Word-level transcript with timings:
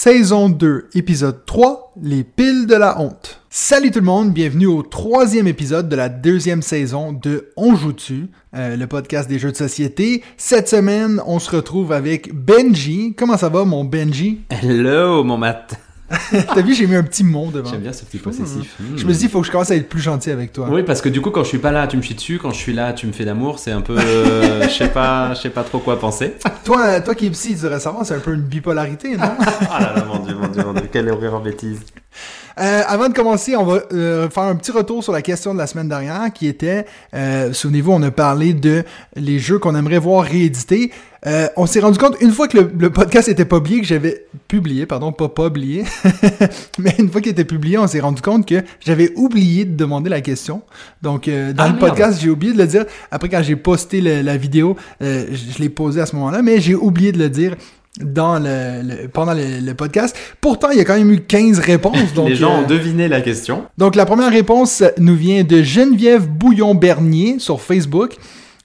Saison 0.00 0.48
2, 0.48 0.90
épisode 0.94 1.44
3, 1.44 1.94
les 2.00 2.22
piles 2.22 2.68
de 2.68 2.76
la 2.76 3.00
honte. 3.00 3.40
Salut 3.50 3.90
tout 3.90 3.98
le 3.98 4.04
monde, 4.04 4.32
bienvenue 4.32 4.68
au 4.68 4.84
troisième 4.84 5.48
épisode 5.48 5.88
de 5.88 5.96
la 5.96 6.08
deuxième 6.08 6.62
saison 6.62 7.12
de 7.12 7.50
On 7.56 7.74
joue-tu, 7.74 8.28
euh, 8.54 8.76
le 8.76 8.86
podcast 8.86 9.28
des 9.28 9.40
jeux 9.40 9.50
de 9.50 9.56
société. 9.56 10.22
Cette 10.36 10.68
semaine, 10.68 11.20
on 11.26 11.40
se 11.40 11.50
retrouve 11.50 11.90
avec 11.90 12.32
Benji. 12.32 13.16
Comment 13.18 13.36
ça 13.36 13.48
va 13.48 13.64
mon 13.64 13.82
Benji? 13.84 14.42
Hello, 14.50 15.24
mon 15.24 15.36
mat. 15.36 15.76
T'as 16.30 16.62
vu, 16.62 16.74
j'ai 16.74 16.86
mis 16.86 16.96
un 16.96 17.02
petit 17.02 17.24
mot 17.24 17.50
devant. 17.52 17.68
J'aime 17.70 17.82
bien 17.82 17.92
ce 17.92 18.04
petit 18.04 18.18
possessif. 18.18 18.76
Je 18.96 19.04
me 19.04 19.12
suis 19.12 19.18
dit, 19.18 19.24
il 19.24 19.30
faut 19.30 19.40
que 19.40 19.46
je 19.46 19.52
commence 19.52 19.70
à 19.70 19.76
être 19.76 19.88
plus 19.88 20.00
gentil 20.00 20.30
avec 20.30 20.52
toi. 20.52 20.68
Oui, 20.70 20.82
parce 20.82 21.02
que 21.02 21.08
du 21.08 21.20
coup, 21.20 21.30
quand 21.30 21.42
je 21.44 21.48
suis 21.48 21.58
pas 21.58 21.70
là, 21.70 21.86
tu 21.86 21.96
me 21.96 22.02
chies 22.02 22.14
dessus. 22.14 22.38
Quand 22.38 22.50
je 22.50 22.56
suis 22.56 22.72
là, 22.72 22.92
tu 22.94 23.06
me 23.06 23.12
fais 23.12 23.24
l'amour. 23.24 23.58
C'est 23.58 23.72
un 23.72 23.82
peu, 23.82 23.98
euh, 23.98 24.62
je 24.62 24.74
sais 24.74 24.88
pas, 24.88 25.34
je 25.34 25.40
sais 25.40 25.50
pas 25.50 25.64
trop 25.64 25.78
quoi 25.78 25.98
penser. 25.98 26.34
Toi, 26.64 27.00
toi 27.00 27.14
qui 27.14 27.26
es 27.26 27.30
psy, 27.30 27.54
tu 27.54 27.62
devrais 27.62 27.80
savoir, 27.80 28.04
c'est 28.04 28.14
un 28.14 28.20
peu 28.20 28.34
une 28.34 28.42
bipolarité, 28.42 29.16
non? 29.16 29.24
Ah 29.70 29.80
là 29.80 29.92
là, 29.96 30.04
mon 30.04 30.18
dieu, 30.18 30.34
mon 30.34 30.48
dieu, 30.48 30.62
mon 30.64 30.72
dieu, 30.74 30.88
quelle 30.90 31.08
horreur 31.08 31.34
en 31.34 31.40
bêtise. 31.40 31.80
Euh, 32.60 32.82
avant 32.88 33.08
de 33.08 33.14
commencer, 33.14 33.54
on 33.56 33.64
va 33.64 33.82
euh, 33.92 34.28
faire 34.30 34.42
un 34.44 34.56
petit 34.56 34.72
retour 34.72 35.04
sur 35.04 35.12
la 35.12 35.22
question 35.22 35.52
de 35.54 35.58
la 35.58 35.66
semaine 35.66 35.88
dernière 35.88 36.32
qui 36.32 36.46
était, 36.48 36.86
euh, 37.14 37.52
souvenez-vous, 37.52 37.92
on 37.92 38.02
a 38.02 38.10
parlé 38.10 38.52
de 38.52 38.84
les 39.14 39.38
jeux 39.38 39.58
qu'on 39.58 39.74
aimerait 39.76 39.98
voir 39.98 40.24
réédités. 40.24 40.90
Euh, 41.26 41.48
on 41.56 41.66
s'est 41.66 41.80
rendu 41.80 41.98
compte 41.98 42.16
une 42.20 42.30
fois 42.30 42.46
que 42.48 42.56
le, 42.58 42.70
le 42.78 42.90
podcast 42.90 43.28
était 43.28 43.44
publié, 43.44 43.80
que 43.80 43.86
j'avais 43.86 44.24
publié, 44.46 44.86
pardon, 44.86 45.10
pas 45.12 45.28
publié, 45.28 45.84
mais 46.78 46.94
une 46.98 47.10
fois 47.10 47.20
qu'il 47.20 47.32
était 47.32 47.44
publié, 47.44 47.76
on 47.78 47.86
s'est 47.88 47.98
rendu 48.00 48.22
compte 48.22 48.46
que 48.46 48.62
j'avais 48.80 49.12
oublié 49.16 49.64
de 49.64 49.76
demander 49.76 50.10
la 50.10 50.20
question. 50.20 50.62
Donc, 51.02 51.26
euh, 51.26 51.52
dans 51.52 51.64
Ah, 51.64 51.66
le 51.68 51.72
merde. 51.74 51.88
podcast, 51.88 52.18
j'ai 52.20 52.30
oublié 52.30 52.52
de 52.52 52.58
le 52.58 52.66
dire. 52.66 52.84
Après, 53.10 53.28
quand 53.28 53.42
j'ai 53.42 53.56
posté 53.56 54.00
le- 54.00 54.22
la 54.22 54.36
vidéo, 54.36 54.76
euh, 55.02 55.26
je 55.30 55.52
je 55.56 55.58
l'ai 55.62 55.68
posé 55.68 56.00
à 56.00 56.06
ce 56.06 56.14
moment-là, 56.16 56.40
mais 56.42 56.60
j'ai 56.60 56.74
oublié 56.76 57.10
de 57.12 57.18
le 57.18 57.28
dire 57.28 57.56
dans 58.00 58.38
le, 58.38 58.82
le- 58.82 59.08
pendant 59.08 59.34
le, 59.34 59.60
le 59.62 59.74
podcast. 59.74 60.16
Pourtant, 60.40 60.70
il 60.70 60.78
y 60.78 60.80
a 60.80 60.84
quand 60.84 60.96
même 60.96 61.10
eu 61.10 61.20
15 61.20 61.58
réponses. 61.58 62.12
Donc, 62.14 62.28
Les 62.28 62.34
gens 62.36 62.58
euh, 62.58 62.64
ont 62.64 62.66
deviné 62.66 63.08
la 63.08 63.20
question. 63.20 63.64
donc 63.76 63.94
la 63.96 64.06
première 64.06 64.30
réponse 64.30 64.82
nous 64.98 65.14
vient 65.16 65.42
de 65.44 65.62
Geneviève 65.62 66.28
Bouillon-Bernier 66.28 67.38
sur 67.38 67.60
Facebook. 67.60 68.16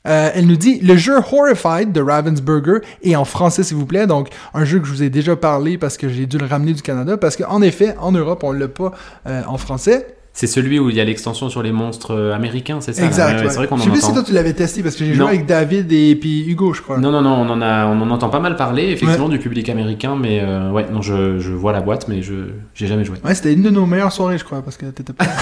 Euh, 0.05 0.31
elle 0.35 0.47
nous 0.47 0.57
dit 0.57 0.79
le 0.81 0.97
jeu 0.97 1.15
Horrified 1.17 1.93
de 1.93 2.01
Ravensburger 2.01 2.79
et 3.03 3.15
en 3.15 3.23
français 3.23 3.63
s'il 3.63 3.77
vous 3.77 3.85
plaît. 3.85 4.05
Donc 4.05 4.27
un 4.53 4.65
jeu 4.65 4.79
que 4.79 4.85
je 4.85 4.91
vous 4.91 5.01
ai 5.03 5.09
déjà 5.09 5.35
parlé 5.37 5.77
parce 5.77 5.95
que 5.95 6.09
j'ai 6.09 6.25
dû 6.25 6.37
le 6.37 6.45
ramener 6.45 6.73
du 6.73 6.81
Canada 6.81 7.15
parce 7.15 7.37
qu'en 7.37 7.61
effet 7.61 7.95
en 8.01 8.11
Europe 8.11 8.43
on 8.43 8.51
l'a 8.51 8.67
pas 8.67 8.91
euh, 9.27 9.41
en 9.47 9.57
français. 9.57 10.07
C'est 10.35 10.47
celui 10.47 10.79
où 10.79 10.89
il 10.89 10.95
y 10.95 10.99
a 10.99 11.03
l'extension 11.03 11.47
sur 11.49 11.61
les 11.61 11.71
monstres 11.71 12.11
euh, 12.15 12.33
américains, 12.33 12.81
c'est 12.81 12.93
ça 12.93 13.05
exact. 13.05 13.41
Ouais. 13.41 13.49
C'est 13.49 13.57
vrai 13.57 13.67
qu'on 13.67 13.77
Je 13.77 13.81
en 13.81 13.85
sais 13.85 13.89
plus 13.91 13.99
si 13.99 14.05
entend. 14.05 14.15
toi 14.15 14.23
tu 14.23 14.33
l'avais 14.33 14.53
testé 14.53 14.81
parce 14.81 14.95
que 14.95 15.05
j'ai 15.05 15.13
joué 15.13 15.27
avec 15.27 15.45
David 15.45 15.91
et 15.91 16.15
puis 16.15 16.43
Hugo 16.49 16.73
je 16.73 16.81
crois. 16.81 16.97
Non, 16.97 17.11
non, 17.11 17.21
non, 17.21 17.33
on 17.35 17.49
en, 17.49 17.61
a, 17.61 17.85
on 17.85 18.01
en 18.01 18.09
entend 18.09 18.29
pas 18.29 18.39
mal 18.39 18.55
parler, 18.55 18.89
effectivement, 18.89 19.29
du 19.29 19.37
public 19.37 19.69
américain, 19.69 20.15
mais 20.19 20.39
euh, 20.41 20.71
ouais, 20.71 20.87
non, 20.91 21.01
je, 21.03 21.37
je 21.39 21.51
vois 21.51 21.71
la 21.71 21.81
boîte, 21.81 22.07
mais 22.07 22.23
je 22.23 22.33
j'ai 22.73 22.87
jamais 22.87 23.05
joué. 23.05 23.17
Ouais, 23.23 23.35
c'était 23.35 23.53
une 23.53 23.61
de 23.61 23.69
nos 23.69 23.85
meilleures 23.85 24.11
soirées, 24.11 24.37
je 24.39 24.43
crois, 24.43 24.63
parce 24.63 24.75
que 24.77 24.87
t'étais 24.87 25.13
pas. 25.13 25.25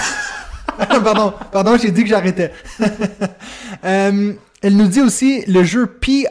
pardon, 1.04 1.32
pardon, 1.52 1.76
j'ai 1.80 1.90
dit 1.90 2.02
que 2.02 2.08
j'arrêtais. 2.08 2.52
Euh, 3.84 4.32
elle 4.62 4.76
nous 4.76 4.86
dit 4.86 5.00
aussi 5.00 5.44
le 5.48 5.62
jeu 5.64 5.86
PI, 5.86 6.26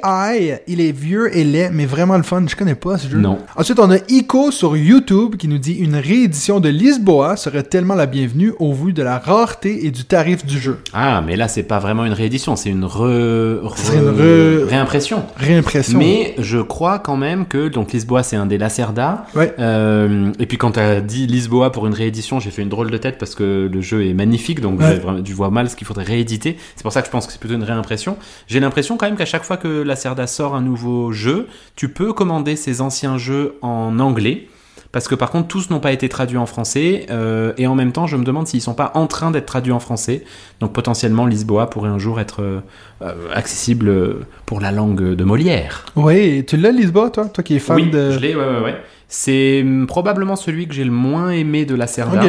il 0.67 0.81
est 0.81 0.91
vieux 0.91 1.35
et 1.35 1.43
laid, 1.43 1.69
mais 1.71 1.85
vraiment 1.85 2.17
le 2.17 2.23
fun. 2.23 2.43
Je 2.47 2.55
connais 2.55 2.75
pas 2.75 2.97
ce 2.97 3.07
jeu. 3.09 3.17
Non. 3.17 3.37
Ensuite, 3.55 3.79
on 3.79 3.91
a 3.91 3.97
Ico 4.09 4.51
sur 4.51 4.75
YouTube 4.77 5.35
qui 5.35 5.47
nous 5.47 5.57
dit 5.57 5.73
une 5.73 5.95
réédition 5.95 6.59
de 6.59 6.69
Lisboa 6.69 7.35
serait 7.37 7.63
tellement 7.63 7.95
la 7.95 8.05
bienvenue 8.05 8.53
au 8.59 8.73
vu 8.73 8.93
de 8.93 9.03
la 9.03 9.17
rareté 9.19 9.85
et 9.85 9.91
du 9.91 10.05
tarif 10.05 10.45
du 10.45 10.59
jeu. 10.59 10.77
Ah, 10.93 11.21
mais 11.25 11.35
là, 11.35 11.47
c'est 11.47 11.63
pas 11.63 11.79
vraiment 11.79 12.05
une 12.05 12.13
réédition, 12.13 12.55
c'est 12.55 12.69
une 12.69 12.85
re, 12.85 13.61
re- 13.63 13.93
une 13.95 14.11
re- 14.11 14.63
réimpression. 14.67 15.23
Réimpression. 15.37 15.97
Mais 15.99 16.35
je 16.37 16.59
crois 16.59 16.99
quand 16.99 17.17
même 17.17 17.45
que 17.45 17.67
donc 17.67 17.91
Lisboa 17.93 18.23
c'est 18.23 18.35
un 18.35 18.45
des 18.45 18.57
Lacerda. 18.57 19.25
Ouais. 19.35 19.53
Euh, 19.59 20.31
et 20.39 20.45
puis 20.45 20.57
quand 20.57 20.71
t'as 20.71 21.01
dit 21.01 21.27
Lisboa 21.27 21.69
pour 21.71 21.87
une 21.87 21.93
réédition, 21.93 22.39
j'ai 22.39 22.51
fait 22.51 22.61
une 22.61 22.69
drôle 22.69 22.91
de 22.91 22.97
tête 22.97 23.17
parce 23.17 23.35
que 23.35 23.69
le 23.71 23.81
jeu 23.81 24.05
est 24.05 24.13
magnifique, 24.13 24.61
donc 24.61 24.79
Ouais. 24.79 25.01
je 25.25 25.33
vois 25.33 25.49
mal 25.51 25.69
ce 25.69 25.75
qu'il 25.75 25.85
faudrait 25.85 26.03
rééditer. 26.05 26.57
C'est 26.75 26.83
pour 26.83 26.93
ça 26.93 27.01
que 27.01 27.07
je 27.07 27.11
pense 27.11 27.25
que 27.27 27.31
c'est 27.33 27.39
plutôt 27.39 27.55
une 27.55 27.63
réimpression. 27.63 28.17
J'ai 28.47 28.59
l'impression 28.59 28.97
quand 28.97 29.05
même 29.05 29.17
qu'à 29.17 29.25
chaque 29.25 29.43
fois 29.43 29.57
que 29.57 29.81
Lacerda 29.81 30.27
sort 30.27 30.55
un 30.55 30.61
nouveau 30.61 31.11
jeu, 31.11 31.47
tu 31.75 31.89
peux 31.89 32.13
commander 32.13 32.55
ses 32.55 32.81
anciens 32.81 33.17
jeux 33.17 33.55
en 33.61 33.99
anglais. 33.99 34.47
Parce 34.91 35.07
que 35.07 35.15
par 35.15 35.31
contre, 35.31 35.47
tous 35.47 35.69
n'ont 35.69 35.79
pas 35.79 35.93
été 35.93 36.09
traduits 36.09 36.37
en 36.37 36.45
français, 36.45 37.05
euh, 37.09 37.53
et 37.57 37.65
en 37.65 37.75
même 37.75 37.93
temps, 37.93 38.07
je 38.07 38.17
me 38.17 38.25
demande 38.25 38.47
s'ils 38.47 38.61
sont 38.61 38.73
pas 38.73 38.91
en 38.95 39.07
train 39.07 39.31
d'être 39.31 39.45
traduits 39.45 39.71
en 39.71 39.79
français. 39.79 40.25
Donc 40.59 40.73
potentiellement, 40.73 41.25
Lisboa 41.25 41.69
pourrait 41.69 41.89
un 41.89 41.97
jour 41.97 42.19
être 42.19 42.41
euh, 42.41 42.59
euh, 43.01 43.13
accessible 43.33 44.25
pour 44.45 44.59
la 44.59 44.73
langue 44.73 45.15
de 45.15 45.23
Molière. 45.23 45.85
Oui, 45.95 46.45
tu 46.45 46.57
l'as 46.57 46.71
Lisboa, 46.71 47.09
toi? 47.09 47.25
Toi 47.27 47.41
qui 47.41 47.55
es 47.55 47.59
fan 47.59 47.77
oui, 47.77 47.89
de. 47.89 48.11
je 48.11 48.19
l'ai, 48.19 48.35
ouais, 48.35 48.43
ouais, 48.43 48.59
ouais. 48.59 48.75
C'est 49.07 49.61
hum, 49.61 49.87
probablement 49.87 50.37
celui 50.37 50.67
que 50.67 50.73
j'ai 50.73 50.85
le 50.85 50.91
moins 50.91 51.31
aimé 51.31 51.65
de 51.65 51.75
la 51.75 51.85
Cerda, 51.85 52.23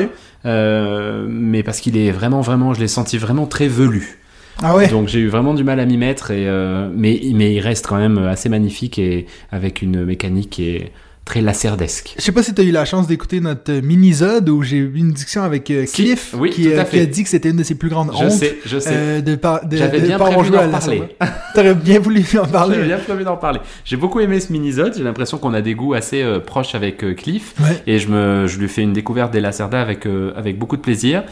euh, 0.44 1.26
mais 1.28 1.62
parce 1.62 1.80
qu'il 1.80 1.96
est 1.96 2.10
vraiment, 2.10 2.40
vraiment, 2.40 2.74
je 2.74 2.80
l'ai 2.80 2.88
senti 2.88 3.18
vraiment 3.18 3.46
très 3.46 3.68
velu. 3.68 4.18
Ah 4.60 4.76
ouais. 4.76 4.88
Donc 4.88 5.08
j'ai 5.08 5.20
eu 5.20 5.28
vraiment 5.28 5.54
du 5.54 5.64
mal 5.64 5.80
à 5.80 5.86
m'y 5.86 5.96
mettre, 5.96 6.30
et, 6.30 6.46
euh, 6.46 6.88
mais, 6.94 7.20
mais 7.34 7.54
il 7.54 7.60
reste 7.60 7.86
quand 7.86 7.96
même 7.98 8.18
assez 8.18 8.48
magnifique 8.48 8.98
et 8.98 9.26
avec 9.50 9.82
une 9.82 10.04
mécanique 10.04 10.50
qui 10.50 10.82
très 11.24 11.40
lacerdesque. 11.40 12.14
Je 12.18 12.22
sais 12.22 12.32
pas 12.32 12.42
si 12.42 12.52
tu 12.52 12.60
as 12.60 12.64
eu 12.64 12.72
la 12.72 12.84
chance 12.84 13.06
d'écouter 13.06 13.38
notre 13.40 13.72
mini-zode 13.72 14.48
où 14.48 14.62
j'ai 14.62 14.78
eu 14.78 14.92
une 14.96 15.12
discussion 15.12 15.42
avec 15.44 15.70
euh, 15.70 15.84
Si, 15.86 16.02
Cliff 16.04 16.34
oui, 16.36 16.50
qui, 16.50 16.68
euh, 16.68 16.82
qui 16.82 16.98
a 16.98 17.06
dit 17.06 17.22
que 17.22 17.28
c'était 17.28 17.50
une 17.50 17.56
de 17.56 17.62
ses 17.62 17.76
plus 17.76 17.88
grandes 17.88 18.10
Je 18.18 18.24
hontes 18.24 18.30
sais, 18.32 18.58
je 18.66 18.78
sais. 18.80 18.90
euh, 18.92 19.20
de 19.20 19.38
J'avais 19.76 20.00
de 20.00 20.06
bien 20.06 20.18
prévu 20.18 20.50
d'en 20.50 20.68
parler. 20.68 21.02
T'aurais 21.54 21.74
bien 21.76 22.00
voulu 22.00 22.24
en 22.40 22.46
parler. 22.46 22.74
J'avais 22.74 22.86
bien 22.88 22.98
prévu 22.98 23.22
d'en 23.24 23.36
parler. 23.36 23.60
J'ai 23.84 23.96
beaucoup 23.96 24.18
aimé 24.20 24.40
ce 24.40 24.52
mini-zode, 24.52 24.94
j'ai 24.96 25.04
l'impression 25.04 25.38
qu'on 25.38 25.54
a 25.54 25.60
des 25.60 25.74
goûts 25.74 25.94
assez 25.94 26.24
proches 26.44 26.74
avec 26.74 26.98
Cliff. 27.16 27.54
Ouais. 27.60 27.82
Et 27.86 27.98
je, 28.00 28.08
me, 28.08 28.46
je 28.48 28.58
lui 28.58 28.68
fais 28.68 28.82
une 28.82 28.92
découverte 28.92 29.32
des 29.32 29.40
Lacerda 29.40 29.80
avec, 29.80 30.06
avec 30.36 30.58
beaucoup 30.58 30.76
de 30.76 30.82
plaisir, 30.82 31.22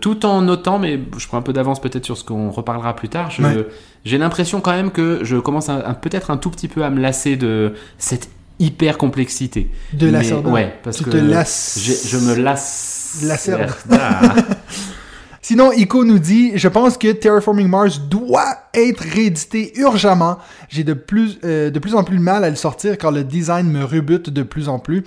tout 0.00 0.24
en 0.24 0.40
notant, 0.42 0.78
mais 0.78 0.98
je 1.18 1.26
prends 1.28 1.38
un 1.38 1.42
peu 1.42 1.52
d'avance 1.52 1.80
peut-être 1.80 2.04
sur 2.06 2.16
ce 2.16 2.24
qu'on 2.24 2.50
reparlera 2.50 2.96
plus 2.96 3.08
tard, 3.10 3.30
je- 3.30 3.42
Ouais. 3.42 3.66
j'ai 4.04 4.16
l'impression 4.18 4.60
quand 4.60 4.72
même 4.72 4.90
que 4.90 5.20
je 5.22 5.36
commence 5.36 5.68
à- 5.68 5.76
à- 5.76 5.94
peut-être 5.94 6.30
un 6.30 6.36
tout 6.38 6.50
petit 6.50 6.68
peu 6.68 6.84
à 6.84 6.90
me 6.90 7.00
lasser 7.00 7.36
de 7.36 7.74
cette 7.98 8.28
hyper 8.60 8.96
complexité. 8.98 9.68
De 9.92 10.08
la. 10.08 10.20
Ouais, 10.20 10.74
parce 10.84 10.98
Tu 10.98 11.04
que 11.04 11.10
te 11.10 11.16
lasses. 11.16 11.80
je 12.06 12.16
me 12.18 12.34
lasse. 12.36 13.22
Lacerde. 13.24 13.72
Ah. 13.90 14.36
Sinon, 15.42 15.72
Ico 15.72 16.04
nous 16.04 16.18
dit 16.20 16.52
Je 16.54 16.68
pense 16.68 16.96
que 16.96 17.10
Terraforming 17.10 17.66
Mars 17.66 18.00
doit 18.00 18.68
être 18.74 19.00
réédité 19.00 19.72
urgemment. 19.80 20.38
J'ai 20.68 20.84
de 20.84 20.92
plus, 20.92 21.38
euh, 21.42 21.70
de 21.70 21.78
plus 21.80 21.94
en 21.96 22.04
plus 22.04 22.18
de 22.18 22.22
mal 22.22 22.44
à 22.44 22.50
le 22.50 22.56
sortir 22.56 22.96
car 22.98 23.10
le 23.10 23.24
design 23.24 23.66
me 23.68 23.82
rebute 23.82 24.30
de 24.30 24.42
plus 24.44 24.68
en 24.68 24.78
plus. 24.78 25.02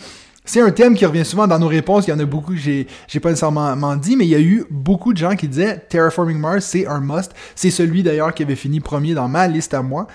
C'est 0.46 0.60
un 0.60 0.72
thème 0.72 0.96
qui 0.96 1.06
revient 1.06 1.24
souvent 1.24 1.48
dans 1.48 1.60
nos 1.60 1.70
réponses. 1.70 2.08
Il 2.08 2.10
y 2.10 2.14
en 2.14 2.20
a 2.20 2.26
beaucoup 2.26 2.52
que 2.52 2.58
j'ai, 2.60 2.88
j'ai 3.08 3.22
pas 3.22 3.30
nécessairement 3.30 3.96
dit, 3.96 4.18
mais 4.18 4.26
il 4.26 4.32
y 4.32 4.36
a 4.36 4.42
eu 4.42 4.66
beaucoup 4.70 5.14
de 5.14 5.18
gens 5.18 5.38
qui 5.38 5.48
disaient 5.48 5.82
Terraforming 5.88 6.38
Mars, 6.38 6.66
c'est 6.66 6.86
un 6.88 7.00
must. 7.00 7.32
C'est 7.56 7.72
celui 7.72 8.04
d'ailleurs 8.04 8.34
qui 8.34 8.44
avait 8.44 8.58
fini 8.58 8.82
premier 8.82 9.14
dans 9.14 9.30
ma 9.30 9.48
liste 9.48 9.74
à 9.74 9.82
moi. 9.82 10.08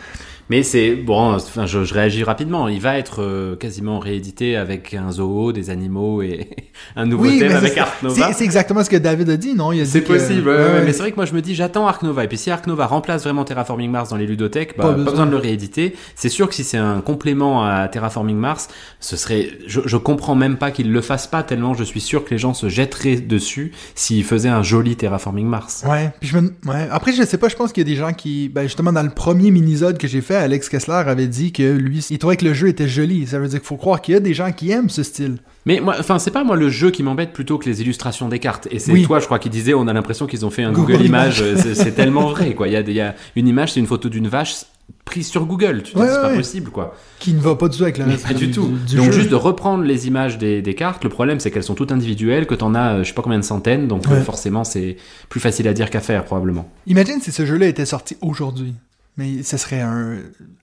Mais 0.51 0.63
c'est 0.63 0.95
bon, 0.95 1.35
enfin, 1.35 1.67
je, 1.67 1.85
je 1.85 1.95
réagis 1.95 2.25
rapidement. 2.25 2.69
Il 2.69 2.81
va 2.81 2.99
être 2.99 3.23
euh, 3.23 3.57
quasiment 3.57 3.99
réédité 3.99 4.57
avec 4.57 4.95
un 4.95 5.13
zoo, 5.13 5.53
des 5.53 5.71
animaux 5.71 6.23
et 6.23 6.49
un 6.97 7.07
nouveau 7.07 7.27
thème 7.27 7.55
avec 7.55 7.77
Ark 7.79 8.03
Nova. 8.03 8.33
c'est, 8.33 8.45
exactement 8.45 8.83
ce 8.83 8.91
que 8.91 8.97
David 8.97 9.31
a 9.31 9.37
dit, 9.37 9.55
non? 9.55 9.71
C'est 9.85 10.01
possible, 10.01 10.49
ouais, 10.49 10.57
ouais, 10.57 10.83
mais 10.85 10.93
c'est 10.93 11.01
vrai 11.01 11.11
que 11.11 11.17
moi 11.17 11.27
je 11.27 11.35
me 11.35 11.43
dis 11.43 11.55
j'attends 11.55 11.87
Ark 11.87 12.03
Nova 12.03 12.25
et 12.25 12.29
puis 12.29 12.39
si 12.39 12.51
Ark 12.51 12.67
Nova 12.67 12.87
remplace 12.87 13.25
vraiment 13.25 13.45
Terraforming 13.45 13.91
Mars 13.91 14.11
dans 14.11 14.17
les 14.17 14.27
ludothèques, 14.27 14.75
bah, 14.77 14.85
Pas 14.85 14.93
besoin. 14.93 15.27
de 15.27 15.31
le 15.31 15.37
rééditer. 15.37 15.95
C'est 16.15 16.29
sûr 16.29 16.49
que 16.49 16.55
si 16.55 16.65
c'est 16.65 16.79
un 16.79 17.01
complément 17.01 17.65
à 17.65 17.89
Terraforming 17.89 18.37
Mars, 18.37 18.69
ce 19.01 19.17
serait, 19.17 19.51
je, 19.67 19.81
je 19.85 19.97
comprends 19.97 20.35
même 20.35 20.57
pas 20.57 20.71
qu'il 20.71 20.93
le 20.93 21.01
fasse 21.01 21.27
pas 21.27 21.43
tellement 21.43 21.75
je 21.75 21.85
suis 21.85 22.01
sûr 22.01 22.25
que 22.25 22.31
les 22.31 22.39
gens 22.39 22.55
se 22.55 22.69
jetteraient 22.69 23.17
dessus 23.17 23.73
s'il 23.95 24.25
faisait 24.25 24.49
un 24.49 24.63
joli 24.63 24.97
Terraforming 24.97 25.47
Mars. 25.47 25.85
Ouais, 25.89 26.11
puis 26.21 26.29
je 26.29 26.39
me... 26.39 26.49
ouais. 26.67 26.89
Après, 26.91 27.13
je 27.13 27.23
sais 27.23 27.39
pas, 27.39 27.49
je 27.49 27.57
pense 27.57 27.73
qu'il 27.73 27.87
y 27.87 27.91
a 27.91 27.93
des 27.93 27.99
gens 27.99 28.13
qui... 28.13 28.49
Ben, 28.49 28.63
justement, 28.63 28.93
dans 28.93 29.03
le 29.03 29.11
premier 29.11 29.51
mini-sode 29.51 29.99
que 29.99 30.09
j'ai 30.09 30.21
fait, 30.21 30.38
Alex 30.39 30.69
Kessler 30.69 30.95
avait 31.07 31.27
dit 31.27 31.53
que 31.53 31.63
lui, 31.77 32.05
il 32.11 32.19
trouvait 32.19 32.37
que 32.37 32.45
le 32.45 32.55
jeu 32.55 32.69
était 32.69 32.89
joli. 32.89 33.27
Ça 33.27 33.39
veut 33.39 33.49
dire 33.49 33.59
qu'il 33.61 33.67
faut 33.67 33.77
croire 33.77 34.01
qu'il 34.01 34.15
y 34.15 34.17
a 34.17 34.21
des 34.21 34.35
gens 34.35 34.51
qui 34.53 34.71
aiment 34.71 34.91
ce 34.91 35.03
style. 35.03 35.39
Mais 35.67 35.81
moi, 35.81 35.97
enfin, 35.99 36.19
c'est 36.19 36.31
pas 36.31 36.45
moi 36.45 36.57
le 36.57 36.69
jeu 36.71 36.91
qui 36.91 37.03
m'embête 37.03 37.33
plutôt 37.33 37.59
que 37.59 37.69
les 37.69 37.83
illustrations 37.83 38.29
des 38.29 38.39
cartes. 38.39 38.69
Et 38.71 38.79
c'est 38.79 38.93
Oui. 38.93 39.05
toi, 39.05 39.19
je 39.21 39.27
crois, 39.27 39.39
qui 39.39 39.51
disait, 39.51 39.75
on 39.75 39.87
a 39.87 39.93
l'impression 39.93 40.27
qu'ils 40.27 40.47
ont 40.47 40.51
fait 40.51 40.63
un 40.63 40.73
Google 40.73 40.93
Google, 40.95 41.07
Image. 41.07 41.45
C'est 41.57 41.75
c'est 41.75 41.93
tellement 41.93 42.29
vrai, 42.31 42.55
quoi. 42.55 42.69
Il 42.69 42.73
y, 42.73 42.77
a, 42.77 42.81
y 43.09 43.15
une 43.37 43.49
image, 43.49 43.73
c'est 43.75 43.81
une 43.81 43.87
photo 43.87 44.09
d'une 44.09 44.29
vache 44.29 44.55
prise 45.05 45.29
sur 45.29 45.45
Google. 45.45 45.83
Tu 45.83 45.97
Ouais, 45.99 46.07
c'est 46.07 46.15
pas 46.23 46.29
ouais. 46.31 46.37
possible, 46.37 46.71
quoi. 46.71 46.95
Qui 47.19 47.35
ne 47.35 47.41
va 47.41 47.55
pas 47.57 47.69
du 47.69 47.77
tout 47.77 47.83
avec 47.83 47.99
Mais 47.99 48.05
reste 48.05 48.27
pas 48.27 48.33
du 48.35 48.51
tout. 48.51 48.71
du 48.87 48.97
donc 48.97 49.07
jeu. 49.07 49.13
juste 49.13 49.29
de 49.31 49.35
reprendre 49.35 49.85
les 49.85 50.07
images 50.07 50.39
des, 50.39 50.63
des 50.63 50.75
cartes, 50.75 51.05
le 51.05 51.11
problème 51.11 51.41
c'est 51.41 51.51
qu'elles 51.51 51.63
sont 51.63 51.75
toutes 51.75 51.93
individuelles, 51.93 52.47
que 52.47 52.55
t'en 52.55 52.75
as 52.75 52.95
euh, 52.95 53.03
je 53.03 53.09
sais 53.09 53.15
pas 53.15 53.21
combien 53.23 53.39
de 53.39 53.45
centaines, 53.45 53.87
donc 53.89 54.07
euh, 54.11 54.23
forcément 54.23 54.65
c'est 54.65 54.97
plus 55.29 55.41
facile 55.41 55.69
à 55.69 55.75
dire 55.75 55.91
qu'à 55.91 56.01
faire 56.01 56.25
probablement. 56.25 56.71
Imagine 56.87 57.21
si 57.21 57.33
ce 57.33 57.45
jeu-là 57.45 57.67
était 57.67 57.85
sorti 57.87 58.17
aujourd'hui. 58.23 58.75
Mais 59.19 59.43
ce 59.43 59.57
serait 59.57 59.81
un, 59.81 60.19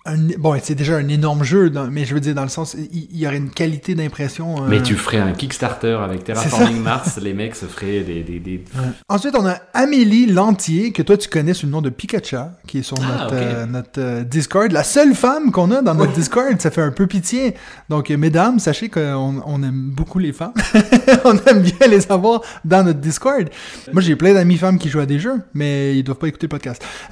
un- 0.06 0.16
Bon, 0.40 0.57
c'est 0.63 0.75
déjà 0.75 0.96
un 0.96 1.07
énorme 1.10 1.44
jeu, 1.44 1.69
dans- 1.69 1.88
mais 1.92 2.06
je 2.06 2.13
veux 2.13 2.22
dire, 2.22 2.34
dans 2.34 2.44
le 2.44 2.48
sens, 2.50 2.74
il, 2.75 3.10
il 3.12 3.18
y 3.19 3.28
aurait 3.28 3.36
une 3.38 3.50
qualité 3.50 3.96
d'impression. 3.96 4.63
euh, 4.63 4.68
Mais 4.69 4.81
tu 4.81 4.96
ferais 4.96 5.18
un 5.18 5.34
Kickstarter 5.34 5.98
avec 6.02 6.24
Terraforming 6.24 6.81
Mars, 6.81 7.19
les 7.22 7.34
mecs 7.34 7.56
se 7.56 7.66
feraient 7.66 8.00
des... 8.02 8.24
des, 8.24 8.40
des- 8.40 8.63
Ouais. 8.75 8.81
Ensuite, 9.10 9.36
on 9.38 9.46
a 9.46 9.57
Amélie 9.74 10.28
Lantier, 10.28 10.92
que 10.94 11.02
toi 11.02 11.18
tu 11.18 11.28
connais 11.28 11.54
sous 11.54 11.66
le 11.66 11.72
nom 11.74 11.81
de 11.81 11.90
Pikachu, 11.90 12.38
qui 12.66 12.78
est 12.80 12.84
sur 12.84 12.96
Ah, 13.02 13.24
notre, 13.24 13.36
euh, 13.36 13.66
notre 13.66 13.90
euh, 14.02 14.24
Discord. 14.24 14.72
La 14.72 14.84
seule 14.86 15.13
femme 15.16 15.51
qu'on 15.51 15.69
a 15.72 15.81
dans 15.81 15.94
notre 15.94 16.13
Discord, 16.13 16.60
ça 16.62 16.72
fait 16.72 16.81
un 16.81 16.92
peu 16.92 17.08
pitié. 17.08 17.56
Donc, 17.90 18.10
mesdames, 18.10 18.60
sachez 18.60 18.88
qu'on 18.90 19.42
on 19.46 19.63
aime 19.63 19.92
beaucoup 19.94 20.19
les 20.19 20.31
femmes. 20.31 20.54
on 21.25 21.38
aime 21.46 21.62
bien 21.62 21.88
les 21.90 22.10
avoir 22.12 22.42
dans 22.63 22.84
notre 22.86 23.00
Discord. 23.01 23.50
Moi, 23.92 24.01
j'ai 24.01 24.16
plein 24.16 24.34
d'amis 24.34 24.58
femmes 24.58 24.78
qui 24.80 24.88
jouent 24.88 25.00
à 25.01 25.06
des 25.06 25.19
jeux, 25.19 25.42
mais 25.54 25.98
ils 25.98 26.04
doivent 26.04 26.18
pas 26.19 26.28
écouter 26.28 26.46
le 26.48 26.51
podcast. 26.58 26.81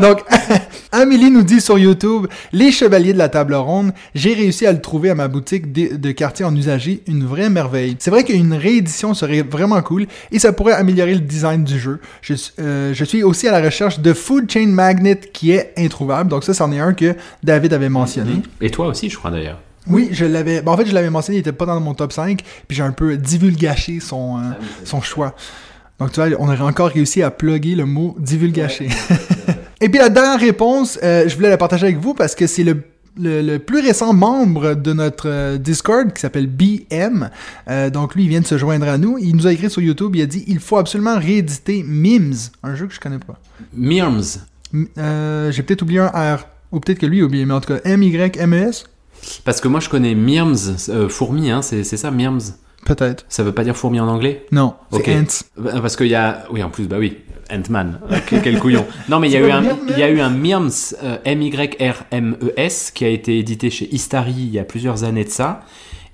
Donc, 0.00 0.20
Amélie 0.92 1.30
nous 1.30 1.42
dit 1.42 1.60
sur 1.60 1.78
YouTube 1.78 2.26
Les 2.52 2.70
Chevaliers 2.72 3.12
de 3.12 3.18
la 3.18 3.28
Table 3.28 3.54
Ronde, 3.54 3.92
j'ai 4.14 4.32
réussi 4.34 4.66
à 4.66 4.72
le 4.72 4.80
trouver 4.80 5.10
à 5.10 5.14
ma 5.14 5.28
boutique 5.28 5.72
de, 5.72 5.96
de 5.96 6.10
quartier 6.12 6.44
en 6.44 6.54
usager, 6.54 7.02
une 7.06 7.24
vraie 7.24 7.50
merveille. 7.50 7.96
C'est 7.98 8.10
vrai 8.10 8.24
qu'une 8.24 8.54
réédition 8.54 9.12
serait 9.14 9.42
vraiment 9.42 9.80
cool 9.82 10.06
et 10.30 10.38
ça 10.38 10.52
pourrait 10.52 10.74
améliorer 10.74 11.14
le 11.14 11.20
design 11.20 11.64
du 11.64 11.78
jeu. 11.78 12.00
Je, 12.22 12.34
suis- 12.34 12.52
euh, 12.60 12.94
je 12.94 13.04
suis 13.04 13.22
aussi 13.22 13.48
à 13.48 13.52
la 13.52 13.64
recherche 13.64 14.00
de 14.00 14.12
Food 14.12 14.50
Chain 14.50 14.68
Magnet 14.68 15.18
qui 15.32 15.50
est 15.52 15.72
introuvable, 15.76 16.30
donc 16.30 16.44
ça, 16.44 16.54
c'en 16.54 16.70
est 16.72 16.80
un 16.80 16.92
que 16.94 17.14
David 17.42 17.72
avait 17.72 17.88
mentionné. 17.88 18.42
Et 18.60 18.70
toi 18.70 18.86
aussi 18.86 19.10
je 19.10 19.16
crois 19.16 19.30
d'ailleurs. 19.30 19.58
Oui, 19.90 20.08
je 20.12 20.26
l'avais. 20.26 20.60
bon, 20.60 20.72
en 20.72 20.76
fait, 20.76 20.84
je 20.86 20.92
l'avais 20.92 21.08
mentionné, 21.08 21.38
il 21.38 21.40
était 21.40 21.52
pas 21.52 21.64
dans 21.64 21.80
mon 21.80 21.94
top 21.94 22.12
5, 22.12 22.42
puis 22.68 22.76
j'ai 22.76 22.82
un 22.82 22.92
peu 22.92 23.16
divulgaché 23.16 24.00
son, 24.00 24.36
euh, 24.36 24.40
son 24.84 25.00
choix. 25.00 25.34
Donc, 25.98 26.12
tu 26.12 26.20
vois, 26.20 26.28
on 26.38 26.46
aurait 26.46 26.60
encore 26.60 26.90
réussi 26.90 27.22
à 27.22 27.30
plugger 27.30 27.74
le 27.74 27.86
mot 27.86 28.14
divulgaché. 28.18 28.88
Et 29.80 29.88
puis 29.88 29.98
la 29.98 30.08
dernière 30.08 30.40
réponse, 30.40 30.98
euh, 31.02 31.28
je 31.28 31.34
voulais 31.36 31.48
la 31.50 31.56
partager 31.56 31.86
avec 31.86 31.98
vous 31.98 32.14
parce 32.14 32.34
que 32.34 32.46
c'est 32.46 32.64
le, 32.64 32.82
le, 33.20 33.42
le 33.42 33.58
plus 33.58 33.80
récent 33.80 34.12
membre 34.12 34.74
de 34.74 34.92
notre 34.92 35.28
euh, 35.28 35.58
Discord 35.58 36.12
qui 36.12 36.20
s'appelle 36.20 36.46
BM. 36.48 37.30
Euh, 37.68 37.88
donc 37.90 38.14
lui, 38.14 38.24
il 38.24 38.28
vient 38.28 38.40
de 38.40 38.46
se 38.46 38.58
joindre 38.58 38.88
à 38.88 38.98
nous. 38.98 39.18
Il 39.18 39.36
nous 39.36 39.46
a 39.46 39.52
écrit 39.52 39.70
sur 39.70 39.80
YouTube, 39.82 40.16
il 40.16 40.22
a 40.22 40.26
dit 40.26 40.44
il 40.48 40.58
faut 40.60 40.78
absolument 40.78 41.18
rééditer 41.18 41.84
Mims, 41.86 42.50
un 42.62 42.74
jeu 42.74 42.86
que 42.86 42.94
je 42.94 43.00
connais 43.00 43.18
pas. 43.18 43.38
Mirms, 43.74 44.22
M- 44.74 44.86
euh, 44.98 45.50
J'ai 45.52 45.62
peut-être 45.62 45.82
oublié 45.82 46.00
un 46.00 46.08
R. 46.36 46.46
Ou 46.70 46.80
peut-être 46.80 46.98
que 46.98 47.06
lui 47.06 47.22
a 47.22 47.24
oublié, 47.24 47.46
mais 47.46 47.54
en 47.54 47.60
tout 47.60 47.72
cas, 47.72 47.80
M-Y-M-E-S 47.84 48.84
parce 49.44 49.60
que 49.60 49.66
moi 49.66 49.80
je 49.80 49.88
connais 49.88 50.14
Mirms, 50.14 50.76
fourmi, 51.08 51.50
hein, 51.50 51.60
c'est 51.60 51.82
ça 51.84 52.10
Mirms. 52.12 52.40
Peut-être. 52.86 53.24
Ça 53.28 53.42
veut 53.42 53.52
pas 53.52 53.64
dire 53.64 53.76
fourmi 53.76 53.98
en 53.98 54.06
anglais? 54.06 54.46
Non, 54.52 54.74
c'est 54.92 54.98
Ok. 54.98 55.08
Ants. 55.08 55.44
Bah, 55.56 55.72
Parce 55.82 55.96
qu'il 55.96 56.06
y 56.06 56.14
a... 56.14 56.44
Oui 56.52 56.62
en 56.62 56.70
plus 56.70 56.86
bah 56.86 56.96
oui, 57.00 57.18
Ant-Man, 57.50 57.98
Ok, 58.10 58.40
quel 58.42 58.58
couillon. 58.58 58.86
Non 59.08 59.20
mais 59.20 59.28
il 59.28 59.32
y, 59.32 59.36
a 59.36 59.40
eu 59.40 59.50
un, 59.50 59.60
Mirms 59.60 59.78
il 59.88 59.98
y 59.98 60.02
a 60.02 60.10
eu 60.10 60.20
un 60.20 60.30
Mirms, 60.30 60.94
euh, 61.02 61.18
M-Y-R-M-E-S, 61.24 62.90
qui 62.94 63.04
a 63.04 63.08
été 63.08 63.38
édité 63.38 63.70
chez 63.70 63.88
Istari 63.92 64.34
il 64.36 64.50
y 64.50 64.58
a 64.58 64.64
plusieurs 64.64 65.04
années 65.04 65.24
de 65.24 65.30
ça. 65.30 65.62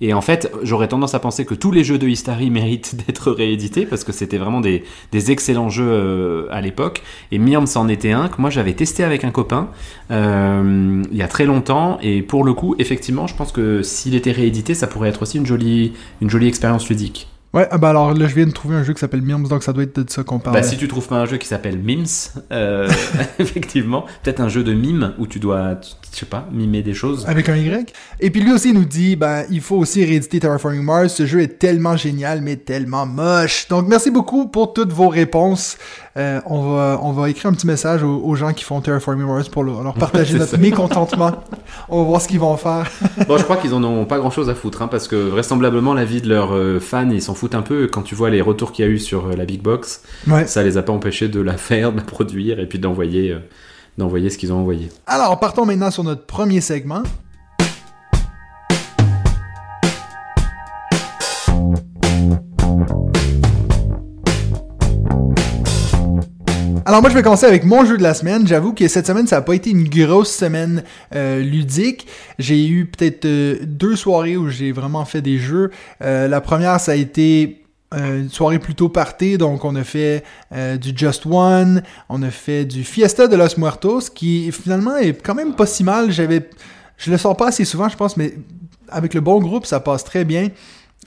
Et 0.01 0.13
en 0.13 0.21
fait, 0.21 0.53
j'aurais 0.63 0.89
tendance 0.89 1.15
à 1.15 1.19
penser 1.19 1.45
que 1.45 1.55
tous 1.55 1.71
les 1.71 1.85
jeux 1.85 1.99
de 1.99 2.07
Istari 2.09 2.51
méritent 2.51 2.97
d'être 3.07 3.31
réédités 3.31 3.87
parce 3.87 4.05
que 4.05 4.13
c'était 4.13 4.39
vraiment 4.39 4.61
des, 4.61 4.85
des 5.13 5.31
excellents 5.31 5.71
jeux 5.71 5.89
euh, 5.89 6.47
à 6.51 6.61
l'époque. 6.61 7.03
Et 7.33 7.39
Mirms 7.39 7.67
en 7.77 7.89
était 7.89 8.13
un 8.13 8.29
que 8.29 8.41
moi 8.41 8.51
j'avais 8.51 8.75
testé 8.75 9.05
avec 9.05 9.25
un 9.25 9.31
copain 9.31 9.69
euh, 10.11 11.03
il 11.11 11.17
y 11.17 11.23
a 11.23 11.29
très 11.29 11.47
longtemps. 11.47 11.99
Et 12.03 12.23
pour 12.23 12.45
le 12.45 12.53
coup, 12.55 12.75
effectivement, 12.79 13.27
je 13.27 13.35
pense 13.35 13.53
que 13.53 13.83
s'il 13.83 14.15
était 14.15 14.33
réédité, 14.33 14.75
ça 14.75 14.87
pourrait 14.87 15.09
être 15.09 15.23
aussi 15.23 15.39
une 15.39 15.47
jolie, 15.47 15.93
une 16.21 16.31
jolie 16.31 16.49
expérience 16.49 16.89
ludique. 16.89 17.29
Ouais, 17.55 17.69
ah 17.71 17.79
bah 17.79 17.91
alors 17.91 18.13
là, 18.13 18.27
je 18.27 18.35
viens 18.35 18.47
de 18.47 18.51
trouver 18.51 18.75
un 18.75 18.83
jeu 18.83 18.93
qui 18.95 18.99
s'appelle 18.99 19.23
Mims, 19.23 19.47
donc 19.47 19.63
ça 19.63 19.73
doit 19.73 19.85
être 19.85 20.01
de 20.01 20.11
ça 20.11 20.25
qu'on 20.25 20.41
parle. 20.41 20.57
Bah, 20.57 20.63
si 20.65 20.77
tu 20.77 20.89
trouves 20.89 21.07
pas 21.07 21.17
un 21.21 21.25
jeu 21.25 21.37
qui 21.37 21.47
s'appelle 21.47 21.79
Mims, 21.79 22.33
euh, 22.51 22.91
effectivement, 23.39 24.07
peut-être 24.25 24.41
un 24.41 24.49
jeu 24.49 24.65
de 24.65 24.73
mime 24.73 25.13
où 25.19 25.29
tu 25.29 25.39
dois, 25.39 25.77
tu- 25.77 25.91
je 26.13 26.19
sais 26.19 26.27
pas, 26.27 26.49
mimer 26.53 26.83
des 26.83 26.95
choses. 26.95 27.25
Avec 27.29 27.49
un 27.49 27.57
Y. 27.57 27.93
Et 28.21 28.31
puis 28.31 28.41
lui 28.41 28.53
aussi 28.53 28.71
il 28.71 28.75
nous 28.75 28.85
dit, 28.85 29.15
ben, 29.17 29.45
il 29.51 29.61
faut 29.61 29.77
aussi 29.77 30.05
rééditer 30.05 30.41
Terraforming 30.41 30.83
Mars. 30.83 31.15
Ce 31.15 31.27
jeu 31.27 31.41
est 31.43 31.59
tellement 31.59 31.97
génial, 31.97 32.41
mais 32.41 32.57
tellement 32.57 33.07
moche. 33.07 33.67
Donc 33.69 33.87
merci 33.89 34.11
beaucoup 34.11 34.47
pour 34.49 34.73
toutes 34.73 34.93
vos 34.93 35.09
réponses. 35.09 35.77
Euh, 36.17 36.41
on, 36.47 36.71
va, 36.73 37.01
on 37.03 37.11
va 37.11 37.29
écrire 37.29 37.51
un 37.51 37.55
petit 37.55 37.67
message 37.67 38.05
aux, 38.05 38.21
aux 38.25 38.37
gens 38.37 38.53
qui 38.53 38.63
font 38.63 38.81
Terraforming 38.81 39.27
Mars 39.27 39.49
pour 39.49 39.65
leur, 39.65 39.95
partager 39.95 40.35
notre 40.39 40.53
ça. 40.53 40.57
mécontentement. 40.59 41.33
on 41.89 41.99
va 41.99 42.05
voir 42.05 42.21
ce 42.21 42.29
qu'ils 42.29 42.39
vont 42.39 42.57
faire. 42.57 42.89
Bon, 43.27 43.37
je 43.37 43.43
crois 43.43 43.57
qu'ils 43.57 43.75
en 43.75 43.83
ont 43.83 44.05
pas 44.05 44.19
grand 44.19 44.31
chose 44.31 44.49
à 44.49 44.55
foutre, 44.55 44.83
hein, 44.83 44.89
parce 44.89 45.09
que 45.09 45.17
vraisemblablement, 45.17 45.93
la 45.95 46.05
vie 46.05 46.21
de 46.23 46.29
leurs 46.29 46.55
euh, 46.55 46.79
fans, 46.79 47.11
ils 47.11 47.21
s'en 47.23 47.35
foutent 47.35 47.44
un 47.53 47.63
peu. 47.63 47.87
Quand 47.87 48.03
tu 48.03 48.15
vois 48.15 48.31
les 48.31 48.41
retours 48.41 48.73
qu'il 48.73 48.85
y 48.85 48.89
a 48.89 48.91
eu 48.91 48.99
sur 48.99 49.27
euh, 49.27 49.37
la 49.37 49.45
Big 49.45 49.61
Box, 49.63 50.03
Ouais. 50.27 50.47
ça 50.47 50.63
les 50.63 50.77
a 50.77 50.83
pas 50.83 50.93
empêchés 50.93 51.29
de 51.29 51.41
la 51.41 51.57
faire, 51.57 51.93
de 51.93 51.99
la 51.99 52.03
produire 52.05 52.59
et 52.61 52.67
puis 52.67 52.79
d'envoyer, 52.79 53.33
euh, 53.33 53.39
d'envoyer 53.99 54.31
ce 54.31 54.39
qu'ils 54.39 54.53
ont 54.53 54.59
envoyé. 54.61 54.89
Alors 55.07 55.39
partons 55.41 55.67
maintenant 55.67 55.91
sur 55.91 56.05
notre 56.05 56.25
premier 56.25 56.61
segment. 56.61 57.03
Alors 66.87 67.01
moi 67.01 67.09
je 67.09 67.15
vais 67.15 67.23
commencer 67.23 67.47
avec 67.47 67.65
mon 67.65 67.87
jeu 67.87 67.97
de 67.97 68.03
la 68.03 68.13
semaine. 68.13 68.47
J'avoue 68.47 68.75
que 68.75 68.87
cette 68.89 69.07
semaine 69.07 69.27
ça 69.27 69.37
n'a 69.37 69.43
pas 69.43 69.55
été 69.55 69.71
une 69.71 69.89
grosse 69.89 70.31
semaine 70.31 70.85
euh, 71.15 71.41
ludique. 71.41 72.07
J'ai 72.39 72.69
eu 72.69 72.85
peut-être 72.85 73.25
euh, 73.25 73.57
deux 73.63 73.97
soirées 73.97 74.37
où 74.37 74.51
j'ai 74.51 74.71
vraiment 74.71 75.07
fait 75.07 75.23
des 75.23 75.39
jeux. 75.39 75.71
Euh, 76.03 76.29
la 76.29 76.43
première 76.43 76.79
ça 76.81 76.93
a 76.93 76.95
été 76.95 77.65
euh, 77.95 78.21
une 78.21 78.29
soirée 78.29 78.59
plutôt 78.59 78.91
party, 78.91 79.39
donc 79.39 79.65
on 79.65 79.77
a 79.77 79.85
fait 79.85 80.25
euh, 80.53 80.77
du 80.77 80.93
Just 80.95 81.25
One, 81.25 81.83
on 82.11 82.23
a 82.23 82.31
fait 82.31 82.67
du 82.67 82.85
Fiesta 82.85 83.29
de 83.29 83.37
los 83.37 83.57
Muertos, 83.57 84.11
qui 84.15 84.53
finalement 84.53 84.97
est 84.97 85.15
quand 85.23 85.35
même 85.35 85.55
pas 85.55 85.67
si 85.67 85.85
mal. 85.85 86.11
J'avais, 86.11 86.51
je 86.99 87.11
le 87.11 87.17
sors 87.17 87.35
pas 87.35 87.49
assez 87.49 87.65
souvent, 87.65 87.89
je 87.89 87.97
pense, 87.97 88.19
mais 88.19 88.35
avec 88.91 89.15
le 89.15 89.23
bon 89.23 89.39
groupe, 89.39 89.65
ça 89.65 89.81
passe 89.81 90.05
très 90.05 90.25
bien. 90.25 90.49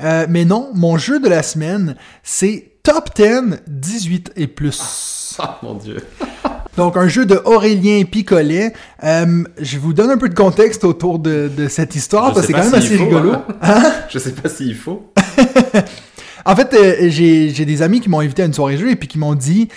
Euh, 0.01 0.25
mais 0.27 0.45
non, 0.45 0.71
mon 0.73 0.97
jeu 0.97 1.19
de 1.19 1.27
la 1.27 1.43
semaine, 1.43 1.95
c'est 2.23 2.71
Top 2.87 3.09
10 3.17 3.63
18 3.67 4.31
et 4.37 4.47
plus. 4.47 5.35
Ah, 5.39 5.59
mon 5.61 5.73
dieu. 5.73 5.97
Donc, 6.77 6.95
un 6.95 7.09
jeu 7.09 7.25
de 7.25 7.35
Aurélien 7.43 8.05
Picolet. 8.09 8.71
Euh, 9.03 9.43
je 9.59 9.77
vous 9.77 9.91
donne 9.91 10.09
un 10.09 10.17
peu 10.17 10.29
de 10.29 10.33
contexte 10.33 10.85
autour 10.85 11.19
de, 11.19 11.51
de 11.53 11.67
cette 11.67 11.95
histoire, 11.95 12.29
Je 12.29 12.35
parce 12.35 12.47
que 12.47 12.53
c'est 12.53 12.57
quand 12.57 12.63
même 12.63 12.73
assez 12.75 12.95
faut, 12.95 13.03
rigolo. 13.03 13.33
hein. 13.61 13.83
Je 14.09 14.17
sais 14.19 14.31
pas 14.31 14.47
s'il 14.47 14.73
faut. 14.73 15.11
En 16.45 16.55
fait, 16.55 16.73
euh, 16.75 17.09
j'ai 17.09 17.49
j'ai 17.49 17.65
des 17.65 17.81
amis 17.81 17.99
qui 17.99 18.07
m'ont 18.07 18.21
invité 18.21 18.41
à 18.41 18.45
une 18.45 18.53
soirée 18.53 18.77
jeu 18.77 18.89
et 18.89 18.95
puis 18.95 19.09
qui 19.09 19.17
m'ont 19.17 19.35
dit, 19.35 19.67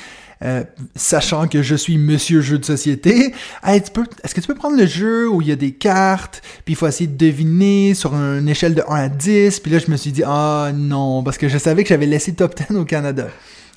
euh, 0.43 0.65
sachant 0.97 1.49
que 1.49 1.63
je 1.63 1.75
suis 1.75 1.99
monsieur 1.99 2.41
jeu 2.41 2.59
de 2.59 2.65
société, 2.65 3.35
Hey, 3.63 3.83
est-ce 4.25 4.35
que 4.35 4.41
tu 4.41 4.47
peux 4.47 4.55
prendre 4.55 4.77
le 4.77 4.87
jeu 4.87 5.29
où 5.29 5.43
il 5.43 5.49
y 5.49 5.53
a 5.53 5.57
des 5.57 5.73
cartes, 5.73 6.43
puis 6.65 6.75
il 6.75 6.77
faut 6.77 6.87
essayer 6.87 7.07
de 7.09 7.17
deviner 7.17 7.95
sur 7.95 8.15
une 8.15 8.49
échelle 8.49 8.75
de 8.75 8.83
1 8.89 8.95
à 8.95 9.09
10, 9.09 9.61
puis 9.61 9.71
là 9.71 9.79
je 9.79 9.91
me 9.91 9.97
suis 9.97 10.13
dit, 10.13 10.23
ah 10.25 10.71
non, 10.75 11.23
parce 11.23 11.39
que 11.39 11.49
je 11.49 11.59
savais 11.59 11.83
que 11.83 11.89
j'avais 11.89 12.07
laissé 12.07 12.33
top 12.33 12.55
10 12.57 12.77
au 12.77 12.85
Canada. 12.85 13.29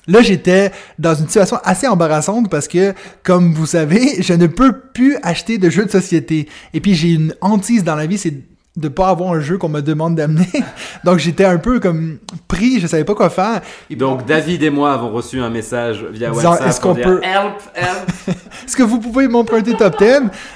Là, 0.06 0.20
j'étais 0.20 0.70
dans 0.98 1.14
une 1.14 1.26
situation 1.26 1.58
assez 1.64 1.86
embarrassante 1.86 2.50
parce 2.50 2.68
que, 2.68 2.92
comme 3.22 3.54
vous 3.54 3.66
savez, 3.66 4.22
je 4.22 4.34
ne 4.34 4.46
peux 4.46 4.78
plus 4.78 5.16
acheter 5.22 5.56
de 5.56 5.70
jeux 5.70 5.86
de 5.86 5.90
société. 5.90 6.46
Et 6.74 6.80
puis, 6.80 6.94
j'ai 6.94 7.12
une 7.12 7.34
hantise 7.40 7.84
dans 7.84 7.94
la 7.94 8.06
vie, 8.06 8.18
c'est 8.18 8.34
de 8.76 8.88
pas 8.88 9.08
avoir 9.08 9.32
un 9.32 9.40
jeu 9.40 9.56
qu'on 9.56 9.68
me 9.68 9.80
demande 9.82 10.16
d'amener. 10.16 10.48
Donc, 11.04 11.18
j'étais 11.18 11.44
un 11.44 11.58
peu 11.58 11.78
comme 11.78 12.18
pris, 12.48 12.80
je 12.80 12.86
savais 12.88 13.04
pas 13.04 13.14
quoi 13.14 13.30
faire. 13.30 13.60
Et 13.88 13.94
Donc, 13.96 14.26
David 14.26 14.62
et 14.64 14.70
moi 14.70 14.92
avons 14.92 15.10
reçu 15.12 15.40
un 15.40 15.50
message 15.50 16.04
via 16.12 16.30
Disant, 16.30 16.50
WhatsApp 16.52 16.68
est-ce 16.68 16.80
qu'on 16.80 16.94
peut- 16.94 17.20
Help, 17.22 17.60
help. 17.74 18.36
Est-ce 18.66 18.76
que 18.76 18.82
vous 18.82 18.98
pouvez 18.98 19.28
m'emprunter 19.28 19.74
top 19.74 19.98
10? 19.98 20.06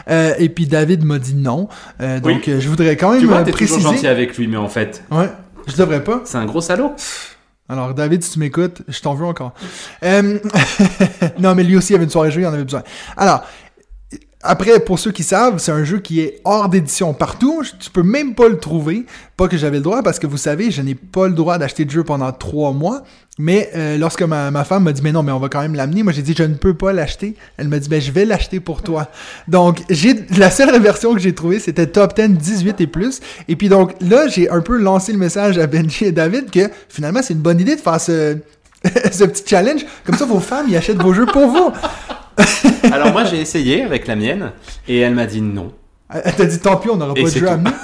Euh, 0.09 0.35
et 0.39 0.49
puis 0.49 0.67
David 0.67 1.05
m'a 1.05 1.19
dit 1.19 1.35
non. 1.35 1.69
Euh, 2.01 2.19
donc 2.21 2.43
Oui. 2.47 2.53
euh, 2.55 2.61
je 2.61 2.69
voudrais 2.69 2.97
quand 2.97 3.11
même 3.11 3.21
Tu 3.21 3.27
vois, 3.27 3.39
euh, 3.39 3.45
t'es 3.45 3.53
toujours 3.53 3.77
gentil 3.79 3.87
préciser. 3.89 4.09
avec 4.09 4.37
lui, 4.39 4.49
mais 4.49 4.57
en 4.57 4.69
fait, 4.69 5.05
Ouais, 5.11 5.29
je 5.67 5.77
devrais 5.77 6.03
pas. 6.03 6.23
c'est 6.25 6.39
un 6.39 6.47
gros 6.47 6.61
salaud. 6.63 6.93
Alors 7.69 7.93
David, 7.93 8.25
si 8.25 8.31
tu 8.33 8.39
m'écoutes, 8.39 8.81
je 8.89 9.01
t'en 9.03 9.13
veux 9.15 9.27
encore. 9.27 9.53
Euh, 10.03 10.39
non, 11.39 11.55
mais 11.55 11.65
lui 11.65 11.77
aussi 11.77 11.95
avait 11.95 12.05
une 12.05 12.11
soirée 12.11 12.31
jeu, 12.31 12.41
il 12.41 12.47
en 12.47 12.53
avait 12.55 12.65
besoin. 12.65 12.83
Alors, 13.17 13.45
après, 14.43 14.79
pour 14.79 15.01
ceux 15.01 15.11
qui 15.11 15.25
savent, 15.25 15.59
c'est 15.59 15.73
un 15.73 15.83
jeu 15.83 15.99
qui 15.99 16.21
est 16.21 16.41
hors 16.45 16.69
d'édition 16.69 17.13
partout. 17.13 17.63
Tu 17.81 17.91
peux 17.91 18.05
même 18.05 18.37
pas 18.37 18.49
le 18.49 18.59
trouver. 18.59 19.05
Pas 19.37 19.49
que 19.49 19.57
j'avais 19.57 19.79
le 19.79 19.83
droit, 19.83 20.03
parce 20.03 20.21
que 20.21 20.29
vous 20.29 20.37
savez, 20.37 20.71
je 20.71 20.81
n'ai 20.81 20.95
pas 20.95 21.27
le 21.27 21.35
droit 21.35 21.59
d'acheter 21.59 21.85
de 21.85 21.91
jeu 21.91 22.05
pendant 22.05 22.31
trois 22.31 22.73
mois. 22.73 23.03
Mais 23.41 23.71
euh, 23.75 23.97
lorsque 23.99 24.23
ma, 24.23 24.51
ma 24.51 24.65
femme 24.65 24.85
m'a 24.85 24.93
dit, 24.93 25.01
mais 25.03 25.13
non, 25.13 25.23
mais 25.23 25.31
on 25.33 25.39
va 25.39 25.49
quand 25.49 25.61
même 25.61 25.77
l'amener, 25.77 26.03
moi 26.03 26.13
j'ai 26.13 26.23
dit, 26.23 26.35
je 26.37 26.43
ne 26.43 26.55
peux 26.55 26.75
pas 26.75 26.93
l'acheter. 26.93 27.37
Elle 27.57 27.69
m'a 27.69 27.79
dit, 27.79 27.89
ben 27.89 28.01
je 28.01 28.11
vais 28.11 28.25
l'acheter 28.25 28.59
pour 28.59 28.83
toi. 28.83 29.09
Donc, 29.47 29.83
j'ai 29.91 30.15
la 30.37 30.51
seule 30.51 30.77
version 30.83 31.15
que 31.15 31.21
j'ai 31.21 31.35
trouvée, 31.35 31.61
c'était 31.61 31.87
Top 31.87 32.19
10 32.19 32.31
18 32.31 32.81
et 32.81 32.87
plus. 32.89 33.21
Et 33.47 33.55
puis 33.55 33.69
donc, 33.69 33.95
là, 34.01 34.27
j'ai 34.27 34.51
un 34.51 34.61
peu 34.61 34.77
lancé 34.77 35.13
le 35.13 35.19
message 35.19 35.57
à 35.59 35.69
Benji 35.69 36.07
et 36.07 36.13
David 36.13 36.51
que 36.51 36.69
finalement, 36.89 37.21
c'est 37.23 37.35
une 37.35 37.41
bonne 37.41 37.61
idée 37.61 37.77
de 37.77 37.81
faire 37.81 38.01
ce, 38.01 38.39
ce 39.13 39.25
petit 39.25 39.45
challenge. 39.47 39.85
Comme 40.05 40.17
ça, 40.17 40.25
vos 40.25 40.41
femmes, 40.41 40.67
ils 40.69 40.77
achètent 40.77 41.03
vos 41.03 41.13
jeux 41.13 41.27
pour 41.27 41.47
vous. 41.49 41.73
Alors 42.93 43.13
moi 43.13 43.25
j'ai 43.25 43.41
essayé 43.41 43.83
avec 43.83 44.07
la 44.07 44.15
mienne 44.15 44.53
et 44.87 44.99
elle 45.01 45.15
m'a 45.15 45.27
dit 45.27 45.41
non. 45.41 45.73
Elle 46.09 46.35
t'a 46.35 46.45
dit 46.45 46.59
tant 46.61 46.77
pis, 46.77 46.89
on 46.89 46.97
n'aura 46.97 47.13
pas 47.15 47.21
de 47.23 47.27
jeu 47.29 47.49
à 47.49 47.53
amener. 47.55 47.71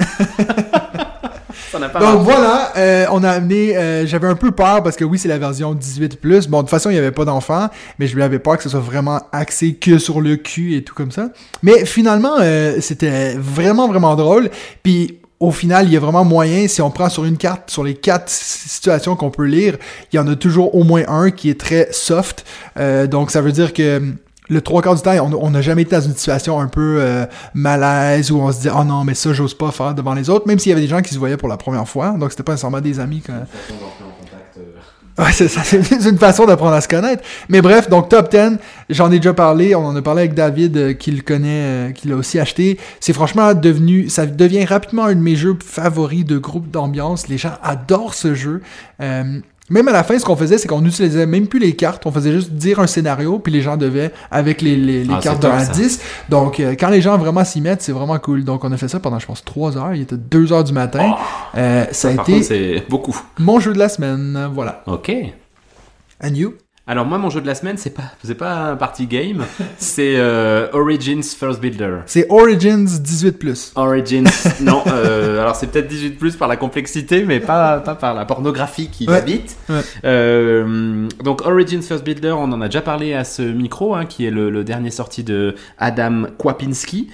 Pas 1.72 1.98
Donc 1.98 2.00
marché. 2.02 2.18
voilà, 2.22 2.72
euh, 2.76 3.06
on 3.10 3.24
a 3.24 3.30
amené. 3.30 3.76
euh, 3.76 4.06
J'avais 4.06 4.28
un 4.28 4.36
peu 4.36 4.52
peur 4.52 4.82
parce 4.84 4.94
que 4.96 5.04
oui, 5.04 5.18
c'est 5.18 5.26
la 5.28 5.38
version 5.38 5.74
18. 5.74 6.20
Bon, 6.48 6.58
de 6.58 6.62
toute 6.62 6.70
façon, 6.70 6.88
il 6.88 6.92
n'y 6.92 6.98
avait 7.00 7.10
pas 7.10 7.24
d'enfants, 7.24 7.68
mais 7.98 8.06
je 8.06 8.14
lui 8.14 8.22
avais 8.22 8.38
peur 8.38 8.56
que 8.56 8.62
ce 8.62 8.68
soit 8.68 8.78
vraiment 8.80 9.20
axé 9.32 9.74
que 9.74 9.98
sur 9.98 10.20
le 10.20 10.36
cul 10.36 10.76
et 10.76 10.84
tout 10.84 10.94
comme 10.94 11.10
ça. 11.10 11.30
Mais 11.64 11.84
finalement, 11.84 12.34
euh, 12.40 12.76
c'était 12.80 13.34
vraiment, 13.36 13.88
vraiment 13.88 14.14
drôle. 14.14 14.50
Puis. 14.84 15.18
Au 15.40 15.50
final, 15.50 15.86
il 15.86 15.92
y 15.92 15.96
a 15.96 16.00
vraiment 16.00 16.24
moyen, 16.24 16.68
si 16.68 16.80
on 16.80 16.90
prend 16.90 17.08
sur 17.08 17.24
une 17.24 17.36
carte, 17.36 17.70
sur 17.70 17.82
les 17.84 17.94
quatre 17.94 18.30
situations 18.30 19.16
qu'on 19.16 19.30
peut 19.30 19.44
lire, 19.44 19.76
il 20.12 20.16
y 20.16 20.18
en 20.18 20.26
a 20.28 20.36
toujours 20.36 20.74
au 20.74 20.84
moins 20.84 21.02
un 21.08 21.30
qui 21.30 21.50
est 21.50 21.60
très 21.60 21.88
soft. 21.90 22.44
Euh, 22.78 23.06
donc, 23.06 23.30
ça 23.30 23.40
veut 23.40 23.52
dire 23.52 23.72
que 23.72 23.96
hum, 23.98 24.16
le 24.48 24.60
trois 24.60 24.80
quarts 24.80 24.94
du 24.94 25.02
temps, 25.02 25.12
on 25.24 25.46
on 25.46 25.50
n'a 25.50 25.62
jamais 25.62 25.82
été 25.82 25.96
dans 25.96 26.02
une 26.02 26.14
situation 26.14 26.60
un 26.60 26.68
peu 26.68 26.98
euh, 27.00 27.26
malaise 27.54 28.30
où 28.30 28.38
on 28.38 28.52
se 28.52 28.60
dit 28.60 28.68
«Oh 28.78 28.84
non, 28.84 29.02
mais 29.02 29.14
ça, 29.14 29.32
j'ose 29.32 29.54
pas 29.54 29.70
faire 29.70 29.94
devant 29.94 30.14
les 30.14 30.30
autres», 30.30 30.46
même 30.48 30.58
s'il 30.58 30.70
y 30.70 30.72
avait 30.72 30.82
des 30.82 30.88
gens 30.88 31.02
qui 31.02 31.12
se 31.12 31.18
voyaient 31.18 31.36
pour 31.36 31.48
la 31.48 31.56
première 31.56 31.88
fois. 31.88 32.10
Donc, 32.10 32.30
c'était 32.30 32.42
pas 32.42 32.52
nécessairement 32.52 32.80
des 32.80 33.00
amis. 33.00 33.22
Quand... 33.26 33.32
Ouais, 35.16 35.30
c'est 35.30 35.46
ça, 35.46 35.62
c'est 35.62 35.78
une 36.08 36.18
façon 36.18 36.44
d'apprendre 36.44 36.74
à 36.74 36.80
se 36.80 36.88
connaître. 36.88 37.22
Mais 37.48 37.62
bref, 37.62 37.88
donc 37.88 38.08
top 38.08 38.32
10, 38.32 38.58
j'en 38.90 39.12
ai 39.12 39.18
déjà 39.18 39.32
parlé, 39.32 39.76
on 39.76 39.86
en 39.86 39.94
a 39.94 40.02
parlé 40.02 40.22
avec 40.22 40.34
David 40.34 40.76
euh, 40.76 40.92
qui 40.92 41.12
le 41.12 41.22
connaît, 41.22 41.62
euh, 41.62 41.92
qui 41.92 42.08
l'a 42.08 42.16
aussi 42.16 42.40
acheté. 42.40 42.80
C'est 42.98 43.12
franchement 43.12 43.54
devenu, 43.54 44.08
ça 44.08 44.26
devient 44.26 44.64
rapidement 44.64 45.04
un 45.04 45.14
de 45.14 45.20
mes 45.20 45.36
jeux 45.36 45.56
favoris 45.64 46.24
de 46.24 46.36
groupe 46.36 46.68
d'ambiance. 46.68 47.28
Les 47.28 47.38
gens 47.38 47.54
adorent 47.62 48.14
ce 48.14 48.34
jeu. 48.34 48.60
Euh, 49.00 49.38
même 49.70 49.88
à 49.88 49.92
la 49.92 50.04
fin, 50.04 50.18
ce 50.18 50.24
qu'on 50.24 50.36
faisait, 50.36 50.58
c'est 50.58 50.68
qu'on 50.68 50.80
n'utilisait 50.82 51.24
même 51.26 51.46
plus 51.46 51.58
les 51.58 51.74
cartes, 51.74 52.04
on 52.06 52.12
faisait 52.12 52.32
juste 52.32 52.52
dire 52.52 52.80
un 52.80 52.86
scénario, 52.86 53.38
puis 53.38 53.52
les 53.52 53.62
gens 53.62 53.76
devaient 53.76 54.12
avec 54.30 54.60
les, 54.60 54.76
les, 54.76 55.04
les 55.04 55.14
Ah, 55.14 55.20
cartes 55.22 55.42
de 55.42 55.46
à 55.48 55.64
ça. 55.64 55.72
10. 55.72 56.00
Donc, 56.28 56.60
euh, 56.60 56.74
quand 56.78 56.90
les 56.90 57.00
gens 57.00 57.16
vraiment 57.16 57.44
s'y 57.44 57.60
mettent, 57.60 57.80
c'est 57.82 57.92
vraiment 57.92 58.18
cool. 58.18 58.44
Donc, 58.44 58.62
on 58.64 58.72
a 58.72 58.76
fait 58.76 58.88
ça 58.88 59.00
pendant, 59.00 59.18
je 59.18 59.26
pense, 59.26 59.42
3 59.44 59.76
heures. 59.78 59.94
Il 59.94 60.02
était 60.02 60.16
2 60.18 60.52
heures 60.52 60.64
du 60.64 60.72
matin. 60.74 61.14
Euh, 61.56 61.86
ça 61.92 62.08
a 62.08 62.12
Oh, 62.18 62.22
été 62.22 62.42
c'est 62.42 62.84
beaucoup. 62.90 63.16
mon 63.38 63.58
jeu 63.60 63.72
de 63.72 63.78
la 63.78 63.88
semaine. 63.88 64.48
Voilà. 64.52 64.82
Ok. 64.86 65.10
And 66.22 66.34
you? 66.34 66.54
Alors 66.86 67.06
moi 67.06 67.16
mon 67.16 67.30
jeu 67.30 67.40
de 67.40 67.46
la 67.46 67.54
semaine 67.54 67.78
c'est 67.78 67.94
pas 67.94 68.02
c'est 68.22 68.34
pas 68.34 68.56
un 68.72 68.76
party 68.76 69.06
game, 69.06 69.42
c'est 69.78 70.16
euh, 70.18 70.68
Origins 70.74 71.22
First 71.22 71.58
Builder. 71.58 72.00
C'est 72.04 72.26
Origins 72.28 72.84
18+. 72.84 73.72
Origins, 73.76 74.26
non, 74.60 74.82
euh, 74.88 75.40
alors 75.40 75.56
c'est 75.56 75.68
peut-être 75.68 75.88
18 75.88 76.18
plus 76.18 76.36
par 76.36 76.46
la 76.46 76.56
complexité, 76.58 77.24
mais 77.24 77.40
pas, 77.40 77.78
pas 77.78 77.94
par 77.94 78.12
la 78.12 78.26
pornographie 78.26 78.88
qui 78.90 79.08
Ouais. 79.08 79.16
habite. 79.16 79.56
Ouais. 79.70 79.80
Euh, 80.04 81.08
donc 81.22 81.46
Origins 81.46 81.80
First 81.80 82.04
Builder, 82.04 82.32
on 82.32 82.52
en 82.52 82.60
a 82.60 82.66
déjà 82.66 82.82
parlé 82.82 83.14
à 83.14 83.24
ce 83.24 83.40
micro, 83.40 83.94
hein, 83.94 84.04
qui 84.04 84.26
est 84.26 84.30
le, 84.30 84.50
le 84.50 84.62
dernier 84.62 84.90
sorti 84.90 85.24
de 85.24 85.54
Adam 85.78 86.24
Kwapinski, 86.36 87.08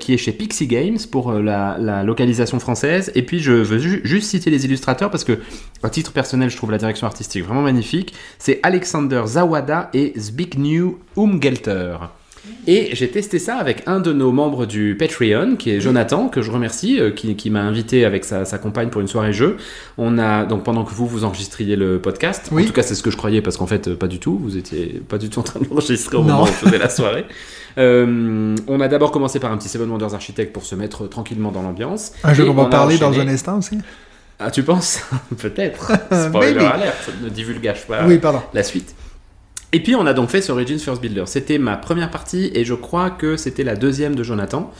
qui 0.00 0.14
est 0.14 0.18
chez 0.18 0.32
Pixie 0.32 0.66
Games 0.68 0.98
pour 1.10 1.32
la, 1.32 1.76
la 1.80 2.02
localisation 2.04 2.58
française. 2.60 3.10
Et 3.16 3.22
puis 3.22 3.40
je 3.40 3.52
veux 3.52 3.78
ju- 3.78 4.00
juste 4.04 4.30
citer 4.30 4.50
les 4.50 4.64
illustrateurs 4.64 5.10
parce 5.10 5.22
que, 5.24 5.38
à 5.82 5.90
titre 5.90 6.12
personnel, 6.12 6.48
je 6.50 6.56
trouve 6.56 6.70
la 6.72 6.78
direction 6.78 7.06
artistique 7.08 7.44
vraiment 7.44 7.62
magnifique. 7.62 8.12
C'est 8.38 8.58
Alexander 8.64 9.15
Zawada 9.24 9.88
et 9.94 10.12
Zbigniew 10.18 10.98
Umgelter. 11.16 11.96
Et 12.68 12.90
j'ai 12.94 13.08
testé 13.08 13.40
ça 13.40 13.56
avec 13.56 13.82
un 13.86 13.98
de 13.98 14.12
nos 14.12 14.30
membres 14.30 14.66
du 14.66 14.96
Patreon, 14.96 15.56
qui 15.56 15.70
est 15.70 15.80
Jonathan, 15.80 16.28
que 16.28 16.42
je 16.42 16.52
remercie, 16.52 17.00
euh, 17.00 17.10
qui, 17.10 17.34
qui 17.34 17.50
m'a 17.50 17.62
invité 17.62 18.04
avec 18.04 18.24
sa, 18.24 18.44
sa 18.44 18.58
compagne 18.58 18.88
pour 18.88 19.00
une 19.00 19.08
soirée 19.08 19.32
jeu. 19.32 19.56
On 19.98 20.16
a 20.16 20.44
donc 20.44 20.62
pendant 20.62 20.84
que 20.84 20.92
vous 20.94 21.08
vous 21.08 21.24
enregistriez 21.24 21.74
le 21.74 21.98
podcast, 22.00 22.48
Oui. 22.52 22.62
en 22.62 22.66
tout 22.66 22.72
cas 22.72 22.82
c'est 22.82 22.94
ce 22.94 23.02
que 23.02 23.10
je 23.10 23.16
croyais 23.16 23.42
parce 23.42 23.56
qu'en 23.56 23.66
fait 23.66 23.88
euh, 23.88 23.96
pas 23.96 24.06
du 24.06 24.20
tout, 24.20 24.38
vous 24.40 24.56
étiez 24.56 25.02
pas 25.08 25.18
du 25.18 25.28
tout 25.28 25.40
en 25.40 25.42
train 25.42 25.58
de 25.58 25.66
l'enregistrer 25.68 26.16
au 26.16 26.20
Non. 26.20 26.26
moment 26.34 26.42
où 26.44 26.46
on 26.46 26.46
faisait 26.46 26.78
la 26.78 26.88
soirée. 26.90 27.24
Euh, 27.78 28.56
on 28.68 28.80
a 28.80 28.88
d'abord 28.88 29.10
commencé 29.10 29.38
par 29.38 29.52
un 29.52 29.58
petit 29.58 29.68
Seven 29.68 29.90
Wonders 29.90 30.14
Architect 30.14 30.50
pour 30.50 30.64
se 30.64 30.74
mettre 30.74 31.06
tranquillement 31.08 31.52
dans 31.52 31.60
l'ambiance. 31.60 32.12
Un 32.24 32.32
jeu 32.32 32.46
qu'on 32.46 32.54
va 32.54 32.64
parler 32.66 32.96
dans 32.96 33.20
un 33.20 33.28
instant 33.28 33.58
aussi. 33.58 33.76
Ah 34.38 34.50
tu 34.50 34.62
penses? 34.62 35.02
Peut-être. 35.38 35.92
Spoiler 36.28 36.54
Maybe. 36.54 36.64
alert, 36.72 37.10
ne 37.22 37.28
divulgage 37.28 37.86
pas 37.86 38.06
Oui, 38.06 38.16
pardon. 38.16 38.40
la 38.54 38.62
suite. 38.62 38.94
Et 39.72 39.80
puis 39.82 39.94
on 39.94 40.06
a 40.06 40.14
donc 40.14 40.30
fait 40.30 40.40
ce 40.40 40.52
Origins 40.52 40.78
First 40.78 41.02
Builder. 41.02 41.24
C'était 41.26 41.58
ma 41.58 41.76
première 41.76 42.10
partie 42.10 42.50
et 42.54 42.64
je 42.64 42.72
crois 42.74 43.10
que 43.10 43.36
c'était 43.36 43.64
la 43.64 43.74
deuxième 43.76 44.14
de 44.14 44.22
Jonathan. 44.22 44.70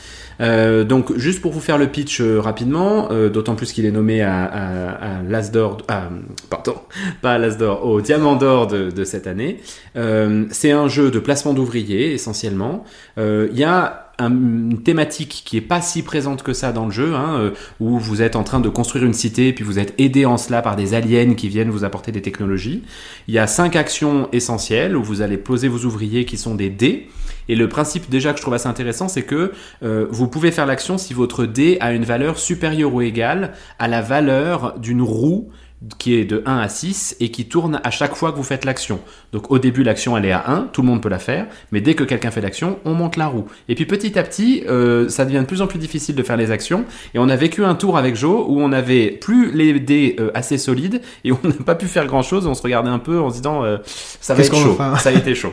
Euh, 0.40 0.84
donc 0.84 1.16
juste 1.16 1.40
pour 1.40 1.50
vous 1.52 1.60
faire 1.60 1.76
le 1.78 1.86
pitch 1.88 2.20
euh, 2.20 2.40
rapidement, 2.40 3.08
euh, 3.10 3.28
d'autant 3.30 3.54
plus 3.56 3.72
qu'il 3.72 3.84
est 3.86 3.90
nommé 3.90 4.20
à, 4.22 4.44
à, 4.44 4.90
à 5.18 5.22
l'As 5.22 5.50
à- 5.88 6.08
pardon, 6.50 6.76
pas 7.22 7.32
à 7.32 7.38
l'As 7.38 7.56
d'or, 7.56 7.84
au 7.86 8.00
Diamant 8.00 8.36
d'or 8.36 8.66
de, 8.66 8.90
de 8.90 9.04
cette 9.04 9.26
année. 9.26 9.60
Euh, 9.96 10.44
c'est 10.50 10.72
un 10.72 10.88
jeu 10.88 11.10
de 11.10 11.18
placement 11.18 11.52
d'ouvriers 11.54 12.12
essentiellement. 12.12 12.84
Euh, 13.18 13.48
Il 13.52 13.58
y 13.58 13.64
a 13.64 14.05
une 14.18 14.82
thématique 14.82 15.42
qui 15.44 15.56
est 15.56 15.62
pas 15.62 15.80
si 15.80 16.02
présente 16.02 16.42
que 16.42 16.52
ça 16.52 16.72
dans 16.72 16.86
le 16.86 16.90
jeu, 16.90 17.14
hein, 17.14 17.38
euh, 17.38 17.50
où 17.80 17.98
vous 17.98 18.22
êtes 18.22 18.36
en 18.36 18.44
train 18.44 18.60
de 18.60 18.68
construire 18.68 19.04
une 19.04 19.12
cité, 19.12 19.52
puis 19.52 19.64
vous 19.64 19.78
êtes 19.78 19.94
aidé 19.98 20.24
en 20.24 20.36
cela 20.36 20.62
par 20.62 20.76
des 20.76 20.94
aliens 20.94 21.34
qui 21.34 21.48
viennent 21.48 21.70
vous 21.70 21.84
apporter 21.84 22.12
des 22.12 22.22
technologies. 22.22 22.82
Il 23.28 23.34
y 23.34 23.38
a 23.38 23.46
cinq 23.46 23.76
actions 23.76 24.28
essentielles 24.32 24.96
où 24.96 25.02
vous 25.02 25.22
allez 25.22 25.36
poser 25.36 25.68
vos 25.68 25.84
ouvriers 25.84 26.24
qui 26.24 26.36
sont 26.36 26.54
des 26.54 26.70
dés. 26.70 27.08
Et 27.48 27.54
le 27.54 27.68
principe 27.68 28.10
déjà 28.10 28.32
que 28.32 28.38
je 28.38 28.42
trouve 28.42 28.54
assez 28.54 28.68
intéressant, 28.68 29.08
c'est 29.08 29.22
que 29.22 29.52
euh, 29.82 30.06
vous 30.10 30.28
pouvez 30.28 30.50
faire 30.50 30.66
l'action 30.66 30.98
si 30.98 31.14
votre 31.14 31.46
dé 31.46 31.76
a 31.80 31.92
une 31.92 32.04
valeur 32.04 32.38
supérieure 32.38 32.92
ou 32.92 33.02
égale 33.02 33.52
à 33.78 33.86
la 33.86 34.02
valeur 34.02 34.78
d'une 34.78 35.02
roue 35.02 35.50
qui 35.98 36.14
est 36.14 36.24
de 36.24 36.42
1 36.46 36.58
à 36.58 36.68
6 36.68 37.16
et 37.20 37.30
qui 37.30 37.46
tourne 37.46 37.80
à 37.84 37.90
chaque 37.90 38.14
fois 38.14 38.32
que 38.32 38.36
vous 38.36 38.42
faites 38.42 38.64
l'action. 38.64 39.00
Donc 39.32 39.50
au 39.50 39.58
début 39.58 39.82
l'action 39.82 40.16
elle 40.16 40.24
est 40.24 40.32
à 40.32 40.48
1, 40.48 40.68
tout 40.72 40.82
le 40.82 40.88
monde 40.88 41.02
peut 41.02 41.08
la 41.08 41.18
faire, 41.18 41.46
mais 41.70 41.80
dès 41.80 41.94
que 41.94 42.04
quelqu'un 42.04 42.30
fait 42.30 42.40
l'action, 42.40 42.78
on 42.84 42.94
monte 42.94 43.16
la 43.16 43.26
roue. 43.26 43.46
Et 43.68 43.74
puis 43.74 43.84
petit 43.84 44.18
à 44.18 44.22
petit, 44.22 44.64
euh, 44.68 45.08
ça 45.08 45.24
devient 45.24 45.40
de 45.40 45.44
plus 45.44 45.62
en 45.62 45.66
plus 45.66 45.78
difficile 45.78 46.14
de 46.14 46.22
faire 46.22 46.36
les 46.36 46.50
actions, 46.50 46.84
et 47.14 47.18
on 47.18 47.28
a 47.28 47.36
vécu 47.36 47.64
un 47.64 47.74
tour 47.74 47.98
avec 47.98 48.16
Joe 48.16 48.44
où 48.48 48.60
on 48.60 48.72
avait 48.72 49.10
plus 49.10 49.52
les 49.52 49.78
dés 49.78 50.16
euh, 50.18 50.30
assez 50.34 50.58
solides, 50.58 51.02
et 51.24 51.32
on 51.32 51.38
n'a 51.42 51.64
pas 51.64 51.74
pu 51.74 51.86
faire 51.86 52.06
grand 52.06 52.22
chose, 52.22 52.46
on 52.46 52.54
se 52.54 52.62
regardait 52.62 52.90
un 52.90 52.98
peu 52.98 53.20
en 53.20 53.30
se 53.30 53.36
disant 53.36 53.64
euh, 53.64 53.78
ça 53.84 54.34
va 54.34 54.42
être 54.42 54.54
chaud, 54.54 54.78
ça 54.98 55.10
a 55.10 55.12
été 55.12 55.34
chaud. 55.34 55.52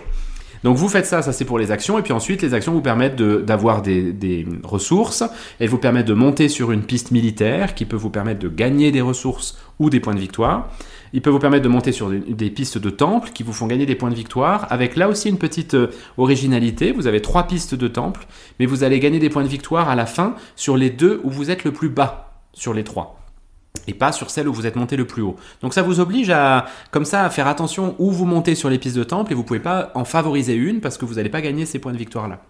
Donc 0.64 0.78
vous 0.78 0.88
faites 0.88 1.06
ça, 1.06 1.22
ça 1.22 1.34
c'est 1.34 1.46
pour 1.46 1.60
les 1.60 1.72
actions, 1.72 2.00
et 2.00 2.02
puis 2.02 2.14
ensuite 2.14 2.42
les 2.42 2.54
actions 2.54 2.72
vous 2.72 2.82
permettent 2.82 3.16
d'avoir 3.16 3.82
des, 3.82 4.46
ressources, 4.64 5.24
elles 5.60 5.70
vous 5.70 5.78
permettent 5.78 6.08
de 6.08 6.14
monter 6.14 6.50
sur 6.50 6.72
une 6.72 6.84
piste 6.84 7.12
militaire 7.12 7.76
qui 7.76 7.86
peut 7.86 7.96
vous 7.96 8.10
permettre 8.10 8.40
de 8.40 8.48
gagner 8.48 8.92
des 8.92 9.02
ressources 9.02 9.58
ou 9.80 9.90
des 9.90 10.00
points 10.00 10.16
de 10.16 10.20
victoire. 10.20 10.70
Il 11.12 11.22
peut 11.22 11.30
vous 11.30 11.40
permettre 11.40 11.64
de 11.64 11.70
monter 11.70 11.92
sur 11.92 12.10
des, 12.10 12.50
pistes 12.50 12.80
de 12.80 12.90
temples 12.90 13.30
qui 13.34 13.44
vous 13.44 13.54
font 13.54 13.68
gagner 13.68 13.86
des 13.86 13.96
points 13.96 14.10
de 14.10 14.16
victoire, 14.16 14.66
avec 14.72 14.96
là 14.96 15.10
aussi 15.10 15.30
une 15.30 15.38
petite 15.38 15.76
euh, 15.76 15.92
originalité. 16.18 16.92
Vous 16.92 17.06
avez 17.06 17.22
trois 17.22 17.44
pistes 17.44 17.76
de 17.76 17.88
temples, 17.88 18.26
mais 18.60 18.66
vous 18.66 18.84
allez 18.84 19.00
gagner 19.00 19.20
des 19.20 19.30
points 19.30 19.44
de 19.44 19.48
victoire 19.48 19.90
à 19.90 19.96
la 19.96 20.08
fin 20.08 20.36
sur 20.56 20.76
les 20.76 20.90
deux 20.90 21.22
où 21.24 21.30
vous 21.30 21.52
êtes 21.52 21.66
le 21.66 21.72
plus 21.72 21.90
bas 21.90 22.32
sur 22.54 22.74
les 22.74 22.84
trois 22.84 23.23
et 23.88 23.94
pas 23.94 24.12
sur 24.12 24.30
celle 24.30 24.48
où 24.48 24.54
vous 24.54 24.66
êtes 24.66 24.76
monté 24.76 24.96
le 24.96 25.06
plus 25.06 25.22
haut. 25.22 25.36
Donc 25.62 25.74
ça 25.74 25.82
vous 25.82 26.00
oblige 26.00 26.30
à, 26.30 26.66
comme 26.92 27.06
ça, 27.06 27.26
à 27.26 27.30
faire 27.30 27.48
attention 27.48 27.96
où 28.00 28.12
vous 28.12 28.26
montez 28.26 28.56
sur 28.56 28.70
les 28.70 28.78
pistes 28.78 28.96
de 28.96 29.04
temple 29.04 29.32
et 29.32 29.36
vous 29.36 29.44
pouvez 29.44 29.60
pas 29.60 29.92
en 29.96 30.06
favoriser 30.06 30.54
une 30.54 30.80
parce 30.80 30.98
que 30.98 31.06
vous 31.06 31.16
n'allez 31.16 31.30
pas 31.30 31.42
gagner 31.42 31.66
ces 31.66 31.80
points 31.80 31.92
de 31.92 31.98
victoire 31.98 32.28
là. 32.28 32.42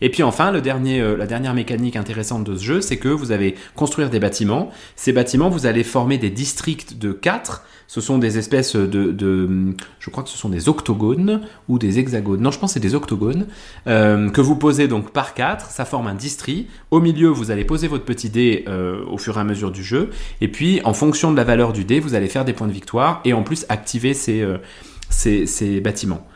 Et 0.00 0.10
puis 0.10 0.22
enfin, 0.22 0.50
le 0.50 0.60
dernier, 0.60 1.00
euh, 1.00 1.16
la 1.16 1.26
dernière 1.26 1.54
mécanique 1.54 1.96
intéressante 1.96 2.44
de 2.44 2.56
ce 2.56 2.64
jeu, 2.64 2.80
c'est 2.80 2.96
que 2.96 3.08
vous 3.08 3.32
allez 3.32 3.54
construire 3.76 4.10
des 4.10 4.20
bâtiments. 4.20 4.70
Ces 4.96 5.12
bâtiments, 5.12 5.48
vous 5.48 5.66
allez 5.66 5.84
former 5.84 6.18
des 6.18 6.30
districts 6.30 6.98
de 6.98 7.12
4. 7.12 7.64
Ce 7.92 8.00
sont 8.00 8.16
des 8.16 8.38
espèces 8.38 8.74
de, 8.74 9.74
je 9.98 10.08
crois 10.08 10.24
que 10.24 10.30
ce 10.30 10.38
sont 10.38 10.48
des 10.48 10.70
octogones 10.70 11.42
ou 11.68 11.78
des 11.78 11.98
hexagones. 11.98 12.40
Non, 12.40 12.50
je 12.50 12.58
pense 12.58 12.70
que 12.70 12.74
c'est 12.80 12.80
des 12.80 12.94
octogones 12.94 13.48
euh, 13.86 14.30
que 14.30 14.40
vous 14.40 14.56
posez 14.56 14.88
donc 14.88 15.10
par 15.10 15.34
4. 15.34 15.66
Ça 15.66 15.84
forme 15.84 16.06
un 16.06 16.14
district. 16.14 16.70
Au 16.90 17.02
milieu, 17.02 17.28
vous 17.28 17.50
allez 17.50 17.66
poser 17.66 17.88
votre 17.88 18.06
petit 18.06 18.30
dé 18.30 18.64
euh, 18.66 19.04
au 19.10 19.18
fur 19.18 19.36
et 19.36 19.40
à 19.40 19.44
mesure 19.44 19.70
du 19.70 19.84
jeu. 19.84 20.08
Et 20.40 20.48
puis, 20.48 20.80
en 20.84 20.94
fonction 20.94 21.32
de 21.32 21.36
la 21.36 21.44
valeur 21.44 21.74
du 21.74 21.84
dé, 21.84 22.00
vous 22.00 22.14
allez 22.14 22.28
faire 22.28 22.46
des 22.46 22.54
points 22.54 22.66
de 22.66 22.72
victoire 22.72 23.20
et 23.26 23.34
en 23.34 23.42
plus 23.42 23.66
activer 23.68 24.14
ces, 24.14 24.40
euh, 24.40 25.80
bâtiments. 25.82 26.26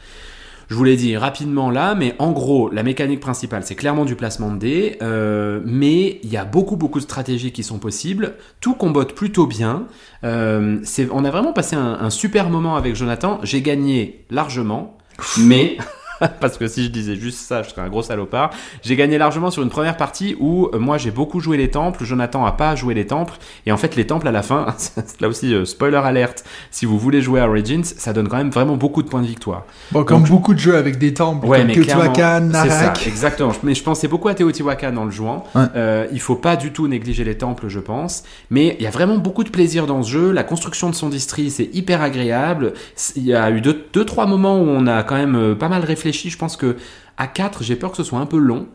Je 0.69 0.75
vous 0.75 0.83
l'ai 0.83 0.97
dit 0.97 1.17
rapidement 1.17 1.71
là, 1.71 1.95
mais 1.95 2.17
en 2.19 2.33
gros, 2.33 2.69
la 2.71 2.83
mécanique 2.83 3.21
principale, 3.21 3.63
c'est 3.65 3.77
clairement 3.77 4.05
du 4.05 4.17
placement 4.17 4.51
de 4.51 4.59
dés, 4.59 4.99
euh, 5.01 5.61
mais 5.65 6.19
il 6.25 6.31
y 6.31 6.37
a 6.37 6.45
beaucoup, 6.45 6.77
beaucoup 6.77 6.99
de 6.99 7.05
stratégies 7.05 7.53
qui 7.53 7.63
sont 7.63 7.79
possibles. 7.79 8.35
Tout 8.61 8.75
combotte 8.75 9.15
plutôt 9.15 9.47
bien. 9.47 9.87
Euh, 10.25 10.79
on 11.13 11.25
a 11.25 11.31
vraiment 11.31 11.53
passé 11.53 11.77
un, 11.77 11.99
un 12.01 12.11
super 12.11 12.51
moment 12.51 12.77
avec 12.77 12.97
Jonathan. 12.97 13.39
J'ai 13.43 13.63
gagné 13.63 14.25
largement, 14.31 14.99
mais... 15.39 15.79
Parce 16.41 16.57
que 16.59 16.67
si 16.69 16.85
je 16.85 16.89
disais 16.91 17.17
juste 17.17 17.39
ça, 17.39 17.63
je 17.63 17.71
serais 17.71 17.83
un 17.83 17.89
gros 17.89 18.03
salopard. 18.03 18.51
J'ai 18.83 18.97
gagné 18.97 19.19
largement 19.19 19.51
sur 19.51 19.63
une 19.63 19.69
première 19.69 19.97
partie 19.97 20.37
où 20.41 20.69
euh, 20.73 20.79
moi 20.79 20.99
j'ai 20.99 21.11
beaucoup 21.11 21.41
joué 21.41 21.57
les 21.57 21.71
temples, 21.71 22.05
Jonathan 22.05 22.45
a 22.47 22.53
pas 22.53 22.75
joué 22.77 22.95
les 22.95 23.07
temples, 23.07 23.35
et 23.67 23.73
en 23.73 23.77
fait 23.77 23.97
les 23.97 24.07
temples 24.07 24.27
à 24.29 24.33
la 24.33 24.43
fin, 24.43 24.67
là 25.21 25.29
aussi 25.29 25.55
euh, 25.55 25.65
spoiler 25.65 25.97
alerte, 25.99 26.45
si 26.71 26.87
vous 26.87 26.99
voulez 26.99 27.21
jouer 27.21 27.41
à 27.41 27.49
Origins, 27.49 27.85
ça 27.85 28.13
donne 28.13 28.29
quand 28.29 28.37
même 28.39 28.51
vraiment 28.51 28.77
beaucoup 28.77 29.03
de 29.03 29.09
points 29.09 29.23
de 29.23 29.27
victoire. 29.27 29.65
Bon, 29.93 30.05
comme 30.05 30.21
Donc- 30.23 30.31
beaucoup 30.31 30.55
de 30.55 30.59
jeux 30.59 30.77
avec 30.77 30.99
des 30.99 31.13
temples, 31.15 31.47
Ouais, 31.47 31.59
comme 31.59 31.67
mais 31.69 31.75
Teotihuacan, 31.75 32.15
ça, 32.53 32.65
Narak. 32.65 33.07
exactement. 33.07 33.53
Mais 33.63 33.75
je 33.75 33.83
pensais 33.83 34.09
beaucoup 34.09 34.29
à 34.29 34.35
Teotihuacan 34.35 34.93
dans 34.93 35.05
le 35.05 35.11
jouant. 35.11 35.45
Ouais. 35.55 35.63
Euh, 35.77 36.07
il 36.13 36.21
faut 36.21 36.37
pas 36.37 36.57
du 36.57 36.73
tout 36.73 36.89
négliger 36.89 37.25
les 37.25 37.37
temples, 37.37 37.69
je 37.69 37.81
pense. 37.81 38.23
Mais 38.51 38.77
il 38.79 38.83
y 38.85 38.87
a 38.87 38.91
vraiment 38.91 39.19
beaucoup 39.19 39.45
de 39.45 39.51
plaisir 39.51 39.87
dans 39.87 40.03
ce 40.03 40.11
jeu. 40.11 40.33
La 40.33 40.45
construction 40.45 40.89
de 40.91 40.95
son 40.95 41.09
district, 41.09 41.51
c'est 41.51 41.69
hyper 41.75 42.01
agréable. 42.03 42.73
Il 43.17 43.25
y 43.25 43.35
a 43.35 43.51
eu 43.51 43.61
deux, 43.61 43.85
deux, 43.93 44.05
trois 44.05 44.27
moments 44.27 44.57
où 44.59 44.67
on 44.69 44.87
a 44.87 45.03
quand 45.03 45.17
même 45.17 45.35
euh, 45.37 45.55
pas 45.55 45.69
mal 45.69 45.83
réfléchi 45.85 46.06
réfléchi. 46.07 46.31
Je 46.31 46.39
pense 46.39 46.57
que 46.57 46.77
à 47.17 47.27
4, 47.27 47.63
j'ai 47.63 47.77
peur 47.77 47.91
que 47.91 47.97
ce 47.97 48.05
soit 48.05 48.19
un 48.19 48.27
peu 48.27 48.39
long. 48.39 48.67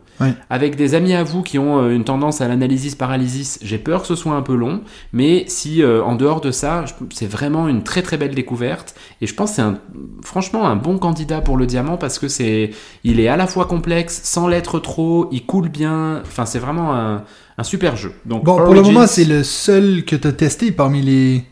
Avec 0.50 0.76
des 0.76 0.94
amis 0.94 1.14
à 1.14 1.24
vous 1.24 1.42
qui 1.42 1.58
ont 1.58 1.82
euh, 1.82 1.96
une 1.96 2.04
tendance 2.04 2.40
à 2.40 2.46
l'analysis 2.46 2.94
paralysis, 2.94 3.58
j'ai 3.60 3.78
peur 3.78 4.02
que 4.02 4.06
ce 4.06 4.14
soit 4.14 4.34
un 4.34 4.42
peu 4.42 4.54
long. 4.54 4.82
Mais 5.12 5.44
si 5.48 5.82
euh, 5.82 6.00
en 6.04 6.14
dehors 6.14 6.40
de 6.40 6.52
ça, 6.52 6.84
c'est 7.12 7.26
vraiment 7.26 7.66
une 7.66 7.82
très 7.82 8.02
très 8.02 8.16
belle 8.18 8.32
découverte. 8.32 8.94
Et 9.20 9.26
je 9.26 9.34
pense 9.34 9.50
que 9.50 9.56
c'est 9.56 9.62
un, 9.62 9.80
franchement 10.22 10.68
un 10.68 10.76
bon 10.76 10.98
candidat 10.98 11.40
pour 11.40 11.56
le 11.56 11.66
diamant 11.66 11.96
parce 11.96 12.20
que 12.20 12.28
c'est, 12.28 12.70
il 13.02 13.18
est 13.18 13.26
à 13.26 13.36
la 13.36 13.48
fois 13.48 13.64
complexe, 13.64 14.20
sans 14.22 14.46
l'être 14.46 14.78
trop, 14.78 15.28
il 15.32 15.44
coule 15.44 15.70
bien. 15.70 16.20
Enfin, 16.24 16.46
c'est 16.46 16.60
vraiment 16.60 16.94
un, 16.94 17.24
un 17.58 17.64
super 17.64 17.96
jeu. 17.96 18.12
Donc, 18.24 18.44
Bon, 18.44 18.56
pour 18.56 18.74
le 18.74 18.82
moment, 18.82 19.06
c'est 19.06 19.24
le 19.24 19.42
seul 19.42 20.04
que 20.04 20.16
tu 20.16 20.28
as 20.28 20.32
testé 20.32 20.72
parmi 20.72 21.02
les. 21.02 21.44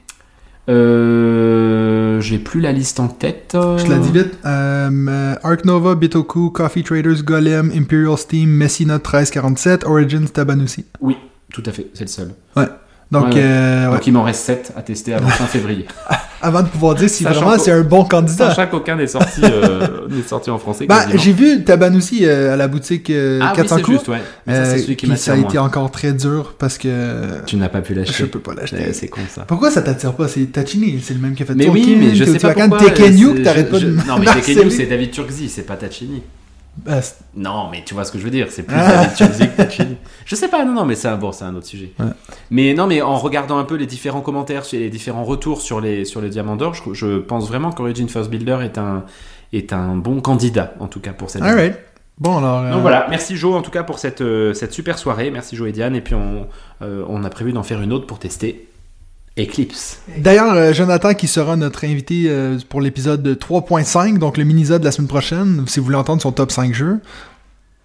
Euh, 0.70 2.20
j'ai 2.20 2.38
plus 2.38 2.60
la 2.60 2.72
liste 2.72 3.00
en 3.00 3.08
tête. 3.08 3.50
Je 3.54 3.84
te 3.84 3.90
la 3.90 3.98
dis 3.98 4.12
vite. 4.12 4.38
Euh, 4.44 4.90
euh, 5.08 5.34
Arc 5.42 5.64
Nova, 5.64 5.94
Bitoku, 5.94 6.50
Coffee 6.50 6.84
Traders, 6.84 7.22
Golem, 7.24 7.72
Imperial 7.74 8.16
Steam, 8.16 8.50
Messina 8.50 8.94
1347, 8.94 9.84
Origins, 9.84 10.26
Tabanusi. 10.32 10.84
Oui, 11.00 11.16
tout 11.52 11.62
à 11.66 11.72
fait, 11.72 11.88
c'est 11.94 12.04
le 12.04 12.08
seul. 12.08 12.30
Donc, 13.10 13.24
Ouais, 13.26 13.34
ouais. 13.34 13.40
euh. 13.42 13.90
Donc 13.90 14.06
il 14.06 14.12
m'en 14.12 14.22
reste 14.22 14.44
7 14.44 14.72
à 14.76 14.82
tester 14.82 15.14
avant 15.14 15.26
fin 15.28 15.46
février. 15.46 15.84
avant 16.42 16.62
de 16.62 16.68
pouvoir 16.68 16.94
dire 16.94 17.10
si 17.10 17.24
Sachant 17.24 17.40
vraiment 17.40 17.58
c'est 17.62 17.72
un 17.72 17.82
bon 17.82 18.04
candidat. 18.04 18.50
Sachant 18.54 18.68
qu'aucun 18.70 18.94
n'est 18.96 19.08
sorti, 19.08 19.40
euh, 19.42 20.06
n'est 20.10 20.22
sorti 20.22 20.48
en 20.48 20.58
français. 20.58 20.86
Bah, 20.86 21.06
j'ai 21.14 21.32
vu 21.32 21.64
Tabanusi 21.64 22.20
euh, 22.22 22.54
à 22.54 22.56
la 22.56 22.68
boutique 22.68 23.10
euh, 23.10 23.40
ah 23.42 23.48
oui, 23.50 23.56
400 23.56 23.76
c'est 23.76 23.82
coups. 23.82 23.96
juste, 23.96 24.08
ouais. 24.08 24.18
Mais 24.46 24.54
ça, 24.54 24.60
euh, 24.60 24.78
celui 24.78 24.94
qui 24.96 25.16
ça 25.16 25.32
a 25.32 25.36
moins. 25.36 25.48
été 25.48 25.58
encore 25.58 25.90
très 25.90 26.12
dur 26.12 26.54
parce 26.56 26.78
que 26.78 27.42
Tu 27.46 27.56
n'as 27.56 27.68
pas 27.68 27.80
pu 27.80 27.94
je 27.94 27.98
l'acheter. 28.00 28.24
peux 28.26 28.38
pas 28.38 28.54
l'acheter. 28.54 28.76
Ouais, 28.76 28.92
C'est 28.92 29.08
con 29.08 29.20
ça. 29.28 29.42
Pourquoi 29.42 29.72
ça 29.72 29.82
t'attire 29.82 30.12
pas? 30.14 30.28
C'est 30.28 30.46
Tachini, 30.46 31.00
c'est 31.02 31.14
le 31.14 31.20
même 31.20 31.34
qui 31.34 31.42
a 31.42 31.46
fait 31.46 31.54
Mais 31.56 31.66
Tolkien, 31.66 31.82
oui, 31.84 31.96
mais 32.00 32.14
je 32.14 32.24
sais 32.24 32.38
pas 32.38 32.54
pourquoi. 32.54 32.78
Que 32.78 33.42
t'arrêtes 33.42 33.66
je- 33.66 33.70
pas 33.72 33.78
je- 33.80 33.86
de 33.86 33.92
Non, 34.06 34.18
mais. 34.20 34.26
Tekenyu, 34.26 34.70
c'est 34.70 34.86
David 34.86 35.10
Turkzy, 35.10 35.48
c'est 35.48 35.62
pas 35.66 35.74
Tachini. 35.76 36.22
Bah, 36.78 37.00
Non, 37.36 37.68
mais 37.70 37.82
tu 37.84 37.94
vois 37.94 38.04
ce 38.04 38.12
que 38.12 38.18
je 38.18 38.24
veux 38.24 38.30
dire, 38.30 38.46
c'est 38.50 38.62
plus. 38.62 38.74
David 38.76 39.14
Turkzy 39.14 39.48
que 39.50 39.56
Tachini. 39.56 39.96
Je 40.24 40.34
sais 40.34 40.48
pas, 40.48 40.64
non, 40.64 40.72
non, 40.72 40.84
mais 40.84 40.94
c'est 40.94 41.08
un, 41.08 41.16
bon, 41.16 41.32
c'est 41.32 41.44
un 41.44 41.54
autre 41.54 41.66
sujet. 41.66 41.92
Ouais. 41.98 42.06
Mais 42.50 42.74
non, 42.74 42.86
mais 42.86 43.02
en 43.02 43.16
regardant 43.16 43.58
un 43.58 43.64
peu 43.64 43.74
les 43.76 43.86
différents 43.86 44.20
commentaires, 44.22 44.62
les 44.72 44.88
différents 44.88 45.24
retours 45.24 45.60
sur 45.60 45.80
les, 45.80 46.04
sur 46.04 46.20
les 46.20 46.30
Diamants 46.30 46.56
d'Or, 46.56 46.74
je, 46.74 46.94
je 46.94 47.18
pense 47.18 47.48
vraiment 47.48 47.70
qu'Origin 47.72 48.08
First 48.08 48.30
Builder 48.30 48.58
est 48.62 48.78
un, 48.78 49.04
est 49.52 49.72
un 49.72 49.96
bon 49.96 50.20
candidat, 50.20 50.72
en 50.80 50.86
tout 50.86 51.00
cas, 51.00 51.12
pour 51.12 51.28
cette 51.28 51.42
année. 51.42 51.72
Bon, 52.18 52.38
alors. 52.38 52.58
euh, 52.60 52.70
Donc 52.72 52.82
voilà, 52.82 53.06
merci 53.08 53.34
Jo 53.36 53.54
en 53.54 53.62
tout 53.62 53.70
cas 53.70 53.82
pour 53.82 53.98
cette, 53.98 54.20
euh, 54.20 54.52
cette 54.52 54.72
super 54.74 54.98
soirée, 54.98 55.30
merci 55.30 55.56
Jo 55.56 55.64
et 55.66 55.72
Diane, 55.72 55.96
et 55.96 56.02
puis 56.02 56.14
on, 56.14 56.46
euh, 56.82 57.02
on 57.08 57.24
a 57.24 57.30
prévu 57.30 57.52
d'en 57.52 57.62
faire 57.62 57.80
une 57.80 57.92
autre 57.94 58.06
pour 58.06 58.18
tester 58.18 58.68
Eclipse. 59.40 60.00
D'ailleurs, 60.16 60.54
euh, 60.54 60.72
Jonathan 60.72 61.14
qui 61.14 61.26
sera 61.26 61.56
notre 61.56 61.84
invité 61.84 62.24
euh, 62.28 62.58
pour 62.68 62.80
l'épisode 62.80 63.26
3.5, 63.26 64.18
donc 64.18 64.36
le 64.36 64.44
mini-zode 64.44 64.80
de 64.80 64.86
la 64.86 64.92
semaine 64.92 65.08
prochaine, 65.08 65.64
si 65.66 65.80
vous 65.80 65.86
voulez 65.86 65.96
entendre 65.96 66.22
son 66.22 66.32
top 66.32 66.50
5 66.52 66.74
jeux. 66.74 67.00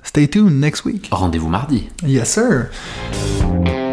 Stay 0.03 0.27
tuned 0.27 0.59
next 0.59 0.85
week. 0.85 1.07
Rendez-vous 1.11 1.49
mardi. 1.49 1.89
Yes, 2.05 2.33
sir. 2.33 3.84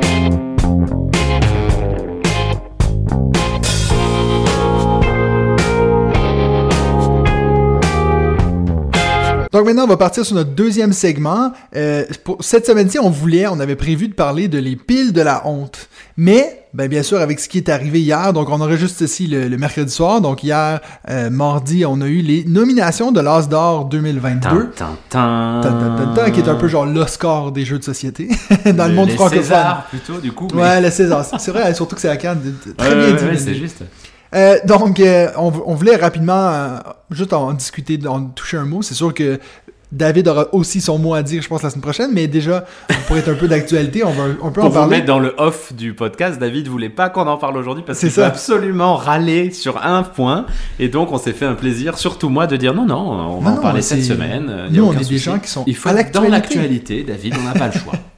Donc 9.52 9.66
maintenant, 9.66 9.84
on 9.84 9.88
va 9.88 9.96
partir 9.98 10.24
sur 10.24 10.34
notre 10.34 10.50
deuxième 10.50 10.92
segment. 10.92 11.52
Euh, 11.76 12.04
pour 12.24 12.38
cette 12.42 12.66
semaine-ci, 12.66 12.98
on 12.98 13.10
voulait, 13.10 13.46
on 13.46 13.60
avait 13.60 13.76
prévu 13.76 14.08
de 14.08 14.14
parler 14.14 14.48
de 14.48 14.58
les 14.58 14.76
piles 14.76 15.12
de 15.12 15.20
la 15.20 15.46
honte. 15.46 15.88
Mais, 16.16 16.64
ben, 16.74 16.88
bien 16.88 17.02
sûr, 17.02 17.20
avec 17.20 17.38
ce 17.38 17.48
qui 17.50 17.58
est 17.58 17.68
arrivé 17.68 18.00
hier, 18.00 18.32
donc 18.32 18.48
on 18.48 18.60
enregistre 18.60 19.02
ici 19.02 19.26
le, 19.26 19.48
le 19.48 19.56
mercredi 19.58 19.92
soir. 19.92 20.20
Donc 20.22 20.42
hier, 20.42 20.80
euh, 21.10 21.28
mardi, 21.28 21.84
on 21.84 22.00
a 22.00 22.06
eu 22.06 22.22
les 22.22 22.44
nominations 22.46 23.12
de 23.12 23.20
l'As 23.20 23.48
d'or 23.48 23.84
2022. 23.86 24.48
Tin, 24.48 24.70
tin, 24.74 24.96
tin. 25.10 25.60
Tan, 25.62 25.70
tan, 25.78 25.96
tan, 25.96 26.14
tan, 26.14 26.30
qui 26.30 26.40
est 26.40 26.48
un 26.48 26.54
peu 26.54 26.68
genre 26.68 26.86
l'Oscar 26.86 27.52
des 27.52 27.64
jeux 27.66 27.78
de 27.78 27.84
société 27.84 28.28
dans 28.74 28.88
le 28.88 28.94
monde 28.94 29.10
francophone. 29.10 29.42
Césars, 29.42 29.86
plutôt, 29.90 30.18
du 30.18 30.32
coup. 30.32 30.48
mais- 30.54 30.62
Ouais, 30.62 30.80
le 30.80 30.90
César. 30.90 31.26
C'est 31.38 31.50
vrai, 31.50 31.74
surtout 31.74 31.94
que 31.94 32.00
c'est 32.00 32.08
la 32.08 32.16
carte. 32.16 32.38
Très 32.76 32.94
bien 32.94 33.12
dit. 33.16 33.24
ouais, 33.24 33.36
c'est 33.36 33.54
juste. 33.54 33.82
Euh, 34.34 34.56
donc, 34.64 34.98
euh, 35.00 35.28
on, 35.36 35.52
on 35.66 35.74
voulait 35.74 35.96
rapidement 35.96 36.48
euh, 36.48 36.78
juste 37.10 37.32
en 37.32 37.52
discuter, 37.52 37.98
en 38.06 38.24
toucher 38.26 38.56
un 38.56 38.64
mot. 38.64 38.82
C'est 38.82 38.94
sûr 38.94 39.12
que 39.12 39.38
David 39.90 40.26
aura 40.28 40.46
aussi 40.54 40.80
son 40.80 40.98
mot 40.98 41.12
à 41.12 41.22
dire, 41.22 41.42
je 41.42 41.48
pense, 41.48 41.62
la 41.62 41.68
semaine 41.68 41.82
prochaine, 41.82 42.10
mais 42.14 42.26
déjà, 42.26 42.64
pour 43.06 43.18
être 43.18 43.28
un 43.28 43.34
peu 43.34 43.46
d'actualité, 43.46 44.02
on, 44.04 44.10
va, 44.12 44.24
on 44.40 44.50
peut 44.50 44.60
Pour 44.62 44.64
en 44.64 44.68
vous 44.68 44.74
parler. 44.74 44.96
mettre 44.96 45.06
dans 45.06 45.18
le 45.18 45.34
off 45.36 45.74
du 45.74 45.92
podcast, 45.92 46.38
David 46.40 46.66
voulait 46.68 46.88
pas 46.88 47.10
qu'on 47.10 47.26
en 47.26 47.36
parle 47.36 47.58
aujourd'hui 47.58 47.84
parce 47.86 47.98
qu'il 47.98 48.08
veut 48.08 48.24
absolument 48.24 48.96
râler 48.96 49.50
sur 49.50 49.84
un 49.84 50.02
point. 50.02 50.46
Et 50.78 50.88
donc, 50.88 51.12
on 51.12 51.18
s'est 51.18 51.34
fait 51.34 51.44
un 51.44 51.54
plaisir, 51.54 51.98
surtout 51.98 52.30
moi, 52.30 52.46
de 52.46 52.56
dire 52.56 52.72
non, 52.72 52.86
non, 52.86 53.36
on 53.36 53.40
va 53.40 53.50
Non, 53.50 53.58
en 53.58 53.60
parler 53.60 53.82
cette 53.82 54.02
semaine. 54.04 54.68
Nous, 54.70 54.82
on 54.82 54.94
est 54.94 55.06
des 55.08 55.18
gens 55.18 55.38
qui 55.38 55.50
sont 55.50 55.64
Il 55.66 55.76
faut 55.76 55.90
à 55.90 55.92
être 55.92 56.10
dans 56.12 56.22
l'actualité, 56.22 57.02
David, 57.02 57.34
on 57.38 57.42
n'a 57.42 57.52
pas 57.52 57.66
le 57.66 57.78
choix. 57.78 57.92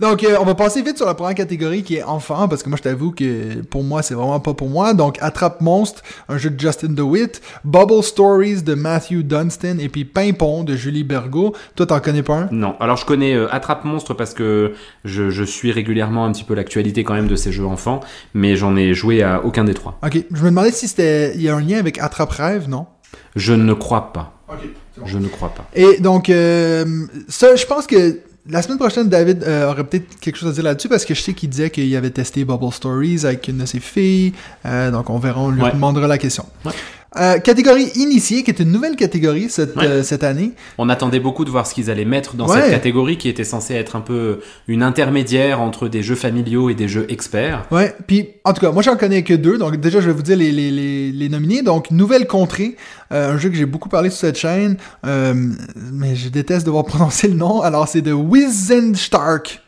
Donc, 0.00 0.24
euh, 0.24 0.36
on 0.40 0.44
va 0.44 0.54
passer 0.54 0.82
vite 0.82 0.96
sur 0.96 1.06
la 1.06 1.14
première 1.14 1.34
catégorie 1.34 1.82
qui 1.82 1.96
est 1.96 2.02
enfant, 2.02 2.48
parce 2.48 2.62
que 2.62 2.68
moi, 2.68 2.76
je 2.76 2.82
t'avoue 2.82 3.12
que 3.12 3.62
pour 3.62 3.82
moi, 3.82 4.02
c'est 4.02 4.14
vraiment 4.14 4.40
pas 4.40 4.54
pour 4.54 4.68
moi. 4.68 4.94
Donc, 4.94 5.18
Attrape 5.20 5.60
Monstre, 5.60 6.02
un 6.28 6.38
jeu 6.38 6.50
de 6.50 6.58
Justin 6.58 6.88
DeWitt, 6.90 7.40
Bubble 7.64 8.02
Stories 8.02 8.62
de 8.62 8.74
Matthew 8.74 9.22
Dunstan, 9.22 9.78
et 9.78 9.88
puis 9.88 10.04
Pimpon 10.04 10.64
de 10.64 10.76
Julie 10.76 11.04
Bergot. 11.04 11.54
Toi, 11.74 11.86
t'en 11.86 12.00
connais 12.00 12.22
pas 12.22 12.34
un? 12.34 12.48
Non, 12.50 12.76
alors 12.80 12.96
je 12.96 13.06
connais 13.06 13.34
euh, 13.34 13.52
Attrape 13.52 13.84
Monstre 13.84 14.14
parce 14.14 14.34
que 14.34 14.74
je, 15.04 15.30
je 15.30 15.44
suis 15.44 15.72
régulièrement 15.72 16.24
un 16.24 16.32
petit 16.32 16.44
peu 16.44 16.54
l'actualité 16.54 17.04
quand 17.04 17.14
même 17.14 17.28
de 17.28 17.36
ces 17.36 17.52
jeux 17.52 17.66
enfants, 17.66 18.00
mais 18.34 18.56
j'en 18.56 18.76
ai 18.76 18.94
joué 18.94 19.22
à 19.22 19.44
aucun 19.44 19.64
des 19.64 19.74
trois. 19.74 19.98
Ok, 20.04 20.24
je 20.32 20.42
me 20.42 20.50
demandais 20.50 20.72
si 20.72 20.88
c'était. 20.88 21.34
Il 21.34 21.42
y 21.42 21.48
a 21.48 21.56
un 21.56 21.60
lien 21.60 21.78
avec 21.78 21.98
Attrape 21.98 22.30
Rêve, 22.30 22.68
non? 22.68 22.86
Je 23.34 23.52
ne 23.52 23.72
crois 23.72 24.12
pas. 24.12 24.34
Ok, 24.48 24.58
bon. 24.96 25.06
Je 25.06 25.18
ne 25.18 25.28
crois 25.28 25.50
pas. 25.50 25.68
Et 25.74 26.00
donc, 26.00 26.30
euh, 26.30 26.84
ça, 27.28 27.56
je 27.56 27.66
pense 27.66 27.86
que 27.86 28.20
la 28.48 28.62
semaine 28.62 28.78
prochaine, 28.78 29.08
David 29.08 29.42
euh, 29.44 29.70
aurait 29.70 29.84
peut-être 29.84 30.18
quelque 30.20 30.36
chose 30.36 30.48
à 30.50 30.52
dire 30.52 30.64
là-dessus 30.64 30.88
parce 30.88 31.04
que 31.04 31.14
je 31.14 31.20
sais 31.20 31.32
qu'il 31.34 31.48
disait 31.50 31.70
qu'il 31.70 31.94
avait 31.96 32.10
testé 32.10 32.44
Bubble 32.44 32.72
Stories 32.72 33.24
avec 33.24 33.48
une 33.48 33.58
de 33.58 33.66
ses 33.66 33.80
filles. 33.80 34.32
Euh, 34.64 34.90
donc, 34.90 35.10
on 35.10 35.18
verra, 35.18 35.40
on 35.40 35.50
lui 35.50 35.62
Ouais. 35.62 35.72
demandera 35.72 36.06
la 36.06 36.18
question. 36.18 36.46
Ouais. 36.64 36.72
Euh, 37.18 37.38
catégorie 37.38 37.90
initiée, 37.96 38.42
qui 38.42 38.50
est 38.50 38.60
une 38.60 38.70
nouvelle 38.70 38.96
catégorie 38.96 39.48
cette, 39.48 39.74
Ouais. 39.76 39.86
euh, 39.86 40.02
cette 40.02 40.22
année. 40.24 40.52
On 40.78 40.88
attendait 40.88 41.20
beaucoup 41.20 41.44
de 41.44 41.50
voir 41.50 41.66
ce 41.66 41.74
qu'ils 41.74 41.90
allaient 41.90 42.04
mettre 42.04 42.34
dans 42.36 42.46
Ouais. 42.48 42.60
cette 42.60 42.70
catégorie 42.70 43.16
qui 43.18 43.28
était 43.28 43.44
censée 43.44 43.74
être 43.74 43.96
un 43.96 44.00
peu 44.00 44.40
une 44.68 44.82
intermédiaire 44.82 45.60
entre 45.60 45.88
des 45.88 46.02
jeux 46.02 46.14
familiaux 46.14 46.68
et 46.70 46.74
des 46.74 46.88
jeux 46.88 47.06
experts. 47.08 47.64
Ouais, 47.70 47.94
puis 48.06 48.28
en 48.44 48.52
tout 48.52 48.60
cas, 48.60 48.70
moi 48.72 48.82
j'en 48.82 48.96
connais 48.96 49.22
que 49.22 49.34
deux, 49.34 49.58
donc 49.58 49.76
déjà 49.78 50.00
je 50.00 50.06
vais 50.08 50.12
vous 50.12 50.22
dire 50.22 50.36
les, 50.36 50.52
les, 50.52 50.70
les, 50.70 51.12
les 51.12 51.28
nominés. 51.28 51.62
Donc, 51.62 51.90
Nouvelle 51.90 52.26
Contrée, 52.26 52.76
euh, 53.12 53.32
un 53.32 53.38
jeu 53.38 53.48
que 53.48 53.56
j'ai 53.56 53.66
beaucoup 53.66 53.88
parlé 53.88 54.10
sur 54.10 54.18
cette 54.20 54.36
chaîne, 54.38 54.76
mais 55.04 56.14
je 56.16 56.28
déteste 56.28 56.66
devoir 56.66 56.84
prononcer 56.86 57.28
le 57.28 57.34
nom, 57.34 57.62
alors 57.62 57.88
c'est 57.88 58.02
de 58.02 58.12
Wizenstark. 58.12 59.62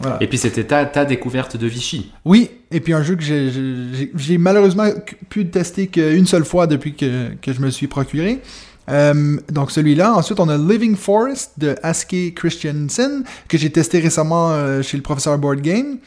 Voilà. 0.00 0.18
Et 0.20 0.26
puis 0.28 0.38
c'était 0.38 0.64
ta, 0.64 0.84
ta 0.84 1.04
découverte 1.04 1.56
de 1.56 1.66
Vichy. 1.66 2.12
Oui, 2.24 2.50
et 2.70 2.80
puis 2.80 2.92
un 2.92 3.02
jeu 3.02 3.16
que 3.16 3.22
j'ai- 3.22 4.38
malheureusement 4.38 4.84
pu 5.28 5.46
tester 5.46 5.86
qu'une 5.86 6.26
seule 6.26 6.44
fois 6.44 6.66
depuis 6.66 6.94
que, 6.94 7.28
que 7.40 7.52
je 7.52 7.60
me 7.60 7.70
suis 7.70 7.86
procuré. 7.86 8.40
Euh, 8.90 9.36
donc 9.52 9.70
celui-là. 9.70 10.14
Ensuite, 10.14 10.40
on 10.40 10.48
a 10.48 10.56
Living 10.56 10.96
Forest 10.96 11.52
de 11.58 11.74
Aske 11.82 12.32
Christiansen, 12.34 13.22
que 13.48 13.58
j'ai 13.58 13.70
testé 13.70 13.98
récemment 14.00 14.50
euh, 14.52 14.80
chez 14.82 14.96
le 14.96 15.02
professeur 15.02 15.36
Board 15.38 15.60
Game. 15.60 15.98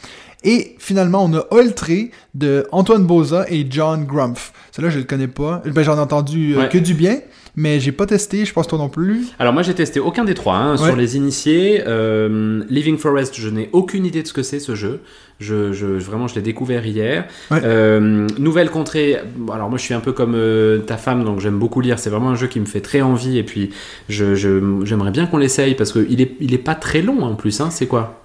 Et 0.44 0.76
finalement, 0.80 1.24
on 1.24 1.32
a 1.36 1.46
Oltré 1.52 2.10
de 2.34 2.66
Antoine 2.72 3.06
Boza 3.06 3.46
et 3.50 3.68
John 3.70 4.06
Grumpf. 4.06 4.52
Celui-là, 4.72 4.92
je 4.92 4.98
le 4.98 5.04
connais 5.06 5.28
pas. 5.28 5.62
Ben, 5.66 5.84
J'en 5.84 5.96
ai 5.98 6.00
entendu 6.00 6.56
euh, 6.56 6.62
Ouais. 6.62 6.70
que 6.70 6.80
du 6.80 6.96
bien, 6.96 7.20
mais 7.56 7.80
j'ai 7.80 7.92
pas 7.92 8.06
testé, 8.06 8.46
je 8.46 8.54
pense 8.54 8.68
toi 8.68 8.78
non 8.78 8.90
plus. 8.90 9.26
Alors 9.40 9.54
moi 9.54 9.62
j'ai 9.64 9.74
testé 9.74 10.00
aucun 10.00 10.24
des 10.24 10.34
trois 10.34 10.56
hein, 10.56 10.78
Ouais. 10.78 10.86
sur 10.88 10.96
les 10.96 11.18
initiés. 11.18 11.84
Euh, 11.88 12.64
Living 12.70 12.98
Forest, 12.98 13.36
je 13.40 13.50
n'ai 13.50 13.70
aucune 13.74 14.06
idée 14.06 14.22
de 14.24 14.28
ce 14.28 14.34
que 14.34 14.44
c'est 14.44 14.60
ce 14.60 14.76
jeu. 14.76 15.02
Je, 15.40 15.74
je- 15.74 15.86
vraiment 15.88 16.28
je 16.28 16.36
l'ai 16.36 16.42
découvert 16.42 16.86
hier. 16.86 17.26
Ouais. 17.50 17.60
Euh, 17.64 18.28
Nouvelle 18.38 18.70
contrée. 18.70 19.18
Alors 19.52 19.70
moi 19.70 19.78
je 19.78 19.84
suis 19.84 19.94
un 19.94 20.00
peu 20.00 20.12
comme 20.14 20.34
euh, 20.36 20.80
ta 20.80 20.98
femme 20.98 21.24
donc 21.24 21.40
j'aime 21.40 21.58
beaucoup 21.60 21.82
lire. 21.82 22.00
C'est 22.00 22.10
vraiment 22.10 22.30
un 22.30 22.36
jeu 22.36 22.48
qui 22.48 22.60
me 22.60 22.66
fait 22.66 22.82
très 22.82 23.02
envie 23.02 23.38
et 23.38 23.44
puis 23.44 23.72
je- 24.08 24.36
j'aimerais 24.84 25.12
bien 25.12 25.26
qu'on 25.26 25.38
l'essaye 25.38 25.76
parce 25.76 25.92
qu'il 25.92 26.22
est 26.22 26.36
il 26.40 26.54
est 26.54 26.58
pas 26.60 26.76
très 26.76 27.02
long 27.02 27.22
en 27.24 27.36
plus. 27.36 27.60
Hein, 27.60 27.70
c'est 27.72 27.88
quoi? 27.88 28.18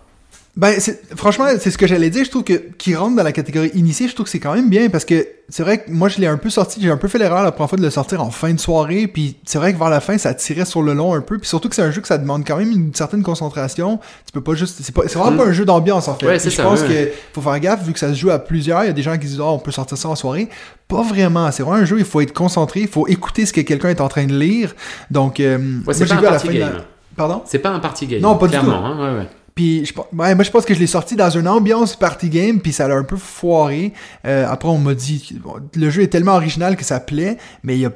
Ben, 0.59 0.75
franchement, 1.15 1.45
c'est 1.61 1.71
ce 1.71 1.77
que 1.77 1.87
j'allais 1.87 2.09
dire. 2.09 2.25
Je 2.25 2.31
trouve 2.31 2.43
que 2.45 2.55
qui 2.79 2.95
rentre 2.95 3.15
dans 3.15 3.23
la 3.23 3.33
catégorie 3.33 3.71
initiée, 3.75 4.09
je 4.09 4.15
trouve 4.15 4.25
que 4.25 4.31
c'est 4.31 4.39
quand 4.41 4.55
même 4.55 4.71
bien 4.71 4.89
parce 4.89 5.05
que 5.05 5.27
c'est 5.51 5.63
vrai 5.63 5.83
que 5.83 5.91
moi, 5.91 6.09
je 6.09 6.19
l'ai 6.19 6.27
un 6.27 6.39
peu 6.39 6.49
sorti. 6.49 6.81
J'ai 6.81 6.91
un 6.91 6.97
peu 6.97 7.09
fait 7.09 7.19
l'erreur 7.19 7.43
la 7.43 7.53
première 7.53 7.69
fois 7.69 7.77
de 7.79 7.83
le 7.83 7.91
sortir 7.91 8.23
en 8.23 8.31
fin 8.31 8.55
de 8.55 8.59
soirée. 8.59 9.07
Puis 9.07 9.37
c'est 9.45 9.59
vrai 9.59 9.75
que 9.75 9.79
vers 9.79 9.91
la 9.91 10.01
fin, 10.01 10.17
ça 10.17 10.33
tirait 10.33 10.65
sur 10.65 10.81
le 10.81 10.95
long 10.95 11.13
un 11.13 11.21
peu. 11.21 11.37
Puis 11.37 11.47
surtout 11.47 11.69
que 11.69 11.75
c'est 11.75 11.83
un 11.83 11.91
jeu 11.91 12.01
que 12.01 12.09
ça 12.09 12.17
demande 12.17 12.43
quand 12.47 12.57
même 12.57 12.71
une 12.73 12.95
certaine 12.95 13.23
concentration. 13.23 13.99
Tu 14.25 14.33
peux 14.33 14.41
pas 14.41 14.55
juste. 14.55 14.79
C'est 14.83 14.95
pas- 14.95 15.03
vraiment 15.03 15.31
Mm. 15.33 15.37
pas 15.37 15.45
un 15.45 15.53
jeu 15.53 15.67
d'ambiance 15.67 16.09
en 16.09 16.15
fait. 16.15 16.27
Ouais, 16.27 16.39
je 16.39 16.49
ça, 16.49 16.63
pense 16.63 16.81
ouais. 16.81 16.89
que 16.89 17.11
faut 17.35 17.43
faire 17.43 17.61
gaffe 17.61 17.85
vu 17.85 17.93
que 17.93 17.99
ça 17.99 18.09
se 18.09 18.15
joue 18.19 18.31
à 18.31 18.39
plusieurs. 18.39 18.83
Il 18.85 18.87
y 18.87 18.91
a 18.91 18.95
des 18.95 19.03
gens 19.03 19.13
qui 19.19 19.27
disent, 19.27 19.41
ah, 19.43 19.45
on 19.51 19.59
peut 19.59 19.73
sortir 19.73 19.99
ça 19.99 20.09
en 20.09 20.17
soirée. 20.17 20.49
Pas 20.89 21.03
vraiment. 21.03 21.53
C'est 21.53 21.65
vraiment 21.65 21.83
un 21.83 21.85
jeu, 21.85 21.99
il 21.99 22.05
faut 22.07 22.23
être 22.23 22.33
concentré. 22.33 22.81
Il 22.81 22.89
faut 22.89 23.07
écouter 23.09 23.45
ce 23.45 23.53
que 23.53 23.61
quelqu'un 23.61 23.91
est 23.91 24.01
en 24.01 24.09
train 24.09 24.25
de 24.25 24.33
lire. 24.39 24.75
Donc, 25.11 25.39
euh, 25.39 25.59
Ouais, 25.87 25.93
c'est 25.93 26.07
pas 26.07 26.15
un 26.15 26.19
à 26.25 26.31
la 26.31 26.39
fin 26.39 26.49
de 26.51 26.59
la-. 26.61 26.73
Pardon? 27.15 27.43
C'est 27.45 27.59
pas 27.59 27.71
un 27.71 27.79
party 27.79 28.07
game. 28.07 28.21
Non, 28.23 28.37
pas 28.39 28.49
du 28.49 28.57
tout. 28.57 28.71
hein, 28.71 28.97
ouais, 28.99 29.19
ouais. 29.21 29.29
Puis 29.57 29.87
je, 29.87 29.95
ouais, 30.17 30.35
moi 30.35 30.45
je 30.45 30.51
pense 30.51 30.67
que 30.67 30.75
je 30.75 30.79
l'ai 30.79 30.87
sorti 30.87 31.17
dans 31.17 31.31
une 31.31 31.49
ambiance 31.49 31.97
party 31.97 32.29
game, 32.29 32.61
puis 32.61 32.75
ça 32.75 32.87
l'a 32.87 32.95
un 32.95 33.05
peu 33.05 33.17
foiré. 33.17 33.95
Euh, 34.27 34.47
après 34.47 34.69
on 34.69 34.77
m'a 34.77 34.93
dit 34.93 35.41
le 35.75 35.91
jeu 35.91 36.03
est 36.03 36.09
tellement 36.09 36.35
original 36.35 36.77
que 36.77 36.85
ça 36.85 37.01
plaît, 37.01 37.39
mais 37.63 37.77
il 37.77 37.81
y 37.81 37.87
a 37.87 37.93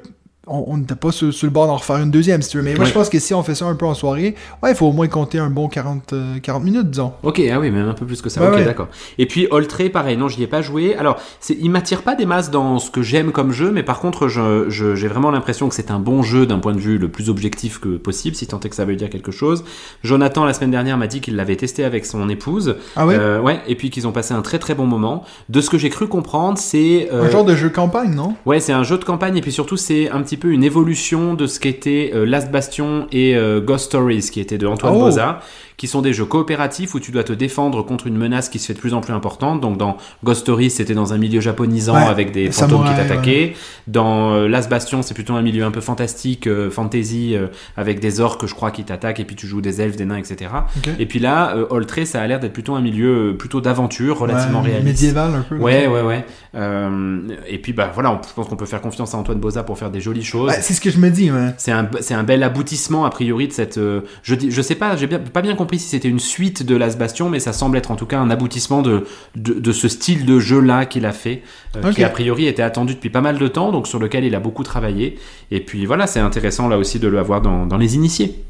on 0.50 0.76
n'était 0.76 0.94
pas 0.94 1.12
sur, 1.12 1.32
sur 1.32 1.46
le 1.46 1.50
bord 1.52 1.66
d'en 1.66 1.76
refaire 1.76 1.96
une 1.96 2.10
deuxième, 2.10 2.42
si 2.42 2.50
tu 2.50 2.56
veux. 2.58 2.62
Mais 2.62 2.74
moi, 2.74 2.84
je 2.84 2.92
pense 2.92 3.08
que 3.08 3.18
si 3.18 3.32
on 3.34 3.42
fait 3.42 3.54
ça 3.54 3.66
un 3.66 3.74
peu 3.74 3.86
en 3.86 3.94
soirée, 3.94 4.34
ouais, 4.62 4.70
il 4.72 4.74
faut 4.76 4.86
au 4.86 4.92
moins 4.92 5.06
compter 5.08 5.38
un 5.38 5.50
bon 5.50 5.68
40, 5.68 6.12
euh, 6.12 6.38
40 6.42 6.64
minutes, 6.64 6.90
disons. 6.90 7.12
Ok, 7.22 7.40
ah 7.52 7.60
oui, 7.60 7.70
même 7.70 7.88
un 7.88 7.94
peu 7.94 8.04
plus 8.06 8.20
que 8.22 8.28
ça. 8.28 8.42
Ok, 8.48 8.56
ouais. 8.56 8.64
d'accord. 8.64 8.88
Et 9.18 9.26
puis 9.26 9.46
Oltré, 9.50 9.88
pareil, 9.90 10.16
non, 10.16 10.28
j'y 10.28 10.42
ai 10.42 10.46
pas 10.46 10.62
joué. 10.62 10.94
Alors, 10.96 11.16
il 11.48 11.70
m'attire 11.70 12.02
pas 12.02 12.14
des 12.14 12.26
masses 12.26 12.50
dans 12.50 12.78
ce 12.78 12.90
que 12.90 13.02
j'aime 13.02 13.32
comme 13.32 13.52
jeu, 13.52 13.70
mais 13.70 13.82
par 13.82 14.00
contre, 14.00 14.28
j'ai 14.28 15.08
vraiment 15.08 15.30
l'impression 15.30 15.68
que 15.68 15.74
c'est 15.74 15.90
un 15.90 15.98
bon 16.00 16.22
jeu 16.22 16.46
d'un 16.46 16.58
point 16.58 16.72
de 16.74 16.80
vue 16.80 16.98
le 16.98 17.08
plus 17.08 17.30
objectif 17.30 17.78
que 17.78 17.96
possible, 17.96 18.34
si 18.36 18.46
tant 18.46 18.60
est 18.60 18.68
que 18.68 18.74
ça 18.76 18.84
veut 18.84 18.96
dire 18.96 19.10
quelque 19.10 19.32
chose. 19.32 19.64
Jonathan, 20.02 20.44
la 20.44 20.52
semaine 20.54 20.70
dernière, 20.70 20.96
m'a 20.98 21.06
dit 21.06 21.20
qu'il 21.20 21.36
l'avait 21.36 21.56
testé 21.56 21.84
avec 21.84 22.06
son 22.06 22.28
épouse. 22.28 22.76
Ah 22.96 23.06
ouais? 23.06 23.16
Euh, 23.18 23.40
ouais, 23.40 23.60
et 23.68 23.74
puis 23.76 23.90
qu'ils 23.90 24.06
ont 24.08 24.12
passé 24.12 24.34
un 24.34 24.42
très 24.42 24.58
très 24.58 24.74
bon 24.74 24.86
moment. 24.86 25.24
De 25.48 25.60
ce 25.60 25.70
que 25.70 25.78
j'ai 25.78 25.90
cru 25.90 26.08
comprendre, 26.08 26.58
c'est. 26.58 27.08
euh, 27.12 27.24
Un 27.24 27.30
genre 27.30 27.44
de 27.44 27.54
jeu 27.54 27.68
campagne, 27.70 28.14
non? 28.14 28.34
Ouais, 28.46 28.60
c'est 28.60 28.72
un 28.72 28.82
jeu 28.82 28.98
de 28.98 29.04
campagne 29.04 29.36
et 29.36 29.40
puis 29.40 29.52
surtout 29.52 29.76
c'est 29.76 30.10
un 30.10 30.22
petit 30.22 30.36
peu 30.40 30.50
une 30.52 30.64
évolution 30.64 31.34
de 31.34 31.46
ce 31.46 31.60
qu'était 31.60 32.10
euh, 32.14 32.24
Last 32.24 32.50
Bastion 32.50 33.06
et 33.12 33.36
euh, 33.36 33.60
Ghost 33.60 33.86
Stories 33.86 34.28
qui 34.32 34.40
était 34.40 34.58
de 34.58 34.66
Antoine 34.66 34.94
Oh. 34.96 35.00
Boza, 35.00 35.40
qui 35.80 35.86
sont 35.86 36.02
des 36.02 36.12
jeux 36.12 36.26
coopératifs 36.26 36.94
où 36.94 37.00
tu 37.00 37.10
dois 37.10 37.24
te 37.24 37.32
défendre 37.32 37.82
contre 37.82 38.06
une 38.06 38.18
menace 38.18 38.50
qui 38.50 38.58
se 38.58 38.66
fait 38.66 38.74
de 38.74 38.78
plus 38.78 38.92
en 38.92 39.00
plus 39.00 39.14
importante. 39.14 39.62
Donc 39.62 39.78
dans 39.78 39.96
Ghost 40.22 40.40
Stories, 40.42 40.68
c'était 40.68 40.92
dans 40.92 41.14
un 41.14 41.16
milieu 41.16 41.40
japonisant 41.40 41.94
Ouais, 41.94 42.02
avec 42.04 42.32
des 42.32 42.50
fantômes 42.50 42.84
qui 42.84 42.94
t'attaquaient. 42.94 43.54
Dans 43.86 44.34
euh, 44.34 44.46
Last 44.46 44.68
Bastion, 44.68 45.00
c'est 45.00 45.14
plutôt 45.14 45.32
un 45.36 45.40
milieu 45.40 45.64
un 45.64 45.70
peu 45.70 45.80
fantastique, 45.80 46.46
euh, 46.46 46.68
fantasy 46.70 47.34
euh, 47.34 47.46
avec 47.78 47.98
des 47.98 48.20
orques, 48.20 48.44
je 48.44 48.52
crois, 48.54 48.72
qui 48.72 48.84
t'attaquent 48.84 49.20
et 49.20 49.24
puis 49.24 49.36
tu 49.36 49.46
joues 49.46 49.62
des 49.62 49.80
elfes, 49.80 49.96
des 49.96 50.04
nains, 50.04 50.18
etc. 50.18 50.50
Et 50.98 51.06
puis 51.06 51.18
là, 51.18 51.56
Oltré, 51.70 52.04
ça 52.04 52.20
a 52.20 52.26
l'air 52.26 52.40
d'être 52.40 52.52
plutôt 52.52 52.74
un 52.74 52.82
milieu 52.82 53.34
plutôt 53.38 53.62
d'aventure, 53.62 54.18
relativement 54.18 54.60
Ouais, 54.60 54.72
réaliste. 54.72 54.84
Médiéval, 55.00 55.34
un 55.34 55.40
peu. 55.48 55.56
Ouais, 55.56 55.86
ouais, 55.86 56.02
ouais. 56.02 56.26
Et 57.48 57.58
puis, 57.58 57.72
bah 57.72 57.90
voilà, 57.94 58.12
on- 58.12 58.20
je 58.28 58.34
pense 58.34 58.48
qu'on 58.48 58.56
peut 58.56 58.66
faire 58.66 58.82
confiance 58.82 59.14
à 59.14 59.16
Antoine 59.16 59.40
Boza 59.40 59.62
pour 59.62 59.78
faire 59.78 59.90
des 59.90 60.02
jolies 60.02 60.24
choses. 60.24 60.52
C'est 60.60 60.74
ce 60.74 60.80
que 60.82 60.90
je 60.90 60.98
me 60.98 61.08
dis, 61.08 61.30
ouais. 61.30 61.54
C'est 61.56 61.72
un, 61.72 61.88
c'est 62.00 62.12
un 62.14 62.22
bel 62.22 62.42
aboutissement, 62.42 63.06
a 63.06 63.10
priori, 63.10 63.48
de 63.48 63.52
cette. 63.54 63.80
je, 64.22 64.34
dis, 64.34 64.50
je 64.50 64.60
sais 64.60 64.74
pas, 64.74 64.94
j'ai 64.96 65.06
bien, 65.06 65.18
pas 65.18 65.40
bien 65.40 65.54
compris 65.54 65.69
si 65.78 65.88
c'était 65.88 66.08
une 66.08 66.18
suite 66.18 66.64
de 66.64 66.74
Las 66.76 66.96
Bastion, 66.98 67.28
mais 67.30 67.40
ça 67.40 67.52
semble 67.52 67.76
être 67.76 67.90
en 67.90 67.96
tout 67.96 68.06
cas 68.06 68.18
un 68.18 68.30
aboutissement 68.30 68.82
de, 68.82 69.04
de, 69.36 69.54
de 69.54 69.72
ce 69.72 69.88
style 69.88 70.24
de 70.26 70.38
jeu-là 70.40 70.86
qu'il 70.86 71.06
a 71.06 71.12
fait, 71.12 71.42
euh, 71.76 71.92
qui 71.92 72.02
a 72.04 72.08
priori 72.08 72.46
était 72.46 72.62
attendu 72.62 72.94
depuis 72.94 73.10
pas 73.10 73.20
mal 73.20 73.38
de 73.38 73.48
temps, 73.48 73.72
donc 73.72 73.86
sur 73.86 73.98
lequel 73.98 74.24
il 74.24 74.34
a 74.34 74.40
beaucoup 74.40 74.62
travaillé. 74.64 75.18
Et 75.50 75.60
puis 75.60 75.86
voilà, 75.86 76.06
c'est 76.06 76.20
intéressant 76.20 76.68
là 76.68 76.78
aussi 76.78 76.98
de 76.98 77.08
le 77.08 77.18
avoir 77.18 77.40
dans, 77.40 77.66
dans 77.66 77.76
les 77.78 77.94
initiés. 77.94 78.42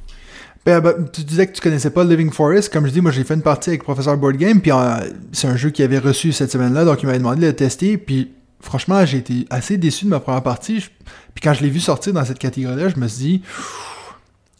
Ben, 0.67 0.81
ben, 0.81 1.07
tu 1.13 1.23
disais 1.23 1.47
que 1.47 1.53
tu 1.53 1.61
connaissais 1.63 1.91
pas 1.91 2.05
Living 2.05 2.31
Forest. 2.31 2.71
Comme 2.73 2.87
je 2.87 2.93
dis, 2.93 3.01
moi, 3.01 3.11
j'ai 3.11 3.25
fait 3.25 3.33
une 3.35 3.41
partie 3.43 3.71
avec 3.71 3.83
Professeur 3.83 4.17
Board 4.19 4.37
Game, 4.37 4.61
puis 4.61 4.71
euh, 4.73 4.95
c'est 5.33 5.49
un 5.49 5.57
jeu 5.57 5.71
qu'il 5.71 5.85
avait 5.85 5.99
reçu 5.99 6.33
cette 6.33 6.51
semaine-là, 6.53 6.85
donc 6.85 7.03
il 7.03 7.07
m'avait 7.07 7.19
demandé 7.19 7.41
de 7.41 7.47
le 7.47 7.53
tester, 7.57 7.97
puis 7.97 8.31
franchement, 8.61 9.07
j'ai 9.07 9.17
été 9.19 9.47
assez 9.49 9.79
déçu 9.79 10.05
de 10.05 10.11
ma 10.11 10.21
première 10.21 10.43
partie. 10.43 10.81
Je- 10.81 10.89
Puis 11.35 11.43
quand 11.43 11.55
je 11.55 11.63
l'ai 11.63 11.71
vu 11.71 11.81
sortir 11.81 12.13
dans 12.13 12.25
cette 12.27 12.39
catégorie-là, 12.39 12.91
je 12.95 13.01
me 13.01 13.09
suis 13.09 13.19
dit, 13.25 13.43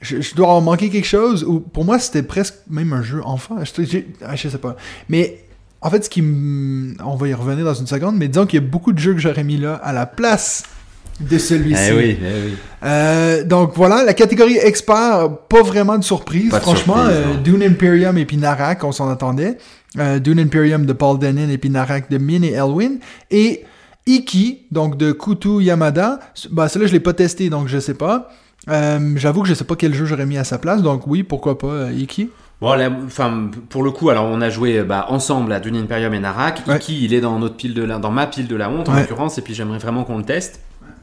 je, 0.01 0.21
je 0.21 0.35
dois 0.35 0.49
en 0.49 0.61
manquer 0.61 0.91
quelque 0.91 1.07
chose, 1.07 1.45
ou 1.45 1.61
pour 1.61 1.85
moi, 1.85 1.99
c'était 1.99 2.23
presque 2.23 2.55
même 2.69 2.93
un 2.93 3.03
jeu 3.03 3.21
enfant. 3.25 3.57
Je, 3.63 3.99
ah, 4.25 4.37
je 4.37 4.49
sais 4.49 4.59
pas. 4.59 4.77
Mais 5.09 5.45
en 5.83 5.91
fait, 5.91 6.05
ce 6.05 6.11
qui 6.11 6.23
me... 6.23 6.95
On 7.05 7.17
va 7.17 7.29
y 7.29 7.35
revenir 7.35 7.65
dans 7.65 7.75
une 7.75 7.87
seconde, 7.87 8.17
mais 8.17 8.29
disons 8.29 8.47
qu'il 8.47 8.61
y 8.61 8.65
a 8.65 8.67
beaucoup 8.67 8.93
de 8.93 8.99
jeux 8.99 9.15
que 9.15 9.21
j'aurais 9.21 9.45
mis 9.45 9.57
là 9.57 9.75
à 9.75 9.93
la 9.93 10.07
place 10.07 10.65
de 11.21 11.37
celui-ci. 11.37 11.83
Eh 11.91 11.93
oui, 11.93 12.19
eh 12.21 12.47
oui. 12.47 12.55
Euh, 12.83 13.45
donc 13.45 13.73
voilà, 13.77 14.05
la 14.05 14.15
catégorie 14.15 14.57
expert, 14.57 15.29
pas 15.49 15.63
vraiment 15.63 15.99
de 15.99 16.05
surprise. 16.05 16.51
Pas 16.51 16.59
de 16.59 16.63
Franchement, 16.63 16.97
surprise, 16.97 17.17
euh. 17.17 17.43
Dune 17.43 17.63
Imperium 17.63 18.17
et 18.17 18.25
puis 18.25 18.39
Narak, 18.39 18.85
on 18.85 18.93
s'en 18.93 19.11
attendait. 19.11 19.59
Euh, 19.99 20.19
Dune 20.19 20.41
Imperium 20.41 20.87
de 20.87 20.93
Paul 20.95 21.19
Denin 21.19 21.49
et 21.51 21.59
puis 21.59 21.69
Narak 21.69 22.11
de 22.11 22.17
Min 22.17 22.43
et 22.43 22.53
Elwin. 22.53 22.99
Et 23.31 23.65
Iki, 24.07 24.67
donc 24.71 24.97
de 24.97 25.13
Kutu 25.13 25.63
Yamada. 25.63 26.21
Bah, 26.51 26.69
celui-là, 26.69 26.89
je 26.89 26.93
l'ai 26.95 27.01
pas 27.01 27.13
testé, 27.13 27.51
donc 27.51 27.69
je 27.69 27.79
sais 27.79 27.95
pas. 27.95 28.31
Euh, 28.69 29.13
J'avoue 29.17 29.43
que 29.43 29.49
je 29.49 29.55
sais 29.55 29.65
pas 29.65 29.77
quel 29.77 29.95
jeu 29.95 30.05
j'aurais 30.05 30.27
mis 30.27 30.37
à 30.39 30.45
sa 30.45 30.59
place, 30.59 30.83
donc 30.83 31.07
oui, 31.07 31.23
pourquoi 31.23 31.59
pas 31.59 31.67
euh, 31.69 31.93
Iki? 31.93 32.31
Bon, 32.61 32.75
là, 32.75 32.91
enfin, 33.07 33.49
pour 33.71 33.83
le 33.83 33.91
coup, 33.91 34.11
alors 34.11 34.27
on 34.27 34.41
a 34.43 34.51
joué 34.51 34.83
bah, 34.83 35.07
ensemble 35.09 35.51
à 35.53 35.61
Dune 35.61 35.77
Imperium 35.77 36.13
et 36.13 36.21
Narak. 36.21 36.63
Ouais. 36.67 36.77
Iki, 36.77 37.05
il 37.07 37.15
est 37.15 37.23
dans 37.23 37.39
notre 37.39 37.57
pile 37.57 37.73
de 37.73 37.83
la, 37.83 37.99
dans 37.99 38.11
ma 38.11 38.27
pile 38.27 38.49
de 38.49 38.57
la 38.57 38.69
honte 38.69 38.89
en 38.89 38.93
Ouais. 38.95 39.01
l'occurrence, 39.01 39.39
et 39.39 39.43
puis 39.43 39.55
j'aimerais 39.55 39.79
vraiment 39.79 40.05
qu'on 40.05 40.19
le 40.19 40.25
teste. 40.25 40.61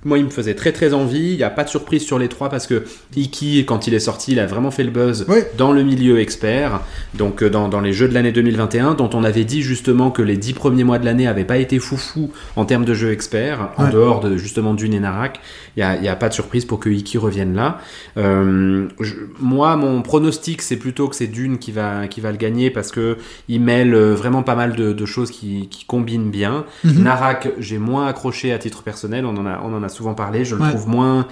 Moi, 0.08 0.18
il 0.20 0.26
me 0.26 0.30
faisait 0.30 0.56
très 0.56 0.72
très 0.72 0.94
envie. 0.94 1.32
Il 1.34 1.38
n'y 1.38 1.44
a 1.44 1.50
pas 1.50 1.64
de 1.64 1.70
surprise 1.70 2.04
sur 2.04 2.18
les 2.18 2.28
trois 2.30 2.50
parce 2.50 2.66
que 2.66 2.84
Iki, 3.16 3.66
quand 3.66 3.88
il 3.88 3.94
est 3.94 4.00
sorti, 4.00 4.32
il 4.32 4.40
a 4.40 4.46
vraiment 4.46 4.72
fait 4.72 4.84
le 4.84 4.92
buzz 4.92 5.26
dans 5.58 5.72
le 5.74 5.84
milieu 5.84 6.20
expert, 6.20 6.80
donc 7.14 7.44
euh, 7.44 7.50
dans, 7.50 7.68
dans 7.68 7.82
les 7.82 7.92
jeux 7.94 8.08
de 8.08 8.14
l'année 8.14 8.32
2021, 8.32 8.94
dont 8.94 9.10
on 9.14 9.24
avait 9.24 9.44
dit 9.44 9.62
justement 9.62 10.10
que 10.12 10.22
les 10.22 10.38
dix 10.38 10.54
premiers 10.54 10.84
mois 10.84 10.98
de 11.00 11.06
l'année 11.06 11.26
n'avaient 11.26 11.44
pas 11.46 11.58
été 11.58 11.78
foufou 11.80 12.32
en 12.56 12.66
termes 12.66 12.86
de 12.86 12.94
jeux 12.94 13.12
experts, 13.12 13.70
en 13.78 13.90
dehors 13.90 14.20
de 14.22 14.38
justement 14.38 14.74
Dune 14.74 14.94
et 14.94 15.00
Narak. 15.00 15.40
Il 15.76 15.86
n'y 16.02 16.08
a, 16.08 16.12
a 16.14 16.16
pas 16.16 16.30
de 16.30 16.34
surprise 16.34 16.66
pour 16.66 16.80
que 16.80 16.90
Iki 16.90 17.18
revienne 17.18 17.54
là. 17.54 17.80
Euh, 18.18 18.88
je- 19.00 19.14
moi, 19.40 19.76
mon 19.76 20.02
pronostic, 20.02 20.62
c'est 20.62 20.78
plutôt 20.78 21.08
que 21.08 21.16
c'est 21.16 21.28
Dune 21.28 21.58
qui 21.60 21.72
va, 21.72 22.08
qui 22.08 22.22
va 22.22 22.32
le 22.32 22.38
gagner 22.38 22.72
parce 22.72 22.92
que 22.92 23.18
il 23.48 23.62
mêle 23.62 23.94
euh, 23.94 24.16
vraiment 24.16 24.42
pas 24.44 24.56
mal 24.56 24.76
de, 24.76 24.94
de 24.94 25.06
choses 25.06 25.32
qui, 25.32 25.68
qui 25.70 25.86
combinent 25.86 26.32
bien. 26.32 26.66
Mhm. 26.84 27.04
Narak, 27.04 27.50
j'ai 27.60 27.78
moins 27.78 28.08
accroché 28.08 28.52
à 28.54 28.58
titre 28.58 28.84
personnel, 28.84 29.26
on 29.26 29.36
en 29.38 29.46
a, 29.46 29.62
on 29.64 29.74
en 29.76 29.84
a 29.84 29.90
souvent 29.98 30.14
parlé, 30.14 30.46
je 30.46 30.56
le 30.56 30.62
Ouais. 30.62 30.70
trouve 30.70 30.88
moins... 30.88 31.28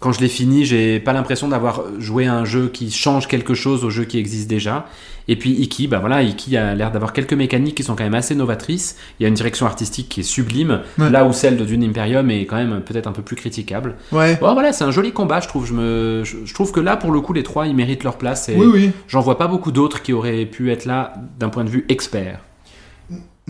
Quand 0.00 0.10
je 0.10 0.18
l'ai 0.20 0.28
fini, 0.28 0.64
j'ai 0.64 0.98
pas 0.98 1.12
l'impression 1.12 1.46
d'avoir 1.46 1.82
joué 2.00 2.26
à 2.26 2.34
un 2.34 2.44
jeu 2.44 2.66
qui 2.66 2.90
change 2.90 3.28
quelque 3.28 3.54
chose 3.54 3.84
au 3.84 3.90
jeu 3.90 4.02
qui 4.02 4.18
existe 4.18 4.50
déjà. 4.50 4.86
Et 5.28 5.36
puis 5.36 5.50
Iki, 5.52 5.86
bah 5.86 6.00
voilà, 6.00 6.22
Iki 6.22 6.56
a 6.56 6.74
l'air 6.74 6.90
d'avoir 6.90 7.12
quelques 7.12 7.34
mécaniques 7.34 7.76
qui 7.76 7.84
sont 7.84 7.94
quand 7.94 8.02
même 8.02 8.16
assez 8.16 8.34
novatrices. 8.34 8.96
Il 9.20 9.22
y 9.22 9.26
a 9.26 9.28
une 9.28 9.34
direction 9.36 9.64
artistique 9.64 10.08
qui 10.08 10.18
est 10.18 10.22
sublime, 10.24 10.80
Ouais. 10.98 11.08
là 11.08 11.24
où 11.24 11.32
celle 11.32 11.56
de 11.56 11.64
Dune 11.64 11.84
Imperium 11.84 12.28
est 12.32 12.46
quand 12.46 12.56
même 12.56 12.80
peut-être 12.84 13.06
un 13.06 13.12
peu 13.12 13.22
plus 13.22 13.36
critiquable. 13.36 13.94
Ouais. 14.10 14.36
Bon 14.40 14.52
voilà, 14.54 14.72
c'est 14.72 14.82
un 14.82 14.90
joli 14.90 15.12
combat, 15.12 15.38
je 15.38 15.46
trouve. 15.46 15.66
Je, 15.68 15.72
me, 15.72 16.22
je, 16.24 16.38
je 16.46 16.52
trouve 16.52 16.72
que 16.72 16.80
là, 16.80 16.96
pour 16.96 17.12
le 17.12 17.20
coup, 17.20 17.32
les 17.32 17.44
trois, 17.44 17.68
ils 17.68 17.76
méritent 17.76 18.02
leur 18.02 18.18
place. 18.18 18.48
Et 18.48 18.56
Oui, 18.56 18.66
oui. 18.66 18.90
J'en 19.06 19.20
vois 19.20 19.38
pas 19.38 19.46
beaucoup 19.46 19.70
d'autres 19.70 20.02
qui 20.02 20.12
auraient 20.12 20.46
pu 20.46 20.72
être 20.72 20.84
là 20.84 21.12
d'un 21.38 21.48
point 21.48 21.62
de 21.62 21.70
vue 21.70 21.84
expert. 21.88 22.40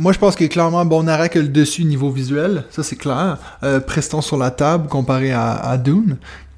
Moi, 0.02 0.12
je 0.12 0.18
pense 0.18 0.34
que 0.34 0.44
clairement, 0.44 0.84
bon, 0.84 1.04
Narak 1.04 1.36
a 1.36 1.40
le 1.40 1.46
dessus 1.48 1.84
niveau 1.84 2.10
visuel, 2.10 2.64
ça 2.70 2.82
c'est 2.82 2.96
clair. 2.96 3.38
Euh, 3.62 3.78
Preston 3.78 4.20
sur 4.20 4.36
la 4.36 4.50
table 4.50 4.88
comparé 4.88 5.30
à, 5.32 5.52
à 5.52 5.76
Dune. 5.78 6.16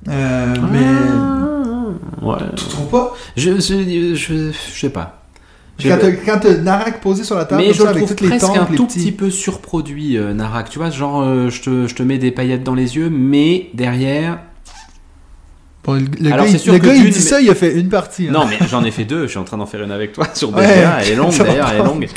Euh, 0.09 0.55
mais. 0.73 2.27
Ouais. 2.27 2.39
Tu 2.57 2.65
trouves 2.65 2.89
pas? 2.89 3.15
Je, 3.37 3.61
je, 3.61 4.15
je, 4.15 4.51
je 4.53 4.81
sais 4.81 4.89
pas. 4.89 5.21
Quand 5.83 5.99
t'as- 6.01 6.13
Quand 6.13 6.45
Narak 6.63 7.01
posé 7.01 7.25
sur 7.25 7.37
la 7.37 7.45
table, 7.45 7.63
Mais 7.67 7.73
je 7.73 7.79
ça, 7.79 7.85
le 7.85 7.89
avec 7.91 8.05
trouve 8.05 8.17
toutes 8.17 8.31
les 8.31 8.39
temples, 8.39 8.59
un 8.61 8.67
les 8.71 8.77
tout 8.77 8.87
petits- 8.87 8.99
petit 9.01 9.13
peu 9.13 9.29
surproduit, 9.31 10.17
euh, 10.17 10.33
Narak. 10.33 10.71
Tu 10.71 10.79
vois, 10.79 10.89
genre, 10.91 11.21
euh, 11.23 11.51
je, 11.51 11.61
te, 11.63 11.87
je 11.89 11.95
te 11.95 12.03
mets 12.03 12.17
des 12.19 12.31
paillettes 12.31 12.63
dans 12.65 12.75
les 12.75 12.97
yeux, 12.97 13.11
mais 13.11 13.69
derrière. 13.75 14.39
Bon, 15.85 15.95
le 15.95 16.33
Alors, 16.33 16.47
gars, 16.47 16.59
sûr 16.59 16.73
le 16.73 16.79
que 16.79 16.87
gars, 16.87 16.95
il 16.95 17.01
dit 17.03 17.07
mais- 17.09 17.13
ça, 17.13 17.41
il 17.41 17.51
a 17.51 17.55
fait 17.55 17.79
une 17.79 17.89
partie. 17.89 18.29
hein. 18.29 18.33
Non, 18.33 18.47
mais 18.47 18.59
j'en 18.69 18.83
ai 18.85 18.91
fait 18.91 19.05
deux. 19.05 19.23
Je 19.25 19.29
suis 19.31 19.39
en 19.39 19.45
train 19.45 19.59
d'en 19.59 19.67
faire 19.67 19.83
une 19.83 19.91
avec 19.91 20.13
toi 20.13 20.27
sur 20.35 20.51
BGA. 20.51 20.61
Ouais, 20.63 20.85
elle 21.03 21.11
est 21.13 21.15
longue 21.17 21.37
d'ailleurs, 21.39 21.69
elle 21.73 21.81
est 21.81 21.85
longue. 21.85 22.09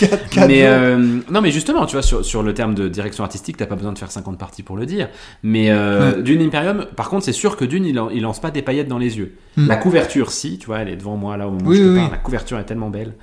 mais 0.47 0.65
euh, 0.65 0.97
non, 1.29 1.41
mais 1.41 1.51
justement, 1.51 1.85
tu 1.85 1.93
vois, 1.95 2.01
sur, 2.01 2.23
sur 2.23 2.43
le 2.43 2.53
terme 2.53 2.75
de 2.75 2.87
direction 2.87 3.23
artistique, 3.23 3.57
t'as 3.57 3.65
pas 3.65 3.75
besoin 3.75 3.91
de 3.93 3.99
faire 3.99 4.11
50 4.11 4.37
parties 4.37 4.63
pour 4.63 4.77
le 4.77 4.85
dire. 4.85 5.09
Mais 5.43 5.69
euh, 5.69 6.15
Ouais. 6.15 6.21
Dune 6.23 6.41
Imperium, 6.41 6.85
par 6.95 7.09
contre, 7.09 7.25
c'est 7.25 7.33
sûr 7.33 7.57
que 7.57 7.65
Dune, 7.65 7.85
il, 7.85 8.01
il 8.13 8.21
lance 8.21 8.39
pas 8.39 8.51
des 8.51 8.61
paillettes 8.61 8.87
dans 8.87 8.97
les 8.99 9.17
yeux. 9.17 9.33
Hmm. 9.57 9.67
La 9.67 9.75
couverture, 9.75 10.31
si, 10.31 10.57
tu 10.57 10.67
vois, 10.67 10.79
elle 10.79 10.89
est 10.89 10.95
devant 10.95 11.17
moi 11.17 11.35
là 11.37 11.47
au 11.47 11.51
moment 11.51 11.69
où 11.69 11.73
je 11.73 11.79
te 11.81 11.87
oui, 11.87 11.95
parle. 11.97 12.11
La 12.11 12.17
couverture 12.17 12.59
est 12.59 12.65
tellement 12.65 12.89
belle. 12.89 13.13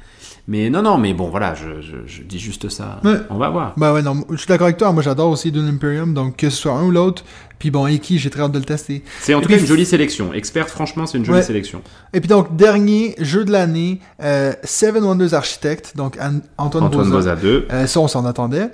Mais 0.47 0.69
non, 0.69 0.83
non, 0.83 0.99
mais 0.99 1.15
bon, 1.15 1.31
voilà, 1.31 1.55
je, 1.55 1.81
je, 1.81 1.97
je 2.05 2.23
dis 2.23 2.39
juste 2.39 2.69
ça. 2.69 3.01
Ouais. 3.03 3.15
On 3.31 3.37
va 3.39 3.49
voir. 3.49 3.73
Bah 3.79 3.95
ouais, 3.95 4.03
non, 4.03 4.25
je 4.31 4.37
suis 4.37 4.47
d'accord 4.47 4.67
avec 4.67 4.77
toi. 4.77 4.93
Moi, 4.93 5.03
j'adore 5.03 5.31
aussi 5.31 5.51
Dune 5.51 5.67
Imperium, 5.69 6.13
donc 6.13 6.37
que 6.37 6.51
ce 6.51 6.57
soit 6.59 6.73
un 6.73 6.85
ou 6.85 6.91
l'autre. 6.91 7.25
Puis 7.59 7.71
bon, 7.71 7.87
Iki, 7.87 8.19
j'ai 8.19 8.31
très 8.31 8.43
hâte 8.43 8.53
de 8.53 8.59
le 8.59 8.65
tester. 8.65 9.03
C'est 9.21 9.33
en 9.35 9.39
Et 9.39 9.43
tout 9.43 9.47
puis- 9.49 9.57
cas 9.57 9.61
une 9.63 9.67
jolie 9.67 9.87
sélection. 9.87 10.33
Experte, 10.35 10.69
franchement, 10.71 11.07
c'est 11.07 11.17
une 11.19 11.25
jolie 11.25 11.39
Ouais. 11.39 11.43
sélection. 11.45 11.83
Et 12.13 12.21
puis 12.21 12.29
donc, 12.29 12.57
dernier 12.57 13.15
jeu 13.19 13.45
de 13.45 13.53
l'année, 13.53 14.01
euh, 14.23 14.53
Seven 14.65 15.03
Wonders 15.05 15.35
Architect, 15.35 15.97
donc 15.97 16.17
An- 16.21 16.41
Antoine, 16.59 16.85
Antoine 16.85 17.11
Boza. 17.11 17.35
Boza 17.35 17.37
2. 17.37 17.67
Euh, 17.73 17.87
ça, 17.87 18.01
on 18.01 18.09
s'en 18.09 18.25
attendait. 18.27 18.71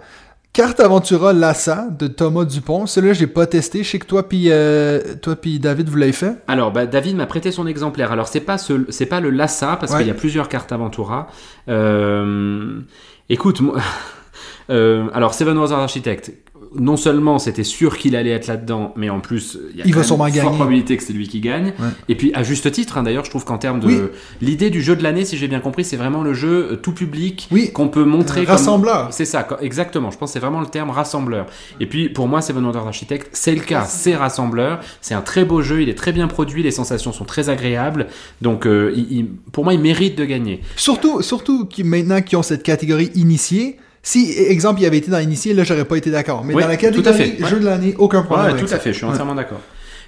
Carte 0.53 0.81
Aventura 0.81 1.33
Lassa 1.33 1.87
de 1.97 2.09
Thomas 2.09 2.45
Dupont. 2.45 2.85
Celui-là, 2.87 3.13
j'ai 3.15 3.29
pas 3.29 3.47
testé. 3.47 3.85
Je 3.85 3.89
sais 3.91 3.99
que 4.01 4.07
toi 4.07 4.29
puis 4.29 4.47
euh, 4.51 5.15
toi 5.23 5.37
puis 5.37 5.61
David, 5.61 5.89
vous 5.89 5.97
l'avez 5.97 6.11
fait. 6.11 6.33
Alors, 6.49 6.73
bah, 6.73 6.87
David 6.87 7.15
m'a 7.15 7.27
prêté 7.27 7.53
son 7.53 7.69
exemplaire. 7.69 8.11
Alors, 8.11 8.27
c'est 8.27 8.41
pas 8.41 8.59
ce, 8.59 8.85
c'est 8.89 9.07
pas 9.07 9.21
le 9.21 9.31
Lassa 9.31 9.77
parce 9.79 9.93
Ouais. 9.93 9.99
qu'il 9.99 10.09
y 10.09 10.11
a 10.11 10.15
plusieurs 10.15 10.49
cartes 10.49 10.73
Aventura. 10.73 11.29
Euh, 11.69 12.81
écoute, 13.29 13.61
moi, 13.61 13.77
euh, 14.71 15.07
alors 15.13 15.35
Seven 15.35 15.57
Wonders 15.57 15.79
Architect. 15.79 16.33
Non 16.79 16.97
seulement 16.97 17.41
c'était 17.41 17.65
sûr 17.65 17.99
qu'il 17.99 18.15
allait 18.15 18.31
être 18.31 18.47
là-dedans, 18.47 18.93
mais 18.97 19.11
en 19.11 19.19
plus 19.19 19.59
il 19.73 19.79
y 19.79 19.83
a 19.83 19.85
Il 19.87 19.91
quand 19.91 19.97
va 19.97 19.97
même 20.03 20.07
sûrement 20.07 20.29
forte 20.29 20.55
probabilité 20.57 20.97
que 20.97 21.03
c'est 21.03 21.13
lui 21.13 21.27
qui 21.27 21.41
gagne. 21.41 21.73
Ouais. 21.81 21.89
Et 22.09 22.15
puis 22.15 22.31
à 22.35 22.45
juste 22.45 22.71
titre, 22.71 22.97
hein, 22.97 23.03
d'ailleurs, 23.03 23.25
je 23.25 23.31
trouve 23.31 23.45
qu'en 23.45 23.59
termes 23.59 23.81
de 23.81 23.87
Oui. 23.89 23.99
l'idée 24.41 24.71
du 24.71 24.81
jeu 24.81 24.95
de 24.95 25.03
l'année, 25.03 25.25
si 25.25 25.37
j'ai 25.37 25.49
bien 25.49 25.59
compris, 25.59 25.85
c'est 25.85 25.97
vraiment 25.97 26.23
le 26.23 26.33
jeu 26.33 26.69
euh, 26.73 26.77
tout 26.77 26.93
public 26.93 27.49
Oui. 27.51 27.73
qu'on 27.73 27.89
peut 27.89 28.05
montrer 28.05 28.43
comme- 28.45 28.55
Rassembleur. 28.55 29.09
c'est 29.13 29.25
ça, 29.25 29.49
exactement. 29.61 30.13
Je 30.13 30.19
pense 30.19 30.31
que 30.31 30.35
c'est 30.35 30.39
vraiment 30.39 30.61
le 30.61 30.67
terme 30.69 30.91
rassembleur. 30.91 31.47
Et 31.81 31.87
puis, 31.87 32.09
pour 32.09 32.29
moi, 32.29 32.41
Seven 32.41 32.65
Wonders 32.65 32.87
Architect, 32.87 33.29
c'est 33.33 33.55
le 33.55 33.61
cas. 33.63 33.85
C'est 33.85 34.15
rassembleur. 34.15 34.79
C'est 35.01 35.15
un 35.15 35.23
très 35.23 35.45
beau 35.45 35.63
jeu. 35.63 35.83
Il 35.83 35.89
est 35.89 35.95
très 35.95 36.13
bien 36.13 36.29
produit. 36.29 36.63
Les 36.63 36.71
sensations 36.71 37.13
sont 37.13 37.25
très 37.25 37.49
agréables. 37.49 38.07
Donc, 38.43 38.67
euh, 38.67 38.93
il- 38.95 39.13
il- 39.13 39.27
pour 39.51 39.65
moi, 39.65 39.75
il 39.75 39.81
mérite 39.81 40.17
de 40.17 40.25
gagner. 40.25 40.61
Surtout, 40.77 41.21
surtout 41.23 41.67
qui, 41.67 41.83
maintenant 41.83 42.23
qu'ils 42.23 42.39
ont 42.39 42.43
cette 42.45 42.63
catégorie 42.63 43.11
initiée. 43.17 43.77
Si, 44.03 44.33
exemple, 44.39 44.81
il 44.81 44.87
avait 44.87 44.97
été 44.99 45.11
dans 45.11 45.19
initié, 45.19 45.53
là, 45.55 45.63
j'aurais 45.65 45.85
pas 45.85 45.97
été 45.97 46.11
d'accord. 46.11 46.43
Mais 46.45 46.55
Oui, 46.55 46.63
dans 46.63 46.69
la 46.69 46.77
tout 46.77 46.87
à 46.87 46.91
catégorie 46.91 47.43
ouais. 47.43 47.49
jeu 47.49 47.61
de 47.61 47.65
l'année, 47.67 47.95
aucun 47.99 48.23
problème. 48.23 48.47
Ouais, 48.47 48.51
avec 48.53 48.63
tout 48.63 48.69
ça. 48.69 48.77
à 48.77 48.79
fait. 48.79 48.93
Je 48.93 48.97
suis 48.99 49.05
Ouais. 49.07 49.13
entièrement 49.13 49.35
d'accord. 49.35 49.61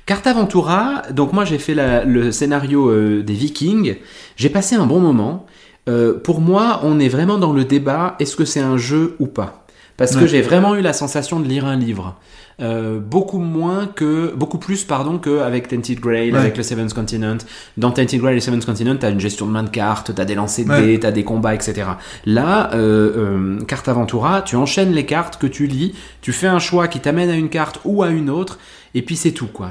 Carta 0.06 0.32
Ventura, 0.32 1.02
donc 1.12 1.32
moi 1.32 1.44
j'ai 1.44 1.58
fait 1.58 1.74
la- 1.74 2.04
le 2.04 2.32
scénario 2.32 2.88
euh, 2.90 3.22
des 3.22 3.34
Vikings, 3.34 3.96
j'ai 4.36 4.48
passé 4.48 4.74
un 4.74 4.86
bon 4.86 4.98
moment. 4.98 5.46
Euh, 5.88 6.14
pour 6.18 6.40
moi, 6.40 6.80
on 6.82 6.98
est 6.98 7.08
vraiment 7.08 7.38
dans 7.38 7.52
le 7.52 7.64
débat 7.64 8.16
est-ce 8.18 8.34
que 8.34 8.44
c'est 8.44 8.60
un 8.60 8.76
jeu 8.78 9.14
ou 9.20 9.26
pas? 9.26 9.64
Parce 9.96 10.16
que 10.16 10.26
j'ai 10.26 10.42
vraiment 10.42 10.74
eu 10.74 10.80
la 10.80 10.92
sensation 10.92 11.38
de 11.38 11.46
lire 11.46 11.66
un 11.66 11.76
livre. 11.76 12.16
Euh, 12.60 13.00
beaucoup 13.00 13.38
moins 13.38 13.86
que, 13.86 14.34
beaucoup 14.36 14.58
plus 14.58 14.84
pardon 14.84 15.18
qu'avec 15.18 15.68
Tainted 15.68 15.98
Grail, 16.00 16.32
Ouais. 16.32 16.38
avec 16.38 16.56
le 16.56 16.62
Seventh 16.62 16.92
Continent. 16.92 17.38
Dans 17.76 17.90
Tainted 17.90 18.20
Grail 18.20 18.36
et 18.36 18.40
Seventh 18.40 18.66
Continent, 18.66 18.96
t'as 18.98 19.10
une 19.10 19.20
gestion 19.20 19.46
de 19.46 19.50
main 19.52 19.62
de 19.62 19.70
cartes, 19.70 20.12
t'as 20.14 20.24
des 20.24 20.34
lancers 20.34 20.64
de 20.66 20.70
Ouais. 20.70 20.82
dés, 20.82 21.00
t'as 21.00 21.10
des 21.12 21.24
combats, 21.24 21.54
etc. 21.54 21.82
Là, 22.26 22.70
euh, 22.74 23.56
euh, 23.58 23.64
Carte 23.64 23.88
Aventura, 23.88 24.42
tu 24.42 24.56
enchaînes 24.56 24.92
les 24.92 25.06
cartes 25.06 25.38
que 25.40 25.46
tu 25.46 25.66
lis, 25.66 25.94
tu 26.20 26.32
fais 26.32 26.46
un 26.46 26.58
choix 26.58 26.88
qui 26.88 27.00
t'amène 27.00 27.30
à 27.30 27.34
une 27.36 27.48
carte 27.48 27.80
ou 27.84 28.02
à 28.02 28.08
une 28.08 28.28
autre, 28.30 28.58
et 28.94 29.02
puis 29.02 29.16
c'est 29.16 29.30
tout 29.32 29.46
quoi. 29.46 29.70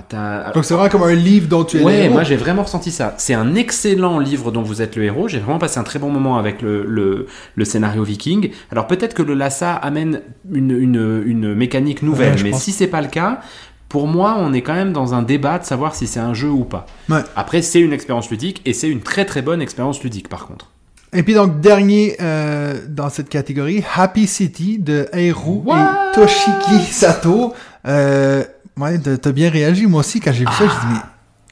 Donc 0.54 0.66
c'est 0.66 0.74
vraiment 0.74 0.90
comme 0.90 1.04
un 1.04 1.14
livre 1.14 1.48
dont 1.48 1.64
tu 1.64 1.78
es 1.78 1.80
le 1.80 1.86
Ouais, 1.86 2.04
héros. 2.06 2.14
moi 2.14 2.24
j'ai 2.24 2.36
vraiment 2.36 2.64
ressenti 2.64 2.92
ça. 2.92 3.14
C'est 3.18 3.34
un 3.34 3.54
excellent 3.56 4.20
livre 4.20 4.52
dont 4.52 4.62
vous 4.64 4.82
êtes 4.82 4.96
le 4.96 5.04
héros. 5.04 5.28
J'ai 5.28 5.40
vraiment 5.40 5.60
passé 5.60 5.80
un 5.80 5.84
très 5.84 6.00
bon 6.00 6.10
moment 6.10 6.38
avec 6.38 6.62
le, 6.62 6.86
le, 6.88 7.28
le 7.56 7.66
scénario 7.66 8.04
viking. 8.04 8.52
Alors 8.72 8.88
peut-être 8.88 9.14
que 9.14 9.22
le 9.22 9.34
Lassa 9.34 9.74
amène 9.74 10.22
une, 10.52 10.72
une, 10.72 11.24
une 11.26 11.54
mécanique 11.54 12.02
nouvelle, 12.02 12.36
Ouais, 12.36 12.44
mais 12.44 12.52
pense. 12.52 12.64
si 12.64 12.72
c'est 12.72 12.88
pas 12.88 13.02
le 13.02 13.08
cas, 13.10 13.42
pour 13.90 14.08
moi 14.08 14.38
on 14.40 14.54
est 14.54 14.62
quand 14.62 14.74
même 14.74 14.94
dans 14.94 15.14
un 15.14 15.22
débat 15.22 15.60
de 15.60 15.66
savoir 15.66 15.94
si 15.96 16.08
c'est 16.08 16.20
un 16.20 16.34
jeu 16.34 16.50
ou 16.50 16.64
pas. 16.64 16.86
Ouais. 17.10 17.20
Après 17.36 17.62
c'est 17.62 17.80
une 17.80 17.94
expérience 17.94 18.30
ludique 18.32 18.62
et 18.66 18.74
c'est 18.74 18.90
une 18.90 19.02
très 19.02 19.26
très 19.26 19.42
bonne 19.42 19.62
expérience 19.62 20.02
ludique 20.04 20.30
par 20.30 20.48
contre. 20.48 20.68
Et 21.14 21.24
puis 21.24 21.34
donc, 21.34 21.60
dernier 21.60 22.16
euh, 22.22 22.80
dans 22.88 23.10
cette 23.10 23.28
catégorie, 23.28 23.84
Happy 23.98 24.28
City 24.28 24.80
de 24.80 25.10
What? 25.14 26.12
et 26.14 26.16
Toshiki 26.16 26.80
Sato. 26.90 27.54
Euh, 27.86 28.46
ouais, 28.80 29.00
t'as 29.00 29.32
bien 29.32 29.50
réagi, 29.50 29.86
moi 29.88 30.00
aussi, 30.02 30.20
quand 30.20 30.32
j'ai 30.32 30.46
vu 30.46 30.52
ça, 30.52 30.60
j'ai 30.66 30.66
dit, 30.88 30.94
mais 30.94 31.00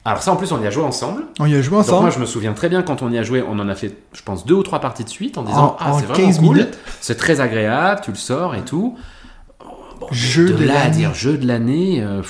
Alors 0.04 0.22
ça 0.22 0.32
en 0.32 0.36
plus 0.36 0.50
on 0.52 0.62
y 0.62 0.66
a 0.66 0.70
joué 0.70 0.82
ensemble. 0.82 1.24
on 1.38 1.46
y 1.46 1.54
a 1.54 1.60
joué 1.62 1.76
Donc 1.78 1.86
moi 1.88 1.96
ensemble. 1.96 2.12
je 2.12 2.18
me 2.18 2.26
souviens 2.26 2.52
très 2.52 2.68
bien 2.68 2.82
quand 2.82 3.02
on 3.02 3.10
y 3.10 3.18
a 3.18 3.22
joué, 3.22 3.42
on 3.46 3.58
en 3.58 3.68
a 3.68 3.74
fait 3.74 3.94
je 4.12 4.22
pense 4.22 4.46
deux 4.46 4.54
ou 4.54 4.62
trois 4.62 4.80
parties 4.80 5.04
de 5.04 5.08
suite 5.10 5.36
en 5.38 5.42
disant 5.42 5.64
En- 5.64 5.76
ah 5.78 5.92
c'est 5.98 6.06
vraiment 6.06 6.26
15 6.26 6.38
cool, 6.38 6.56
minutes. 6.56 6.78
c'est 7.00 7.16
très 7.16 7.40
agréable, 7.40 8.00
tu 8.04 8.10
le 8.10 8.16
sors 8.16 8.54
et 8.54 8.62
tout. 8.62 8.96
Bon, 10.00 10.06
Jeu 10.10 10.50
de 10.54 10.64
là 10.64 10.72
à 10.72 10.84
l'année. 10.84 10.96
dire 10.96 11.14
jeu 11.14 11.36
de 11.36 11.46
l'année, 11.46 12.02
euh, 12.02 12.22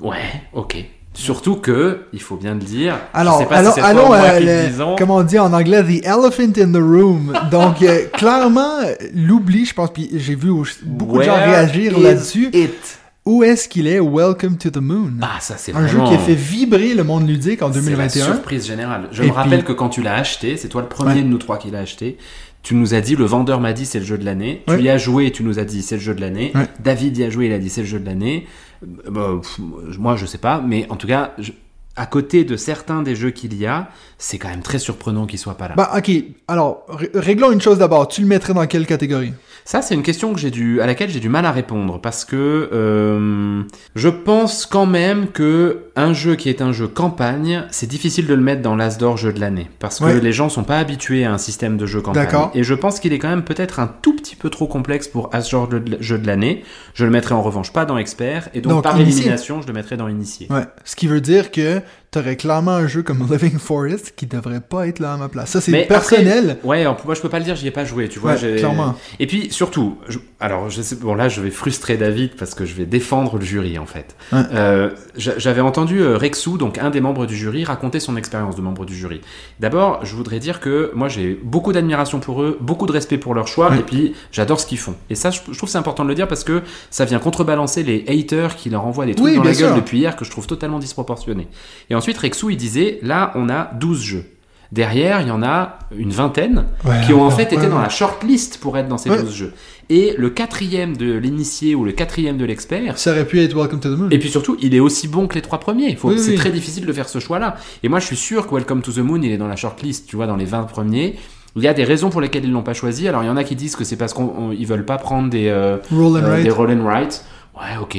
ouais, 0.00 0.16
ok. 0.52 0.76
Surtout 1.12 1.56
que, 1.56 2.02
il 2.12 2.20
faut 2.20 2.36
bien 2.36 2.52
le 2.52 2.60
dire, 2.60 2.94
Alors, 3.14 3.38
je 3.38 3.44
sais 3.44 3.48
pas 3.48 3.56
allons, 3.58 3.70
si 3.70 3.74
c'est 3.80 3.86
allons 3.86 4.06
moi 4.08 4.20
qui 4.38 4.44
le 4.44 4.96
comment 4.98 5.16
on 5.16 5.22
dit 5.22 5.38
en 5.38 5.50
anglais, 5.54 5.82
the 5.82 6.04
elephant 6.04 6.52
in 6.58 6.72
the 6.72 6.76
room. 6.82 7.32
Donc, 7.50 7.80
euh, 7.80 8.06
clairement, 8.12 8.80
l'oubli, 9.14 9.64
je 9.64 9.72
pense, 9.74 9.90
puis 9.94 10.10
j'ai 10.14 10.34
vu 10.34 10.50
au- 10.50 10.66
beaucoup 10.84 11.16
de 11.18 11.22
gens 11.22 11.34
réagir 11.36 11.98
là-dessus. 11.98 12.50
it? 12.52 12.98
Où 13.26 13.42
est-ce 13.42 13.68
qu'il 13.68 13.88
est? 13.88 13.98
Welcome 13.98 14.56
to 14.56 14.70
the 14.70 14.76
Moon? 14.76 15.14
Ah, 15.20 15.38
ça 15.40 15.56
c'est 15.56 15.74
un 15.74 15.80
vraiment... 15.82 16.06
jeu 16.06 16.10
qui 16.12 16.14
a 16.14 16.18
fait 16.24 16.34
vibrer 16.36 16.94
le 16.94 17.02
monde 17.02 17.26
ludique 17.28 17.60
en 17.62 17.72
C'est 17.72 17.80
la 17.80 17.84
2021. 17.86 18.24
surprise 18.24 18.66
générale. 18.66 19.08
Je 19.10 19.24
Et 19.24 19.26
me 19.26 19.32
rappelle 19.32 19.58
puis- 19.64 19.68
que 19.68 19.72
quand 19.72 19.88
tu 19.88 20.00
l'as 20.02 20.14
acheté, 20.14 20.56
c'est 20.56 20.68
toi 20.68 20.82
le 20.82 20.88
premier 20.88 21.14
Ouais. 21.14 21.22
de 21.22 21.26
nous 21.26 21.38
trois 21.38 21.58
qui 21.58 21.70
l'a 21.72 21.80
acheté. 21.80 22.18
Tu 22.62 22.74
nous 22.76 22.94
as 22.94 23.00
dit, 23.00 23.16
le 23.16 23.24
vendeur 23.24 23.60
m'a 23.60 23.72
dit 23.72 23.84
c'est 23.84 23.98
le 23.98 24.04
jeu 24.04 24.16
de 24.18 24.24
l'année. 24.24 24.62
Ouais. 24.68 24.76
Tu 24.78 24.84
y 24.84 24.88
as 24.90 24.98
joué, 24.98 25.32
tu 25.32 25.42
nous 25.42 25.58
as 25.58 25.64
dit 25.64 25.82
c'est 25.82 25.96
le 25.96 26.00
jeu 26.00 26.14
de 26.14 26.20
l'année. 26.20 26.52
Ouais. 26.54 26.68
David 26.82 27.16
y 27.18 27.24
a 27.24 27.30
joué, 27.30 27.46
il 27.46 27.52
a 27.52 27.58
dit 27.58 27.68
c'est 27.68 27.80
le 27.82 27.86
jeu 27.88 27.98
de 27.98 28.06
l'année. 28.06 28.46
Euh, 28.84 29.10
bah, 29.10 29.28
pff, 29.42 29.58
moi 29.98 30.14
je 30.16 30.24
sais 30.26 30.38
pas, 30.38 30.60
mais 30.64 30.86
en 30.88 30.96
tout 30.96 31.06
cas, 31.08 31.32
je- 31.38 31.52
à 31.96 32.06
côté 32.06 32.44
de 32.44 32.56
certains 32.56 33.02
des 33.02 33.16
jeux 33.16 33.30
qu'il 33.30 33.54
y 33.54 33.66
a, 33.66 33.88
c'est 34.18 34.38
quand 34.38 34.48
même 34.48 34.62
très 34.62 34.78
surprenant 34.78 35.26
qu'il 35.26 35.38
soit 35.38 35.56
pas 35.56 35.68
là. 35.68 35.74
Bah, 35.76 35.92
ok. 35.96 36.10
Alors, 36.48 36.84
ré- 36.88 37.10
réglons 37.14 37.52
une 37.52 37.60
chose 37.60 37.78
d'abord. 37.78 38.08
Tu 38.08 38.20
le 38.20 38.26
mettrais 38.26 38.54
dans 38.54 38.66
quelle 38.66 38.86
catégorie? 38.86 39.32
Ça, 39.64 39.82
c'est 39.82 39.94
une 39.96 40.04
question 40.04 40.32
que 40.32 40.38
j'ai 40.38 40.52
dû, 40.52 40.80
à 40.80 40.86
laquelle 40.86 41.10
j'ai 41.10 41.18
du 41.18 41.28
mal 41.28 41.44
à 41.44 41.50
répondre 41.50 42.00
parce 42.00 42.24
que 42.24 42.70
euh, 42.72 43.62
je 43.96 44.08
pense 44.08 44.64
quand 44.64 44.86
même 44.86 45.26
que 45.28 45.86
un 45.96 46.12
jeu 46.12 46.36
qui 46.36 46.48
est 46.48 46.62
un 46.62 46.70
jeu 46.72 46.86
campagne, 46.86 47.64
c'est 47.72 47.88
difficile 47.88 48.26
de 48.28 48.34
le 48.34 48.42
mettre 48.42 48.62
dans 48.62 48.76
l'Asdor 48.76 49.16
jeu 49.16 49.32
de 49.32 49.40
l'année 49.40 49.68
parce 49.80 49.98
que 49.98 50.04
Ouais. 50.04 50.20
les 50.20 50.32
gens 50.32 50.48
sont 50.48 50.62
pas 50.62 50.78
habitués 50.78 51.24
à 51.24 51.32
un 51.32 51.38
système 51.38 51.76
de 51.78 51.86
jeu 51.86 52.00
campagne. 52.00 52.24
D'accord. 52.26 52.50
Et 52.54 52.62
je 52.62 52.74
pense 52.74 53.00
qu'il 53.00 53.12
est 53.12 53.18
quand 53.18 53.28
même 53.28 53.42
peut-être 53.42 53.80
un 53.80 53.88
tout 54.02 54.14
petit 54.14 54.36
peu 54.36 54.50
trop 54.50 54.68
complexe 54.68 55.08
pour 55.08 55.34
Asdor 55.34 55.68
jeu 55.70 55.80
de- 55.80 55.96
jeu 56.00 56.18
de 56.18 56.26
l'année. 56.28 56.62
Je 56.94 57.04
le 57.04 57.10
mettrai 57.10 57.34
en 57.34 57.42
revanche 57.42 57.72
pas 57.72 57.84
dans 57.86 57.98
expert 57.98 58.48
et 58.54 58.60
donc, 58.60 58.72
Donc, 58.72 58.82
par 58.84 58.96
initié. 59.00 59.22
élimination, 59.22 59.62
je 59.62 59.66
le 59.66 59.72
mettrai 59.72 59.96
dans 59.96 60.06
initié. 60.08 60.46
Ouais. 60.50 60.62
Ce 60.84 60.94
qui 60.94 61.08
veut 61.08 61.20
dire 61.20 61.50
que 61.50 61.80
t'aurais 62.20 62.36
clairement 62.36 62.72
un 62.72 62.86
jeu 62.86 63.02
comme 63.02 63.26
Living 63.30 63.58
Forest 63.58 64.14
qui 64.16 64.26
devrait 64.26 64.60
pas 64.60 64.86
être 64.88 64.98
là 65.00 65.12
à 65.14 65.16
ma 65.16 65.28
place. 65.28 65.50
Ça, 65.50 65.60
c'est 65.60 65.84
personnel. 65.84 66.50
après- 66.50 66.68
ouais, 66.68 66.84
moi 67.04 67.14
je 67.14 67.20
peux 67.20 67.28
pas 67.28 67.38
le 67.38 67.44
dire, 67.44 67.56
j'y 67.56 67.66
ai 67.66 67.70
pas 67.70 67.84
joué, 67.84 68.08
tu 68.08 68.18
vois. 68.18 68.32
Ouais, 68.34 68.56
clairement. 68.56 68.94
Et 69.18 69.26
puis 69.26 69.50
surtout, 69.50 69.98
je- 70.08 70.18
alors 70.40 70.70
je 70.70 70.80
sais, 70.82 70.96
bon 70.96 71.14
là 71.14 71.28
je 71.28 71.40
vais 71.40 71.50
frustrer 71.50 71.96
David 71.96 72.36
parce 72.36 72.54
que 72.54 72.64
je 72.64 72.74
vais 72.74 72.86
défendre 72.86 73.38
le 73.38 73.44
jury 73.44 73.78
en 73.78 73.86
fait. 73.86 74.14
Ouais. 74.32 74.40
Euh, 74.52 74.90
j'a- 75.16 75.38
J'avais 75.38 75.60
entendu 75.60 76.00
euh, 76.00 76.16
Rexou, 76.16 76.56
donc 76.58 76.78
un 76.78 76.90
des 76.90 77.00
membres 77.00 77.26
du 77.26 77.36
jury, 77.36 77.64
raconter 77.64 78.00
son 78.00 78.16
expérience 78.16 78.56
de 78.56 78.62
membre 78.62 78.84
du 78.86 78.94
jury. 78.94 79.20
D'abord, 79.60 80.04
je 80.04 80.14
voudrais 80.14 80.38
dire 80.38 80.60
que 80.60 80.90
moi 80.94 81.08
j'ai 81.08 81.38
beaucoup 81.42 81.72
d'admiration 81.72 82.20
pour 82.20 82.42
eux, 82.42 82.56
beaucoup 82.60 82.86
de 82.86 82.92
respect 82.92 83.18
pour 83.18 83.34
leur 83.34 83.48
choix, 83.48 83.70
Ouais. 83.70 83.78
et 83.78 83.82
puis 83.82 84.14
j'adore 84.32 84.60
ce 84.60 84.66
qu'ils 84.66 84.78
font. 84.78 84.94
Et 85.10 85.14
ça, 85.14 85.30
je, 85.30 85.40
trouve 85.56 85.68
c'est 85.68 85.78
important 85.78 86.04
de 86.04 86.08
le 86.08 86.14
dire 86.14 86.28
parce 86.28 86.44
que 86.44 86.62
ça 86.90 87.04
vient 87.04 87.18
contrebalancer 87.18 87.82
les 87.82 88.04
haters 88.08 88.56
qui 88.56 88.70
leur 88.70 88.84
envoient 88.86 89.06
des 89.06 89.14
trucs 89.14 89.26
Oui, 89.26 89.36
dans 89.36 89.42
la 89.42 89.50
gueule 89.52 89.68
sûr. 89.72 89.74
depuis 89.76 89.98
hier 89.98 90.14
que 90.16 90.24
je 90.24 90.30
trouve 90.30 90.46
totalement 90.46 90.78
disproportionnés. 90.78 91.48
Et 91.90 91.94
ensuite, 91.94 92.05
Rexou 92.12 92.50
il 92.50 92.56
disait, 92.56 92.98
là 93.02 93.32
on 93.34 93.48
a 93.48 93.70
12 93.78 94.02
jeux. 94.02 94.24
Derrière, 94.72 95.20
il 95.20 95.28
y 95.28 95.30
en 95.30 95.44
a 95.44 95.78
une 95.96 96.10
vingtaine 96.10 96.64
Ouais, 96.84 97.00
qui 97.06 97.12
ont 97.12 97.22
en 97.22 97.28
ouais, 97.28 97.34
fait 97.36 97.52
été 97.52 97.56
ouais, 97.58 97.68
dans 97.68 97.78
la 97.80 97.88
shortlist 97.88 98.58
pour 98.58 98.76
être 98.76 98.88
dans 98.88 98.98
ces 98.98 99.08
Ouais. 99.10 99.22
12 99.22 99.32
jeux. 99.34 99.52
Et 99.90 100.14
le 100.18 100.28
quatrième 100.28 100.96
de 100.96 101.12
l'initié 101.16 101.76
ou 101.76 101.84
le 101.84 101.92
quatrième 101.92 102.36
de 102.36 102.44
l'expert, 102.44 102.98
Ça 102.98 103.12
aurait 103.12 103.24
pu 103.26 103.40
être 103.40 103.54
Welcome 103.56 103.78
to 103.78 103.94
the 103.94 103.96
Moon. 103.98 104.08
et 104.10 104.18
puis 104.18 104.28
surtout, 104.28 104.56
il 104.60 104.74
est 104.74 104.80
aussi 104.80 105.06
bon 105.06 105.28
que 105.28 105.36
les 105.36 105.40
trois 105.42 105.60
premiers. 105.60 105.96
Oui, 106.02 106.18
c'est 106.18 106.30
oui. 106.32 106.36
très 106.36 106.50
difficile 106.50 106.84
de 106.84 106.92
faire 106.92 107.08
ce 107.08 107.20
choix-là. 107.20 107.54
Et 107.84 107.88
moi, 107.88 108.00
je 108.00 108.06
suis 108.06 108.16
sûr 108.16 108.48
que 108.48 108.54
Welcome 108.56 108.82
to 108.82 108.90
the 108.90 108.98
Moon, 108.98 109.22
il 109.22 109.30
est 109.30 109.38
dans 109.38 109.46
la 109.46 109.54
shortlist, 109.54 110.08
tu 110.08 110.16
vois, 110.16 110.26
dans 110.26 110.36
les 110.36 110.44
20 110.46 110.64
premiers. 110.64 111.14
Il 111.54 111.62
y 111.62 111.68
a 111.68 111.72
des 111.72 111.84
raisons 111.84 112.10
pour 112.10 112.20
lesquelles 112.20 112.44
ils 112.44 112.50
l'ont 112.50 112.64
pas 112.64 112.74
choisi. 112.74 113.06
Alors, 113.06 113.22
il 113.22 113.26
y 113.26 113.30
en 113.30 113.36
a 113.36 113.44
qui 113.44 113.54
disent 113.54 113.76
que 113.76 113.84
c'est 113.84 113.96
parce 113.96 114.12
qu'ils 114.14 114.66
veulent 114.66 114.84
pas 114.84 114.98
prendre 114.98 115.30
des, 115.30 115.46
euh, 115.48 115.76
Roll 115.92 116.18
and 116.18 116.24
euh, 116.24 116.42
des 116.42 116.50
roll 116.50 116.70
and 116.72 116.84
write. 116.84 117.24
Ouais, 117.56 117.78
ok, 117.80 117.96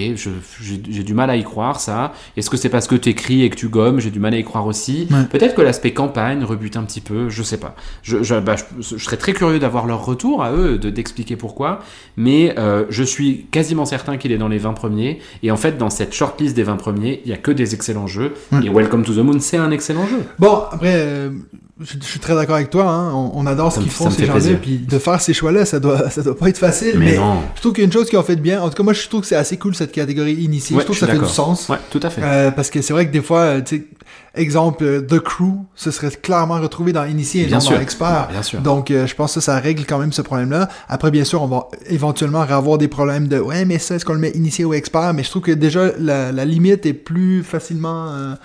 j'ai 0.61 1.03
du 1.03 1.13
mal 1.15 1.31
à 1.31 1.35
y 1.35 1.43
croire, 1.43 1.79
ça. 1.79 2.13
Est-ce 2.37 2.49
que 2.49 2.57
c'est 2.57 2.69
parce 2.69 2.85
que 2.87 2.93
t'écris 2.95 3.41
et 3.43 3.49
que 3.49 3.55
tu 3.55 3.69
gommes 3.69 3.99
J'ai 3.99 4.11
du 4.11 4.19
mal 4.19 4.33
à 4.35 4.37
y 4.37 4.43
croire 4.43 4.67
aussi? 4.67 5.07
Ouais. 5.09 5.23
Peut-être 5.31 5.55
que 5.55 5.63
l'aspect 5.63 5.93
campagne 5.93 6.43
rebute 6.43 6.77
un 6.77 6.83
petit 6.83 7.01
peu, 7.01 7.29
je 7.29 7.41
sais 7.41 7.57
pas. 7.57 7.75
Je, 8.03 8.21
je, 8.21 8.35
bah, 8.35 8.55
je- 8.55 8.95
je 8.97 9.03
serais 9.03 9.17
très 9.17 9.33
curieux 9.33 9.57
d'avoir 9.57 9.87
leur 9.87 10.05
retour 10.05 10.43
à 10.43 10.51
eux, 10.53 10.77
de- 10.77 10.91
d'expliquer 10.91 11.35
pourquoi. 11.37 11.79
Mais 12.17 12.53
euh, 12.59 12.85
je 12.89 13.01
suis 13.03 13.47
quasiment 13.49 13.85
certain 13.85 14.17
qu'il 14.17 14.31
est 14.31 14.37
dans 14.37 14.47
les 14.47 14.59
20 14.59 14.73
premiers. 14.73 15.19
Et 15.41 15.49
en 15.49 15.57
fait, 15.57 15.77
dans 15.79 15.89
cette 15.89 16.13
shortlist 16.13 16.55
des 16.55 16.63
20 16.63 16.75
premiers, 16.75 17.21
il 17.25 17.31
y 17.31 17.33
a 17.33 17.37
que 17.37 17.49
des 17.51 17.73
excellents 17.73 18.05
jeux. 18.07 18.33
Ouais. 18.51 18.63
Et 18.65 18.69
Welcome 18.69 19.03
to 19.03 19.13
the 19.15 19.17
Moon, 19.25 19.39
c'est 19.39 19.57
un 19.57 19.71
excellent 19.71 20.05
jeu. 20.05 20.21
Bon, 20.37 20.61
après, 20.71 20.93
euh, 20.97 21.31
je, 21.81 21.93
je 22.01 22.05
suis 22.05 22.19
très 22.19 22.33
d'accord 22.35 22.55
avec 22.55 22.69
toi. 22.69 22.85
Hein. 22.89 23.11
On, 23.13 23.31
on 23.35 23.45
adore 23.45 23.71
Ça 23.71 23.77
ce 23.79 23.83
qu'ils 23.83 23.91
font, 23.91 24.09
ces 24.09 24.25
gens-là. 24.25 24.55
Puis 24.61 24.77
de 24.79 24.99
faire 24.99 25.21
ces 25.21 25.33
choix-là, 25.33 25.65
ça 25.65 25.79
doit, 25.79 26.09
ça 26.09 26.21
doit 26.23 26.37
pas 26.37 26.49
être 26.49 26.57
facile. 26.57 26.93
Mais, 26.97 27.11
Mais, 27.11 27.17
non. 27.17 27.41
je 27.55 27.61
trouve 27.61 27.73
qu'il 27.73 27.81
y 27.83 27.85
a 27.85 27.87
une 27.87 27.91
chose 27.93 28.09
qu'ils 28.09 28.17
ont 28.19 28.23
fait 28.23 28.35
de 28.35 28.41
bien. 28.41 28.61
En 28.61 28.69
tout 28.69 28.75
cas, 28.75 28.83
moi, 28.83 28.93
je 28.93 29.07
trouve 29.07 29.21
que 29.21 29.27
c'est 29.27 29.35
assez 29.35 29.57
cool 29.57 29.75
cette 29.75 29.91
catégorie 29.91 30.33
initiée. 30.35 30.75
Ouais, 30.75 30.81
je 30.81 30.85
trouve 30.85 30.95
je 30.95 31.01
que 31.01 31.05
ça 31.07 31.13
fait 31.13 31.19
du 31.19 31.27
sens. 31.31 31.69
Ouais, 31.69 31.77
tout 31.91 31.99
à 32.03 32.09
fait. 32.09 32.21
Euh, 32.23 32.51
parce 32.51 32.69
que 32.69 32.81
c'est 32.81 32.93
vrai 32.93 33.05
que 33.07 33.11
des 33.11 33.21
fois, 33.21 33.39
euh, 33.41 33.61
tu 33.61 33.77
sais, 33.77 33.83
exemple, 34.35 34.83
euh, 34.83 35.01
The 35.01 35.19
Crew, 35.19 35.53
ce 35.75 35.91
serait 35.91 36.09
clairement 36.11 36.59
retrouvé 36.59 36.93
dans 36.93 37.03
Initié 37.05 37.43
et 37.43 37.45
Bien 37.45 37.55
non 37.57 37.61
sûr. 37.61 37.75
dans 37.75 37.81
Expert. 37.81 38.27
Bien 38.31 38.43
sûr. 38.43 38.59
Donc, 38.61 38.89
euh, 38.91 39.05
je 39.07 39.15
pense 39.15 39.33
que 39.35 39.39
ça, 39.39 39.53
ça 39.53 39.59
règle 39.59 39.85
quand 39.85 39.99
même 39.99 40.11
ce 40.13 40.21
problème-là. 40.21 40.69
Après, 40.89 41.11
bien 41.11 41.23
sûr, 41.23 41.41
on 41.41 41.47
va 41.47 41.67
éventuellement 41.89 42.41
avoir 42.41 42.77
des 42.77 42.87
problèmes 42.87 43.27
de 43.27 43.39
ouais, 43.39 43.65
mais 43.65 43.79
ça, 43.79 43.95
est-ce 43.95 44.05
qu'on 44.05 44.13
le 44.13 44.19
met 44.19 44.31
Initié 44.31 44.65
ou 44.65 44.73
Expert? 44.73 45.13
Mais 45.13 45.23
je 45.23 45.29
trouve 45.29 45.41
que 45.43 45.51
déjà, 45.51 45.91
la, 45.99 46.31
la 46.31 46.45
limite 46.45 46.85
est 46.85 46.93
plus 46.93 47.43
facilement. 47.43 48.07
euh, 48.11 48.35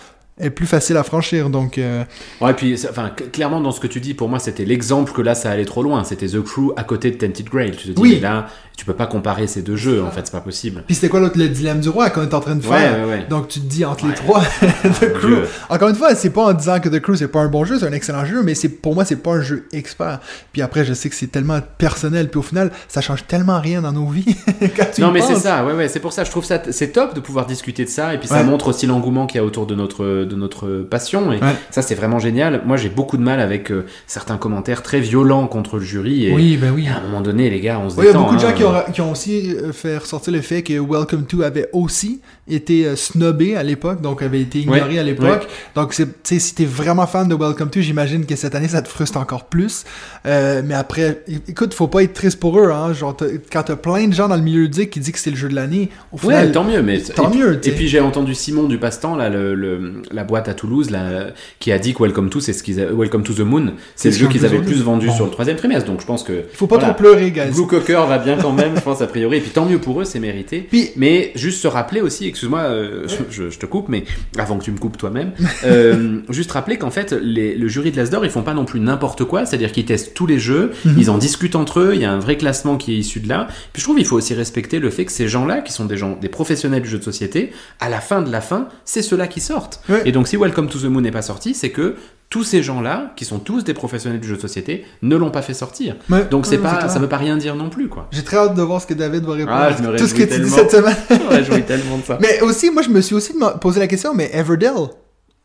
est 0.40 0.50
plus 0.50 0.66
facile 0.66 0.96
à 0.96 1.02
franchir. 1.02 1.50
Donc, 1.50 1.78
euh, 1.78 2.04
Ouais, 2.40 2.54
puis, 2.54 2.74
enfin, 2.88 3.10
cl- 3.16 3.30
clairement, 3.30 3.60
dans 3.60 3.70
ce 3.72 3.80
que 3.80 3.86
tu 3.86 4.00
dis, 4.00 4.14
pour 4.14 4.28
moi, 4.28 4.38
c'était 4.38 4.64
l'exemple 4.64 5.12
que 5.12 5.22
là, 5.22 5.34
ça 5.34 5.50
allait 5.50 5.64
trop 5.64 5.82
loin. 5.82 6.04
C'était 6.04 6.26
The 6.26 6.40
Crew 6.42 6.72
à 6.76 6.84
côté 6.84 7.10
de 7.10 7.16
Tented 7.16 7.48
Grail. 7.48 7.70
Tu 7.72 7.88
te 7.88 7.92
dis, 7.92 8.00
Oui. 8.00 8.20
là, 8.20 8.46
tu 8.82 8.86
peux 8.86 8.94
pas 8.94 9.06
comparer 9.06 9.46
ces 9.46 9.62
deux 9.62 9.76
jeux, 9.76 10.02
en 10.02 10.10
fait, 10.10 10.22
c'est 10.24 10.32
pas 10.32 10.40
possible. 10.40 10.82
Puis 10.86 10.96
c'était 10.96 11.08
quoi 11.08 11.20
l'autre, 11.20 11.38
le 11.38 11.48
dilemme 11.48 11.78
du 11.78 11.88
roi 11.88 12.10
qu'on 12.10 12.22
est 12.22 12.34
en 12.34 12.40
train 12.40 12.56
de 12.56 12.66
Ouais, 12.66 12.76
faire? 12.78 12.98
ouais, 13.06 13.12
ouais. 13.12 13.26
Donc 13.30 13.46
tu 13.46 13.60
te 13.60 13.64
dis 13.66 13.84
entre 13.84 14.06
les 14.06 14.10
Ouais. 14.10 14.16
trois, 14.16 14.40
The 15.00 15.12
Crew. 15.12 15.26
Dieu. 15.28 15.44
Encore 15.70 15.88
une 15.88 15.94
fois, 15.94 16.16
c'est 16.16 16.30
pas 16.30 16.46
en 16.46 16.52
disant 16.52 16.80
que 16.80 16.88
The 16.88 16.98
Crew 16.98 17.14
c'est 17.14 17.28
pas 17.28 17.38
un 17.42 17.46
bon 17.46 17.64
jeu, 17.64 17.78
c'est 17.78 17.86
un 17.86 17.92
excellent 17.92 18.24
jeu, 18.24 18.42
mais 18.42 18.56
c'est 18.56 18.68
pour 18.68 18.96
moi 18.96 19.04
c'est 19.04 19.22
pas 19.22 19.34
un 19.34 19.40
jeu 19.40 19.68
expert. 19.72 20.18
Puis 20.52 20.62
après, 20.62 20.84
je 20.84 20.94
sais 20.94 21.08
que 21.08 21.14
c'est 21.14 21.28
tellement 21.28 21.60
personnel, 21.78 22.28
puis 22.28 22.40
au 22.40 22.42
final, 22.42 22.72
ça 22.88 23.00
change 23.00 23.24
tellement 23.28 23.60
rien 23.60 23.82
dans 23.82 23.92
nos 23.92 24.06
vies. 24.08 24.34
quand 24.76 24.86
tu 24.92 25.00
Non, 25.00 25.12
mais 25.12 25.20
c'est 25.20 25.36
ça, 25.36 25.64
ouais, 25.64 25.74
ouais, 25.74 25.86
c'est 25.86 26.00
pour 26.00 26.12
ça, 26.12 26.24
je 26.24 26.30
trouve 26.32 26.44
ça, 26.44 26.60
c'est 26.70 26.88
top 26.88 27.14
de 27.14 27.20
pouvoir 27.20 27.46
discuter 27.46 27.84
de 27.84 27.88
ça, 27.90 28.14
et 28.14 28.18
puis 28.18 28.26
ça 28.26 28.38
Ouais. 28.38 28.44
montre 28.44 28.66
aussi 28.66 28.86
l'engouement 28.86 29.26
qu'il 29.26 29.40
y 29.40 29.40
a 29.40 29.46
autour 29.46 29.66
de 29.66 29.76
notre, 29.76 30.04
de 30.24 30.34
notre 30.34 30.82
passion, 30.90 31.32
et 31.32 31.36
Ouais. 31.36 31.54
ça, 31.70 31.82
c'est 31.82 31.94
vraiment 31.94 32.18
génial. 32.18 32.62
Moi, 32.66 32.76
j'ai 32.76 32.88
beaucoup 32.88 33.16
de 33.16 33.22
mal 33.22 33.38
avec 33.38 33.70
euh, 33.70 33.86
certains 34.08 34.38
commentaires 34.38 34.82
très 34.82 34.98
violents 34.98 35.46
contre 35.46 35.76
le 35.76 35.82
jury, 35.84 36.26
et 36.26 36.34
Oui, 36.34 36.56
ben 36.56 36.72
oui. 36.74 36.88
à 36.88 36.98
un 36.98 37.02
moment 37.02 37.20
donné, 37.20 37.48
les 37.48 37.60
gars, 37.60 37.78
on 37.78 37.88
se 37.88 37.96
Oui, 37.96 38.06
il 38.08 38.12
y 38.12 38.14
a 38.14 38.18
beaucoup 38.18 38.34
de 38.34 38.40
gens 38.40 38.48
hein. 38.48 38.52
qui 38.52 38.64
ont 38.64 38.71
qui 38.92 39.00
ont 39.00 39.12
aussi 39.12 39.54
euh, 39.54 39.72
fait 39.72 39.98
ressortir 39.98 40.32
le 40.32 40.40
fait 40.40 40.62
que 40.62 40.74
Welcome 40.74 41.26
to 41.26 41.42
avait 41.42 41.68
aussi 41.72 42.20
été 42.48 42.86
euh, 42.86 42.96
snobé 42.96 43.56
à 43.56 43.62
l'époque, 43.62 44.00
donc 44.00 44.20
avait 44.20 44.40
été 44.40 44.58
ignoré 44.60 44.80
Ouais, 44.94 44.98
à 44.98 45.02
l'époque. 45.04 45.46
Donc, 45.76 45.94
c'est- 45.94 46.08
si 46.24 46.54
t'es 46.54 46.64
vraiment 46.64 47.06
fan 47.06 47.28
de 47.28 47.34
Welcome 47.36 47.70
to, 47.70 47.80
j'imagine 47.80 48.26
que 48.26 48.34
cette 48.34 48.54
année, 48.56 48.66
ça 48.68 48.82
te 48.82 48.88
frustre 48.88 49.16
encore 49.18 49.44
plus. 49.44 49.84
Euh, 50.26 50.60
mais 50.64 50.74
après, 50.74 51.22
écoute, 51.48 51.72
faut 51.72 51.86
pas 51.86 52.02
être 52.02 52.12
triste 52.14 52.40
pour 52.40 52.58
eux. 52.58 52.70
Hein. 52.72 52.92
Genre, 52.92 53.16
t'as- 53.16 53.26
quand 53.52 53.62
t'as 53.62 53.76
plein 53.76 54.08
de 54.08 54.12
gens 54.12 54.28
dans 54.28 54.36
le 54.36 54.42
milieu 54.42 54.62
ludique 54.62 54.90
qui 54.90 54.98
disent 55.00 55.12
que 55.12 55.18
c'est 55.20 55.30
le 55.30 55.36
jeu 55.36 55.48
de 55.48 55.54
l'année, 55.54 55.88
au 56.10 56.16
Ouais, 56.16 56.20
final, 56.34 56.52
tant 56.52 56.64
mieux, 56.64 56.82
mais 56.82 57.00
tant 57.00 57.30
et 57.30 57.36
mieux, 57.36 57.60
tu 57.60 57.68
Et 57.68 57.72
puis 57.72 57.86
j'ai 57.88 58.00
entendu 58.00 58.34
Simon 58.34 58.64
du 58.64 58.76
Passe-temps, 58.78 59.14
là, 59.14 59.28
le, 59.28 59.54
le- 59.54 60.02
la 60.10 60.24
boîte 60.24 60.48
à 60.48 60.54
Toulouse, 60.54 60.90
là, 60.90 61.28
qui 61.60 61.70
a 61.70 61.78
dit 61.78 61.94
que 61.94 62.02
Welcome 62.02 62.28
to, 62.28 62.40
c'est 62.40 62.52
ce 62.52 62.62
qu'ils, 62.64 62.76
Welcome 62.92 63.22
to 63.22 63.34
the 63.34 63.40
Moon, 63.40 63.74
c'est 63.94 64.10
le 64.10 64.16
jeu 64.16 64.26
qu'ils 64.28 64.44
avaient 64.44 64.56
le 64.56 64.62
plus 64.64 64.72
plus 64.72 64.82
vendu 64.82 65.06
Bon. 65.06 65.14
sur 65.14 65.24
le 65.26 65.30
troisième 65.30 65.56
trimestre. 65.58 65.88
Donc 65.88 66.00
je 66.00 66.06
pense 66.06 66.22
que 66.24 66.44
faut 66.54 66.66
pas 66.66 66.76
voilà. 66.78 66.94
trop 66.94 67.02
pleurer, 67.02 67.30
guys. 67.30 67.50
Blue 67.52 67.66
Cocker 67.66 68.04
va 68.08 68.18
bien 68.18 68.36
quand 68.36 68.52
même, 68.52 68.74
je 68.74 68.80
pense 68.80 69.00
a 69.02 69.06
priori. 69.06 69.36
Et 69.36 69.40
puis 69.40 69.50
tant 69.50 69.66
mieux 69.66 69.78
pour 69.78 70.00
eux, 70.00 70.04
c'est 70.04 70.18
mérité. 70.18 70.66
Puis- 70.68 70.90
mais 70.96 71.30
juste 71.34 71.60
se 71.60 71.68
rappeler 71.68 72.00
aussi, 72.00 72.26
excuse-moi, 72.42 72.60
euh, 72.60 73.06
je, 73.30 73.50
je 73.50 73.58
te 73.58 73.66
coupe, 73.66 73.88
mais 73.88 74.04
avant 74.36 74.58
que 74.58 74.64
tu 74.64 74.72
me 74.72 74.78
coupes 74.78 74.96
toi-même, 74.98 75.30
euh, 75.64 76.18
juste 76.28 76.50
rappeler 76.50 76.76
qu'en 76.76 76.90
fait 76.90 77.12
les- 77.12 77.54
le 77.54 77.68
jury 77.68 77.92
de 77.92 77.96
l'Asdor 77.96 78.24
ils 78.24 78.30
font 78.32 78.42
pas 78.42 78.54
non 78.54 78.64
plus 78.64 78.80
n'importe 78.80 79.24
quoi, 79.24 79.46
c'est-à-dire 79.46 79.70
qu'ils 79.70 79.84
testent 79.84 80.14
tous 80.14 80.26
les 80.26 80.38
jeux, 80.40 80.72
Mhm. 80.84 80.94
ils 80.98 81.10
en 81.10 81.18
discutent 81.18 81.54
entre 81.54 81.78
eux, 81.80 81.90
il 81.94 82.00
y 82.00 82.04
a 82.04 82.12
un 82.12 82.18
vrai 82.18 82.36
classement 82.36 82.76
qui 82.76 82.94
est 82.94 82.96
issu 82.96 83.20
de 83.20 83.28
là. 83.28 83.46
Puis 83.72 83.80
je 83.80 83.84
trouve 83.84 83.96
qu'il 83.96 84.06
faut 84.06 84.16
aussi 84.16 84.34
respecter 84.34 84.80
le 84.80 84.90
fait 84.90 85.04
que 85.04 85.12
ces 85.12 85.28
gens-là, 85.28 85.60
qui 85.60 85.72
sont 85.72 85.84
des 85.84 85.96
gens, 85.96 86.18
des 86.20 86.28
professionnels 86.28 86.82
du 86.82 86.88
jeu 86.88 86.98
de 86.98 87.04
société, 87.04 87.52
à 87.78 87.88
la 87.88 88.00
fin 88.00 88.22
de 88.22 88.30
la 88.32 88.40
fin, 88.40 88.66
c'est 88.84 89.02
ceux-là 89.02 89.28
qui 89.28 89.40
sortent. 89.40 89.80
Ouais. 89.88 90.02
Et 90.04 90.10
donc 90.12 90.26
si 90.26 90.36
Welcome 90.36 90.68
to 90.68 90.78
the 90.80 90.84
Moon 90.84 91.00
n'est 91.00 91.10
pas 91.12 91.22
sorti, 91.22 91.54
c'est 91.54 91.70
que 91.70 91.94
tous 92.32 92.44
ces 92.44 92.62
gens-là, 92.62 93.12
qui 93.14 93.26
sont 93.26 93.38
tous 93.38 93.62
des 93.62 93.74
professionnels 93.74 94.18
du 94.18 94.26
jeu 94.26 94.36
de 94.36 94.40
société, 94.40 94.86
ne 95.02 95.16
l'ont 95.16 95.30
pas 95.30 95.42
fait 95.42 95.52
sortir. 95.52 95.96
Donc 96.30 96.46
c'est 96.46 96.56
pas, 96.56 96.88
ça 96.88 96.98
veut 96.98 97.06
pas 97.06 97.18
rien 97.18 97.36
dire 97.36 97.54
non 97.56 97.68
plus, 97.68 97.88
quoi. 97.90 98.08
J'ai 98.10 98.24
très 98.24 98.38
hâte 98.38 98.54
de 98.54 98.62
voir 98.62 98.80
ce 98.80 98.86
que 98.86 98.94
David 98.94 99.24
va 99.24 99.34
répondre. 99.34 99.58
Ah, 99.60 99.70
je 99.70 99.82
me 99.82 99.98
Tout 99.98 100.06
ce 100.06 100.14
que 100.14 100.22
tu 100.22 100.40
dis 100.40 100.48
cette 100.48 100.70
semaine. 100.70 100.96
Je 101.10 101.42
jouis 101.42 101.62
tellement 101.62 101.98
de 101.98 102.04
ça. 102.04 102.16
Mais 102.22 102.40
aussi, 102.40 102.70
moi, 102.70 102.80
je 102.80 102.88
me 102.88 103.02
suis 103.02 103.14
aussi 103.14 103.34
posé 103.60 103.80
la 103.80 103.86
question, 103.86 104.14
mais 104.14 104.30
Everdell, 104.32 104.72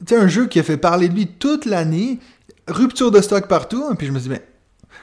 tu 0.07 0.15
un 0.15 0.29
jeu 0.29 0.47
qui 0.47 0.59
a 0.61 0.63
fait 0.63 0.77
parler 0.77 1.09
de 1.09 1.13
lui 1.13 1.27
toute 1.27 1.65
l'année, 1.65 2.19
rupture 2.69 3.11
de 3.11 3.19
stock 3.19 3.47
partout, 3.49 3.83
hein, 3.85 3.95
puis 3.97 4.07
je 4.07 4.13
me 4.13 4.19
suis 4.19 4.29
dit, 4.29 4.35
mais 4.35 4.41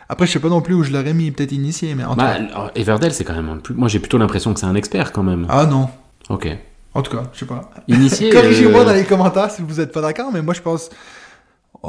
après, 0.09 0.27
je 0.27 0.33
sais 0.33 0.39
pas 0.39 0.49
non 0.49 0.63
plus 0.63 0.73
où 0.73 0.85
je 0.85 0.91
l'aurais 0.91 1.13
mis, 1.13 1.33
peut-être 1.33 1.53
initié, 1.53 1.95
mais 1.95 2.05
en 2.05 2.13
tout 2.13 2.17
Bah, 2.17 2.37
cas. 2.39 2.71
Everdell, 2.77 3.13
c'est 3.13 3.25
quand 3.25 3.35
même 3.35 3.51
un 3.51 3.59
plus. 3.59 3.75
Moi, 3.75 3.89
j'ai 3.89 3.99
plutôt 3.99 4.17
l'impression 4.17 4.55
que 4.55 4.61
c'est 4.61 4.67
un 4.67 4.75
expert 4.75 5.13
quand 5.13 5.23
même. 5.23 5.47
Ah 5.51 5.67
non. 5.67 5.91
Ok. 6.31 6.49
En 6.95 7.03
tout 7.03 7.15
cas, 7.15 7.25
je 7.35 7.41
sais 7.41 7.47
pas. 7.47 7.71
Initié. 7.89 8.31
Corrigez-moi 8.33 8.81
euh, 8.81 8.85
dans 8.87 8.93
les 8.95 9.05
commentaires 9.05 9.51
si 9.51 9.61
vous 9.61 9.81
êtes 9.81 9.93
pas 9.93 10.01
d'accord, 10.01 10.31
mais 10.33 10.41
moi, 10.41 10.55
je 10.55 10.63
pense. 10.63 10.89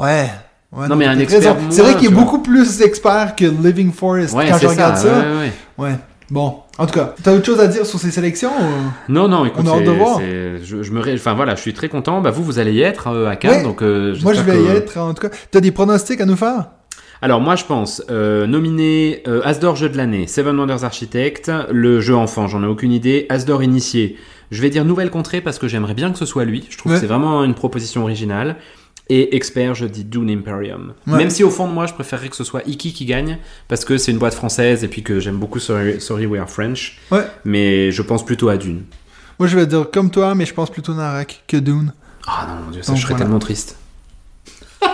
Ouais. 0.00 0.30
Ouais, 0.72 0.88
Non, 0.88 0.96
mais 0.96 1.06
un 1.06 1.18
expert 1.18 1.56
C'est 1.70 1.82
vrai 1.82 1.94
qu'il 1.96 2.08
est 2.08 2.14
beaucoup 2.14 2.40
plus 2.42 2.82
expert 2.82 3.34
que 3.36 3.44
Living 3.44 3.92
Forest 3.92 4.34
Ouais, 4.34 4.48
quand 4.50 4.58
je 4.58 4.66
regarde 4.66 4.96
ça. 4.96 5.08
Ouais, 5.38 5.52
ouais. 5.78 5.92
Bon, 6.28 6.56
en 6.76 6.86
tout 6.86 6.94
cas, 6.94 7.14
t'as 7.22 7.32
autre 7.34 7.46
chose 7.46 7.60
à 7.60 7.68
dire 7.68 7.86
sur 7.86 8.00
ces 8.00 8.10
sélections 8.10 8.50
ou... 8.50 9.12
Non, 9.12 9.28
non, 9.28 9.44
écoute, 9.46 9.62
On 9.64 9.72
a 9.72 9.76
hâte 9.78 9.84
de 9.84 9.90
voir. 9.92 10.18
Je, 10.20 10.82
je 10.82 10.90
me, 10.90 10.98
ré- 11.00 11.14
enfin 11.14 11.34
voilà, 11.34 11.54
je 11.54 11.60
suis 11.60 11.72
très 11.72 11.88
content. 11.88 12.20
Bah 12.20 12.32
vous, 12.32 12.42
vous 12.42 12.58
allez 12.58 12.72
y 12.72 12.82
être 12.82 13.06
euh, 13.08 13.28
à 13.30 13.36
Cannes, 13.36 13.58
Ouais. 13.58 13.62
donc. 13.62 13.80
euh, 13.82 14.14
Moi, 14.22 14.32
je 14.34 14.40
vais 14.42 14.60
y 14.60 14.66
être, 14.66 14.98
en 14.98 15.14
tout 15.14 15.28
cas. 15.28 15.34
T'as 15.52 15.60
des 15.60 15.70
pronostics 15.70 16.20
à 16.20 16.24
nous 16.26 16.34
faire? 16.36 16.70
Alors 17.22 17.40
moi, 17.40 17.54
je 17.56 17.64
pense 17.64 18.02
euh, 18.10 18.46
nominer 18.48 19.22
euh, 19.28 19.40
Asdor 19.44 19.76
jeu 19.76 19.88
de 19.88 19.96
l'année, 19.96 20.26
Seven 20.26 20.58
Wonders 20.58 20.82
Architect, 20.84 21.50
le 21.70 22.00
jeu 22.00 22.14
enfant, 22.16 22.46
j'en 22.48 22.62
ai 22.62 22.66
aucune 22.66 22.92
idée. 22.92 23.26
Asdor 23.30 23.62
initié, 23.62 24.16
je 24.50 24.60
vais 24.60 24.68
dire 24.68 24.84
Nouvelle 24.84 25.10
Contrée 25.10 25.40
parce 25.40 25.58
que 25.60 25.68
j'aimerais 25.68 25.94
bien 25.94 26.10
que 26.10 26.18
ce 26.18 26.26
soit 26.26 26.44
lui. 26.44 26.66
Je 26.68 26.76
trouve 26.76 26.92
que 26.92 26.98
c'est 26.98 27.06
vraiment 27.06 27.42
une 27.44 27.54
proposition 27.54 28.02
originale. 28.02 28.56
Et 29.08 29.36
expert, 29.36 29.74
je 29.76 29.86
dis 29.86 30.04
Dune 30.04 30.28
Imperium. 30.30 30.94
Ouais. 31.06 31.18
Même 31.18 31.30
si 31.30 31.44
au 31.44 31.50
fond 31.50 31.68
de 31.68 31.72
moi, 31.72 31.86
je 31.86 31.94
préférerais 31.94 32.28
que 32.28 32.34
ce 32.34 32.42
soit 32.42 32.62
Iki 32.66 32.92
qui 32.92 33.04
gagne, 33.04 33.38
parce 33.68 33.84
que 33.84 33.98
c'est 33.98 34.10
une 34.10 34.18
boîte 34.18 34.34
française 34.34 34.82
et 34.82 34.88
puis 34.88 35.04
que 35.04 35.20
j'aime 35.20 35.36
beaucoup 35.36 35.60
Sorry, 35.60 36.00
Sorry 36.00 36.26
We 36.26 36.40
Are 36.40 36.50
French. 36.50 36.98
Ouais. 37.12 37.24
Mais 37.44 37.92
je 37.92 38.02
pense 38.02 38.24
plutôt 38.24 38.48
à 38.48 38.56
Dune. 38.56 38.82
Moi, 39.38 39.46
je 39.48 39.56
vais 39.56 39.66
dire 39.66 39.86
comme 39.92 40.10
toi, 40.10 40.34
mais 40.34 40.44
je 40.44 40.54
pense 40.54 40.70
plutôt 40.70 40.92
Narak 40.94 41.44
que 41.46 41.56
Dune. 41.56 41.92
Ah 42.26 42.46
non, 42.48 42.64
mon 42.64 42.70
dieu, 42.72 42.82
ça, 42.82 42.88
Donc, 42.88 42.96
je 42.96 43.02
serais 43.02 43.12
voilà. 43.14 43.24
tellement 43.26 43.38
triste. 43.38 43.76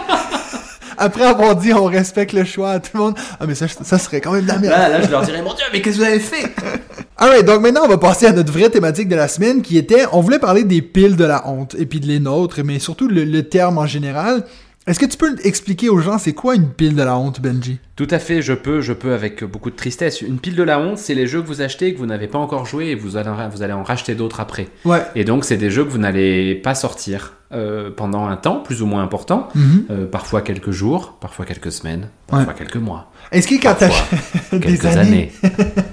Après 0.98 1.24
avoir 1.24 1.56
dit 1.56 1.72
on 1.72 1.86
respecte 1.86 2.32
le 2.32 2.44
choix 2.44 2.72
à 2.72 2.80
tout 2.80 2.90
le 2.94 3.00
monde, 3.00 3.14
ah 3.40 3.46
mais 3.46 3.54
ça, 3.54 3.66
ça 3.66 3.98
serait 3.98 4.20
quand 4.20 4.32
même 4.32 4.42
de 4.42 4.48
la 4.48 4.58
merde. 4.58 4.72
Là, 4.78 4.88
là, 4.88 5.00
je 5.02 5.10
leur 5.10 5.22
dirais, 5.22 5.42
mon 5.42 5.54
dieu, 5.54 5.64
mais 5.72 5.80
qu'est-ce 5.80 5.96
que 5.96 6.02
vous 6.02 6.08
avez 6.08 6.20
fait? 6.20 6.54
Alright, 7.18 7.44
donc 7.44 7.60
maintenant 7.62 7.82
on 7.84 7.88
va 7.88 7.98
passer 7.98 8.26
à 8.26 8.32
notre 8.32 8.52
vraie 8.52 8.70
thématique 8.70 9.08
de 9.08 9.14
la 9.16 9.28
semaine 9.28 9.62
qui 9.62 9.76
était, 9.78 10.04
on 10.12 10.20
voulait 10.20 10.38
parler 10.38 10.64
des 10.64 10.82
piles 10.82 11.14
de 11.16 11.24
la 11.24 11.46
honte 11.48 11.76
et 11.78 11.86
puis 11.86 12.00
de 12.00 12.06
les 12.06 12.18
nôtres, 12.20 12.60
mais 12.64 12.78
surtout 12.78 13.06
le, 13.06 13.24
le 13.24 13.42
terme 13.44 13.78
en 13.78 13.86
général. 13.86 14.44
Est-ce 14.84 14.98
que 14.98 15.06
tu 15.06 15.16
peux 15.16 15.36
expliquer 15.44 15.88
aux 15.90 16.00
gens 16.00 16.18
c'est 16.18 16.32
quoi 16.32 16.56
une 16.56 16.68
pile 16.68 16.96
de 16.96 17.02
la 17.04 17.16
honte, 17.16 17.40
Benji? 17.40 17.78
Tout 17.94 18.08
à 18.10 18.18
fait, 18.18 18.42
je 18.42 18.52
peux, 18.52 18.80
je 18.80 18.92
peux 18.92 19.12
avec 19.14 19.44
beaucoup 19.44 19.70
de 19.70 19.76
tristesse. 19.76 20.22
Une 20.22 20.40
pile 20.40 20.56
de 20.56 20.62
la 20.64 20.80
honte, 20.80 20.98
c'est 20.98 21.14
les 21.14 21.28
jeux 21.28 21.40
que 21.40 21.46
vous 21.46 21.60
achetez 21.62 21.88
et 21.88 21.94
que 21.94 21.98
vous 22.00 22.06
n'avez 22.06 22.26
pas 22.26 22.38
encore 22.40 22.66
joué 22.66 22.86
et 22.86 22.94
vous 22.96 23.16
allez, 23.16 23.30
vous 23.54 23.62
allez 23.62 23.72
en 23.74 23.84
racheter 23.84 24.16
d'autres 24.16 24.40
après. 24.40 24.66
Ouais. 24.84 25.02
Et 25.14 25.22
donc, 25.22 25.44
c'est 25.44 25.56
des 25.56 25.70
jeux 25.70 25.84
que 25.84 25.90
vous 25.90 25.98
n'allez 25.98 26.56
pas 26.56 26.74
sortir 26.74 27.34
euh, 27.52 27.90
pendant 27.96 28.26
un 28.26 28.34
temps, 28.36 28.56
plus 28.56 28.82
ou 28.82 28.86
moins 28.86 29.04
important, 29.04 29.46
Mhm. 29.54 29.84
euh, 29.90 30.06
parfois 30.06 30.40
quelques 30.40 30.72
jours, 30.72 31.16
parfois 31.20 31.44
quelques 31.44 31.70
semaines, 31.70 32.08
parfois 32.26 32.54
quelques 32.54 32.74
mois, 32.76 33.12
Est-ce 33.30 33.46
que 33.46 33.54
quand 33.62 33.76
t'as 33.78 33.88
des 34.52 34.58
quelques 34.58 34.86
années, 34.86 34.98
années. 34.98 35.32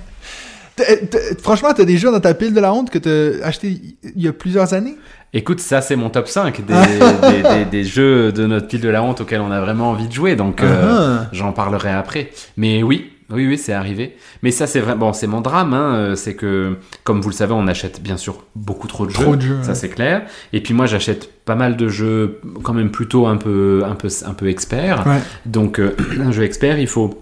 T'as- 1.09 1.19
franchement, 1.41 1.69
t'as 1.75 1.85
des 1.85 1.97
jeux 1.97 2.11
dans 2.11 2.19
ta 2.19 2.33
pile 2.33 2.53
de 2.53 2.59
la 2.59 2.73
honte 2.73 2.89
que 2.89 2.97
t'as 2.99 3.45
acheté 3.45 3.79
il 4.15 4.21
y 4.23 4.27
a 4.27 4.33
plusieurs 4.33 4.73
années? 4.73 4.97
Écoute, 5.33 5.59
ça 5.59 5.81
c'est 5.81 5.95
mon 5.95 6.09
top 6.09 6.27
5 6.27 6.65
des, 6.65 6.73
des, 7.43 7.43
des- 7.43 7.65
des 7.65 7.83
jeux 7.83 8.31
de 8.31 8.45
notre 8.47 8.67
pile 8.67 8.81
de 8.81 8.89
la 8.89 9.03
honte 9.03 9.21
auxquels 9.21 9.41
on 9.41 9.51
a 9.51 9.61
vraiment 9.61 9.91
envie 9.91 10.07
de 10.07 10.13
jouer, 10.13 10.35
donc 10.35 10.61
euh, 10.63 11.21
Ah. 11.25 11.29
j'en 11.33 11.51
parlerai 11.51 11.91
après. 11.91 12.31
Mais 12.57 12.81
oui, 12.81 13.11
oui, 13.31 13.45
oui, 13.45 13.59
c'est 13.59 13.73
arrivé. 13.73 14.15
Mais 14.41 14.49
ça 14.49 14.65
c'est 14.65 14.79
vrai, 14.79 14.95
bon, 14.95 15.13
c'est 15.13 15.27
mon 15.27 15.41
drame, 15.41 15.75
hein, 15.75 15.93
euh, 15.95 16.15
c'est 16.15 16.33
que, 16.33 16.77
comme 17.03 17.21
vous 17.21 17.29
le 17.29 17.35
savez, 17.35 17.53
on 17.53 17.67
achète 17.67 18.01
bien 18.01 18.17
sûr 18.17 18.43
beaucoup 18.55 18.87
trop 18.87 19.05
de 19.05 19.11
Trop 19.11 19.31
jeux, 19.33 19.37
de 19.37 19.41
jeux, 19.41 19.57
ça 19.61 19.69
ouais. 19.69 19.75
c'est 19.75 19.89
clair. 19.89 20.23
Et 20.51 20.61
puis 20.63 20.73
moi 20.73 20.87
j'achète 20.87 21.29
pas 21.45 21.53
mal 21.55 21.77
de 21.77 21.87
jeux 21.89 22.39
quand 22.63 22.73
même 22.73 22.89
plutôt 22.89 23.27
un 23.27 23.37
peu, 23.37 23.83
un 23.85 23.93
peu, 23.93 24.07
un 24.25 24.33
peu 24.33 24.47
experts. 24.49 25.05
Ouais. 25.05 25.19
Donc 25.45 25.79
euh, 25.79 25.95
un 26.21 26.31
jeu 26.31 26.41
expert, 26.43 26.79
il 26.79 26.87
faut 26.87 27.21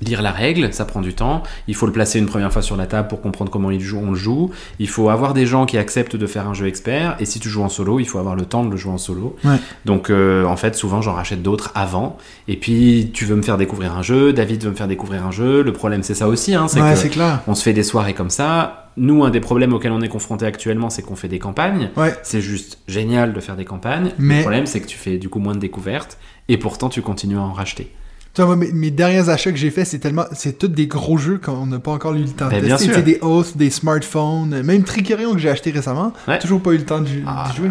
lire 0.00 0.22
la 0.22 0.32
règle, 0.32 0.72
ça 0.72 0.84
prend 0.84 1.00
du 1.00 1.14
temps. 1.14 1.42
Il 1.68 1.74
faut 1.74 1.86
le 1.86 1.92
placer 1.92 2.18
une 2.18 2.26
première 2.26 2.52
fois 2.52 2.62
sur 2.62 2.76
la 2.76 2.86
table 2.86 3.08
pour 3.08 3.20
comprendre 3.20 3.50
comment 3.50 3.70
il 3.70 3.80
joue, 3.80 4.00
on 4.02 4.10
le 4.10 4.16
joue. 4.16 4.50
Il 4.78 4.88
faut 4.88 5.08
avoir 5.08 5.34
des 5.34 5.46
gens 5.46 5.66
qui 5.66 5.78
acceptent 5.78 6.16
de 6.16 6.26
faire 6.26 6.48
un 6.48 6.54
jeu 6.54 6.66
expert. 6.66 7.16
Et 7.20 7.24
si 7.24 7.38
tu 7.40 7.48
joues 7.48 7.62
en 7.62 7.68
solo, 7.68 8.00
il 8.00 8.04
faut 8.06 8.18
avoir 8.18 8.34
le 8.34 8.44
temps 8.44 8.64
de 8.64 8.70
le 8.70 8.76
jouer 8.76 8.92
en 8.92 8.98
solo. 8.98 9.36
Ouais. 9.44 9.56
Donc 9.84 10.10
euh, 10.10 10.44
en 10.44 10.56
fait, 10.56 10.74
souvent 10.74 11.00
j'en 11.00 11.12
rachète 11.14 11.42
d'autres 11.42 11.70
avant. 11.74 12.16
Et 12.48 12.56
puis 12.56 13.10
tu 13.14 13.24
veux 13.24 13.36
me 13.36 13.42
faire 13.42 13.56
découvrir 13.56 13.94
un 13.96 14.02
jeu, 14.02 14.32
David 14.32 14.64
veut 14.64 14.70
me 14.70 14.76
faire 14.76 14.88
découvrir 14.88 15.24
un 15.24 15.30
jeu. 15.30 15.62
Le 15.62 15.72
problème 15.72 16.02
c'est 16.02 16.14
ça 16.14 16.28
aussi, 16.28 16.54
hein, 16.54 16.66
c'est 16.68 16.80
Ouais, 16.82 16.92
que 16.92 16.98
c'est 16.98 17.08
clair. 17.10 17.40
on 17.46 17.54
se 17.54 17.62
fait 17.62 17.72
des 17.72 17.84
soirées 17.84 18.14
comme 18.14 18.30
ça. 18.30 18.90
Nous, 18.96 19.24
un 19.24 19.30
des 19.30 19.40
problèmes 19.40 19.72
auxquels 19.72 19.90
on 19.90 20.00
est 20.02 20.08
confronté 20.08 20.46
actuellement, 20.46 20.88
c'est 20.88 21.02
qu'on 21.02 21.16
fait 21.16 21.26
des 21.28 21.40
campagnes. 21.40 21.90
Ouais. 21.96 22.14
C'est 22.22 22.40
juste 22.40 22.78
génial 22.86 23.32
de 23.32 23.40
faire 23.40 23.56
des 23.56 23.64
campagnes. 23.64 24.12
Mais- 24.18 24.36
Le 24.36 24.40
problème, 24.42 24.66
c'est 24.66 24.80
que 24.80 24.86
tu 24.86 24.96
fais 24.96 25.18
du 25.18 25.28
coup 25.28 25.40
moins 25.40 25.54
de 25.54 25.58
découvertes. 25.58 26.16
Et 26.48 26.58
pourtant, 26.58 26.88
tu 26.88 27.02
continues 27.02 27.36
à 27.38 27.40
en 27.42 27.52
racheter. 27.52 27.90
Tu 28.34 28.42
vois, 28.42 28.56
moi, 28.56 28.56
mes, 28.56 28.72
mes 28.72 28.90
derniers 28.90 29.28
achats 29.28 29.52
que 29.52 29.56
j'ai 29.56 29.70
fait, 29.70 29.84
c'est 29.84 30.00
tellement, 30.00 30.24
c'est 30.32 30.58
tous 30.58 30.66
des 30.68 30.88
gros 30.88 31.16
jeux 31.18 31.38
qu'on 31.38 31.66
n'a 31.66 31.78
pas 31.78 31.92
encore 31.92 32.14
eu 32.14 32.22
le 32.22 32.28
temps 32.30 32.46
de 32.46 32.50
Ben, 32.50 32.62
tester. 32.76 32.92
C'est 32.92 33.02
des 33.02 33.18
hosts, 33.22 33.56
des 33.56 33.70
smartphones, 33.70 34.60
même 34.62 34.82
Tricerion 34.82 35.32
que 35.34 35.38
j'ai 35.38 35.50
acheté 35.50 35.70
récemment. 35.70 36.12
Ouais. 36.26 36.38
Toujours 36.40 36.60
pas 36.60 36.72
eu 36.72 36.78
le 36.78 36.84
temps 36.84 37.00
de, 37.00 37.06
d'y 37.06 37.22
Ah. 37.26 37.50
jouer. 37.56 37.70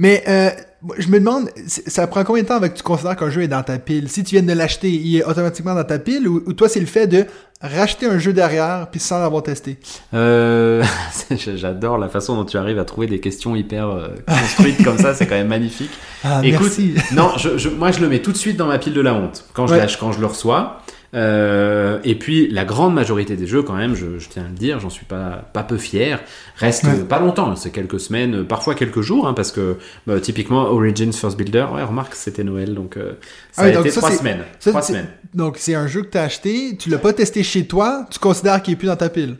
Mais 0.00 0.22
euh, 0.28 0.50
je 0.98 1.08
me 1.08 1.18
demande, 1.18 1.50
ça 1.66 2.06
prend 2.06 2.22
combien 2.24 2.42
de 2.42 2.48
temps 2.48 2.56
avec 2.56 2.72
que 2.74 2.78
tu 2.78 2.84
considères 2.84 3.16
qu'un 3.16 3.30
jeu 3.30 3.42
est 3.42 3.48
dans 3.48 3.62
ta 3.64 3.78
pile? 3.78 4.08
Si 4.08 4.22
tu 4.24 4.36
viens 4.36 4.44
de 4.44 4.52
l'acheter, 4.52 4.90
il 4.90 5.16
est 5.16 5.24
automatiquement 5.24 5.74
dans 5.74 5.82
ta 5.84 5.98
pile 5.98 6.28
ou, 6.28 6.42
ou 6.46 6.52
toi 6.52 6.68
c'est 6.68 6.78
le 6.80 6.86
fait 6.86 7.06
de 7.08 7.26
racheter 7.60 8.06
un 8.06 8.18
jeu 8.18 8.32
derrière 8.32 8.86
puis 8.90 9.00
sans 9.00 9.18
l'avoir 9.18 9.42
testé 9.42 9.78
Euh, 10.14 10.84
J'adore 11.56 11.98
la 11.98 12.08
façon 12.08 12.36
dont 12.36 12.44
tu 12.44 12.56
arrives 12.56 12.78
à 12.78 12.84
trouver 12.84 13.06
des 13.08 13.20
questions 13.20 13.56
hyper 13.56 13.88
euh, 13.88 14.08
construites 14.26 14.82
comme 14.84 14.98
ça, 14.98 15.14
c'est 15.14 15.26
quand 15.26 15.34
même 15.36 15.48
magnifique. 15.48 15.90
Ah, 16.24 16.40
Écoute, 16.42 16.62
merci. 16.78 16.94
Non, 17.14 17.32
je, 17.36 17.58
je- 17.58 17.68
moi 17.68 17.90
je 17.92 18.00
le 18.00 18.08
mets 18.08 18.20
tout 18.20 18.32
de 18.32 18.36
suite 18.36 18.56
dans 18.56 18.66
ma 18.66 18.78
pile 18.78 18.92
de 18.94 19.00
la 19.00 19.14
honte 19.14 19.44
quand 19.54 19.66
je, 19.68 19.72
Ouais. 19.74 19.78
lâche, 19.78 19.96
quand 19.98 20.12
je 20.12 20.20
le 20.20 20.26
reçois. 20.26 20.82
Euh, 21.14 21.98
et 22.04 22.16
puis 22.16 22.48
la 22.50 22.66
grande 22.66 22.92
majorité 22.92 23.34
des 23.34 23.46
jeux, 23.46 23.62
quand 23.62 23.72
même, 23.76 23.94
je, 23.94 24.18
je 24.18 24.28
tiens 24.28 24.44
à 24.44 24.48
le 24.48 24.52
dire, 24.54 24.78
j'en 24.78 24.90
suis 24.90 25.06
pas, 25.06 25.42
pas 25.54 25.62
peu 25.62 25.78
fier, 25.78 26.20
reste 26.56 26.84
Ouais. 26.84 26.98
pas 27.08 27.18
longtemps, 27.18 27.56
c'est 27.56 27.70
quelques 27.70 27.98
semaines, 27.98 28.44
parfois 28.44 28.74
quelques 28.74 29.00
jours, 29.00 29.26
hein, 29.26 29.32
parce 29.32 29.50
que 29.50 29.76
bah, 30.06 30.20
typiquement 30.20 30.64
Origins 30.64 31.12
First 31.12 31.38
Builder, 31.38 31.66
ouais, 31.74 31.82
remarque, 31.82 32.14
c'était 32.14 32.44
Noël, 32.44 32.74
donc 32.74 32.98
euh, 32.98 33.12
ça 33.52 33.62
Ah 33.62 33.64
a 33.66 33.70
donc 33.70 33.86
été 33.86 33.90
ça, 33.92 34.00
trois 34.02 34.10
c'est- 34.10 34.18
semaines. 34.18 34.40
ça, 34.58 34.70
trois 34.70 34.82
c'est- 34.82 34.92
semaines. 34.92 35.08
Donc 35.32 35.56
c'est 35.58 35.74
un 35.74 35.86
jeu 35.86 36.02
que 36.02 36.10
tu 36.10 36.18
as 36.18 36.24
acheté, 36.24 36.76
tu 36.78 36.90
l'as 36.90 36.98
pas 36.98 37.12
testé 37.14 37.42
chez 37.48 37.66
toi, 37.66 38.06
tu 38.10 38.18
considères 38.18 38.62
qu'il 38.62 38.74
est 38.74 38.76
plus 38.76 38.86
dans 38.88 38.96
ta 38.96 39.08
pile? 39.08 39.36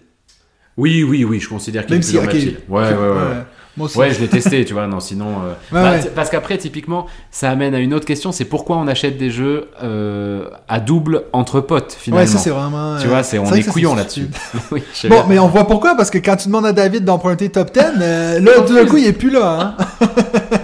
Oui, 0.76 1.02
oui, 1.02 1.24
oui, 1.24 1.40
je 1.40 1.48
considère 1.48 1.84
qu'il 1.86 1.94
est 1.94 1.98
Même 1.98 2.02
plus 2.02 2.10
si, 2.10 2.16
dans 2.16 2.22
ma 2.22 2.28
ok. 2.28 2.34
pile. 2.36 2.56
Ouais, 2.68 2.82
ouais, 2.82 2.92
ouais. 2.94 3.08
ouais. 3.08 3.44
Moi 3.76 3.86
aussi. 3.86 3.96
Ouais, 3.96 4.12
je 4.12 4.18
l'ai 4.20 4.26
testé, 4.26 4.64
tu 4.64 4.72
vois, 4.74 4.88
non, 4.88 4.98
sinon... 4.98 5.26
euh, 5.44 5.48
Ouais, 5.72 5.82
bah, 5.82 5.90
ouais. 5.92 6.10
Parce 6.14 6.30
qu'après, 6.30 6.58
typiquement, 6.58 7.06
ça 7.30 7.48
amène 7.50 7.74
à 7.76 7.78
une 7.78 7.94
autre 7.94 8.06
question, 8.06 8.32
c'est 8.32 8.44
pourquoi 8.44 8.76
on 8.76 8.88
achète 8.88 9.18
des 9.18 9.30
jeux 9.30 9.68
euh, 9.84 10.48
à 10.66 10.80
double 10.80 11.22
entre 11.32 11.60
potes, 11.60 11.96
finalement? 11.98 12.24
Ouais, 12.24 12.26
ça 12.26 12.38
c'est 12.38 12.50
vraiment. 12.50 12.96
Tu 12.98 13.06
euh, 13.06 13.10
vois, 13.10 13.22
c'est, 13.22 13.38
on 13.38 13.52
est 13.54 13.62
ça, 13.62 13.70
couillon 13.70 13.94
là-dessus. 13.94 14.26
oui, 14.72 14.82
Bon, 15.04 15.08
bien. 15.08 15.24
mais 15.28 15.38
on 15.38 15.46
voit 15.46 15.66
pourquoi, 15.68 15.94
parce 15.96 16.10
que 16.10 16.18
quand 16.18 16.34
tu 16.36 16.48
demandes 16.48 16.66
à 16.66 16.72
David 16.72 17.04
d'emprunter 17.04 17.50
top 17.50 17.72
10, 17.72 17.80
euh, 18.00 18.40
là, 18.40 18.52
tout 18.66 18.74
d'un 18.74 18.84
coup, 18.86 18.96
il 18.96 19.06
est 19.06 19.12
plus 19.12 19.30
là. 19.30 19.76
Hein? 20.00 20.06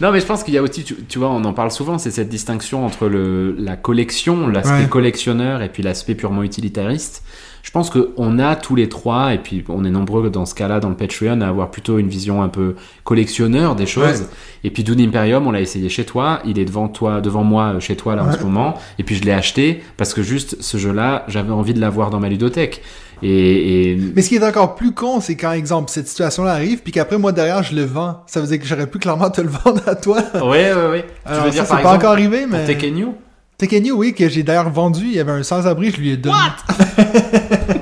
Non, 0.00 0.12
mais 0.12 0.20
je 0.20 0.26
pense 0.26 0.44
qu'il 0.44 0.54
y 0.54 0.58
a 0.58 0.62
aussi, 0.62 0.84
tu, 0.84 0.94
tu 1.08 1.18
vois, 1.18 1.28
on 1.30 1.44
en 1.44 1.52
parle 1.52 1.70
souvent, 1.72 1.98
c'est 1.98 2.10
cette 2.12 2.28
distinction 2.28 2.86
entre 2.86 3.08
le, 3.08 3.56
la 3.58 3.76
collection, 3.76 4.46
l'aspect 4.46 4.82
Ouais. 4.82 4.88
collectionneur 4.88 5.60
et 5.62 5.68
puis 5.68 5.82
l'aspect 5.82 6.14
purement 6.14 6.42
utilitariste. 6.44 7.22
Je 7.64 7.72
pense 7.72 7.90
qu'on 7.90 8.38
a 8.38 8.54
tous 8.56 8.76
les 8.76 8.88
trois, 8.88 9.34
et 9.34 9.38
puis 9.38 9.62
on 9.68 9.84
est 9.84 9.90
nombreux 9.90 10.30
dans 10.30 10.46
ce 10.46 10.54
cas-là, 10.54 10.78
dans 10.80 10.88
le 10.88 10.94
Patreon, 10.94 11.40
à 11.40 11.48
avoir 11.48 11.70
plutôt 11.70 11.98
une 11.98 12.08
vision 12.08 12.42
un 12.42 12.48
peu 12.48 12.76
collectionneur 13.04 13.74
des 13.74 13.84
choses. 13.86 14.20
Ouais. 14.22 14.26
Et 14.64 14.70
puis 14.70 14.84
Dune 14.84 15.00
Imperium, 15.00 15.46
on 15.46 15.50
l'a 15.50 15.60
essayé 15.60 15.88
chez 15.88 16.04
toi, 16.04 16.40
il 16.44 16.58
est 16.58 16.64
devant 16.64 16.88
toi, 16.88 17.20
devant 17.20 17.42
moi, 17.44 17.74
euh, 17.74 17.80
chez 17.80 17.96
toi 17.96 18.14
là 18.14 18.24
en 18.24 18.32
ce 18.32 18.42
moment. 18.42 18.74
Et 18.98 19.02
puis 19.02 19.16
je 19.16 19.24
l'ai 19.24 19.32
acheté 19.32 19.82
parce 19.96 20.14
que 20.14 20.22
juste 20.22 20.62
ce 20.62 20.78
jeu-là, 20.78 21.24
j'avais 21.28 21.50
envie 21.52 21.74
de 21.74 21.80
l'avoir 21.80 22.10
dans 22.10 22.20
ma 22.20 22.28
ludothèque. 22.28 22.80
Et, 23.22 23.92
et 23.92 23.98
Mais 24.14 24.22
ce 24.22 24.28
qui 24.28 24.36
est 24.36 24.44
encore 24.44 24.74
plus 24.74 24.92
con, 24.92 25.20
c'est 25.20 25.36
quand, 25.36 25.52
exemple, 25.52 25.90
cette 25.90 26.08
situation-là 26.08 26.52
arrive, 26.52 26.82
puis 26.82 26.92
qu'après, 26.92 27.18
moi, 27.18 27.32
derrière, 27.32 27.62
je 27.62 27.74
le 27.74 27.84
vends. 27.84 28.22
Ça 28.26 28.40
veut 28.40 28.46
dire 28.46 28.58
que 28.58 28.66
j'aurais 28.66 28.86
pu 28.86 28.98
clairement 28.98 29.30
te 29.30 29.40
le 29.40 29.48
vendre 29.64 29.82
à 29.86 29.94
toi. 29.94 30.22
ouais, 30.34 30.72
ouais. 30.72 31.06
Alors, 31.24 31.40
tu 31.40 31.44
veux 31.46 31.50
dire 31.50 31.66
ça, 31.66 31.68
par 31.68 31.68
c'est 31.68 31.68
pas 31.68 31.76
exemple 31.76 31.94
encore 31.94 32.12
arrivé, 32.12 32.46
mais... 32.48 32.64
Tekken 32.64 33.12
Tekken 33.58 33.90
oui, 33.92 34.14
que 34.14 34.28
j'ai 34.28 34.44
d'ailleurs 34.44 34.70
vendu. 34.70 35.06
Il 35.06 35.14
y 35.14 35.20
avait 35.20 35.32
un 35.32 35.42
sans-abri, 35.42 35.90
je 35.90 35.96
lui 35.96 36.10
ai 36.10 36.16
donné. 36.16 36.36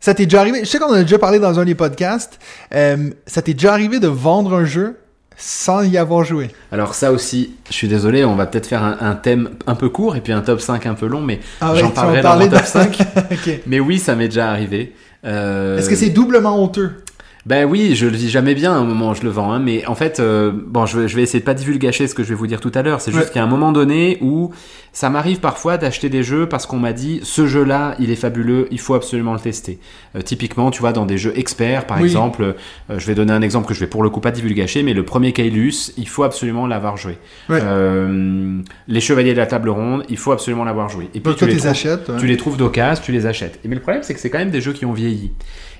ça 0.00 0.12
t'est 0.12 0.26
déjà 0.26 0.40
arrivé? 0.40 0.60
Je 0.60 0.66
sais 0.66 0.78
qu'on 0.78 0.90
en 0.90 0.94
a 0.94 1.02
déjà 1.02 1.18
parlé 1.18 1.38
dans 1.38 1.58
un 1.58 1.64
des 1.64 1.74
podcasts. 1.74 2.38
Euh, 2.74 3.08
ça 3.26 3.40
t'est 3.40 3.54
déjà 3.54 3.72
arrivé 3.72 3.98
de 3.98 4.08
vendre 4.08 4.54
un 4.54 4.66
jeu? 4.66 4.98
Sans 5.40 5.82
y 5.82 5.96
avoir 5.96 6.22
joué? 6.24 6.50
Alors 6.70 6.94
ça 6.94 7.12
aussi, 7.12 7.54
je 7.68 7.74
suis 7.74 7.88
désolé, 7.88 8.24
on 8.24 8.36
va 8.36 8.46
peut-être 8.46 8.66
faire 8.66 8.82
un, 8.84 8.96
un 9.00 9.14
thème 9.14 9.50
un 9.66 9.74
peu 9.74 9.88
court 9.88 10.14
et 10.16 10.20
puis 10.20 10.32
un 10.32 10.42
top 10.42 10.60
5 10.60 10.86
un 10.86 10.94
peu 10.94 11.06
long, 11.06 11.22
mais 11.22 11.40
Ah 11.60 11.72
j'en 11.74 11.90
parlerai 11.90 12.20
dans 12.22 12.36
mon 12.38 12.48
top 12.48 12.60
de- 12.62 12.66
5. 12.66 12.98
ok. 13.32 13.60
Mais 13.66 13.80
oui, 13.80 13.98
ça 13.98 14.14
m'est 14.14 14.28
déjà 14.28 14.50
arrivé. 14.50 14.94
Euh, 15.24 15.78
Est-ce 15.78 15.88
que 15.90 15.96
c'est 15.96 16.10
doublement 16.10 16.62
honteux? 16.62 16.92
Ben 17.46 17.64
oui, 17.64 17.94
je 17.94 18.06
le 18.06 18.16
vis 18.16 18.28
jamais 18.28 18.54
bien 18.54 18.72
à 18.72 18.76
un 18.76 18.84
moment 18.84 19.14
je 19.14 19.22
le 19.22 19.30
vends, 19.30 19.50
hein, 19.52 19.58
mais 19.58 19.86
en 19.86 19.94
fait, 19.94 20.20
euh, 20.20 20.52
bon, 20.54 20.84
je 20.84 20.98
vais, 21.00 21.08
je 21.08 21.16
vais 21.16 21.22
essayer 21.22 21.40
de 21.40 21.44
pas 21.44 21.54
divulgacher 21.54 22.06
ce 22.06 22.14
que 22.14 22.22
je 22.22 22.28
vais 22.28 22.34
vous 22.34 22.46
dire 22.46 22.60
tout 22.60 22.70
à 22.74 22.82
l'heure. 22.82 23.00
C'est 23.00 23.12
juste 23.12 23.24
Ouais. 23.24 23.30
qu'il 23.30 23.36
y 23.36 23.40
a 23.40 23.44
un 23.44 23.50
moment 23.50 23.72
donné 23.72 24.18
où 24.20 24.50
ça 24.92 25.08
m'arrive 25.08 25.40
parfois 25.40 25.78
d'acheter 25.78 26.10
des 26.10 26.22
jeux 26.22 26.46
parce 26.48 26.66
qu'on 26.66 26.78
m'a 26.78 26.92
dit 26.92 27.20
ce 27.22 27.46
jeu-là, 27.46 27.94
il 27.98 28.10
est 28.10 28.16
fabuleux, 28.16 28.68
il 28.70 28.78
faut 28.78 28.92
absolument 28.94 29.32
le 29.32 29.40
tester. 29.40 29.78
Euh, 30.16 30.20
typiquement, 30.20 30.70
tu 30.70 30.80
vois, 30.80 30.92
dans 30.92 31.06
des 31.06 31.16
jeux 31.16 31.32
experts, 31.34 31.86
par 31.86 31.98
Oui. 31.98 32.04
exemple, 32.04 32.42
euh, 32.42 32.98
je 32.98 33.06
vais 33.06 33.14
donner 33.14 33.32
un 33.32 33.40
exemple 33.42 33.66
que 33.68 33.74
je 33.74 33.80
vais 33.80 33.86
pour 33.86 34.02
le 34.02 34.10
coup 34.10 34.20
pas 34.20 34.32
divulgacher, 34.32 34.82
mais 34.82 34.92
le 34.92 35.04
premier 35.04 35.32
Kailus, 35.32 35.92
il 35.96 36.08
faut 36.08 36.24
absolument 36.24 36.66
l'avoir 36.66 36.98
joué. 36.98 37.16
Ouais. 37.48 37.60
Euh, 37.62 38.60
les 38.86 39.00
Chevaliers 39.00 39.32
de 39.32 39.38
la 39.38 39.46
Table 39.46 39.70
Ronde, 39.70 40.04
il 40.10 40.18
faut 40.18 40.32
absolument 40.32 40.64
l'avoir 40.64 40.90
joué. 40.90 41.04
Et 41.14 41.20
puis 41.20 41.34
Toi, 41.34 41.34
tu 41.34 41.46
les 41.46 41.66
achètes. 41.66 42.08
ouais. 42.10 42.16
tu 42.18 42.26
les 42.26 42.36
trouves 42.36 42.58
d'occasion, 42.58 43.02
tu 43.02 43.12
les 43.12 43.24
achètes. 43.26 43.58
Et 43.64 43.68
mais 43.68 43.76
le 43.76 43.80
problème, 43.80 44.02
c'est 44.02 44.12
que 44.12 44.20
c'est 44.20 44.28
quand 44.30 44.38
même 44.38 44.50
des 44.50 44.60
jeux 44.60 44.72
qui 44.74 44.84
ont 44.84 44.92
vieilli. 44.92 45.30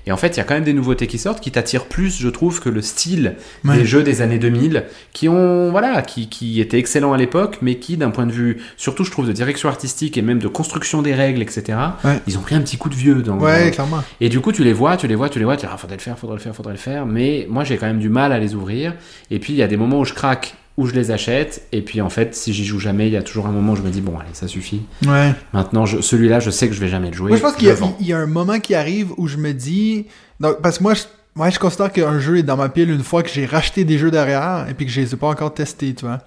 Et 0.07 0.11
en 0.11 0.17
fait, 0.17 0.29
il 0.29 0.37
y 0.37 0.39
a 0.39 0.43
quand 0.43 0.53
même 0.55 0.63
des 0.63 0.73
nouveautés 0.73 1.07
qui 1.07 1.17
sortent 1.17 1.39
qui 1.41 1.51
t'attirent 1.51 1.85
plus, 1.85 2.19
je 2.19 2.27
trouve, 2.29 2.59
que 2.59 2.69
le 2.69 2.81
style 2.81 3.35
Ouais. 3.65 3.77
des 3.77 3.85
jeux 3.85 4.03
des 4.03 4.21
années 4.21 4.39
2000, 4.39 4.85
qui 5.13 5.29
ont, 5.29 5.69
voilà, 5.71 6.01
qui, 6.01 6.27
qui 6.29 6.59
étaient 6.61 6.79
excellents 6.79 7.13
à 7.13 7.17
l'époque, 7.17 7.57
mais 7.61 7.75
qui, 7.75 7.97
d'un 7.97 8.09
point 8.11 8.25
de 8.25 8.31
vue, 8.31 8.57
surtout, 8.77 9.03
je 9.03 9.11
trouve, 9.11 9.27
de 9.27 9.31
direction 9.33 9.69
artistique 9.69 10.17
et 10.17 10.21
même 10.21 10.39
de 10.39 10.47
construction 10.47 11.01
des 11.01 11.13
règles, 11.13 11.41
etc., 11.41 11.77
Ouais. 12.03 12.19
ils 12.27 12.37
ont 12.37 12.41
pris 12.41 12.55
un 12.55 12.61
petit 12.61 12.77
coup 12.77 12.89
de 12.89 12.95
vieux 12.95 13.21
dans. 13.21 13.37
Ouais, 13.37 13.65
dans- 13.65 13.71
clairement. 13.71 14.03
Et 14.19 14.29
du 14.29 14.39
coup, 14.39 14.51
tu 14.51 14.63
les 14.63 14.73
vois, 14.73 14.97
tu 14.97 15.07
les 15.07 15.15
vois, 15.15 15.29
tu 15.29 15.39
les 15.39 15.45
vois, 15.45 15.55
tu 15.57 15.65
dis, 15.65 15.71
ah, 15.71 15.77
faudrait 15.77 15.97
le 15.97 16.01
faire, 16.01 16.17
faudrait 16.17 16.37
le 16.37 16.41
faire, 16.41 16.55
faudrait 16.55 16.73
le 16.73 16.79
faire, 16.79 17.05
mais 17.05 17.45
moi, 17.49 17.63
j'ai 17.63 17.77
quand 17.77 17.87
même 17.87 17.99
du 17.99 18.09
mal 18.09 18.31
à 18.31 18.39
les 18.39 18.55
ouvrir. 18.55 18.93
Et 19.29 19.39
puis, 19.39 19.53
il 19.53 19.57
y 19.57 19.63
a 19.63 19.67
des 19.67 19.77
moments 19.77 19.99
où 19.99 20.05
je 20.05 20.13
craque, 20.13 20.55
où 20.77 20.87
je 20.87 20.93
les 20.93 21.11
achète, 21.11 21.67
et 21.71 21.81
puis, 21.81 22.01
en 22.01 22.09
fait, 22.09 22.33
si 22.33 22.53
j'y 22.53 22.65
joue 22.65 22.79
jamais, 22.79 23.07
il 23.07 23.13
y 23.13 23.17
a 23.17 23.23
toujours 23.23 23.45
un 23.47 23.51
moment 23.51 23.73
où 23.73 23.75
je 23.75 23.81
me 23.81 23.89
dis, 23.89 24.01
bon, 24.01 24.17
allez, 24.17 24.29
ça 24.33 24.47
suffit. 24.47 24.81
Ouais. 25.05 25.33
Maintenant, 25.53 25.85
celui-là, 25.85 26.39
je 26.39 26.49
sais 26.49 26.67
que 26.67 26.73
je 26.73 26.79
vais 26.79 26.87
jamais 26.87 27.09
le 27.09 27.13
jouer. 27.15 27.29
Moi, 27.29 27.37
je 27.37 27.41
pense 27.43 27.55
qu'il 27.55 27.67
y, 27.67 27.71
a- 27.71 27.77
y 27.99 28.13
un 28.13 28.25
moment 28.25 28.59
qui 28.59 28.73
arrive 28.73 29.09
où 29.17 29.27
je 29.27 29.37
me 29.37 29.53
dis. 29.53 30.05
Donc, 30.39 30.61
parce 30.61 30.77
que 30.77 30.83
moi, 30.83 30.93
je, 30.93 31.03
moi, 31.35 31.49
je 31.49 31.59
considère 31.59 31.91
qu'un 31.91 32.19
jeu 32.19 32.37
est 32.37 32.43
dans 32.43 32.57
ma 32.57 32.69
pile 32.69 32.89
une 32.89 33.03
fois 33.03 33.21
que 33.21 33.29
j'ai 33.29 33.45
racheté 33.45 33.83
des 33.83 33.97
jeux 33.97 34.11
derrière 34.11 34.65
et 34.69 34.73
puis 34.73 34.85
que 34.85 34.91
je 34.91 35.01
les 35.01 35.13
ai 35.13 35.17
pas 35.17 35.27
encore 35.27 35.53
testés, 35.53 35.93
tu 35.93 36.05
vois. 36.05 36.19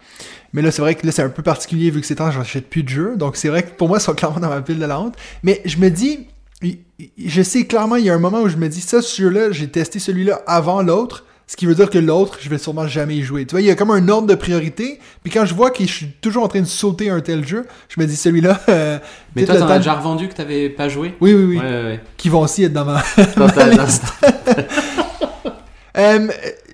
Mais 0.53 0.63
là, 0.63 0.71
c'est 0.71 0.83
vrai 0.83 0.95
que 0.95 1.05
là, 1.07 1.11
c'est 1.13 1.23
un 1.23 1.31
peu 1.31 1.43
particulier 1.43 1.91
vu 1.91 2.01
que 2.01 2.07
c'est 2.07 2.15
temps, 2.17 2.31
je 2.31 2.39
n'achète 2.39 2.69
plus 2.71 2.83
de 2.85 2.89
jeux. 2.89 3.17
Donc, 3.17 3.37
c'est 3.37 3.49
vrai 3.49 3.63
que 3.65 3.71
pour 3.71 3.89
moi, 3.89 3.99
ils 3.99 4.03
sont 4.03 4.15
clairement 4.15 4.41
dans 4.41 4.51
ma 4.51 4.61
pile 4.63 4.79
de 4.79 4.85
la 4.87 5.01
honte. 5.01 5.15
Mais 5.43 5.63
je 5.65 5.79
me 5.79 5.89
dis. 5.91 6.27
Je 7.19 7.43
sais 7.43 7.67
clairement, 7.67 7.97
il 7.97 8.05
y 8.07 8.11
a 8.11 8.15
un 8.15 8.19
moment 8.19 8.41
où 8.43 8.49
je 8.49 8.57
me 8.57 8.69
dis, 8.69 8.81
ça, 8.81 9.03
ce 9.03 9.21
jeu-là, 9.21 9.51
j'ai 9.53 9.69
testé 9.69 9.99
celui-là 9.99 10.41
avant 10.47 10.81
l'autre. 10.83 11.25
Ce 11.47 11.57
qui 11.57 11.67
veut 11.67 11.75
dire 11.75 11.91
que 11.91 11.99
l'autre, 11.99 12.39
je 12.41 12.49
vais 12.49 12.57
sûrement 12.59 12.87
jamais 12.87 13.17
y 13.17 13.23
jouer. 13.23 13.45
Tu 13.45 13.53
vois, 13.53 13.61
il 13.61 13.67
y 13.67 13.71
a 13.71 13.75
comme 13.75 13.91
un 13.91 14.09
ordre 14.09 14.27
de 14.27 14.35
priorité. 14.35 14.99
Puis 15.23 15.31
quand 15.33 15.45
je 15.45 15.55
vois 15.55 15.71
que 15.71 15.85
je 15.85 15.93
suis 15.93 16.07
toujours 16.23 16.43
en 16.45 16.49
train 16.49 16.61
de 16.61 16.67
sauter 16.67 17.11
un 17.11 17.21
tel 17.21 17.47
jeu, 17.47 17.67
je 17.89 18.01
me 18.01 18.07
dis, 18.07 18.17
celui-là. 18.17 18.61
euh, 18.71 18.99
Mais 19.37 19.45
toi, 19.45 19.57
t'en 19.57 19.69
as 19.69 19.79
déjà 19.79 19.95
revendu 19.95 20.29
que 20.29 20.35
t'avais 20.35 20.71
pas 20.71 20.89
joué? 20.89 21.15
Oui, 21.21 21.35
oui, 21.35 21.45
oui. 21.45 21.59
Ouais, 21.59 21.65
ouais, 21.65 21.83
ouais. 21.85 22.01
Qui 22.17 22.31
vont 22.31 22.41
aussi 22.41 22.65
être 22.65 22.73
dans 22.73 22.87
ma. 22.87 23.03
T'as- 23.17 23.87
Euh, 25.97 26.27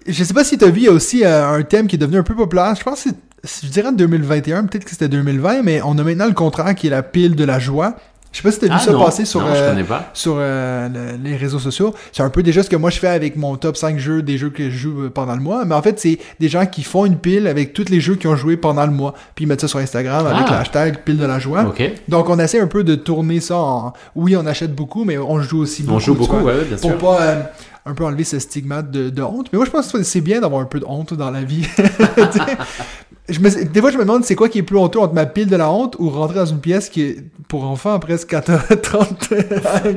je 0.07 0.25
sais 0.25 0.33
pas 0.33 0.45
si 0.45 0.57
tu 0.57 0.65
as 0.65 0.71
vu, 0.71 0.81
il 0.81 0.85
y 0.85 0.89
a 0.89 0.93
aussi 0.93 1.25
euh, 1.25 1.47
un 1.47 1.63
thème 1.63 1.87
qui 1.87 1.97
est 1.97 1.99
devenu 1.99 2.17
un 2.19 2.23
peu 2.23 2.35
populaire. 2.35 2.75
Je 2.75 2.83
pense 2.83 3.05
que 3.05 3.11
c'est, 3.45 3.67
je 3.67 3.71
dirais 3.71 3.93
2021, 3.93 4.65
peut-être 4.65 4.85
que 4.85 4.91
c'était 4.91 5.09
2020, 5.09 5.63
mais 5.63 5.81
on 5.85 5.99
a 5.99 6.03
maintenant 6.03 6.27
le 6.27 6.33
contrat 6.33 6.73
qui 6.75 6.87
est 6.87 6.91
la 6.91 7.03
pile 7.03 7.35
de 7.37 7.45
la 7.45 7.59
joie. 7.59 7.97
Je 8.33 8.37
sais 8.39 8.43
pas 8.45 8.53
si 8.53 8.59
tu 8.61 8.65
as 8.67 8.69
vu 8.69 8.75
Ah, 8.77 8.79
ça 8.79 8.93
non. 8.93 9.05
passer 9.05 9.25
sur, 9.25 9.41
Non, 9.41 9.47
euh, 9.53 9.83
pas. 9.85 10.09
sur 10.15 10.35
euh, 10.39 10.89
le- 10.89 11.19
les 11.31 11.37
réseaux 11.37 11.59
sociaux. 11.59 11.93
C'est 12.13 12.23
un 12.23 12.31
peu 12.31 12.45
déjà 12.45 12.63
ce 12.63 12.71
que 12.71 12.77
moi 12.77 12.91
je 12.91 12.99
fais 13.01 13.09
avec 13.09 13.35
mon 13.35 13.57
top 13.57 13.77
5 13.77 13.99
jeux 13.99 14.23
des 14.23 14.39
jeux 14.39 14.51
que 14.51 14.71
je 14.71 14.77
joue 14.77 15.03
euh, 15.03 15.11
pendant 15.11 15.35
le 15.35 15.41
mois. 15.41 15.65
Mais 15.65 15.75
en 15.75 15.83
fait, 15.83 15.99
c'est 15.99 16.19
des 16.39 16.49
gens 16.49 16.65
qui 16.65 16.85
font 16.85 17.07
une 17.07 17.17
pile 17.19 17.49
avec 17.49 17.73
tous 17.73 17.89
les 17.89 18.01
jeux 18.01 18.15
qu'ils 18.15 18.31
ont 18.31 18.37
joué 18.37 18.57
pendant 18.57 18.87
le 18.87 18.93
mois. 18.93 19.15
Puis 19.35 19.45
ils 19.45 19.49
mettent 19.49 19.63
ça 19.63 19.69
sur 19.69 19.81
Instagram 19.81 20.27
avec 20.27 20.45
Ah. 20.47 20.53
le 20.53 20.57
hashtag 20.59 20.99
pile 21.05 21.19
de 21.19 21.27
la 21.27 21.41
joie. 21.41 21.75
Donc 22.09 22.29
on 22.29 22.39
essaie 22.39 22.61
un 22.61 22.69
peu 22.69 22.85
de 22.85 22.95
tourner 22.95 23.41
ça 23.41 23.57
en... 23.57 23.93
Oui, 24.15 24.37
on 24.37 24.47
achète 24.47 24.77
beaucoup, 24.77 25.05
mais 25.05 25.19
on 25.19 25.41
joue 25.43 25.59
aussi 25.63 25.83
beaucoup. 25.83 25.97
On 25.97 25.99
joue 25.99 26.15
beaucoup, 26.15 26.37
vois 26.39 26.53
ouais, 26.55 26.65
bien 26.65 26.77
pour 26.77 26.91
sûr. 26.91 26.99
pas 26.99 27.21
euh, 27.23 27.43
un 27.87 27.95
peu 27.95 28.05
enlever 28.05 28.23
ce 28.25 28.39
stigmate 28.39 28.93
de, 28.93 29.11
de 29.11 29.23
honte. 29.23 29.49
Mais 29.53 29.57
moi, 29.57 29.67
je 29.67 29.71
pense 29.73 29.91
que 29.91 30.03
c'est 30.05 30.21
bien 30.21 30.41
d'avoir 30.41 30.61
un 30.63 30.67
peu 30.67 30.79
de 30.79 30.85
honte 30.87 31.15
dans 31.15 31.31
la 31.33 31.43
vie. 31.43 31.67
Je 33.31 33.41
me, 33.41 33.65
des 33.65 33.81
fois, 33.81 33.91
je 33.91 33.97
me 33.97 34.03
demande 34.03 34.25
c'est 34.25 34.35
quoi 34.35 34.49
qui 34.49 34.59
est 34.59 34.63
plus 34.63 34.77
honteux 34.77 34.99
entre 34.99 35.15
ma 35.15 35.27
pile 35.27 35.49
de 35.49 35.57
la 35.57 35.71
honte 35.71 35.97
ou 35.99 36.11
rentrer 36.11 36.37
dans 36.37 36.47
une 36.47 36.61
pièce 36.61 36.89
qui 36.89 37.03
est 37.03 37.17
pour 37.49 37.65
enfants 37.65 37.99
presque 37.99 38.29
14, 38.29 38.61
30. 38.83 39.33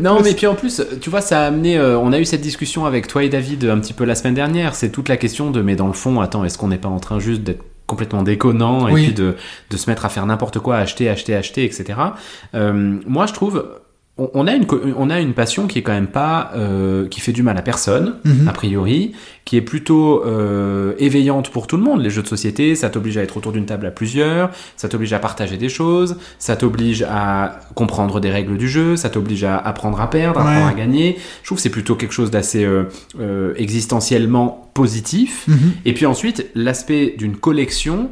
Non, 0.01 0.21
mais 0.23 0.33
puis 0.33 0.47
en 0.47 0.55
plus, 0.55 0.81
tu 1.01 1.09
vois, 1.09 1.21
ça 1.21 1.41
a 1.41 1.47
amené. 1.47 1.77
euh, 1.77 1.97
on 1.99 2.11
a 2.13 2.19
eu 2.19 2.25
cette 2.25 2.41
discussion 2.41 2.85
avec 2.85 3.07
toi 3.07 3.23
et 3.23 3.29
David 3.29 3.65
un 3.65 3.79
petit 3.79 3.93
peu 3.93 4.05
la 4.05 4.15
semaine 4.15 4.33
dernière. 4.33 4.75
C'est 4.75 4.89
toute 4.89 5.09
la 5.09 5.17
question 5.17 5.51
de, 5.51 5.61
mais 5.61 5.75
dans 5.75 5.87
le 5.87 5.93
fond, 5.93 6.19
attends, 6.21 6.43
est-ce 6.45 6.57
qu'on 6.57 6.67
n'est 6.69 6.77
pas 6.77 6.89
en 6.89 6.99
train 6.99 7.19
juste 7.19 7.41
d'être 7.43 7.63
complètement 7.85 8.23
déconnant 8.23 8.87
et 8.87 8.93
puis 8.93 9.13
de, 9.13 9.35
de 9.69 9.77
se 9.77 9.89
mettre 9.89 10.05
à 10.05 10.09
faire 10.09 10.25
n'importe 10.25 10.59
quoi, 10.59 10.77
acheter, 10.77 11.09
acheter, 11.09 11.35
acheter, 11.35 11.65
etc. 11.65 11.99
Euh, 12.55 12.99
moi, 13.05 13.25
je 13.25 13.33
trouve. 13.33 13.65
On 14.19 14.29
on 14.35 14.45
a, 14.45 14.53
une, 14.53 14.67
on 14.95 15.09
a 15.09 15.19
une 15.19 15.33
passion 15.33 15.65
qui 15.65 15.79
est 15.79 15.81
quand 15.81 15.91
même 15.91 16.05
pas 16.05 16.51
euh, 16.55 17.07
qui 17.07 17.19
fait 17.19 17.31
du 17.31 17.41
mal 17.41 17.57
à 17.57 17.63
personne 17.63 18.17
Mhm. 18.23 18.47
a 18.47 18.51
priori 18.51 19.13
qui 19.43 19.57
est 19.57 19.61
plutôt 19.61 20.23
euh, 20.23 20.93
éveillante 20.99 21.49
pour 21.49 21.65
tout 21.65 21.77
le 21.77 21.83
monde 21.83 21.99
les 22.03 22.11
jeux 22.11 22.21
de 22.21 22.27
société 22.27 22.75
ça 22.75 22.91
t'oblige 22.91 23.17
à 23.17 23.23
être 23.23 23.35
autour 23.37 23.51
d'une 23.53 23.65
table 23.65 23.87
à 23.87 23.91
plusieurs 23.91 24.51
ça 24.77 24.87
t'oblige 24.87 25.13
à 25.13 25.19
partager 25.19 25.57
des 25.57 25.67
choses 25.67 26.17
ça 26.37 26.55
t'oblige 26.55 27.03
à 27.09 27.59
comprendre 27.73 28.19
des 28.19 28.29
règles 28.29 28.55
du 28.57 28.69
jeu 28.69 28.97
ça 28.97 29.09
t'oblige 29.09 29.43
à 29.45 29.57
apprendre 29.57 29.99
à 29.99 30.07
perdre 30.11 30.39
à 30.41 30.43
Ouais. 30.43 30.49
apprendre 30.51 30.67
à 30.69 30.73
gagner 30.75 31.17
je 31.41 31.47
trouve 31.47 31.57
que 31.57 31.63
c'est 31.63 31.69
plutôt 31.71 31.95
quelque 31.95 32.13
chose 32.13 32.29
d'assez 32.29 32.63
euh, 32.65 32.83
euh, 33.19 33.53
existentiellement 33.57 34.69
positif 34.75 35.45
Mhm. 35.47 35.57
et 35.85 35.93
puis 35.93 36.05
ensuite, 36.07 36.47
l'aspect 36.55 37.13
d'une 37.17 37.35
collection, 37.37 38.09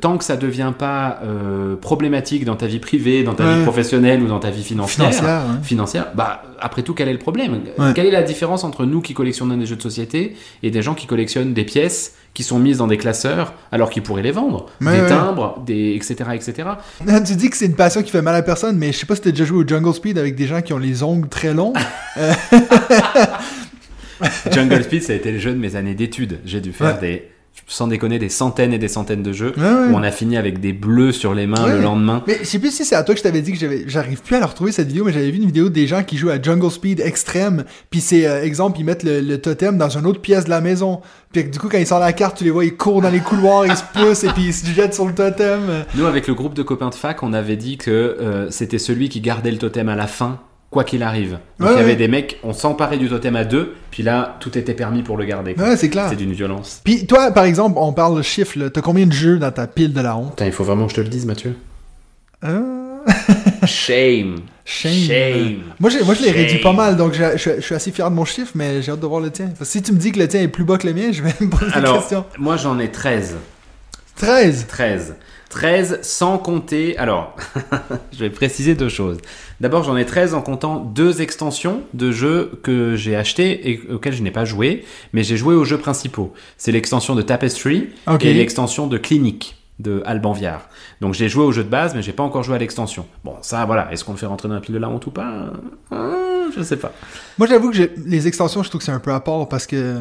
tant 0.00 0.16
que 0.16 0.22
ça 0.24 0.36
devient 0.36 0.72
pas 0.78 1.18
euh, 1.24 1.74
problématique 1.74 2.44
dans 2.44 2.54
ta 2.54 2.66
vie 2.66 2.78
privée, 2.78 3.24
dans 3.24 3.34
ta 3.34 3.44
Ouais. 3.44 3.56
vie 3.56 3.62
professionnelle 3.64 4.22
ou 4.22 4.28
dans 4.28 4.38
ta 4.38 4.50
vie 4.50 4.62
financière, 4.62 5.08
Financière, 5.12 5.42
financière, 5.64 6.06
bah 6.14 6.42
après 6.60 6.82
tout, 6.82 6.94
quel 6.94 7.08
est 7.08 7.12
le 7.12 7.18
problème? 7.18 7.58
Ouais. 7.78 7.92
Quelle 7.92 8.06
est 8.06 8.12
la 8.12 8.22
différence 8.22 8.62
entre 8.62 8.84
nous 8.86 9.00
qui 9.00 9.12
collectionnons 9.12 9.56
des 9.56 9.66
jeux 9.66 9.74
de 9.74 9.82
société 9.82 10.36
et 10.62 10.70
des 10.70 10.82
gens 10.82 10.94
qui 10.94 11.08
collectionnent 11.08 11.52
des 11.52 11.64
pièces 11.64 12.14
qui 12.32 12.44
sont 12.44 12.60
mises 12.60 12.78
dans 12.78 12.86
des 12.86 12.96
classeurs 12.96 13.54
alors 13.72 13.90
qu'ils 13.90 14.04
pourraient 14.04 14.22
les 14.22 14.30
vendre? 14.30 14.66
Des 14.80 15.04
timbres, 15.08 15.60
des 15.66 15.94
etc 15.96 16.30
etc. 16.34 16.68
Tu 17.26 17.34
dis 17.34 17.50
que 17.50 17.56
c'est 17.56 17.66
une 17.66 17.74
passion 17.74 18.04
qui 18.04 18.12
fait 18.12 18.22
mal 18.22 18.36
à 18.36 18.42
personne, 18.42 18.78
mais 18.78 18.92
je 18.92 18.98
sais 18.98 19.06
pas 19.06 19.16
si 19.16 19.22
t'as 19.22 19.30
déjà 19.30 19.44
joué 19.44 19.64
au 19.64 19.68
Jungle 19.68 19.92
Speed 19.94 20.16
avec 20.16 20.36
des 20.36 20.46
gens 20.46 20.62
qui 20.62 20.72
ont 20.72 20.78
les 20.78 21.02
ongles 21.02 21.28
très 21.28 21.52
longs. 21.54 21.72
Jungle 24.50 24.82
Speed, 24.84 25.02
ça 25.02 25.12
a 25.12 25.16
été 25.16 25.32
le 25.32 25.38
jeu 25.38 25.52
de 25.52 25.58
mes 25.58 25.76
années 25.76 25.94
d'études. 25.94 26.38
J'ai 26.44 26.60
dû 26.60 26.72
faire 26.72 26.98
des, 27.00 27.28
sans 27.68 27.86
déconner, 27.86 28.18
des 28.18 28.28
centaines 28.28 28.72
et 28.72 28.78
des 28.78 28.88
centaines 28.88 29.22
de 29.22 29.32
jeux 29.32 29.52
Ouais, 29.56 29.62
ouais. 29.62 29.70
où 29.90 29.94
on 29.94 30.02
a 30.02 30.10
fini 30.10 30.36
avec 30.36 30.60
des 30.60 30.72
bleus 30.72 31.12
sur 31.12 31.32
les 31.32 31.46
mains 31.46 31.64
Ouais. 31.64 31.72
le 31.76 31.80
lendemain. 31.82 32.22
Mais 32.26 32.38
je 32.40 32.44
sais 32.44 32.58
plus 32.58 32.70
si 32.70 32.84
c'est 32.84 32.96
à 32.96 33.02
toi 33.02 33.14
que 33.14 33.18
je 33.18 33.22
t'avais 33.22 33.40
dit 33.40 33.52
que 33.52 33.58
j'avais, 33.58 33.84
j'arrive 33.86 34.20
plus 34.20 34.36
à 34.36 34.40
la 34.40 34.46
retrouver 34.46 34.72
cette 34.72 34.88
vidéo, 34.88 35.04
mais 35.04 35.12
j'avais 35.12 35.30
vu 35.30 35.38
une 35.38 35.46
vidéo 35.46 35.68
des 35.68 35.86
gens 35.86 36.02
qui 36.02 36.16
jouent 36.18 36.30
à 36.30 36.40
Jungle 36.40 36.70
Speed 36.70 37.00
extrême, 37.00 37.64
puis 37.90 38.00
c'est 38.00 38.26
euh, 38.26 38.42
exemple 38.42 38.78
ils 38.80 38.84
mettent 38.84 39.04
le, 39.04 39.20
le 39.20 39.38
totem 39.40 39.78
dans 39.78 39.88
une 39.96 40.06
autre 40.06 40.20
pièce 40.20 40.44
de 40.44 40.50
la 40.50 40.60
maison, 40.60 41.00
puis 41.32 41.44
du 41.44 41.58
coup 41.58 41.68
quand 41.68 41.78
ils 41.78 41.86
sortent 41.86 42.02
la 42.02 42.12
carte 42.12 42.36
tu 42.38 42.44
les 42.44 42.50
vois 42.50 42.64
ils 42.64 42.76
courent 42.76 43.00
dans 43.00 43.10
les 43.10 43.20
couloirs, 43.20 43.64
ils 43.66 43.76
se 43.76 43.84
poussent 43.94 44.24
et 44.24 44.28
puis 44.28 44.46
ils 44.46 44.54
se 44.54 44.66
jettent 44.66 44.94
sur 44.94 45.06
le 45.06 45.14
totem. 45.14 45.60
Nous, 45.94 46.04
avec 46.06 46.26
le 46.26 46.34
groupe 46.34 46.54
de 46.54 46.62
copains 46.62 46.90
de 46.90 46.94
fac, 46.94 47.22
on 47.22 47.32
avait 47.32 47.56
dit 47.56 47.78
que 47.78 47.90
euh, 47.90 48.50
c'était 48.50 48.78
celui 48.78 49.08
qui 49.08 49.20
gardait 49.20 49.50
le 49.50 49.58
totem 49.58 49.88
à 49.88 49.96
la 49.96 50.06
fin, 50.06 50.40
quoi 50.72 50.82
qu'il 50.82 51.04
arrive. 51.04 51.38
Donc 51.60 51.68
Ouais, 51.68 51.74
il 51.74 51.78
y 51.78 51.80
avait 51.80 51.90
ouais. 51.92 51.96
des 51.96 52.08
mecs, 52.08 52.38
on 52.42 52.52
s'emparait 52.52 52.96
du 52.98 53.08
totem 53.08 53.36
à 53.36 53.44
deux, 53.44 53.74
puis 53.92 54.02
là, 54.02 54.36
tout 54.40 54.58
était 54.58 54.74
permis 54.74 55.02
pour 55.02 55.16
le 55.16 55.24
garder. 55.24 55.54
quoi. 55.54 55.68
Ouais 55.68 55.76
c'est 55.76 55.88
clair. 55.90 56.06
C'est 56.10 56.16
d'une 56.16 56.32
violence. 56.32 56.80
Puis 56.82 57.06
toi 57.06 57.30
par 57.30 57.44
exemple 57.44 57.74
on 57.78 57.92
parle 57.92 58.16
de 58.16 58.22
chiffres, 58.22 58.58
t'as 58.68 58.80
combien 58.80 59.06
de 59.06 59.12
jeux 59.12 59.38
dans 59.38 59.52
ta 59.52 59.68
pile 59.68 59.92
de 59.92 60.00
la 60.00 60.16
honte? 60.16 60.30
Putain, 60.30 60.46
il 60.46 60.52
faut 60.52 60.64
vraiment 60.64 60.86
que 60.86 60.90
je 60.90 60.96
te 60.96 61.00
le 61.02 61.08
dise, 61.08 61.26
Mathieu. 61.26 61.54
Euh, 62.44 62.60
Shame. 63.66 64.36
Shame. 64.64 64.92
Shame. 64.92 65.58
Moi, 65.80 65.90
j'ai- 65.90 66.02
moi, 66.04 66.14
je 66.14 66.22
l'ai 66.22 66.30
réduit 66.30 66.58
pas 66.60 66.72
mal, 66.72 66.96
donc 66.96 67.14
je, 67.14 67.36
je- 67.36 67.56
je 67.56 67.60
suis 67.60 67.74
assez 67.74 67.90
fier 67.92 68.08
de 68.10 68.14
mon 68.14 68.24
chiffre, 68.24 68.52
mais 68.54 68.80
j'ai 68.82 68.92
hâte 68.92 69.00
de 69.00 69.06
voir 69.06 69.20
le 69.20 69.30
tien. 69.30 69.46
Parce 69.46 69.58
que 69.58 69.64
si 69.78 69.82
tu 69.82 69.92
me 69.92 69.98
dis 69.98 70.12
que 70.12 70.18
le 70.18 70.28
tien 70.28 70.40
est 70.40 70.48
plus 70.48 70.64
bas 70.64 70.78
que 70.78 70.86
le 70.86 70.92
mien, 70.94 71.10
je 71.12 71.22
vais 71.22 71.32
me 71.40 71.48
poser 71.50 71.66
la 71.70 71.76
Alors, 71.76 71.98
question. 71.98 72.24
moi 72.38 72.56
j'en 72.56 72.78
ai 72.78 72.90
13. 72.90 73.36
13. 74.16 74.66
13. 74.68 75.14
13 75.52 76.00
sans 76.02 76.38
compter. 76.38 76.96
Alors, 76.98 77.36
je 78.12 78.18
vais 78.18 78.30
préciser 78.30 78.74
deux 78.74 78.88
choses. 78.88 79.18
D'abord, 79.60 79.84
j'en 79.84 79.96
ai 79.96 80.04
13 80.06 80.34
en 80.34 80.40
comptant 80.42 80.76
deux 80.76 81.20
extensions 81.22 81.82
de 81.94 82.10
jeux 82.10 82.52
que 82.62 82.96
j'ai 82.96 83.14
achetés 83.16 83.70
et 83.70 83.80
auxquels 83.92 84.14
je 84.14 84.22
n'ai 84.22 84.30
pas 84.30 84.44
joué, 84.44 84.84
mais 85.12 85.22
j'ai 85.22 85.36
joué 85.36 85.54
aux 85.54 85.64
jeux 85.64 85.78
principaux. 85.78 86.32
C'est 86.56 86.72
l'extension 86.72 87.14
de 87.14 87.22
Tapestry 87.22 87.90
et 88.30 88.34
l'extension 88.34 88.86
de 88.86 88.96
Clinique 88.98 89.56
de 89.78 90.02
Alban 90.06 90.32
Viard. 90.32 90.68
Donc 91.00 91.12
j'ai 91.14 91.28
joué 91.28 91.44
au 91.44 91.52
jeu 91.52 91.64
de 91.64 91.68
base, 91.68 91.94
mais 91.94 92.02
j'ai 92.02 92.12
pas 92.12 92.22
encore 92.22 92.42
joué 92.42 92.56
à 92.56 92.58
l'extension. 92.58 93.04
Bon, 93.24 93.34
ça, 93.42 93.64
voilà. 93.66 93.92
Est-ce 93.92 94.04
qu'on 94.04 94.12
le 94.12 94.18
fait 94.18 94.26
rentrer 94.26 94.48
dans 94.48 94.54
la 94.54 94.60
pile 94.60 94.74
de 94.74 94.80
la 94.80 94.88
honte 94.88 95.06
ou 95.06 95.10
pas? 95.10 95.50
Euh, 95.92 96.50
Je 96.56 96.62
sais 96.62 96.76
pas. 96.76 96.92
Moi, 97.38 97.46
j'avoue 97.46 97.70
que 97.70 97.76
j'ai- 97.76 97.90
les 98.06 98.26
extensions, 98.26 98.62
je 98.62 98.68
trouve 98.68 98.78
que 98.80 98.84
c'est 98.84 98.92
un 98.92 99.00
peu 99.00 99.12
à 99.12 99.20
part 99.20 99.48
parce 99.48 99.66
que. 99.66 99.96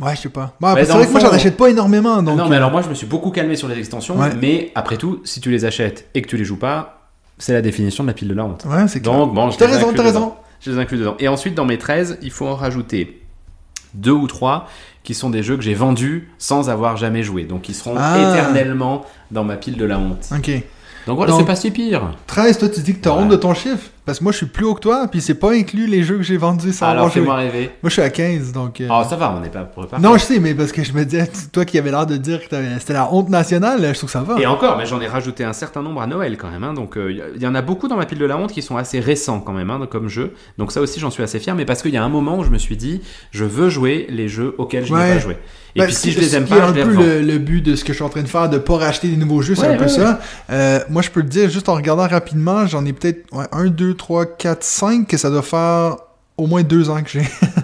Ouais, 0.00 0.14
je 0.16 0.22
sais 0.22 0.28
pas. 0.28 0.54
Bon, 0.60 0.74
Mais 0.74 0.84
c'est 0.84 0.92
vrai 0.92 1.00
le 1.02 1.06
que 1.06 1.12
moi, 1.12 1.20
fond- 1.20 1.26
j'en 1.28 1.32
achète 1.32 1.56
pas 1.56 1.68
énormément. 1.70 2.22
Donc, 2.22 2.36
non, 2.36 2.48
mais 2.48 2.54
euh, 2.54 2.58
alors 2.58 2.70
moi, 2.70 2.82
je 2.82 2.88
me 2.88 2.94
suis 2.94 3.06
beaucoup 3.06 3.30
calmé 3.30 3.56
sur 3.56 3.68
les 3.68 3.78
extensions, 3.78 4.16
Ouais. 4.18 4.30
mais 4.40 4.72
après 4.74 4.96
tout, 4.96 5.20
si 5.24 5.40
tu 5.40 5.50
les 5.50 5.64
achètes 5.64 6.08
et 6.14 6.22
que 6.22 6.28
tu 6.28 6.36
les 6.36 6.44
joues 6.44 6.58
pas, 6.58 7.08
c'est 7.38 7.52
la 7.52 7.62
définition 7.62 8.02
de 8.04 8.08
la 8.08 8.14
pile 8.14 8.28
de 8.28 8.34
la 8.34 8.44
honte. 8.44 8.64
Ouais, 8.66 8.88
c'est 8.88 9.00
clair. 9.00 9.14
Donc, 9.14 9.32
bon, 9.34 9.50
je 9.50 9.56
T'as 9.58 9.66
les 9.66 9.74
raison, 9.74 9.92
t'as 9.94 10.02
raison. 10.02 10.34
Je 10.60 10.70
les 10.70 10.78
inclus 10.78 10.98
dedans. 10.98 11.16
Et 11.18 11.28
ensuite, 11.28 11.54
dans 11.54 11.64
mes 11.66 11.78
13, 11.78 12.18
il 12.22 12.30
faut 12.30 12.46
en 12.46 12.56
rajouter 12.56 13.22
deux 13.94 14.10
ou 14.12 14.26
trois 14.26 14.68
qui 15.04 15.14
sont 15.14 15.30
des 15.30 15.42
jeux 15.42 15.56
que 15.56 15.62
j'ai 15.62 15.74
vendus 15.74 16.28
sans 16.38 16.68
avoir 16.68 16.96
jamais 16.96 17.22
joué. 17.22 17.44
Donc, 17.44 17.68
ils 17.68 17.74
seront 17.74 17.94
Ah. 17.96 18.18
éternellement 18.32 19.04
dans 19.30 19.44
ma 19.44 19.56
pile 19.56 19.76
de 19.76 19.84
la 19.84 19.98
honte. 19.98 20.26
Ok. 20.36 20.50
Donc 21.06 21.16
voilà, 21.18 21.34
c'est 21.38 21.44
pas 21.44 21.54
si 21.54 21.70
pire. 21.70 22.10
13, 22.26 22.58
toi, 22.58 22.68
tu 22.68 22.80
dis 22.80 22.94
que 22.94 23.00
t'as 23.00 23.10
Ouais. 23.12 23.18
honte 23.22 23.28
de 23.28 23.36
ton 23.36 23.54
chiffre. 23.54 23.90
Parce 24.06 24.18
que 24.18 24.24
moi, 24.24 24.32
je 24.32 24.36
suis 24.38 24.46
plus 24.46 24.64
haut 24.64 24.74
que 24.74 24.80
toi, 24.80 25.08
puis 25.10 25.20
c'est 25.20 25.34
pas 25.34 25.52
inclus 25.52 25.86
les 25.88 26.02
jeux 26.04 26.16
que 26.16 26.22
j'ai 26.22 26.36
vendus 26.36 26.72
sans 26.72 26.86
Alors, 26.86 27.12
fais-moi 27.12 27.34
Moi, 27.34 27.42
rêver. 27.42 27.70
je 27.82 27.88
suis 27.90 28.00
à 28.02 28.08
15, 28.08 28.52
donc. 28.52 28.80
euh, 28.80 28.86
Oh, 28.90 29.02
ça 29.08 29.16
va, 29.16 29.34
on 29.36 29.40
n'est 29.40 29.48
pas 29.50 29.64
préparé. 29.64 30.00
Non, 30.00 30.14
je 30.16 30.22
sais, 30.22 30.38
mais 30.38 30.54
parce 30.54 30.70
que 30.72 30.84
je 30.84 30.92
me 30.92 31.04
disais, 31.04 31.28
toi 31.52 31.64
qui 31.64 31.76
avais 31.76 31.90
l'air 31.90 32.06
de 32.06 32.16
dire 32.16 32.40
que 32.48 32.56
c'était 32.78 32.92
la 32.92 33.12
honte 33.12 33.28
nationale, 33.28 33.80
je 33.82 33.92
trouve 33.98 34.04
que 34.04 34.12
ça 34.12 34.22
va. 34.22 34.40
Et 34.40 34.46
encore, 34.46 34.78
mais 34.78 34.86
j'en 34.86 35.00
ai 35.00 35.08
rajouté 35.08 35.42
un 35.44 35.52
certain 35.52 35.82
nombre 35.82 36.00
à 36.00 36.06
Noël 36.06 36.36
quand 36.38 36.50
même. 36.50 36.62
hein. 36.64 36.72
donc 36.72 36.96
il 36.96 37.42
y, 37.42 37.46
en 37.48 37.54
a 37.56 37.62
beaucoup 37.62 37.88
dans 37.88 37.96
ma 37.96 38.06
pile 38.06 38.18
de 38.18 38.24
la 38.26 38.36
honte 38.38 38.52
qui 38.52 38.62
sont 38.62 38.76
assez 38.76 39.00
récents 39.00 39.40
quand 39.40 39.52
même 39.52 39.70
hein, 39.70 39.86
comme 39.90 40.08
jeu. 40.08 40.34
Donc 40.56 40.70
ça 40.70 40.80
aussi 40.80 41.00
j'en 41.00 41.10
suis 41.10 41.24
assez 41.24 41.40
fier. 41.40 41.54
Mais 41.56 41.64
parce 41.64 41.82
qu'il 41.82 41.92
y 41.92 41.96
a 41.96 42.04
un 42.04 42.08
moment 42.08 42.38
où 42.38 42.44
je 42.44 42.50
me 42.50 42.58
suis 42.58 42.76
dit, 42.76 43.02
je 43.32 43.44
veux 43.44 43.68
jouer 43.68 44.06
les 44.08 44.28
jeux 44.28 44.54
auxquels 44.58 44.86
je 44.86 44.92
n'ai 44.94 45.00
Ouais. 45.00 45.14
pas 45.14 45.18
joué. 45.18 45.36
Et 45.74 45.80
Ben, 45.80 45.86
puis 45.86 45.94
si 45.94 46.10
je 46.12 46.18
les 46.20 46.34
aime 46.34 46.46
pas, 46.46 46.54
un 46.64 46.68
je 46.68 46.72
les 46.74 46.82
peu 46.84 46.94
le, 46.94 47.20
le 47.20 47.36
but 47.38 47.60
de 47.60 47.76
ce 47.76 47.84
que 47.84 47.92
je 47.92 47.96
suis 47.98 48.04
en 48.04 48.08
train 48.08 48.22
de 48.22 48.28
faire, 48.28 48.48
de 48.48 48.56
pas 48.56 48.78
racheter 48.78 49.08
des 49.08 49.16
nouveaux 49.18 49.42
jeux, 49.42 49.54
c'est 49.54 49.66
Ouais, 49.68 49.74
un 49.74 49.76
peu 49.76 49.88
ça. 49.88 50.20
Euh, 50.48 50.78
moi, 50.88 51.02
je 51.02 51.10
peux 51.10 51.20
le 51.20 51.26
dire 51.28 51.50
juste 51.50 51.68
en 51.68 51.74
regardant 51.74 52.08
rapidement, 52.08 52.66
j'en 52.66 52.82
ai 52.86 52.94
peut-être 52.94 53.26
1, 53.52 53.66
2, 53.66 53.92
3, 53.96 54.26
4, 54.36 54.62
5, 54.62 55.06
que 55.08 55.16
ça 55.16 55.30
doit 55.30 55.42
faire 55.42 55.96
au 56.36 56.46
moins 56.46 56.62
deux 56.62 56.90
ans 56.90 57.02
que 57.02 57.08
j'ai. 57.10 57.22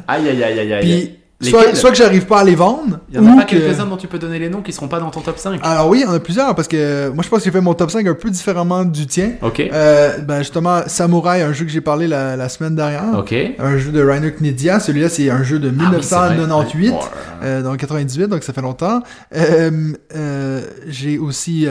Aïe 0.08 0.28
aïe 0.28 0.42
aïe 0.42 0.58
aïe 0.60 0.72
aïe. 0.72 1.18
Puis, 1.38 1.50
soit, 1.50 1.74
soit 1.74 1.90
que 1.90 1.96
j'arrive 1.96 2.26
pas 2.26 2.38
à 2.38 2.44
les 2.44 2.54
vendre, 2.54 3.00
Il 3.10 3.16
y 3.16 3.18
en 3.18 3.26
a 3.26 3.36
pas 3.38 3.42
que- 3.42 3.56
quelques-uns 3.56 3.86
dont 3.86 3.96
tu 3.96 4.06
peux 4.06 4.20
donner 4.20 4.38
les 4.38 4.48
noms 4.48 4.62
qui 4.62 4.72
seront 4.72 4.86
pas 4.86 5.00
dans 5.00 5.10
ton 5.10 5.20
top 5.22 5.38
5. 5.38 5.58
Alors 5.64 5.88
oui, 5.88 5.98
il 5.98 6.02
y 6.02 6.08
en 6.08 6.12
a 6.14 6.20
plusieurs, 6.20 6.54
parce 6.54 6.68
que 6.68 7.08
moi, 7.08 7.24
je 7.24 7.28
pense 7.28 7.40
que 7.40 7.44
j'ai 7.46 7.50
fait 7.50 7.60
mon 7.60 7.74
top 7.74 7.90
5 7.90 8.06
un 8.06 8.14
peu 8.14 8.30
différemment 8.30 8.84
du 8.84 9.08
tien. 9.08 9.32
Ok. 9.42 9.58
Euh, 9.58 10.18
ben 10.18 10.38
justement, 10.38 10.82
Samurai, 10.86 11.42
un 11.42 11.52
jeu 11.52 11.64
que 11.64 11.70
j'ai 11.72 11.80
parlé 11.80 12.06
la, 12.06 12.36
la 12.36 12.48
semaine 12.48 12.76
dernière. 12.76 13.18
ok. 13.18 13.34
Un 13.58 13.76
jeu 13.76 13.90
de 13.90 14.00
Rainer 14.00 14.30
Knizia. 14.32 14.78
Celui-là, 14.78 15.08
c'est 15.08 15.30
un 15.30 15.42
jeu 15.42 15.58
de 15.58 15.68
Ah 15.80 15.90
oui, 15.92 15.98
c'est 16.00 16.14
vrai. 16.14 16.30
1998. 16.36 16.90
Ouais. 16.90 16.96
Oh 16.96 17.02
là 17.02 17.10
là. 17.40 17.46
Euh, 17.58 17.62
dans 17.62 17.74
98, 17.76 18.28
donc 18.28 18.44
ça 18.44 18.52
fait 18.52 18.62
longtemps. 18.62 19.02
Euh, 19.34 20.60
j'ai 20.86 21.18
aussi 21.18 21.66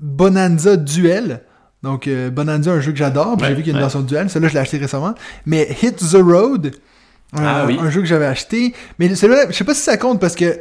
Bonanza 0.00 0.76
Duel. 0.76 1.40
Donc 1.84 2.08
euh, 2.08 2.30
Bonanza, 2.30 2.72
un 2.72 2.80
jeu 2.80 2.90
que 2.92 2.98
j'adore. 2.98 3.36
puis 3.36 3.42
Ouais, 3.44 3.48
j'ai 3.50 3.54
vu 3.54 3.62
qu'il 3.62 3.72
y 3.72 3.74
a 3.74 3.78
une 3.78 3.82
version 3.82 4.00
duel. 4.00 4.28
Celui-là, 4.28 4.48
je 4.48 4.54
l'ai 4.54 4.60
acheté 4.60 4.78
récemment. 4.78 5.14
Mais 5.46 5.68
Hit 5.82 5.96
the 5.96 6.16
Road, 6.20 6.66
euh, 6.66 7.38
Ah 7.38 7.64
oui. 7.66 7.78
un 7.80 7.90
jeu 7.90 8.00
que 8.00 8.06
j'avais 8.06 8.26
acheté. 8.26 8.74
Mais 8.98 9.14
celui-là, 9.14 9.46
je 9.50 9.54
sais 9.54 9.64
pas 9.64 9.74
si 9.74 9.82
ça 9.82 9.96
compte 9.96 10.20
parce 10.20 10.34
que 10.34 10.58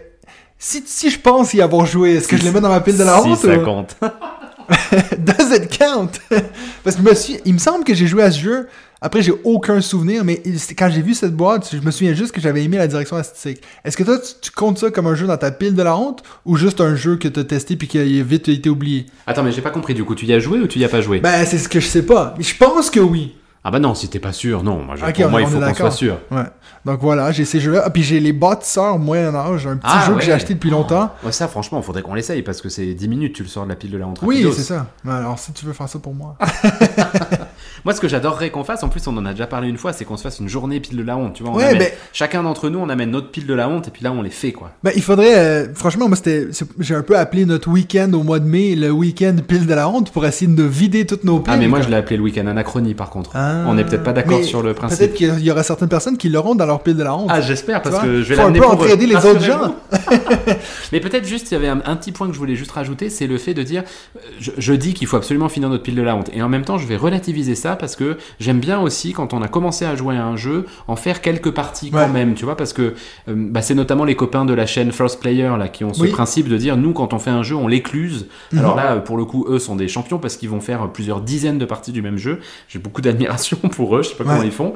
si, 0.59 0.84
si 0.86 1.09
je 1.09 1.19
pense 1.19 1.53
y 1.53 1.61
avoir 1.61 1.86
joué, 1.86 2.15
est-ce 2.15 2.28
que 2.28 2.38
je 2.38 2.43
le 2.45 2.51
mets 2.51 2.61
dans 2.61 2.69
ma 2.69 2.80
pile 2.82 2.97
de 2.97 3.03
la 3.03 3.19
si 3.21 3.28
honte 3.28 3.39
ça 3.39 3.57
ou- 3.57 3.63
compte. 3.63 3.97
Does 5.17 5.55
it 5.55 5.78
count? 5.78 6.11
Parce 6.84 6.95
que 6.95 7.01
je 7.03 7.09
me 7.09 7.13
suis... 7.15 7.38
il 7.45 7.53
me 7.53 7.59
semble 7.59 7.84
que 7.84 7.93
j'ai 7.93 8.07
joué 8.07 8.24
à 8.24 8.32
ce 8.32 8.39
jeu. 8.39 8.67
Après, 9.06 9.22
j'ai 9.22 9.34
aucun 9.43 9.82
souvenir, 9.82 10.24
mais 10.24 10.41
quand 10.78 10.89
j'ai 10.89 11.01
vu 11.01 11.14
cette 11.14 11.36
boîte, 11.36 11.70
je 11.74 11.78
me 11.86 11.91
souviens 11.91 12.14
juste 12.14 12.32
que 12.32 12.39
j'avais 12.39 12.64
aimé 12.64 12.78
la 12.78 12.88
direction 12.88 13.18
artistique. 13.18 13.62
Est-ce 13.84 13.97
que 13.97 14.04
toi, 14.04 14.18
tu, 14.18 14.32
tu 14.41 14.51
comptes 14.51 14.78
ça 14.80 14.91
comme 14.91 15.08
un 15.08 15.14
jeu 15.16 15.28
dans 15.28 15.36
ta 15.36 15.51
pile 15.51 15.76
de 15.76 15.84
la 15.84 15.97
honte 15.97 16.24
ou 16.45 16.56
juste 16.56 16.80
un 16.80 16.95
jeu 16.95 17.18
que 17.18 17.28
t'as 17.28 17.43
testé 17.43 17.76
puis 17.76 17.89
qui 17.89 17.99
a 17.99 18.04
vite 18.24 18.47
été 18.47 18.70
oublié? 18.70 19.06
Attends, 19.28 19.43
mais 19.43 19.51
j'ai 19.51 19.62
pas 19.62 19.72
compris. 19.72 19.93
Du 19.93 20.06
coup, 20.06 20.16
tu 20.16 20.26
y 20.26 20.32
as 20.34 20.39
joué 20.39 20.60
ou 20.60 20.68
tu 20.68 20.80
y 20.80 20.86
as 20.86 20.89
pas 20.89 21.01
joué? 21.01 21.20
Ben, 21.20 21.45
c'est 21.45 21.58
ce 21.58 21.68
que 21.68 21.82
je 21.82 21.88
sais 21.88 22.04
pas. 22.06 22.34
Mais 22.38 22.45
je 22.45 22.56
pense 22.56 22.89
que 22.89 23.01
oui. 23.01 23.36
Ah 23.66 23.72
bah 23.72 23.80
non, 23.80 23.95
si 23.95 24.10
t'es 24.10 24.20
pas 24.20 24.34
sûr, 24.34 24.62
non. 24.62 24.84
Moi, 24.84 24.95
je- 24.97 25.06
Ok, 25.06 25.22
pour 25.22 25.30
moi, 25.30 25.41
il 25.41 25.47
faut 25.47 25.58
qu'on 25.60 25.74
soit 25.74 25.91
sûr. 25.91 26.18
Ouais. 26.32 26.43
Donc 26.86 26.99
voilà, 27.01 27.32
j'ai 27.32 27.45
ces 27.45 27.62
jeux-là. 27.62 27.84
Ah, 27.86 27.89
puis 27.89 28.04
j'ai 28.04 28.20
les 28.20 28.34
bâtisseurs 28.34 28.99
moyen 28.99 29.34
âge, 29.36 29.66
un 29.68 29.78
petit 29.78 29.88
Ah, 29.89 30.04
jeu 30.06 30.14
ouais. 30.14 30.20
que 30.20 30.26
j'ai 30.26 30.34
acheté 30.34 30.54
depuis 30.54 30.70
longtemps. 30.70 31.12
Ouais, 31.24 31.32
ça, 31.32 31.47
franchement, 31.47 31.82
faudrait 31.82 32.01
qu'on 32.01 32.14
l'essaye 32.14 32.41
parce 32.41 32.62
que 32.62 32.68
c'est 32.68 32.93
10 32.93 33.08
minutes, 33.08 33.36
tu 33.36 33.43
le 33.43 33.47
sors 33.47 33.64
de 33.64 33.70
la 33.70 33.76
pile 33.78 33.91
de 33.91 33.97
la 33.97 34.06
honte. 34.08 34.20
Oui, 34.22 34.45
c'est 34.54 34.64
ça. 34.64 34.88
Alors, 35.08 35.39
si 35.39 35.54
tu 35.54 35.66
veux 35.66 35.72
faire 35.74 35.88
ça 35.88 35.99
pour 35.99 36.14
moi. 36.14 36.38
Moi, 37.86 37.94
ce 37.94 38.00
que 38.00 38.08
j'adorerais 38.08 38.50
qu'on 38.50 38.64
fasse, 38.64 38.84
en 38.84 38.90
plus, 38.90 39.06
on 39.08 39.18
en 39.18 39.26
a 39.26 39.32
déjà 39.32 39.46
parlé 39.48 39.68
une 39.68 39.78
fois, 39.78 39.92
c'est 39.94 40.06
qu'on 40.06 40.16
se 40.18 40.24
fasse 40.24 40.40
une 40.40 40.48
journée 40.48 40.80
pile 40.80 40.98
de 40.98 41.04
la 41.04 41.18
honte. 41.18 41.34
Tu 41.34 41.44
vois, 41.44 41.52
on 41.52 41.56
Ouais, 41.58 41.66
amène- 41.66 41.90
chacun 42.14 42.44
d'entre 42.44 42.70
nous, 42.70 42.80
on 42.80 42.88
amène 42.90 43.12
notre 43.12 43.30
pile 43.30 43.46
de 43.46 43.54
la 43.54 43.68
honte 43.68 43.88
et 43.90 43.92
puis 43.92 44.04
là, 44.04 44.12
on 44.12 44.22
les 44.22 44.30
fait, 44.30 44.52
quoi. 44.54 44.72
Ben, 44.84 44.92
il 44.96 45.02
faudrait. 45.02 45.36
euh, 45.38 45.74
franchement, 45.76 46.08
moi, 46.08 46.16
c'était. 46.16 46.48
J'ai 46.80 46.96
un 46.96 47.02
peu 47.02 47.18
appelé 47.18 47.46
notre 47.46 47.70
week-end 47.70 48.10
au 48.14 48.24
mois 48.24 48.40
de 48.40 48.46
mai 48.46 48.76
le 48.76 48.90
week-end 48.92 49.36
pile 49.48 49.66
de 49.66 49.74
la 49.74 49.90
honte 49.90 50.12
pour 50.12 50.26
essayer 50.26 50.50
de 50.50 50.64
vider 50.64 51.06
toutes 51.06 51.24
nos 51.26 51.40
piles. 51.40 51.54
Ah, 51.56 51.58
mais 51.58 51.68
moi, 51.68 51.80
quoi. 51.80 51.86
je 51.88 51.92
l'ai 51.92 51.98
appelé 51.98 52.18
le 52.18 52.24
week-end 52.24 52.48
anachronie, 52.48 52.94
par 52.94 53.10
contre. 53.10 53.32
Ah. 53.36 53.64
On 53.68 53.74
n'est 53.76 53.84
peut-être 53.84 54.04
pas 54.04 54.14
d'accord 54.14 54.44
sur 54.44 54.64
le 54.64 54.74
principe. 54.74 55.00
Peut-être 55.00 55.14
qu'il 55.16 55.40
y 55.40 55.52
aura 55.52 55.64
certaines 55.64 55.90
personnes 55.90 56.18
qui 56.18 56.30
l'auront 56.30 56.56
dans 56.56 56.66
leur 56.66 56.82
pile 56.84 56.96
de 56.96 57.04
la 57.04 57.16
honte. 57.16 57.28
Ah, 57.30 57.42
j'espère, 57.42 57.82
parce 57.82 58.00
que 58.00 58.22
je 58.24 58.30
vais 58.30 58.36
l'amener 58.38 58.60
pour 58.60 58.72
entraider 58.72 59.08
les 59.08 59.16
autres 59.16 59.44
gens. 59.44 59.76
Mais 60.92 61.00
peut-être 61.00 61.28
juste, 61.28 61.52
il 61.52 61.56
y 61.56 61.58
avait 61.58 61.68
un, 61.68 61.82
un 61.86 61.96
petit 61.96 62.12
point 62.12 62.28
que 62.28 62.34
je 62.34 62.40
voulais 62.40 62.56
juste 62.56 62.72
rajouter, 62.72 63.10
c'est 63.10 63.28
le 63.28 63.38
fait 63.38 63.54
de 63.54 63.64
dire, 63.64 63.84
euh, 64.16 64.20
je, 64.40 64.52
je 64.58 64.74
dis 64.74 64.94
qu'il 64.94 65.08
faut 65.08 65.18
absolument 65.18 65.50
finir 65.50 65.70
notre 65.70 65.84
pile 65.84 65.96
de 65.96 66.02
la 66.02 66.16
honte. 66.16 66.30
Et 66.34 66.42
en 66.42 66.50
même 66.50 66.64
temps, 66.66 66.78
je 66.78 66.88
vais 66.88 66.96
relativiser 66.96 67.56
ça 67.56 67.72
parce 67.76 67.95
que 67.95 68.17
j'aime 68.39 68.59
bien 68.59 68.80
aussi, 68.80 69.13
quand 69.13 69.34
on 69.34 69.41
a 69.41 69.47
commencé 69.47 69.86
à 69.86 69.95
jouer 69.95 70.15
à 70.17 70.26
un 70.26 70.36
jeu, 70.36 70.65
en 70.88 70.95
faire 70.95 71.21
quelques 71.21 71.51
parties 71.51 71.91
quand 71.91 72.09
même, 72.09 72.34
tu 72.36 72.45
vois, 72.45 72.55
parce 72.57 72.74
que 72.74 72.82
euh, 73.28 73.34
bah, 73.36 73.61
c'est 73.61 73.76
notamment 73.76 74.03
les 74.05 74.15
copains 74.15 74.45
de 74.45 74.53
la 74.53 74.65
chaîne 74.65 74.91
First 74.91 75.19
Player 75.19 75.51
là 75.57 75.67
qui 75.67 75.84
ont 75.84 75.93
ce 75.93 76.01
Oui. 76.01 76.09
principe 76.11 76.47
de 76.49 76.57
dire, 76.57 76.78
nous, 76.78 76.93
quand 76.93 77.13
on 77.13 77.19
fait 77.19 77.30
un 77.32 77.43
jeu, 77.43 77.55
on 77.55 77.67
l'écluse. 77.67 78.28
Mhm. 78.51 78.59
Alors 78.59 78.76
là, 78.76 78.95
pour 78.97 79.17
le 79.17 79.26
coup, 79.26 79.45
eux 79.49 79.59
sont 79.59 79.76
des 79.76 79.88
champions 79.88 80.19
parce 80.19 80.38
qu'ils 80.38 80.49
vont 80.49 80.59
faire 80.61 80.89
plusieurs 80.91 81.21
dizaines 81.21 81.57
de 81.57 81.65
parties 81.65 81.91
du 81.91 82.01
même 82.01 82.17
jeu. 82.17 82.39
J'ai 82.67 82.80
beaucoup 82.80 83.01
d'admiration 83.01 83.57
pour 83.71 83.95
eux, 83.97 84.03
je 84.03 84.09
sais 84.09 84.15
pas 84.15 84.24
Ouais. 84.24 84.30
comment 84.32 84.43
ils 84.43 84.51
font. 84.51 84.74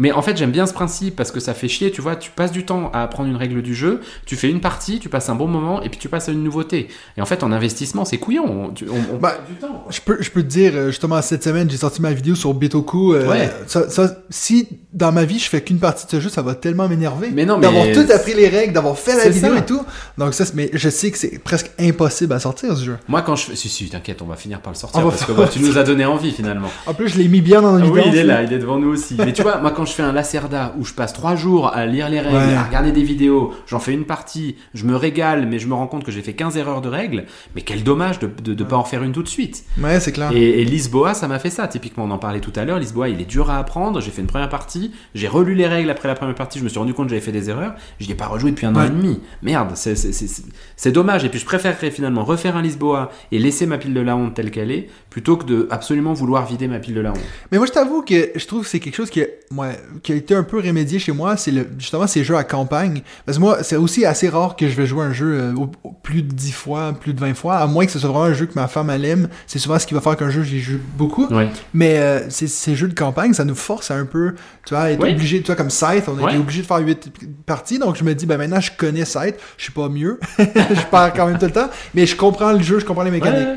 Mais 0.00 0.12
en 0.12 0.22
fait, 0.22 0.34
j'aime 0.36 0.50
bien 0.50 0.64
ce 0.66 0.72
principe 0.72 1.14
parce 1.14 1.30
que 1.30 1.40
ça 1.40 1.52
fait 1.52 1.68
chier, 1.68 1.90
tu 1.90 2.00
vois, 2.00 2.16
tu 2.16 2.30
passes 2.30 2.52
du 2.52 2.64
temps 2.64 2.90
à 2.94 3.02
apprendre 3.02 3.28
une 3.28 3.36
règle 3.36 3.60
du 3.60 3.74
jeu, 3.74 4.00
tu 4.24 4.34
fais 4.34 4.48
une 4.48 4.60
partie, 4.60 4.98
tu 4.98 5.10
passes 5.10 5.28
un 5.28 5.34
bon 5.34 5.46
moment 5.46 5.82
et 5.82 5.90
puis 5.90 5.98
tu 6.00 6.08
passes 6.08 6.30
à 6.30 6.32
une 6.32 6.42
nouveauté. 6.42 6.88
Et 7.18 7.20
en 7.20 7.26
fait, 7.26 7.42
en 7.42 7.52
investissement, 7.52 8.06
c'est 8.06 8.16
couillon. 8.16 8.44
On, 8.46 8.64
on- 8.90 9.14
on 9.14 9.16
Bah, 9.18 9.34
du 9.46 9.54
temps. 9.56 9.84
Je 9.90 10.00
peux, 10.00 10.16
je 10.20 10.30
peux 10.30 10.42
te 10.42 10.48
dire, 10.48 10.72
euh, 10.74 10.86
justement, 10.86 11.20
cette 11.20 11.44
semaine, 11.44 11.68
j'ai 11.70 11.76
sorti 11.76 12.00
ma 12.00 12.12
vidéo 12.14 12.34
sur 12.34 12.54
Bitoku. 12.54 13.12
euh, 13.14 13.28
Ouais. 13.28 13.50
ça, 13.66 13.90
ça- 13.90 14.16
si 14.30 14.66
dans 14.94 15.12
ma 15.12 15.24
vie, 15.24 15.38
je 15.38 15.48
fais 15.50 15.60
qu'une 15.60 15.78
partie 15.78 16.06
de 16.06 16.10
ce 16.12 16.20
jeu, 16.20 16.30
ça 16.30 16.40
va 16.40 16.54
tellement 16.54 16.88
m'énerver. 16.88 17.28
Mais 17.34 17.44
non, 17.44 17.58
mais- 17.58 17.66
D'avoir 17.66 17.86
tout 17.92 18.10
appris 18.12 18.32
les 18.32 18.48
règles, 18.48 18.72
d'avoir 18.72 18.98
fait 18.98 19.16
la 19.16 19.28
vidéo 19.28 19.52
ça. 19.52 19.58
et 19.58 19.66
tout. 19.66 19.82
Donc, 20.16 20.32
ça, 20.32 20.44
mais 20.54 20.70
je 20.72 20.88
sais 20.88 21.10
que 21.10 21.18
c'est 21.18 21.38
presque 21.38 21.70
impossible 21.78 22.32
à 22.32 22.38
sortir 22.40 22.74
ce 22.74 22.84
jeu. 22.84 22.96
Moi, 23.06 23.20
quand 23.20 23.36
je 23.36 23.44
fais. 23.50 23.56
Si, 23.56 23.68
si, 23.68 23.88
t'inquiète, 23.90 24.22
on 24.22 24.26
va 24.26 24.36
finir 24.36 24.60
par 24.62 24.72
le 24.72 24.78
sortir 24.78 25.04
On 25.04 25.10
parce 25.10 25.24
que 25.26 25.52
tu 25.52 25.60
nous 25.60 25.76
as 25.76 25.82
donné 25.82 26.06
envie 26.06 26.30
finalement. 26.32 26.68
En 26.86 26.94
plus, 26.94 27.08
je 27.08 27.18
l'ai 27.18 27.28
mis 27.28 27.42
bien 27.42 27.60
dans 27.60 27.72
la 27.76 27.84
vidéo. 27.84 27.94
oui, 27.94 28.02
il 28.06 28.16
est 28.16 28.24
là, 28.24 28.42
il 28.42 28.52
est 28.52 28.58
devant 28.58 28.78
nous 28.78 28.88
aussi. 28.88 29.16
Mais 29.18 29.32
tu 29.34 29.42
vois, 29.42 29.58
moi, 29.58 29.70
quand 29.72 29.84
je 29.90 29.94
fais 29.94 30.02
un 30.02 30.12
Lacerda 30.12 30.74
où 30.78 30.84
je 30.84 30.94
passe 30.94 31.12
trois 31.12 31.36
jours 31.36 31.74
à 31.74 31.84
lire 31.86 32.08
les 32.08 32.20
règles, 32.20 32.36
Ouais. 32.36 32.54
à 32.54 32.62
regarder 32.62 32.92
des 32.92 33.02
vidéos, 33.02 33.52
j'en 33.66 33.78
fais 33.78 33.92
une 33.92 34.04
partie, 34.04 34.56
je 34.72 34.84
me 34.86 34.96
régale, 34.96 35.46
mais 35.46 35.58
je 35.58 35.66
me 35.68 35.74
rends 35.74 35.86
compte 35.86 36.04
que 36.04 36.10
j'ai 36.12 36.22
fait 36.22 36.32
15 36.32 36.56
erreurs 36.56 36.80
de 36.80 36.88
règles. 36.88 37.24
Mais 37.54 37.62
quel 37.62 37.82
dommage 37.82 38.18
de 38.20 38.30
ne 38.54 38.64
pas 38.64 38.76
en 38.76 38.84
faire 38.84 39.02
une 39.02 39.12
tout 39.12 39.22
de 39.22 39.28
suite. 39.28 39.64
Ouais, 39.82 40.00
c'est 40.00 40.12
clair. 40.12 40.30
Et, 40.32 40.60
et 40.62 40.64
Lisboa, 40.64 41.12
ça 41.14 41.28
m'a 41.28 41.38
fait 41.38 41.50
ça. 41.50 41.68
Typiquement, 41.68 42.04
on 42.04 42.10
en 42.10 42.18
parlait 42.18 42.40
tout 42.40 42.52
à 42.56 42.64
l'heure. 42.64 42.78
Lisboa, 42.78 43.08
il 43.08 43.20
est 43.20 43.24
dur 43.28 43.50
à 43.50 43.58
apprendre. 43.58 44.00
J'ai 44.00 44.10
fait 44.10 44.20
une 44.22 44.26
première 44.28 44.48
partie. 44.48 44.92
J'ai 45.14 45.28
relu 45.28 45.54
les 45.54 45.66
règles 45.66 45.90
après 45.90 46.08
la 46.08 46.14
première 46.14 46.34
partie. 46.34 46.58
Je 46.58 46.64
me 46.64 46.68
suis 46.68 46.78
rendu 46.78 46.94
compte 46.94 47.06
que 47.06 47.10
j'avais 47.10 47.20
fait 47.20 47.32
des 47.32 47.50
erreurs. 47.50 47.74
Je 47.98 48.06
n'y 48.06 48.12
ai 48.12 48.14
pas 48.14 48.26
rejoué 48.26 48.50
depuis 48.50 48.66
un 48.66 48.74
an 48.76 48.84
et 48.84 48.90
demi. 48.90 49.20
Merde, 49.42 49.72
c'est- 49.74 50.92
dommage. 50.92 51.24
Et 51.24 51.28
puis, 51.28 51.38
je 51.38 51.44
préférerais 51.44 51.90
finalement 51.90 52.24
refaire 52.24 52.56
un 52.56 52.62
Lisboa 52.62 53.10
et 53.32 53.38
laisser 53.38 53.66
ma 53.66 53.78
pile 53.78 53.94
de 53.94 54.00
la 54.00 54.16
honte 54.16 54.34
telle 54.34 54.50
qu'elle 54.50 54.70
est, 54.70 54.88
plutôt 55.08 55.36
que 55.36 55.44
de 55.44 55.66
absolument 55.70 56.12
vouloir 56.12 56.46
vider 56.46 56.68
ma 56.68 56.78
pile 56.78 56.94
de 56.94 57.00
la 57.00 57.10
honte. 57.10 57.20
Mais 57.52 57.58
moi, 57.58 57.66
je 57.66 57.72
t'avoue 57.72 58.02
que 58.02 58.30
je 58.34 58.46
trouve 58.46 58.62
que 58.62 58.68
c'est 58.68 58.80
quelque 58.80 58.94
chose 58.96 59.10
qui, 59.10 59.20
ouais, 59.20 59.69
qui 60.02 60.12
a 60.12 60.14
été 60.16 60.34
un 60.34 60.42
peu 60.42 60.58
remédié 60.58 60.98
chez 60.98 61.12
moi. 61.12 61.36
C'est 61.36 61.52
justement 61.78 62.06
ces 62.06 62.24
jeux 62.24 62.36
à 62.36 62.44
campagne. 62.44 63.02
Parce 63.26 63.38
que 63.38 63.42
moi, 63.42 63.62
c'est 63.62 63.76
aussi 63.76 64.04
assez 64.04 64.28
rare 64.28 64.56
que 64.56 64.68
je 64.68 64.74
vais 64.74 64.86
jouer 64.86 65.04
un 65.04 65.12
jeu 65.12 65.38
euh, 65.40 65.54
plus 66.02 66.22
de 66.22 66.32
10 66.32 66.52
fois, 66.52 66.92
plus 66.92 67.14
de 67.14 67.20
20 67.20 67.34
fois. 67.34 67.56
À 67.56 67.66
moins 67.66 67.86
que 67.86 67.92
ce 67.92 67.98
soit 67.98 68.08
vraiment 68.10 68.24
un 68.24 68.32
jeu 68.32 68.46
que 68.46 68.54
ma 68.54 68.68
femme 68.68 68.90
elle 68.90 69.04
aime. 69.04 69.28
C'est 69.46 69.58
souvent 69.58 69.78
ce 69.78 69.86
qui 69.86 69.94
va 69.94 70.00
faire 70.00 70.16
qu'un 70.16 70.30
jeu, 70.30 70.42
j'y 70.42 70.60
joue 70.60 70.78
beaucoup. 70.96 71.26
Ouais. 71.26 71.48
Mais 71.74 71.98
euh, 71.98 72.30
ces, 72.30 72.46
ces 72.46 72.74
jeux 72.76 72.88
de 72.88 72.94
campagne, 72.94 73.32
ça 73.34 73.44
nous 73.44 73.54
force 73.54 73.90
à 73.90 73.94
un 73.96 74.04
peu, 74.06 74.34
tu 74.66 74.74
vois, 74.74 74.90
être 74.90 75.02
obligé, 75.02 75.40
tu 75.40 75.46
vois, 75.46 75.56
comme 75.56 75.70
Scythe, 75.70 76.04
on 76.08 76.18
a 76.18 76.22
Ouais. 76.22 76.30
été 76.32 76.38
obligé 76.38 76.62
de 76.62 76.66
faire 76.66 76.78
8 76.78 77.10
parties. 77.46 77.78
Donc 77.78 77.96
je 77.96 78.04
me 78.04 78.14
dis, 78.14 78.26
ben 78.26 78.36
maintenant, 78.38 78.60
je 78.60 78.70
connais 78.76 79.04
Scythe. 79.04 79.36
Je 79.56 79.64
suis 79.64 79.72
pas 79.72 79.88
mieux. 79.88 80.18
je 80.38 80.86
perds 80.90 81.12
quand 81.14 81.26
même 81.26 81.38
tout 81.38 81.46
le 81.46 81.52
temps. 81.52 81.68
Mais 81.94 82.06
je 82.06 82.16
comprends 82.16 82.52
le 82.52 82.62
jeu, 82.62 82.78
je 82.78 82.84
comprends 82.84 83.02
les 83.04 83.10
mécaniques. 83.10 83.48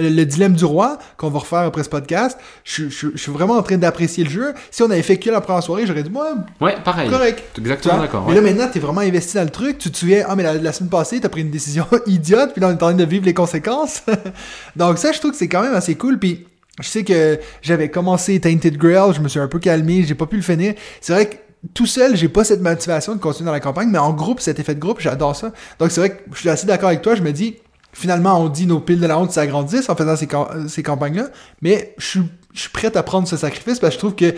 Le, 0.00 0.08
le 0.08 0.26
dilemme 0.26 0.54
du 0.54 0.64
roi, 0.64 0.98
qu'on 1.16 1.28
va 1.30 1.38
refaire 1.40 1.60
après 1.60 1.82
ce 1.84 1.88
podcast, 1.88 2.38
je, 2.64 2.88
je- 2.88 3.08
je 3.14 3.18
suis 3.18 3.30
vraiment 3.32 3.54
en 3.54 3.62
train 3.62 3.76
d'apprécier 3.76 4.24
le 4.24 4.30
jeu. 4.30 4.54
Si 4.70 4.82
on 4.82 4.90
avait 4.90 5.02
fait 5.02 5.18
que 5.18 5.30
la 5.30 5.40
première 5.40 5.62
soirée, 5.62 5.86
j'aurais 5.86 6.02
dit, 6.02 6.10
moi, 6.10 6.34
Ouais, 6.60 6.76
pareil. 6.84 7.08
correct. 7.10 7.42
Exactement 7.58 7.98
d'accord. 7.98 8.22
Mais 8.26 8.30
ouais. 8.30 8.34
là, 8.36 8.40
maintenant, 8.40 8.68
t'es 8.72 8.80
vraiment 8.80 9.00
investi 9.02 9.36
dans 9.36 9.44
le 9.44 9.50
truc. 9.50 9.78
Tu 9.78 9.90
te 9.90 9.96
souviens, 9.96 10.24
ah, 10.28 10.34
mais 10.36 10.42
la, 10.42 10.54
la 10.54 10.72
semaine 10.72 10.90
passée, 10.90 11.20
t'as 11.20 11.28
pris 11.28 11.42
une 11.42 11.50
décision 11.50 11.86
idiote, 12.06 12.52
puis 12.52 12.60
là, 12.60 12.68
on 12.68 12.70
est 12.70 12.74
en 12.74 12.76
train 12.78 12.94
de 12.94 13.04
vivre 13.04 13.24
les 13.24 13.34
conséquences. 13.34 14.02
Donc, 14.76 14.98
ça, 14.98 15.12
je 15.12 15.18
trouve 15.18 15.32
que 15.32 15.36
c'est 15.36 15.48
quand 15.48 15.62
même 15.62 15.74
assez 15.74 15.94
cool. 15.96 16.18
Puis, 16.18 16.46
je 16.80 16.88
sais 16.88 17.04
que 17.04 17.38
j'avais 17.62 17.90
commencé 17.90 18.40
Tainted 18.40 18.76
Grail, 18.78 19.12
je 19.14 19.20
me 19.20 19.28
suis 19.28 19.40
un 19.40 19.48
peu 19.48 19.58
calmé, 19.58 20.02
j'ai 20.06 20.14
pas 20.14 20.26
pu 20.26 20.36
le 20.36 20.42
finir. 20.42 20.74
C'est 21.00 21.12
vrai 21.12 21.26
que 21.26 21.36
tout 21.74 21.84
seul, 21.86 22.16
j'ai 22.16 22.28
pas 22.28 22.42
cette 22.42 22.62
motivation 22.62 23.14
de 23.14 23.20
continuer 23.20 23.46
dans 23.46 23.52
la 23.52 23.60
campagne, 23.60 23.90
mais 23.90 23.98
en 23.98 24.12
groupe, 24.14 24.40
cet 24.40 24.58
effet 24.60 24.74
de 24.74 24.80
groupe, 24.80 24.98
j'adore 25.00 25.36
ça. 25.36 25.52
Donc, 25.78 25.90
c'est 25.90 26.00
vrai 26.00 26.10
que 26.10 26.16
je 26.32 26.38
suis 26.38 26.48
assez 26.48 26.66
d'accord 26.66 26.88
avec 26.88 27.02
toi. 27.02 27.14
Je 27.14 27.22
me 27.22 27.32
dis, 27.32 27.56
finalement, 27.92 28.40
on 28.40 28.48
dit 28.48 28.66
nos 28.66 28.80
piles 28.80 29.00
de 29.00 29.06
la 29.06 29.18
honte 29.18 29.32
s'agrandissent 29.32 29.88
en 29.88 29.96
faisant 29.96 30.16
ces, 30.16 30.26
cam- 30.26 30.68
ces 30.68 30.82
campagnes-là, 30.82 31.28
mais 31.62 31.94
je 31.98 32.06
suis, 32.06 32.22
je 32.52 32.60
suis 32.62 32.68
prêt 32.70 32.96
à 32.96 33.02
prendre 33.02 33.28
ce 33.28 33.36
sacrifice 33.36 33.78
parce 33.78 33.90
que 33.90 33.94
je 33.94 33.98
trouve 33.98 34.14
qu'il 34.14 34.34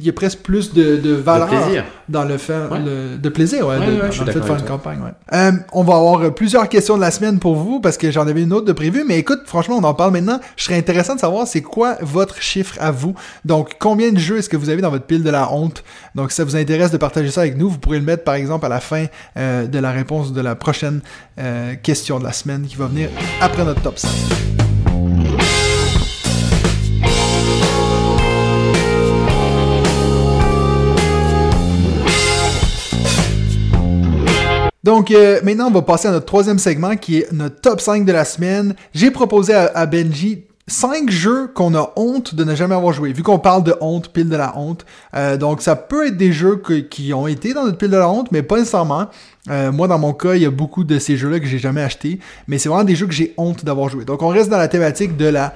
y 0.00 0.08
a 0.08 0.12
presque 0.12 0.38
plus 0.38 0.72
de, 0.72 0.96
de 0.96 1.12
valeur 1.14 1.48
dans 2.08 2.24
le 2.24 2.38
fait 2.38 2.54
Ouais. 2.70 2.78
le- 2.78 3.16
de 3.18 3.28
plaisir, 3.28 3.66
ouais, 3.66 3.76
Ouais, 3.78 3.86
de- 3.86 3.96
dans 4.00 4.06
je 4.06 4.12
suis 4.12 4.24
le 4.24 4.32
fait 4.32 4.40
de 4.40 4.44
faire 4.44 4.56
une 4.56 4.64
campagne. 4.64 5.00
Ouais. 5.00 5.10
Euh, 5.36 5.52
on 5.72 5.82
va 5.82 5.96
avoir 5.96 6.32
plusieurs 6.34 6.68
questions 6.68 6.96
de 6.96 7.00
la 7.00 7.10
semaine 7.10 7.38
pour 7.40 7.56
vous 7.56 7.80
parce 7.80 7.96
que 7.96 8.10
j'en 8.10 8.26
avais 8.28 8.42
une 8.42 8.52
autre 8.52 8.66
de 8.66 8.72
prévue, 8.72 9.04
mais 9.06 9.18
écoute, 9.18 9.40
franchement, 9.46 9.76
on 9.78 9.84
en 9.84 9.94
parle 9.94 10.12
maintenant. 10.12 10.38
Je 10.56 10.64
serais 10.64 10.76
intéressant 10.78 11.14
de 11.16 11.20
savoir 11.20 11.46
c'est 11.46 11.62
quoi 11.62 11.96
votre 12.02 12.40
chiffre 12.40 12.74
à 12.80 12.90
vous. 12.92 13.14
Donc, 13.44 13.76
combien 13.80 14.12
de 14.12 14.18
jeux 14.18 14.38
est-ce 14.38 14.48
que 14.48 14.56
vous 14.56 14.70
avez 14.70 14.80
dans 14.82 14.90
votre 14.90 15.06
pile 15.06 15.22
de 15.24 15.30
la 15.30 15.52
honte? 15.52 15.82
Donc, 16.14 16.30
si 16.30 16.36
ça 16.36 16.44
vous 16.44 16.56
intéresse 16.56 16.90
de 16.92 16.96
partager 16.98 17.30
ça 17.30 17.40
avec 17.40 17.56
nous, 17.56 17.68
vous 17.68 17.78
pourrez 17.78 17.98
le 17.98 18.04
mettre 18.04 18.24
par 18.24 18.34
exemple 18.36 18.64
à 18.66 18.68
la 18.68 18.80
fin 18.80 19.06
euh, 19.36 19.66
de 19.66 19.78
la 19.78 19.90
réponse 19.90 20.32
de 20.32 20.40
la 20.40 20.54
prochaine 20.54 21.00
euh, 21.40 21.74
question 21.82 22.18
de 22.20 22.24
la 22.24 22.32
semaine 22.32 22.62
qui 22.66 22.76
va 22.76 22.86
venir 22.86 23.08
après 23.40 23.64
notre 23.64 23.82
top 23.82 23.98
5. 23.98 24.08
Donc 34.86 35.10
euh, 35.10 35.40
maintenant, 35.42 35.66
on 35.66 35.72
va 35.72 35.82
passer 35.82 36.06
à 36.08 36.12
notre 36.12 36.26
troisième 36.26 36.58
segment 36.58 36.96
qui 36.96 37.18
est 37.18 37.32
notre 37.32 37.60
top 37.60 37.80
5 37.80 38.04
de 38.04 38.12
la 38.12 38.24
semaine. 38.24 38.74
J'ai 38.94 39.10
proposé 39.10 39.52
à, 39.52 39.66
à 39.74 39.84
Benji 39.84 40.44
5 40.68 41.10
jeux 41.10 41.48
qu'on 41.54 41.74
a 41.74 41.92
honte 41.96 42.34
de 42.36 42.44
ne 42.44 42.54
jamais 42.54 42.74
avoir 42.76 42.92
joué. 42.92 43.12
Vu 43.12 43.22
qu'on 43.24 43.38
parle 43.40 43.64
de 43.64 43.74
honte, 43.80 44.08
pile 44.12 44.28
de 44.28 44.36
la 44.36 44.56
honte. 44.56 44.86
Euh, 45.14 45.36
donc 45.36 45.60
ça 45.60 45.74
peut 45.76 46.06
être 46.06 46.16
des 46.16 46.32
jeux 46.32 46.56
que- 46.56 46.74
qui 46.80 47.12
ont 47.12 47.26
été 47.26 47.52
dans 47.52 47.64
notre 47.64 47.78
pile 47.78 47.90
de 47.90 47.96
la 47.96 48.08
honte, 48.08 48.30
mais 48.32 48.42
pas 48.42 48.58
nécessairement. 48.58 49.08
Euh, 49.50 49.70
moi, 49.72 49.86
dans 49.88 49.98
mon 49.98 50.12
cas, 50.12 50.34
il 50.34 50.42
y 50.42 50.46
a 50.46 50.50
beaucoup 50.50 50.84
de 50.84 50.98
ces 51.00 51.16
jeux-là 51.16 51.40
que 51.40 51.46
j'ai 51.46 51.58
jamais 51.58 51.82
achetés. 51.82 52.18
Mais 52.48 52.58
c'est 52.58 52.68
vraiment 52.68 52.84
des 52.84 52.94
jeux 52.96 53.06
que 53.06 53.12
j'ai 53.14 53.34
honte 53.36 53.64
d'avoir 53.64 53.88
joué. 53.88 54.04
Donc 54.04 54.22
on 54.22 54.28
reste 54.28 54.50
dans 54.50 54.58
la 54.58 54.68
thématique 54.68 55.16
de 55.16 55.26
la 55.26 55.52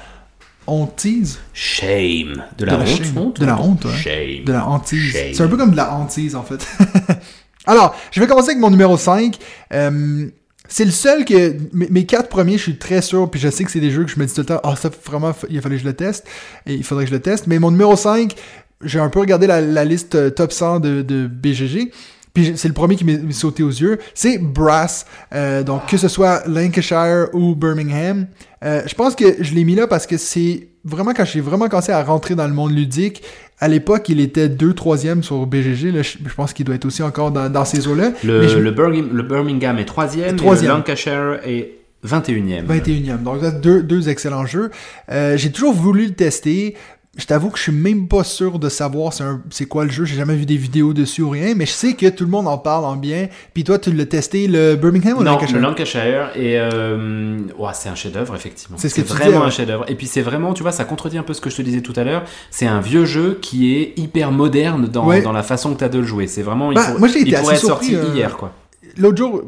hontise. 0.67 1.39
Shame. 1.53 2.43
De 2.59 2.65
la 2.65 2.73
De 2.73 2.79
la 2.79 2.83
honte? 2.83 2.89
shame. 3.05 3.19
honte? 3.19 3.41
De 3.41 3.47
la 3.47 3.61
honte, 3.61 3.85
ouais. 3.85 3.93
Shame. 3.97 4.45
De 4.45 4.53
la 4.53 4.67
hantise. 4.67 5.13
C'est 5.35 5.41
un 5.41 5.49
peu 5.49 5.57
comme 5.57 5.71
de 5.73 5.77
la 5.77 5.93
hantise, 5.95 6.35
en 6.37 6.43
fait. 6.43 6.65
Alors, 7.67 7.95
je 8.11 8.21
vais 8.21 8.27
commencer 8.27 8.51
avec 8.51 8.61
mon 8.61 8.71
numéro 8.71 8.97
5. 8.97 9.37
Euh, 9.73 10.27
c'est 10.69 10.85
le 10.85 10.91
seul 10.91 11.25
que. 11.25 11.57
Mes, 11.73 12.07
quatre 12.07 12.29
premiers, 12.29 12.57
je 12.57 12.63
suis 12.63 12.79
très 12.79 13.03
sûr, 13.03 13.31
puis 13.31 13.41
je 13.41 13.49
sais 13.49 13.65
que 13.65 13.71
c'est 13.71 13.81
des 13.81 13.91
jeux 13.91 14.05
que 14.05 14.11
je 14.11 14.19
me 14.19 14.27
dis 14.27 14.33
tout 14.33 14.41
le 14.41 14.47
temps, 14.47 14.61
ah, 14.63 14.77
ça, 14.77 14.91
vraiment, 15.05 15.33
il 15.49 15.61
fallait 15.61 15.77
que 15.77 15.83
je 15.83 15.87
le 15.87 15.95
teste. 15.95 16.27
Et 16.67 16.75
il 16.75 16.85
faudrait 16.85 17.05
que 17.05 17.11
je 17.11 17.15
le 17.15 17.21
teste. 17.21 17.47
Mais 17.47 17.59
mon 17.59 17.71
numéro 17.71 17.97
5, 17.97 18.35
j'ai 18.83 19.01
un 19.01 19.09
peu 19.09 19.21
regardé 19.21 19.47
la, 19.47 19.85
liste 19.85 20.15
euh, 20.15 20.31
top 20.31 20.53
100 20.53 20.81
de, 20.81 21.27
BGG. 21.27 21.91
Puis 22.33 22.53
c'est 22.57 22.69
le 22.69 22.75
premier 22.75 22.95
qui 22.95 23.05
m'est 23.05 23.33
sauté 23.33 23.65
aux 23.65 23.69
yeux. 23.69 23.99
C'est 24.15 24.39
Brass. 24.39 25.05
Euh, 25.35 25.65
donc, 25.65 25.87
que 25.87 25.97
ce 25.97 26.07
soit 26.07 26.47
Lancashire 26.47 27.27
ou 27.33 27.57
Birmingham. 27.57 28.29
Je 28.63 28.95
pense 28.95 29.17
que 29.17 29.43
je 29.43 29.55
l'ai 29.55 29.65
mis 29.65 29.75
là 29.75 29.89
parce 29.89 30.07
que 30.07 30.17
c'est 30.17 30.70
vraiment 30.85 31.13
quand 31.15 31.25
j'ai 31.25 31.41
vraiment 31.41 31.69
commencé 31.69 31.93
à 31.93 32.03
rentrer 32.03 32.35
dans 32.35 32.47
le 32.47 32.55
monde 32.55 32.73
ludique. 32.73 33.23
À 33.59 33.69
l'époque, 33.69 34.09
il 34.09 34.21
était 34.21 34.49
2 34.49 34.73
3 34.73 34.97
sur 35.23 35.47
BGG. 35.47 35.93
Là, 35.93 36.03
je, 36.03 36.17
je 36.27 36.35
pense 36.35 36.53
qu'il 36.55 36.65
doit 36.65 36.75
être 36.75 36.87
aussi 36.87 37.03
encore 37.03 37.31
dans, 37.31 37.51
dans 37.51 37.65
ces 37.65 37.87
eaux-là. 37.89 38.13
Le, 38.25 38.49
je- 38.49 38.59
le, 38.59 38.71
Birmingham, 38.71 39.11
le 39.17 39.23
Birmingham 39.23 39.79
est 39.79 39.85
troisième. 39.85 40.37
Troisième. 40.37 40.71
Et 40.71 40.73
le 40.73 40.79
Lancashire 40.79 41.41
est 41.45 41.73
21e. 42.07 42.65
21e. 42.67 43.23
Donc, 43.23 43.61
deux, 43.61 43.83
deux 43.83 44.09
excellents 44.09 44.47
jeux. 44.47 44.71
Euh, 45.11 45.37
j'ai 45.37 45.53
toujours 45.53 45.75
voulu 45.75 46.07
le 46.07 46.15
tester. 46.15 46.75
Je 47.21 47.27
t'avoue 47.27 47.51
que 47.51 47.59
je 47.59 47.65
suis 47.65 47.73
même 47.73 48.09
pas 48.09 48.25
sûr 48.25 48.59
de 48.59 48.69
savoir 48.71 49.13
c'est 49.51 49.67
quoi 49.67 49.85
le 49.85 49.91
jeu. 49.91 50.05
J'ai 50.07 50.17
jamais 50.17 50.35
vu 50.35 50.47
des 50.47 50.57
vidéos 50.57 50.93
dessus 50.95 51.21
ou 51.23 51.29
rien, 51.31 51.55
mais 51.55 51.67
je 51.67 51.71
sais 51.73 51.93
que 51.93 52.09
tout 52.09 52.25
le 52.25 52.31
monde 52.31 52.49
en 52.49 52.57
parle 52.59 52.85
en 52.87 52.97
bien. 52.97 53.29
Puis 53.55 53.63
toi, 53.63 53.79
tu 53.79 53.93
l'as 53.93 54.07
testé, 54.07 54.49
le 54.49 54.75
Birmingham 54.77 55.19
ou 55.19 55.23
Non, 55.23 55.33
Lancashire? 55.33 55.57
le 55.57 55.63
Lancashire 55.63 56.31
et 56.35 56.59
euh, 56.59 57.39
c'est 57.75 57.89
un 57.91 57.95
chef-d'œuvre 57.95 58.35
effectivement. 58.35 58.77
C'est 58.81 58.89
ce 58.89 59.03
vraiment 59.03 59.31
dis, 59.31 59.37
ouais. 59.37 59.43
un 59.45 59.51
chef-d'œuvre. 59.51 59.85
Et 59.89 59.95
puis 59.95 60.07
c'est 60.07 60.23
vraiment, 60.23 60.55
tu 60.55 60.63
vois, 60.63 60.73
ça 60.73 60.85
contredit 60.85 61.19
un 61.19 61.23
peu 61.23 61.35
ce 61.35 61.41
que 61.43 61.51
je 61.51 61.57
te 61.57 61.63
disais 61.63 61.83
tout 61.83 61.93
à 61.97 62.05
l'heure. 62.05 62.25
C'est 62.51 62.67
un 62.67 62.81
vieux 62.81 63.05
jeu 63.05 63.39
qui 63.43 63.75
est 63.77 63.93
hyper 63.99 64.33
moderne 64.33 64.87
dans, 64.89 65.07
Ouais. 65.07 65.21
dans 65.23 65.33
la 65.33 65.43
façon 65.43 65.75
que 65.75 65.79
tu 65.79 65.85
as 65.85 65.89
de 65.91 65.99
le 65.99 66.05
jouer. 66.07 66.27
C'est 66.27 66.43
vraiment, 66.43 66.73
il, 66.73 66.77
Ben, 66.77 66.81
faut- 66.83 66.99
moi, 66.99 67.09
j'ai 67.09 67.21
été 67.21 67.31
il 67.31 67.35
pourrait 67.37 67.55
être 67.55 67.61
sorti 67.61 67.91
surpris, 67.91 68.11
euh, 68.11 68.15
hier 68.17 68.37
quoi. 68.39 68.53
L'autre 68.97 69.19
jour, 69.19 69.43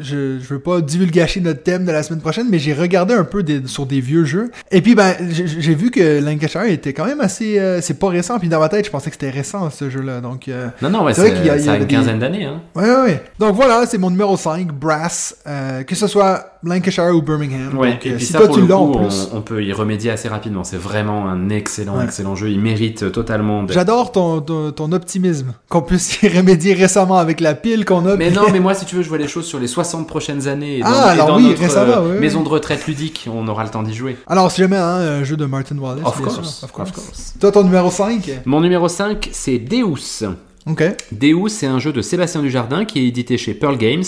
je, 0.00 0.38
je 0.40 0.48
veux 0.54 0.58
pas 0.58 0.80
divulgacher 0.80 1.40
notre 1.40 1.62
thème 1.62 1.84
de 1.84 1.92
la 1.92 2.02
semaine 2.02 2.20
prochaine, 2.20 2.46
mais 2.50 2.58
j'ai 2.58 2.72
regardé 2.74 3.14
un 3.14 3.24
peu 3.24 3.42
des- 3.42 3.66
sur 3.66 3.86
des 3.86 4.00
vieux 4.00 4.24
jeux. 4.24 4.50
Et 4.70 4.80
puis, 4.80 4.94
ben, 4.94 5.14
j'ai 5.30 5.74
vu 5.74 5.90
que 5.90 6.20
Lancashire 6.24 6.64
était 6.64 6.92
quand 6.92 7.04
même 7.06 7.20
assez. 7.20 7.58
euh, 7.58 7.80
c'est 7.80 7.98
pas 7.98 8.08
récent. 8.08 8.38
Puis 8.38 8.48
dans 8.48 8.58
ma 8.60 8.68
tête, 8.68 8.84
je 8.86 8.90
pensais 8.90 9.10
que 9.10 9.14
c'était 9.16 9.30
récent 9.30 9.70
ce 9.70 9.88
jeu-là. 9.90 10.20
Donc, 10.20 10.48
euh, 10.48 10.68
Non, 10.82 10.90
non, 10.90 11.04
ouais, 11.04 11.14
c'est 11.14 11.20
vrai 11.22 11.34
qu'il 11.34 11.46
y 11.46 11.50
a- 11.50 11.58
ça 11.58 11.76
une 11.76 11.82
des- 11.84 11.94
quinzaine 11.94 12.18
d'années. 12.18 12.44
Hein. 12.44 12.60
ouais, 12.74 12.84
ouais, 12.84 13.02
ouais. 13.02 13.22
Donc 13.38 13.54
voilà, 13.54 13.86
c'est 13.86 13.98
mon 13.98 14.10
numéro 14.10 14.36
5, 14.36 14.72
Brass. 14.72 15.36
euh, 15.46 15.82
que 15.84 15.94
ce 15.94 16.06
soit 16.06 16.58
Lancashire 16.64 17.10
ou 17.14 17.22
Birmingham. 17.22 17.76
Ouais, 17.76 17.92
Donc, 17.92 18.06
et 18.06 18.12
euh, 18.12 18.16
puis 18.16 18.24
si 18.26 18.32
ça, 18.32 18.38
toi 18.38 18.46
pour 18.48 18.56
tu 18.56 18.66
le 18.66 18.74
en 18.74 18.90
coup, 18.92 18.98
plus. 18.98 19.28
on, 19.32 19.38
on 19.38 19.42
peut 19.42 19.62
y 19.64 19.72
remédier 19.72 20.10
assez 20.10 20.28
rapidement. 20.28 20.64
C'est 20.64 20.76
vraiment 20.76 21.28
un 21.28 21.48
excellent, 21.50 21.98
Ouais. 21.98 22.04
excellent 22.04 22.34
jeu. 22.36 22.50
Il 22.50 22.60
mérite 22.60 23.10
totalement 23.12 23.66
J'adore 23.68 24.12
ton, 24.12 24.40
ton, 24.40 24.70
ton 24.72 24.92
optimisme. 24.92 25.54
Qu'on 25.68 25.82
puisse 25.82 26.22
y 26.22 26.28
remédier 26.36 26.74
récemment 26.74 27.16
avec 27.18 27.40
la 27.40 27.54
pile 27.54 27.84
qu'on 27.84 28.06
a. 28.06 28.16
Mais 28.16 28.30
non, 28.30 28.42
mais 28.52 28.60
moi, 28.60 28.74
si 28.74 28.84
tu 28.84 28.94
veux, 28.96 29.02
je 29.02 29.08
vois 29.08 29.18
les 29.18 29.28
choses 29.28 29.46
sur 29.52 29.60
les 29.60 29.66
60 29.66 30.06
prochaines 30.08 30.48
années. 30.48 30.78
Et 30.78 30.80
dans, 30.80 30.86
Ah, 30.88 31.08
et 31.08 31.10
alors 31.10 31.26
dans 31.26 31.36
oui, 31.36 31.48
notre 31.48 31.60
récemment, 31.60 31.92
euh, 32.06 32.18
maison 32.18 32.42
de 32.42 32.48
retraite 32.48 32.86
ludique, 32.86 33.28
on 33.30 33.46
aura 33.48 33.64
le 33.64 33.68
temps 33.70 33.82
d'y 33.82 33.92
jouer. 33.94 34.16
Alors, 34.26 34.50
si 34.50 34.62
jamais, 34.62 34.78
hein, 34.78 34.96
un 35.20 35.24
jeu 35.24 35.36
de 35.36 35.44
Martin 35.44 35.76
Wallace. 35.76 36.06
Of 36.06 36.22
course, 36.22 36.54
sûr. 36.58 36.64
of 36.64 36.72
course. 36.72 37.34
Toi, 37.38 37.52
ton 37.52 37.64
numéro 37.64 37.90
5 37.90 38.30
Mon 38.46 38.62
numéro 38.62 38.88
5, 38.88 39.28
c'est 39.30 39.58
Deus. 39.58 40.24
Ok. 40.66 40.82
Deus, 41.10 41.48
c'est 41.48 41.66
un 41.66 41.80
jeu 41.80 41.92
de 41.92 42.00
Sébastien 42.00 42.40
Dujardin 42.40 42.84
qui 42.86 43.00
est 43.00 43.08
édité 43.08 43.36
chez 43.36 43.52
Pearl 43.52 43.76
Games. 43.76 44.04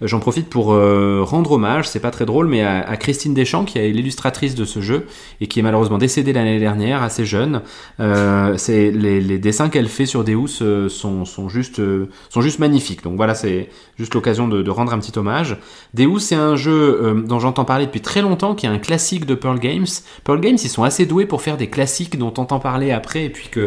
Euh, 0.00 0.06
J'en 0.06 0.20
profite 0.20 0.48
pour 0.48 0.72
euh, 0.72 1.22
rendre 1.24 1.50
hommage, 1.50 1.88
c'est 1.88 1.98
pas 1.98 2.12
très 2.12 2.24
drôle, 2.24 2.46
mais 2.46 2.62
à, 2.62 2.88
à 2.88 2.96
Christine 2.96 3.34
Deschamps, 3.34 3.64
qui 3.64 3.78
est 3.78 3.90
l'illustratrice 3.90 4.54
de 4.54 4.64
ce 4.64 4.80
jeu 4.80 5.06
et 5.40 5.48
qui 5.48 5.58
est 5.58 5.62
malheureusement 5.62 5.98
décédée 5.98 6.32
l'année 6.32 6.60
dernière, 6.60 7.02
assez 7.02 7.24
jeune. 7.24 7.62
Euh, 7.98 8.56
les, 8.68 9.20
les 9.20 9.38
dessins 9.40 9.68
qu'elle 9.70 9.88
fait 9.88 10.06
sur 10.06 10.22
Deus 10.22 10.62
euh, 10.62 10.88
sont, 10.88 11.24
sont 11.24 11.48
juste 11.48 11.80
euh, 11.80 12.08
sont 12.30 12.42
juste 12.42 12.60
magnifiques. 12.60 13.02
Donc 13.02 13.16
voilà, 13.16 13.34
c'est 13.34 13.68
juste 13.98 14.14
l'occasion 14.14 14.48
de, 14.48 14.62
de 14.62 14.70
rendre 14.70 14.92
un 14.92 14.98
petit 14.98 15.18
hommage. 15.18 15.56
Deus, 15.94 16.20
c'est 16.20 16.34
un 16.36 16.56
jeu 16.56 16.72
euh, 17.02 17.14
dont 17.22 17.40
j'entends 17.40 17.64
parler 17.64 17.86
depuis 17.86 18.00
très 18.00 18.22
longtemps, 18.22 18.54
qui 18.54 18.66
est 18.66 18.68
un 18.68 18.78
classique 18.78 19.26
de 19.26 19.34
Pearl 19.34 19.58
Games. 19.58 19.86
Pearl 20.24 20.40
Games, 20.40 20.56
ils 20.62 20.68
sont 20.70 20.84
assez 20.84 21.04
doués 21.06 21.26
pour 21.26 21.42
faire 21.42 21.56
des 21.56 21.68
classiques 21.68 22.18
dont 22.18 22.32
on 22.38 22.42
entend 22.42 22.60
parler 22.60 22.92
après 22.92 23.24
et 23.24 23.30
puis 23.30 23.48
que 23.50 23.60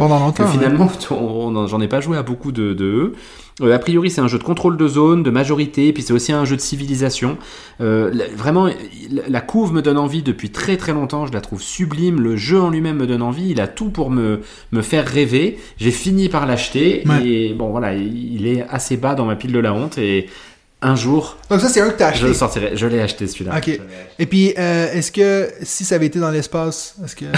ouais. 0.43 0.49
finalement, 0.51 0.89
j'en 1.67 1.81
ai 1.81 1.87
pas 1.87 1.99
joué 2.01 2.17
à 2.17 2.23
beaucoup 2.23 2.51
de, 2.51 2.73
de 2.73 2.85
eux. 2.85 3.13
Euh, 3.61 3.75
a 3.75 3.79
priori, 3.79 4.09
c'est 4.09 4.21
un 4.21 4.27
jeu 4.29 4.39
de 4.39 4.43
contrôle 4.43 4.77
de 4.77 4.87
zone, 4.87 5.23
de 5.23 5.29
majorité, 5.29 5.91
puis 5.91 6.01
c'est 6.01 6.13
aussi 6.13 6.31
un 6.31 6.45
jeu 6.45 6.55
de 6.55 6.61
civilisation. 6.61 7.37
Euh, 7.81 8.09
la- 8.13 8.27
vraiment, 8.29 8.67
la- 8.67 9.27
la 9.27 9.41
couve 9.41 9.73
me 9.73 9.81
donne 9.81 9.97
envie 9.97 10.23
depuis 10.23 10.49
très 10.51 10.77
très 10.77 10.93
longtemps. 10.93 11.25
Je 11.27 11.33
la 11.33 11.41
trouve 11.41 11.61
sublime. 11.61 12.19
Le 12.21 12.37
jeu 12.37 12.59
en 12.61 12.69
lui-même 12.69 12.95
me 12.97 13.05
donne 13.05 13.21
envie. 13.21 13.49
Il 13.49 13.59
a 13.59 13.67
tout 13.67 13.89
pour 13.89 14.09
me, 14.09 14.39
me 14.71 14.81
faire 14.81 15.05
rêver. 15.05 15.59
J'ai 15.77 15.91
fini 15.91 16.29
par 16.29 16.45
l'acheter 16.47 17.03
Ouais. 17.05 17.27
et 17.27 17.53
bon 17.53 17.69
voilà, 17.69 17.93
il 17.93 18.31
il 18.41 18.47
est 18.47 18.63
assez 18.69 18.95
bas 18.97 19.13
dans 19.15 19.25
ma 19.25 19.35
pile 19.35 19.51
de 19.51 19.59
la 19.59 19.73
honte 19.73 19.97
et 19.97 20.20
un 20.83 20.95
jour, 20.95 21.37
Donc, 21.49 21.61
ça, 21.61 21.69
c'est 21.69 21.79
un 21.81 21.89
que 21.89 21.97
t'as 21.97 22.09
je 22.09 22.15
acheté. 22.15 22.27
le 22.27 22.33
sortirai. 22.33 22.71
Je 22.75 22.87
l'ai 22.87 23.01
acheté 23.01 23.27
celui-là. 23.27 23.55
Ok. 23.57 23.65
Je. 23.67 23.77
Et 24.17 24.25
puis, 24.25 24.53
euh, 24.57 24.91
est-ce 24.93 25.11
que 25.11 25.49
si 25.61 25.85
ça 25.85 25.95
avait 25.95 26.07
été 26.07 26.19
dans 26.19 26.31
l'espace, 26.31 26.95
est-ce 27.05 27.15
que. 27.15 27.25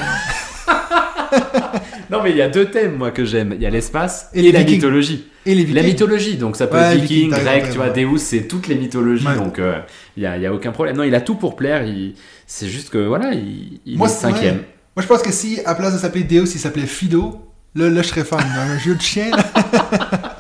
Non 2.09 2.21
mais 2.21 2.29
il 2.29 2.37
y 2.37 2.41
a 2.43 2.47
deux 2.49 2.65
thèmes 2.69 2.95
moi 2.97 3.09
que 3.09 3.25
j'aime. 3.25 3.53
Il 3.55 3.61
y 3.61 3.65
a 3.65 3.69
l'espace 3.71 4.27
Et 4.35 4.39
et, 4.39 4.41
les 4.43 4.51
la 4.51 4.59
Vikings. 4.59 4.75
mythologie. 4.75 5.27
Et 5.47 5.55
les 5.55 5.65
La 5.73 5.81
mythologie, 5.81 6.35
donc 6.37 6.55
ça 6.55 6.67
peut 6.67 6.77
Ouais, 6.77 6.93
être 6.95 7.01
Vikings, 7.01 7.29
viking, 7.31 7.43
grec, 7.43 7.65
tu 7.71 7.77
vois, 7.77 7.85
raison. 7.91 8.11
Deus, 8.11 8.17
c'est 8.19 8.41
toutes 8.47 8.67
les 8.67 8.75
mythologies, 8.75 9.25
Ouais. 9.25 9.35
donc 9.35 9.59
il 10.15 10.19
n'y 10.21 10.27
a, 10.27 10.37
y 10.37 10.45
a 10.45 10.53
aucun 10.53 10.71
problème. 10.71 10.95
Non, 10.95 11.03
il 11.03 11.15
a 11.15 11.21
tout 11.21 11.33
pour 11.35 11.55
plaire, 11.55 11.83
il... 11.83 12.13
c'est 12.45 12.67
juste 12.67 12.89
que 12.91 12.99
voilà, 12.99 13.31
il, 13.33 13.79
il 13.85 13.97
Moi, 13.97 14.07
est 14.07 14.11
c'est- 14.11 14.21
cinquième. 14.21 14.57
ouais. 14.57 14.65
Moi, 14.95 15.01
je 15.01 15.07
pense 15.07 15.23
que 15.23 15.31
si, 15.31 15.59
à 15.65 15.73
place 15.73 15.93
de 15.93 15.97
s'appeler 15.97 16.23
Deus, 16.23 16.43
il 16.53 16.59
s'appelait 16.59 16.85
Fido, 16.85 17.41
là, 17.73 17.89
là 17.89 18.03
je 18.03 18.07
serais 18.09 18.23
fan. 18.25 18.39
un 18.57 18.77
jeu 18.77 18.93
de 18.93 19.01
chien. 19.01 19.31
là. 19.31 20.37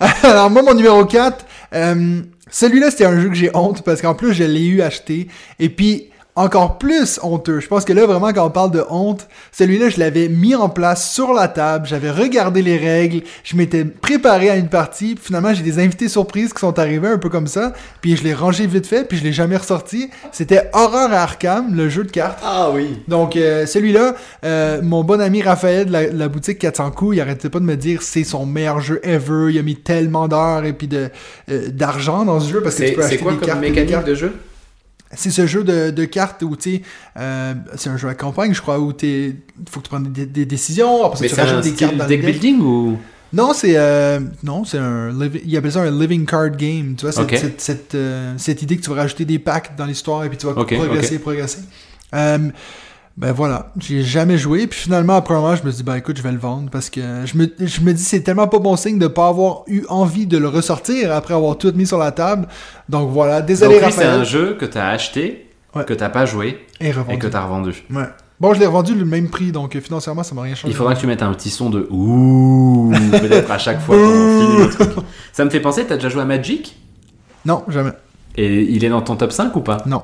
Alors, 0.24 0.50
moi, 0.50 0.62
mon 0.62 0.74
numéro 0.74 1.04
4, 1.04 1.44
euh, 1.74 2.22
celui-là, 2.50 2.90
c'était 2.90 3.06
un 3.06 3.20
jeu 3.20 3.28
que 3.28 3.34
j'ai 3.34 3.54
honte 3.54 3.82
parce 3.82 4.02
qu'en 4.02 4.14
plus, 4.14 4.34
je 4.34 4.44
l'ai 4.44 4.66
eu 4.66 4.82
acheté. 4.82 5.28
Et 5.58 5.68
puis, 5.68 6.09
encore 6.40 6.78
plus 6.78 7.18
honteux. 7.22 7.60
Je 7.60 7.68
pense 7.68 7.84
que 7.84 7.92
là, 7.92 8.06
vraiment, 8.06 8.32
quand 8.32 8.46
on 8.46 8.50
parle 8.50 8.70
de 8.70 8.84
honte, 8.90 9.26
celui-là, 9.52 9.88
je 9.88 9.98
l'avais 10.00 10.28
mis 10.28 10.54
en 10.54 10.68
place 10.68 11.12
sur 11.12 11.32
la 11.32 11.48
table, 11.48 11.86
j'avais 11.86 12.10
regardé 12.10 12.62
les 12.62 12.76
règles, 12.76 13.22
je 13.44 13.56
m'étais 13.56 13.84
préparé 13.84 14.50
à 14.50 14.56
une 14.56 14.68
partie, 14.68 15.14
puis 15.14 15.24
finalement, 15.26 15.52
j'ai 15.54 15.62
des 15.62 15.78
invités 15.78 16.08
surprises 16.08 16.52
qui 16.52 16.60
sont 16.60 16.78
arrivés 16.78 17.08
un 17.08 17.18
peu 17.18 17.28
comme 17.28 17.46
ça, 17.46 17.72
puis 18.00 18.16
je 18.16 18.24
l'ai 18.24 18.34
rangé 18.34 18.66
vite 18.66 18.86
fait, 18.86 19.04
puis 19.06 19.18
je 19.18 19.24
l'ai 19.24 19.32
jamais 19.32 19.56
ressorti. 19.56 20.10
C'était 20.32 20.70
Horror 20.72 21.10
à 21.12 21.22
Arkham, 21.22 21.74
le 21.74 21.88
jeu 21.88 22.04
de 22.04 22.10
cartes. 22.10 22.38
Ah 22.42 22.70
oui. 22.72 22.98
Donc, 23.08 23.36
euh, 23.36 23.66
celui-là, 23.66 24.14
euh, 24.44 24.80
mon 24.82 25.04
bon 25.04 25.20
ami 25.20 25.42
Raphaël 25.42 25.86
de 25.86 25.92
la, 25.92 26.06
la 26.08 26.28
boutique 26.28 26.58
400 26.58 26.90
coups, 26.92 27.16
il 27.16 27.20
arrêtait 27.20 27.50
pas 27.50 27.60
de 27.60 27.64
me 27.64 27.76
dire 27.76 28.02
c'est 28.02 28.24
son 28.24 28.46
meilleur 28.46 28.80
jeu 28.80 29.00
ever, 29.02 29.52
il 29.52 29.58
a 29.58 29.62
mis 29.62 29.76
tellement 29.76 30.28
d'heures 30.28 30.64
et 30.64 30.72
puis 30.72 30.88
euh, 30.92 31.08
d'argent 31.68 32.24
dans 32.24 32.40
ce 32.40 32.50
jeu 32.50 32.62
parce 32.62 32.76
que 32.76 32.82
tu 32.82 32.88
C'est 32.88 32.94
peux 32.94 33.04
acheter 33.04 33.18
quoi 33.18 33.32
des 33.32 33.38
comme 33.38 33.46
cartes 33.46 33.64
et 33.64 33.70
des 33.70 33.70
mécanique 33.70 33.90
cartes. 33.90 34.06
de 34.06 34.14
jeu? 34.14 34.34
C'est 35.12 35.30
ce 35.30 35.46
jeu 35.46 35.64
de, 35.64 35.90
de 35.90 36.04
cartes 36.04 36.42
où, 36.42 36.54
tu 36.54 36.76
sais, 36.76 36.82
euh, 37.16 37.54
c'est 37.76 37.90
un 37.90 37.96
jeu 37.96 38.08
à 38.08 38.14
campagne, 38.14 38.54
je 38.54 38.60
crois, 38.62 38.78
où 38.78 38.92
il 39.02 39.34
faut 39.68 39.80
que 39.80 39.86
tu 39.86 39.90
prennes 39.90 40.12
des, 40.12 40.24
des 40.24 40.46
décisions, 40.46 41.04
après 41.04 41.18
Mais 41.22 41.28
tu 41.28 41.40
un 41.40 41.44
rajoutes 41.44 41.64
des 41.64 41.72
cartes 41.72 41.96
dans 41.96 42.06
deck 42.06 42.20
deck. 42.20 42.30
building 42.40 42.60
ou? 42.60 42.98
Non, 43.32 43.52
c'est 43.52 43.76
euh, 43.76 44.20
non, 44.42 44.64
c'est 44.64 44.78
un 44.78 45.12
il 45.44 45.56
appelle 45.56 45.72
ça 45.72 45.82
un 45.82 45.90
living 45.90 46.26
card 46.26 46.50
game, 46.50 46.94
tu 46.96 47.06
vois, 47.06 47.12
cette, 47.12 47.38
cette, 47.38 47.60
cette, 47.60 47.94
euh, 47.94 48.34
cette 48.38 48.62
idée 48.62 48.76
que 48.76 48.82
tu 48.82 48.90
vas 48.90 48.96
rajouter 48.96 49.24
des 49.24 49.38
packs 49.38 49.76
dans 49.76 49.86
l'histoire 49.86 50.24
et 50.24 50.28
puis 50.28 50.38
tu 50.38 50.46
vas 50.46 50.52
progresser, 50.52 51.18
progresser. 51.18 51.60
Ben 53.16 53.32
voilà, 53.32 53.72
j'ai 53.78 54.02
jamais 54.02 54.38
joué, 54.38 54.66
puis 54.66 54.78
finalement 54.80 55.14
après 55.16 55.34
un 55.34 55.40
moment, 55.40 55.54
je 55.54 55.62
me 55.64 55.70
dis 55.70 55.82
ben 55.82 55.96
écoute, 55.96 56.16
je 56.16 56.22
vais 56.22 56.32
le 56.32 56.38
vendre 56.38 56.70
parce 56.70 56.88
que 56.88 57.00
je 57.26 57.36
me, 57.36 57.48
je 57.58 57.80
me 57.82 57.92
dis 57.92 58.02
c'est 58.02 58.20
tellement 58.22 58.48
pas 58.48 58.58
bon 58.60 58.76
signe 58.76 58.98
de 58.98 59.08
pas 59.08 59.28
avoir 59.28 59.62
eu 59.66 59.82
envie 59.90 60.26
de 60.26 60.38
le 60.38 60.48
ressortir 60.48 61.12
après 61.12 61.34
avoir 61.34 61.58
tout 61.58 61.72
mis 61.74 61.86
sur 61.86 61.98
la 61.98 62.12
table. 62.12 62.48
Donc 62.88 63.10
voilà, 63.10 63.42
désolé 63.42 63.74
Donc 63.74 63.84
lui, 63.84 63.92
c'est 63.92 64.04
Raphaël. 64.04 64.20
un 64.20 64.24
jeu 64.24 64.56
que 64.58 64.64
t'as 64.64 64.88
acheté, 64.88 65.46
Ouais. 65.74 65.84
que 65.84 65.92
t'as 65.92 66.08
pas 66.08 66.24
joué 66.24 66.66
Et 66.80 66.92
que 67.18 67.26
t'as 67.26 67.42
revendu. 67.44 67.74
Ouais. 67.92 68.04
Bon, 68.40 68.54
je 68.54 68.60
l'ai 68.60 68.66
revendu 68.66 68.94
le 68.94 69.04
même 69.04 69.28
prix, 69.28 69.52
donc 69.52 69.78
financièrement, 69.80 70.22
ça 70.22 70.34
m'a 70.34 70.42
rien 70.42 70.54
changé. 70.54 70.72
Il 70.72 70.76
faudra 70.76 70.94
que 70.94 71.00
tu 71.00 71.06
mettes 71.06 71.22
un 71.22 71.32
petit 71.34 71.50
son 71.50 71.68
de 71.68 71.86
ouh 71.90 72.90
peut-être 73.20 73.50
à 73.50 73.58
chaque 73.58 73.80
fois 73.82 73.96
qu'on 73.96 74.02
finit 74.40 74.58
le 74.64 74.70
truc. 74.70 74.90
Ça 75.32 75.44
me 75.44 75.50
fait 75.50 75.60
penser, 75.60 75.84
t'as 75.84 75.96
déjà 75.96 76.08
joué 76.08 76.22
à 76.22 76.24
Magic? 76.24 76.74
Non, 77.44 77.64
jamais. 77.68 77.92
Et 78.36 78.62
il 78.62 78.82
est 78.84 78.88
dans 78.88 79.02
ton 79.02 79.16
top 79.16 79.30
5 79.32 79.54
ou 79.56 79.60
pas? 79.60 79.82
Non. 79.84 80.02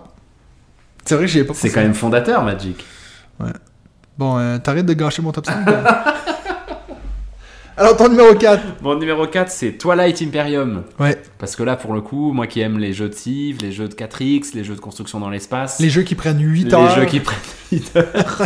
C'est 1.06 1.14
vrai 1.14 1.24
que 1.24 1.30
j'y 1.30 1.38
ai 1.38 1.44
pas 1.44 1.54
C'est 1.54 1.68
pensé. 1.68 1.74
quand 1.74 1.80
même 1.82 1.94
fondateur 1.94 2.44
Magic. 2.44 2.84
Bon, 4.18 4.38
euh, 4.38 4.58
t'arrêtes 4.58 4.86
de 4.86 4.94
gâcher 4.94 5.20
mon 5.22 5.30
top 5.32 5.46
5. 5.46 5.66
Alors, 7.78 7.94
ton 7.94 8.08
numéro 8.08 8.34
4. 8.34 8.80
Bon, 8.80 8.98
numéro 8.98 9.26
4, 9.26 9.50
c'est 9.50 9.72
Twilight 9.72 10.22
Imperium. 10.22 10.84
Ouais. 10.98 11.20
Parce 11.38 11.54
que 11.56 11.62
là, 11.62 11.76
pour 11.76 11.92
le 11.92 12.00
coup, 12.00 12.32
moi 12.32 12.46
qui 12.46 12.60
aime 12.60 12.78
les 12.78 12.94
jeux 12.94 13.10
de 13.10 13.14
Civ, 13.14 13.58
les 13.60 13.70
jeux 13.70 13.86
de 13.88 13.92
4X, 13.94 14.54
les 14.54 14.64
jeux 14.64 14.74
de 14.74 14.80
construction 14.80 15.20
dans 15.20 15.28
l'espace, 15.28 15.78
Les 15.78 15.90
jeux 15.90 16.00
qui 16.02 16.14
prennent 16.14 16.40
8 16.40 16.64
les 16.64 16.74
heures. 16.74 16.94
jeux 16.94 17.04
qui 17.04 17.20
prennent 17.20 17.38
8 17.72 17.96
heures. 17.96 18.42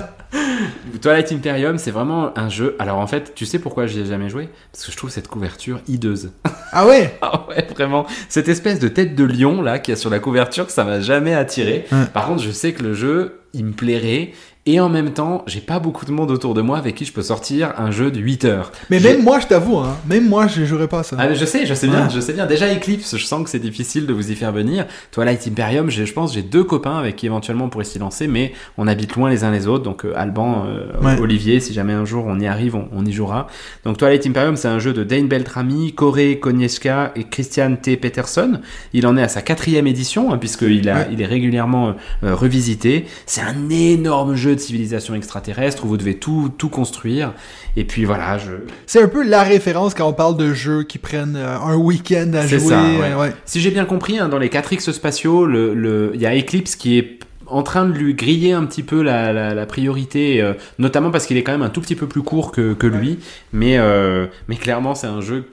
Twilight 1.01 1.31
Imperium, 1.31 1.79
c'est 1.79 1.93
vraiment 1.93 2.37
un 2.37 2.49
jeu. 2.49 2.75
Alors 2.81 2.99
en 2.99 3.07
fait, 3.07 3.33
tu 3.37 3.47
sais 3.47 3.61
pourquoi 3.61 3.87
j'y 3.87 4.01
ai 4.01 4.05
jamais 4.05 4.29
joué? 4.29 4.49
Parce 4.73 4.85
que 4.85 4.91
je 4.91 4.97
trouve 4.97 5.11
cette 5.11 5.29
couverture 5.29 5.81
hideuse. 5.87 6.33
Ah 6.73 6.87
ouais? 6.87 7.19
Ah 7.21 7.47
ouais, 7.49 7.67
vraiment. 7.75 8.07
Cette 8.29 8.49
espèce 8.49 8.79
de 8.79 8.87
tête 8.87 9.17
de 9.17 9.25
lion 9.25 9.61
là 9.61 9.81
qui 9.81 9.91
a 9.91 9.97
sur 9.97 10.09
la 10.09 10.21
couverture, 10.21 10.71
ça 10.71 10.85
m'a 10.85 11.01
jamais 11.01 11.35
attiré. 11.35 11.85
Ouais. 11.91 12.05
Par 12.15 12.29
contre, 12.29 12.41
je 12.45 12.53
sais 12.53 12.73
que 12.73 12.85
le 12.85 12.95
jeu, 12.95 13.41
il 13.55 13.65
me 13.65 13.73
plairait. 13.73 14.31
Et 14.67 14.79
en 14.79 14.91
même 14.91 15.13
temps, 15.15 15.43
j'ai 15.47 15.61
pas 15.63 15.79
beaucoup 15.79 16.05
de 16.05 16.13
monde 16.13 16.31
autour 16.31 16.53
de 16.53 16.61
moi 16.61 16.77
avec 16.77 16.95
qui 16.95 17.07
je 17.07 17.13
peux 17.15 17.23
sortir 17.23 17.73
un 17.79 17.91
jeu 17.91 18.11
de 18.11 18.21
8 18.21 18.45
heures. 18.45 18.73
Mais 18.91 19.01
même 19.01 19.23
moi, 19.23 19.41
je 19.41 19.47
t'avoue, 19.47 19.79
hein, 19.79 19.97
même 20.07 20.29
moi, 20.29 20.49
je 20.49 20.65
jouerais 20.67 20.87
pas 20.87 20.99
à 21.01 21.03
ça. 21.03 21.17
Ah, 21.19 21.29
mais 21.29 21.35
je 21.35 21.47
sais, 21.47 21.65
je 21.65 21.73
sais 21.73 21.87
bien, 21.89 22.05
Ouais. 22.05 22.11
je 22.15 22.21
sais 22.21 22.35
bien. 22.35 22.45
Déjà 22.45 22.67
Eclipse, 22.71 23.17
je 23.17 23.25
sens 23.25 23.43
que 23.43 23.49
c'est 23.49 23.59
difficile 23.59 24.07
de 24.07 24.13
vous 24.13 24.31
y 24.31 24.35
faire 24.35 24.53
venir. 24.53 24.85
Twilight 25.13 25.49
Imperium, 25.49 25.91
je 25.91 26.13
pense, 26.13 26.35
j'ai 26.35 26.43
deux 26.43 26.63
copains 26.63 26.99
avec 26.99 27.17
qui 27.17 27.25
éventuellement 27.25 27.65
on 27.65 27.69
pourrait 27.71 27.87
s'y 27.87 27.99
lancer, 27.99 28.29
mais 28.29 28.53
on 28.77 28.87
habite 28.87 29.17
loin 29.17 29.31
les 29.31 29.45
uns 29.45 29.51
les 29.51 29.67
autres. 29.67 29.83
Donc 29.83 30.05
euh, 30.05 30.13
Alban, 30.15 30.67
euh, 30.67 30.89
Ouais. 31.03 31.19
Olivier, 31.19 31.59
si 31.61 31.73
jamais 31.73 31.95
un 31.95 32.05
jour 32.05 32.27
on 32.29 32.39
y 32.39 32.47
arrive, 32.47 32.77
on, 32.77 32.87
on 32.93 33.07
y 33.07 33.13
jouera. 33.13 33.47
Donc 33.87 33.97
Twilight 33.97 34.27
Imperium, 34.27 34.57
c'est 34.57 34.69
un 34.69 34.79
jeu 34.79 34.93
de 34.93 35.05
Dane 35.05 35.27
Beltrami, 35.27 35.95
Corey 35.95 36.39
Konietzka 36.39 37.13
et 37.17 37.25
Christian 37.25 37.77
T. 37.81 37.97
Peterson. 37.97 38.61
Il 38.93 39.07
en 39.07 39.17
est 39.17 39.23
à 39.23 39.29
sa 39.29 39.41
quatrième 39.41 39.87
édition, 39.87 40.33
hein, 40.35 40.37
puisqu'il 40.39 40.87
Ouais. 40.91 41.09
il 41.11 41.23
est 41.23 41.27
régulièrement 41.27 41.95
euh, 42.25 42.35
revisité. 42.35 43.07
C'est 43.25 43.41
un 43.41 43.71
énorme 43.71 44.35
jeu 44.35 44.50
de 44.55 44.61
civilisation 44.61 45.15
extraterrestre 45.15 45.85
où 45.85 45.89
vous 45.89 45.97
devez 45.97 46.15
tout, 46.17 46.51
tout 46.57 46.69
construire. 46.69 47.33
Et 47.77 47.85
puis 47.85 48.05
voilà, 48.05 48.39
je, 48.39 48.53
C'est 48.87 49.03
un 49.03 49.09
peu 49.09 49.23
la 49.23 49.43
référence 49.43 49.95
quand 49.95 50.09
on 50.09 50.13
parle 50.13 50.37
de 50.37 50.53
jeux 50.55 50.83
qui 50.83 50.99
prennent 50.99 51.37
euh, 51.37 51.59
un 51.59 51.77
week-end 51.77 52.31
à 52.35 52.47
jouer. 52.47 52.59
ça, 52.61 52.83
ouais. 52.83 53.13
euh, 53.13 53.21
ouais. 53.21 53.33
Si 53.45 53.61
j'ai 53.61 53.71
bien 53.71 53.85
compris, 53.85 54.19
hein, 54.19 54.29
dans 54.29 54.39
les 54.39 54.49
4X 54.49 54.93
spatiaux, 54.93 55.47
le, 55.47 55.75
le- 55.75 56.11
il 56.15 56.21
y 56.21 56.27
a 56.27 56.37
Eclipse 56.37 56.77
qui 56.77 56.99
est 56.99 57.19
en 57.47 57.63
train 57.65 57.85
de 57.85 57.93
lui 57.93 58.15
griller 58.15 58.53
un 58.53 58.65
petit 58.65 58.83
peu 58.85 59.03
la, 59.03 59.33
la- 59.33 59.55
la 59.55 59.67
priorité, 59.67 60.41
euh, 60.41 60.53
notamment 60.79 61.11
parce 61.11 61.27
qu'il 61.27 61.37
est 61.37 61.43
quand 61.43 61.53
même 61.53 61.63
un 61.63 61.69
tout 61.71 61.81
petit 61.81 61.97
peu 61.97 62.07
plus 62.07 62.23
court 62.23 62.53
que, 62.53 62.75
que 62.75 62.87
lui. 62.87 63.19
Mais, 63.53 63.79
euh, 63.79 64.27
mais 64.49 64.57
clairement, 64.57 64.95
c'est 64.95 65.09
un 65.09 65.21
jeu. 65.21 65.47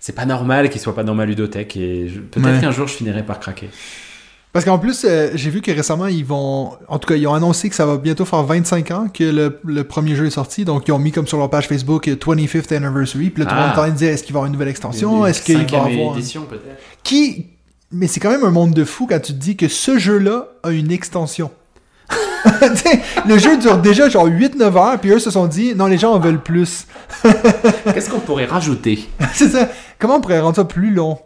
C'est 0.00 0.14
pas 0.14 0.26
normal 0.26 0.68
qu'il 0.68 0.80
soit 0.82 0.94
pas 0.94 1.02
dans 1.04 1.14
ma 1.14 1.24
ludothèque 1.24 1.76
et 1.78 2.10
peut-être 2.30 2.44
Ouais. 2.54 2.60
qu'un 2.60 2.70
jour 2.72 2.86
je 2.88 2.94
finirai 2.94 3.22
par 3.22 3.40
craquer. 3.40 3.70
Parce 4.54 4.64
qu'en 4.64 4.78
plus, 4.78 5.04
euh, 5.04 5.32
j'ai 5.34 5.50
vu 5.50 5.60
que 5.60 5.70
récemment, 5.72 6.06
ils 6.06 6.24
vont... 6.24 6.70
En 6.88 6.98
tout 6.98 7.08
cas, 7.08 7.16
ils 7.16 7.26
ont 7.26 7.34
annoncé 7.34 7.68
que 7.68 7.74
ça 7.74 7.84
va 7.84 7.96
bientôt 7.98 8.24
faire 8.24 8.42
25 8.44 8.90
ans 8.92 9.08
que 9.12 9.24
le, 9.24 9.58
le 9.64 9.84
premier 9.84 10.14
jeu 10.14 10.26
est 10.26 10.30
sorti. 10.30 10.64
Donc, 10.64 10.88
ils 10.88 10.92
ont 10.92 10.98
mis 10.98 11.10
comme 11.12 11.26
sur 11.26 11.38
leur 11.38 11.50
page 11.50 11.66
Facebook 11.68 12.08
euh, 12.08 12.14
25th 12.14 12.72
Anniversary. 12.74 13.30
Puis 13.30 13.42
là, 13.42 13.50
tout 13.50 13.54
le 13.56 13.60
Ah. 13.60 13.66
monde 13.66 13.68
est 13.74 13.78
en 13.78 13.82
train 13.82 13.90
de 13.90 13.96
dire, 13.96 14.08
est-ce 14.10 14.22
qu'il 14.22 14.32
va 14.32 14.38
y 14.38 14.40
avoir 14.40 14.46
une 14.46 14.52
nouvelle 14.52 14.68
extension? 14.68 15.26
Est-ce 15.26 15.42
qu'il 15.42 15.58
va 15.66 15.82
avoir... 15.84 16.16
édition 16.16 16.42
peut-être. 16.48 16.78
Qui... 17.02 17.48
Mais 17.90 18.06
c'est 18.06 18.18
quand 18.20 18.30
même 18.30 18.44
un 18.44 18.50
monde 18.50 18.72
de 18.72 18.84
fou 18.84 19.06
quand 19.08 19.20
tu 19.20 19.32
te 19.34 19.38
dis 19.38 19.56
que 19.56 19.68
ce 19.68 19.98
jeu-là 19.98 20.46
a 20.62 20.70
une 20.70 20.90
extension. 20.92 21.50
Le 23.26 23.38
jeu 23.38 23.56
dure 23.58 23.78
déjà 23.78 24.08
genre 24.08 24.28
8-9 24.28 24.62
heures, 24.76 24.98
puis 25.00 25.10
eux 25.10 25.18
se 25.18 25.30
sont 25.30 25.46
dit, 25.46 25.74
non, 25.74 25.86
les 25.86 25.98
gens 25.98 26.12
en 26.12 26.18
veulent 26.18 26.42
plus. 26.42 26.86
Qu'est-ce 27.92 28.10
qu'on 28.10 28.20
pourrait 28.20 28.46
rajouter? 28.46 29.08
C'est 29.34 29.48
ça. 29.48 29.68
Comment 29.98 30.16
on 30.16 30.20
pourrait 30.20 30.40
rendre 30.40 30.56
ça 30.56 30.64
plus 30.64 30.90
long? 30.92 31.18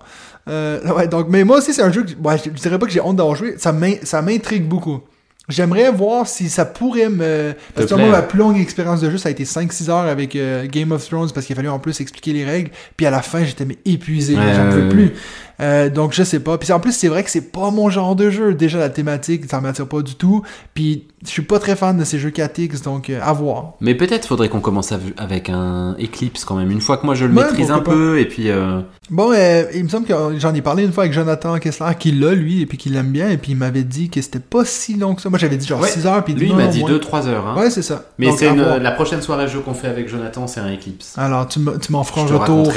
Euh, 0.48 0.80
ouais, 0.94 1.08
donc, 1.08 1.26
mais 1.28 1.44
moi 1.44 1.58
aussi, 1.58 1.72
c'est 1.72 1.82
un 1.82 1.92
jeu 1.92 2.02
que 2.04 2.12
ouais, 2.26 2.36
je, 2.44 2.50
dirais 2.50 2.78
pas 2.78 2.86
que 2.86 2.92
j'ai 2.92 3.00
honte 3.00 3.16
d'avoir 3.16 3.36
joué. 3.36 3.54
Ça 3.58 3.72
m'in- 3.72 4.00
ça 4.02 4.22
m'intrigue 4.22 4.64
beaucoup. 4.66 5.00
J'aimerais 5.48 5.90
voir 5.90 6.26
si 6.26 6.50
ça 6.50 6.66
pourrait 6.66 7.08
me. 7.08 7.54
Parce 7.74 7.86
que 7.86 7.94
moi, 7.94 8.10
ma 8.10 8.22
plus 8.22 8.38
longue 8.38 8.58
expérience 8.58 9.00
de 9.00 9.10
jeu, 9.10 9.16
ça 9.16 9.30
a 9.30 9.32
été 9.32 9.44
5-6 9.44 9.88
heures 9.88 10.06
avec 10.06 10.36
euh, 10.36 10.66
Game 10.66 10.92
of 10.92 11.08
Thrones 11.08 11.30
parce 11.32 11.46
qu'il 11.46 11.56
fallait 11.56 11.68
en 11.68 11.78
plus 11.78 11.98
expliquer 12.02 12.34
les 12.34 12.44
règles. 12.44 12.70
Puis 12.98 13.06
à 13.06 13.10
la 13.10 13.22
fin, 13.22 13.44
j'étais 13.44 13.66
épuisé. 13.86 14.34
J'en 14.34 14.68
pouvais 14.68 14.88
plus. 14.90 15.12
Euh, 15.60 15.88
donc 15.90 16.12
je 16.12 16.22
sais 16.22 16.40
pas. 16.40 16.56
Puis 16.58 16.72
en 16.72 16.80
plus, 16.80 16.92
c'est 16.92 17.08
vrai 17.08 17.24
que 17.24 17.30
c'est 17.30 17.50
pas 17.52 17.70
mon 17.70 17.90
genre 17.90 18.14
de 18.14 18.30
jeu. 18.30 18.54
Déjà, 18.54 18.78
la 18.78 18.90
thématique, 18.90 19.44
ça 19.50 19.60
m'attire 19.60 19.86
pas 19.88 20.02
du 20.02 20.14
tout. 20.14 20.42
Puis 20.74 21.04
je 21.24 21.30
suis 21.30 21.42
pas 21.42 21.58
très 21.58 21.74
fan 21.74 21.96
de 21.98 22.04
ces 22.04 22.18
jeux 22.18 22.30
4X, 22.30 22.84
donc 22.84 23.10
euh, 23.10 23.18
à 23.22 23.32
voir. 23.32 23.72
Mais 23.80 23.94
peut-être 23.96 24.26
faudrait 24.28 24.48
qu'on 24.48 24.60
commence 24.60 24.92
av- 24.92 25.00
avec 25.16 25.48
un 25.50 25.96
Eclipse 26.00 26.44
quand 26.44 26.54
même. 26.54 26.70
Une 26.70 26.80
fois 26.80 26.96
que 26.96 27.06
moi 27.06 27.14
je 27.16 27.24
le 27.24 27.32
maîtrise 27.32 27.70
un 27.72 27.80
peu 27.80 28.20
et 28.20 28.24
puis. 28.26 28.50
euh, 28.50 28.80
Bon, 29.10 29.32
il 29.74 29.84
me 29.84 29.88
semble 29.88 30.06
que 30.06 30.12
j'en 30.38 30.54
ai 30.54 30.60
parlé 30.60 30.84
une 30.84 30.92
fois 30.92 31.04
avec 31.04 31.14
Jonathan 31.14 31.58
Kessler, 31.58 31.92
qui 31.98 32.12
l'a, 32.12 32.34
lui, 32.34 32.60
et 32.60 32.66
puis 32.66 32.76
qui 32.76 32.90
l'aime 32.90 33.10
bien, 33.10 33.30
et 33.30 33.38
puis 33.38 33.52
il 33.52 33.56
m'avait 33.56 33.82
dit 33.82 34.10
que 34.10 34.20
c'était 34.20 34.38
pas 34.38 34.66
si 34.66 34.96
long 34.98 35.14
que 35.14 35.22
ça. 35.22 35.30
Moi, 35.30 35.38
j'avais 35.38 35.56
dit 35.56 35.66
genre 35.66 35.80
Ouais. 35.80 35.88
6 35.88 36.06
heures, 36.06 36.22
puis 36.22 36.34
Lui, 36.34 36.50
il 36.50 36.54
m'a 36.54 36.66
dit 36.66 36.80
moins. 36.80 36.90
2-3 36.90 37.26
heures. 37.26 37.46
hein. 37.46 37.58
Ouais, 37.58 37.70
c'est 37.70 37.80
ça. 37.82 38.04
Mais 38.18 38.30
c'est 38.36 38.54
la 38.54 38.90
prochaine 38.92 39.22
soirée 39.22 39.48
jeu 39.48 39.60
qu'on 39.60 39.72
fait 39.74 39.88
avec 39.88 40.08
Jonathan, 40.08 40.46
c'est 40.46 40.60
un 40.60 40.72
Eclipse. 40.72 41.14
Alors, 41.16 41.48
tu 41.48 41.58
me- 41.58 41.78
tu 41.78 41.90
m'en 41.90 42.04
feras 42.04 42.20
un 42.22 42.36
retour. 42.36 42.70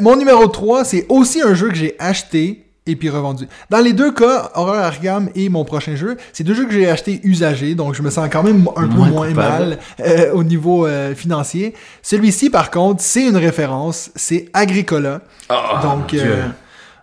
mon 0.00 0.16
numéro 0.16 0.46
3, 0.46 0.84
c'est 0.84 1.06
aussi 1.08 1.42
un 1.42 1.54
jeu 1.54 1.68
que 1.68 1.74
j'ai 1.74 1.96
acheté 1.98 2.64
et 2.88 2.96
puis 2.96 3.10
revendu. 3.10 3.46
Dans 3.70 3.80
les 3.80 3.92
deux 3.92 4.12
cas, 4.12 4.50
Horror 4.54 4.74
Arkham 4.76 5.28
et 5.34 5.48
mon 5.50 5.64
prochain 5.64 5.94
jeu, 5.94 6.16
c'est 6.32 6.42
deux 6.42 6.54
jeux 6.54 6.64
que 6.64 6.72
j'ai 6.72 6.88
achetés 6.88 7.20
usagés, 7.22 7.74
donc 7.74 7.94
je 7.94 8.02
me 8.02 8.10
sens 8.10 8.28
quand 8.32 8.42
même 8.42 8.66
un 8.76 8.88
peu 8.88 8.94
Moins 8.94 9.28
coupable. 9.28 9.34
mal 9.36 9.78
euh, 10.00 10.32
au 10.32 10.42
niveau 10.42 10.86
euh, 10.86 11.14
financier. 11.14 11.74
Celui-ci, 12.02 12.48
par 12.48 12.70
contre, 12.70 13.02
c'est 13.02 13.26
une 13.26 13.36
référence, 13.36 14.10
c'est 14.16 14.48
Agricola. 14.54 15.20
Oh, 15.50 15.54
donc, 15.82 16.14
euh, 16.14 16.46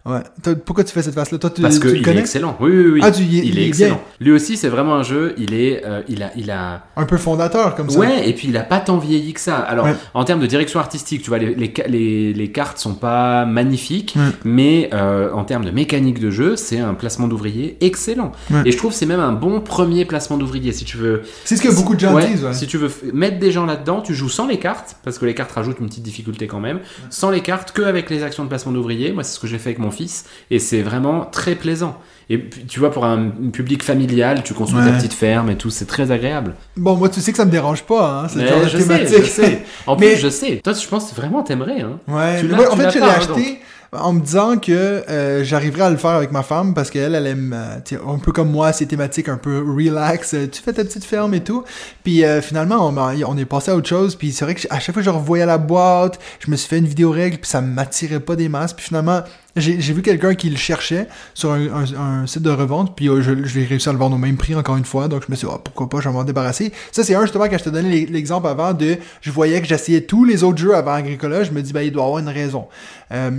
ouais. 0.06 0.54
Pourquoi 0.66 0.84
tu 0.84 0.94
fais 0.94 1.02
cette 1.02 1.14
face-là? 1.16 1.38
Toi, 1.38 1.50
tu, 1.50 1.62
Parce 1.62 1.80
tu 1.80 1.88
le 1.88 1.94
qu'il 2.02 2.10
est 2.10 2.18
excellent. 2.18 2.56
Oui, 2.60 2.72
oui, 2.72 2.86
oui. 2.94 3.00
Ah, 3.04 3.12
tu 3.12 3.24
il, 3.24 3.46
il 3.46 3.60
est 3.60 3.68
excellent. 3.68 3.96
bien. 3.96 4.04
Lui 4.28 4.32
aussi, 4.32 4.58
c'est 4.58 4.70
vraiment 4.70 4.96
un 4.96 5.04
jeu. 5.04 5.34
Il 5.38 5.54
est, 5.54 5.84
euh, 5.86 6.02
il 6.08 6.24
a, 6.24 6.32
il 6.36 6.52
a. 6.52 6.84
Un 6.96 7.06
peu 7.06 7.18
fondateur, 7.18 7.76
comme 7.76 7.90
ça. 7.90 8.00
Ouais, 8.00 8.28
et 8.30 8.34
puis 8.34 8.48
il 8.50 8.58
a 8.58 8.64
pas 8.64 8.80
tant 8.80 8.98
vieilli 8.98 9.34
que 9.34 9.40
ça. 9.40 9.58
Alors, 9.58 9.86
Ouais. 9.86 9.96
en 10.14 10.24
termes 10.24 10.40
de 10.40 10.48
direction 10.48 10.80
artistique, 10.80 11.22
tu 11.22 11.30
vois, 11.30 11.38
les, 11.40 11.54
les, 11.56 11.74
les, 11.88 12.34
les 12.34 12.52
cartes 12.52 12.78
sont 12.78 12.96
pas 12.96 13.46
magnifiques, 13.46 14.16
mais 14.44 14.90
euh, 14.94 15.32
en 15.34 15.44
termes 15.44 15.66
de 15.66 15.72
mécanique 15.72 16.20
de 16.20 16.30
jeu, 16.32 16.56
c'est 16.56 16.80
un 16.80 16.94
placement 16.94 17.28
d'ouvrier 17.28 17.78
excellent. 17.82 18.32
Et 18.66 18.72
je 18.72 18.78
trouve 18.78 18.92
que 18.92 18.98
c'est 18.98 19.06
même 19.06 19.20
un 19.20 19.32
bon 19.34 19.60
premier 19.62 20.06
placement 20.06 20.38
d'ouvrier. 20.38 20.72
Si 20.72 20.86
tu 20.86 20.98
veux 20.98 21.24
C'est 21.44 21.56
ce 21.58 21.62
que 21.62 21.74
beaucoup 21.74 21.96
de 21.96 22.00
gens 22.00 22.14
Ouais, 22.14 22.28
disent, 22.28 22.44
ouais. 22.44 22.54
Si 22.54 22.68
tu 22.68 22.78
veux 22.78 22.90
mettre 23.14 23.40
des 23.40 23.52
gens 23.52 23.66
là-dedans, 23.66 24.02
tu 24.02 24.14
joues 24.14 24.30
sans 24.30 24.48
les 24.48 24.58
cartes, 24.60 24.96
parce 25.04 25.18
que 25.20 25.26
les 25.26 25.34
cartes 25.36 25.52
rajoutent 25.52 25.80
une 25.80 25.88
petite 25.88 26.04
difficulté 26.04 26.48
quand 26.48 26.60
même. 26.60 26.80
Sans 27.10 27.30
les 27.32 27.42
cartes, 27.42 27.72
que 27.72 27.82
avec 27.82 28.10
les 28.10 28.24
actions 28.24 28.44
de 28.44 28.50
placement 28.50 28.72
d'ouvrier. 28.72 29.12
Moi, 29.12 29.24
c'est 29.24 29.36
ce 29.36 29.40
que 29.40 29.48
j'ai 29.48 29.58
fait 29.58 29.70
avec 29.70 29.80
mon 29.80 29.92
fils, 29.96 30.26
et 30.52 30.60
c'est 30.60 30.82
vraiment 30.82 31.26
très 31.26 31.56
plaisant. 31.56 31.98
Et 32.30 32.50
tu 32.68 32.80
vois, 32.80 32.92
pour 32.92 33.06
un, 33.06 33.30
public 33.54 33.84
familial, 33.84 34.42
tu 34.44 34.54
construis 34.56 34.84
ta 34.84 34.90
Ouais. 34.92 34.98
petite 34.98 35.14
ferme 35.14 35.52
et 35.52 35.58
tout, 35.58 35.70
c'est 35.70 35.86
très 35.86 36.10
agréable. 36.10 36.56
Bon, 36.76 36.96
moi, 36.96 37.08
tu 37.10 37.22
sais 37.22 37.32
que 37.32 37.38
ça 37.38 37.46
me 37.46 37.52
dérange 37.52 37.84
pas, 37.84 38.22
hein, 38.24 38.28
cette 38.28 38.48
genre 38.48 38.62
de 38.62 38.68
je 38.68 38.78
sais, 38.80 38.84
thématique. 38.84 39.24
je 39.26 39.30
sais. 39.30 39.62
En 39.86 39.96
Mais- 40.00 40.14
plus, 40.14 40.22
je 40.22 40.30
sais. 40.30 40.60
Toi, 40.64 40.74
je 40.74 40.88
pense 40.88 41.14
vraiment 41.14 41.44
t'aimerais. 41.44 41.82
Hein. 41.82 42.00
Ouais, 42.08 42.40
Tu 42.42 42.48
moi, 42.48 42.72
en 42.72 42.76
fait, 42.76 42.90
je 42.90 42.96
l'ai 42.96 43.00
pas, 43.02 43.08
hein, 43.12 43.18
acheté. 43.18 43.60
en 43.92 44.12
me 44.14 44.22
disant 44.22 44.58
que 44.58 44.72
euh, 44.72 45.44
j'arriverais 45.44 45.84
à 45.84 45.90
le 45.92 45.98
faire 45.98 46.10
avec 46.12 46.32
ma 46.32 46.42
femme 46.42 46.74
parce 46.74 46.90
qu'elle, 46.90 47.14
elle 47.14 47.28
aime, 47.28 47.54
euh, 47.56 47.98
un 48.12 48.18
peu 48.18 48.32
comme 48.32 48.50
moi, 48.50 48.74
ces 48.74 48.88
thématiques 48.88 49.30
un 49.30 49.38
peu 49.38 49.60
relax. 49.60 50.34
euh, 50.34 50.48
tu 50.52 50.64
fais 50.64 50.74
ta 50.74 50.84
petite 50.84 51.06
ferme 51.06 51.36
et 51.36 51.44
tout. 51.44 51.64
Puis 52.04 52.24
finalement, 52.42 52.88
on, 52.88 52.98
on 52.98 53.38
est 53.38 53.46
passé 53.46 53.70
à 53.70 53.76
autre 53.76 53.88
chose. 53.88 54.16
Puis 54.16 54.32
c'est 54.32 54.46
vrai 54.46 54.56
que 54.56 54.62
à 54.72 54.80
chaque 54.80 54.96
fois 54.96 55.04
que 55.04 55.06
je 55.06 55.12
revoyais 55.12 55.46
la 55.46 55.60
boîte, 55.60 56.20
je 56.40 56.50
me 56.50 56.56
suis 56.56 56.68
fait 56.68 56.80
une 56.80 56.88
vidéo 56.88 57.12
règle, 57.12 57.38
puis 57.38 57.50
ça 57.50 57.62
m'attirait 57.62 58.20
pas 58.20 58.36
des 58.36 58.50
masses. 58.50 58.74
Puis 58.74 58.88
finalement, 58.88 59.22
j'ai 59.56 59.94
vu 59.94 60.02
quelqu'un 60.02 60.36
qui 60.36 60.50
le 60.50 60.58
cherchait 60.58 61.08
sur 61.34 61.52
un, 61.52 61.62
un- 61.68 62.22
un 62.22 62.28
site 62.28 62.42
de 62.42 62.50
revente, 62.50 62.96
puis 62.96 63.08
euh, 63.10 63.22
je, 63.22 63.46
je 63.46 63.60
l'ai 63.60 63.66
réussi 63.66 63.88
à 63.90 63.94
le 63.94 63.98
vendre 63.98 64.16
au 64.16 64.20
même 64.20 64.36
prix 64.38 64.54
encore 64.56 64.76
une 64.78 64.86
fois. 64.86 65.08
Donc 65.08 65.24
je 65.26 65.32
me 65.32 65.36
suis 65.36 65.48
dit, 65.48 65.54
Ah, 65.56 65.60
pourquoi 65.64 65.88
pas, 65.90 66.00
je 66.02 66.10
vais 66.10 66.14
m'en 66.14 66.24
débarrasser. 66.24 66.72
Ça, 66.92 67.04
c'est 67.04 67.16
un 67.16 67.22
justement 67.22 67.46
quand 67.46 67.58
je 67.58 67.64
te 67.64 67.70
donnais 67.70 67.90
l'e- 67.90 68.12
l'exemple 68.12 68.48
avant 68.48 68.74
de 68.74 68.98
je 69.22 69.32
voyais 69.32 69.62
que 69.62 69.68
j'essayais 69.68 70.02
tous 70.02 70.26
les 70.26 70.44
autres 70.44 70.58
jeux 70.58 70.76
avant 70.76 70.94
Agricola, 70.94 71.44
je 71.44 71.52
me 71.52 71.62
dis, 71.62 71.72
ben, 71.74 71.82
il 71.82 71.92
doit 71.92 72.04
avoir 72.04 72.20
une 72.20 72.30
raison. 72.30 72.66
Euh, 73.12 73.30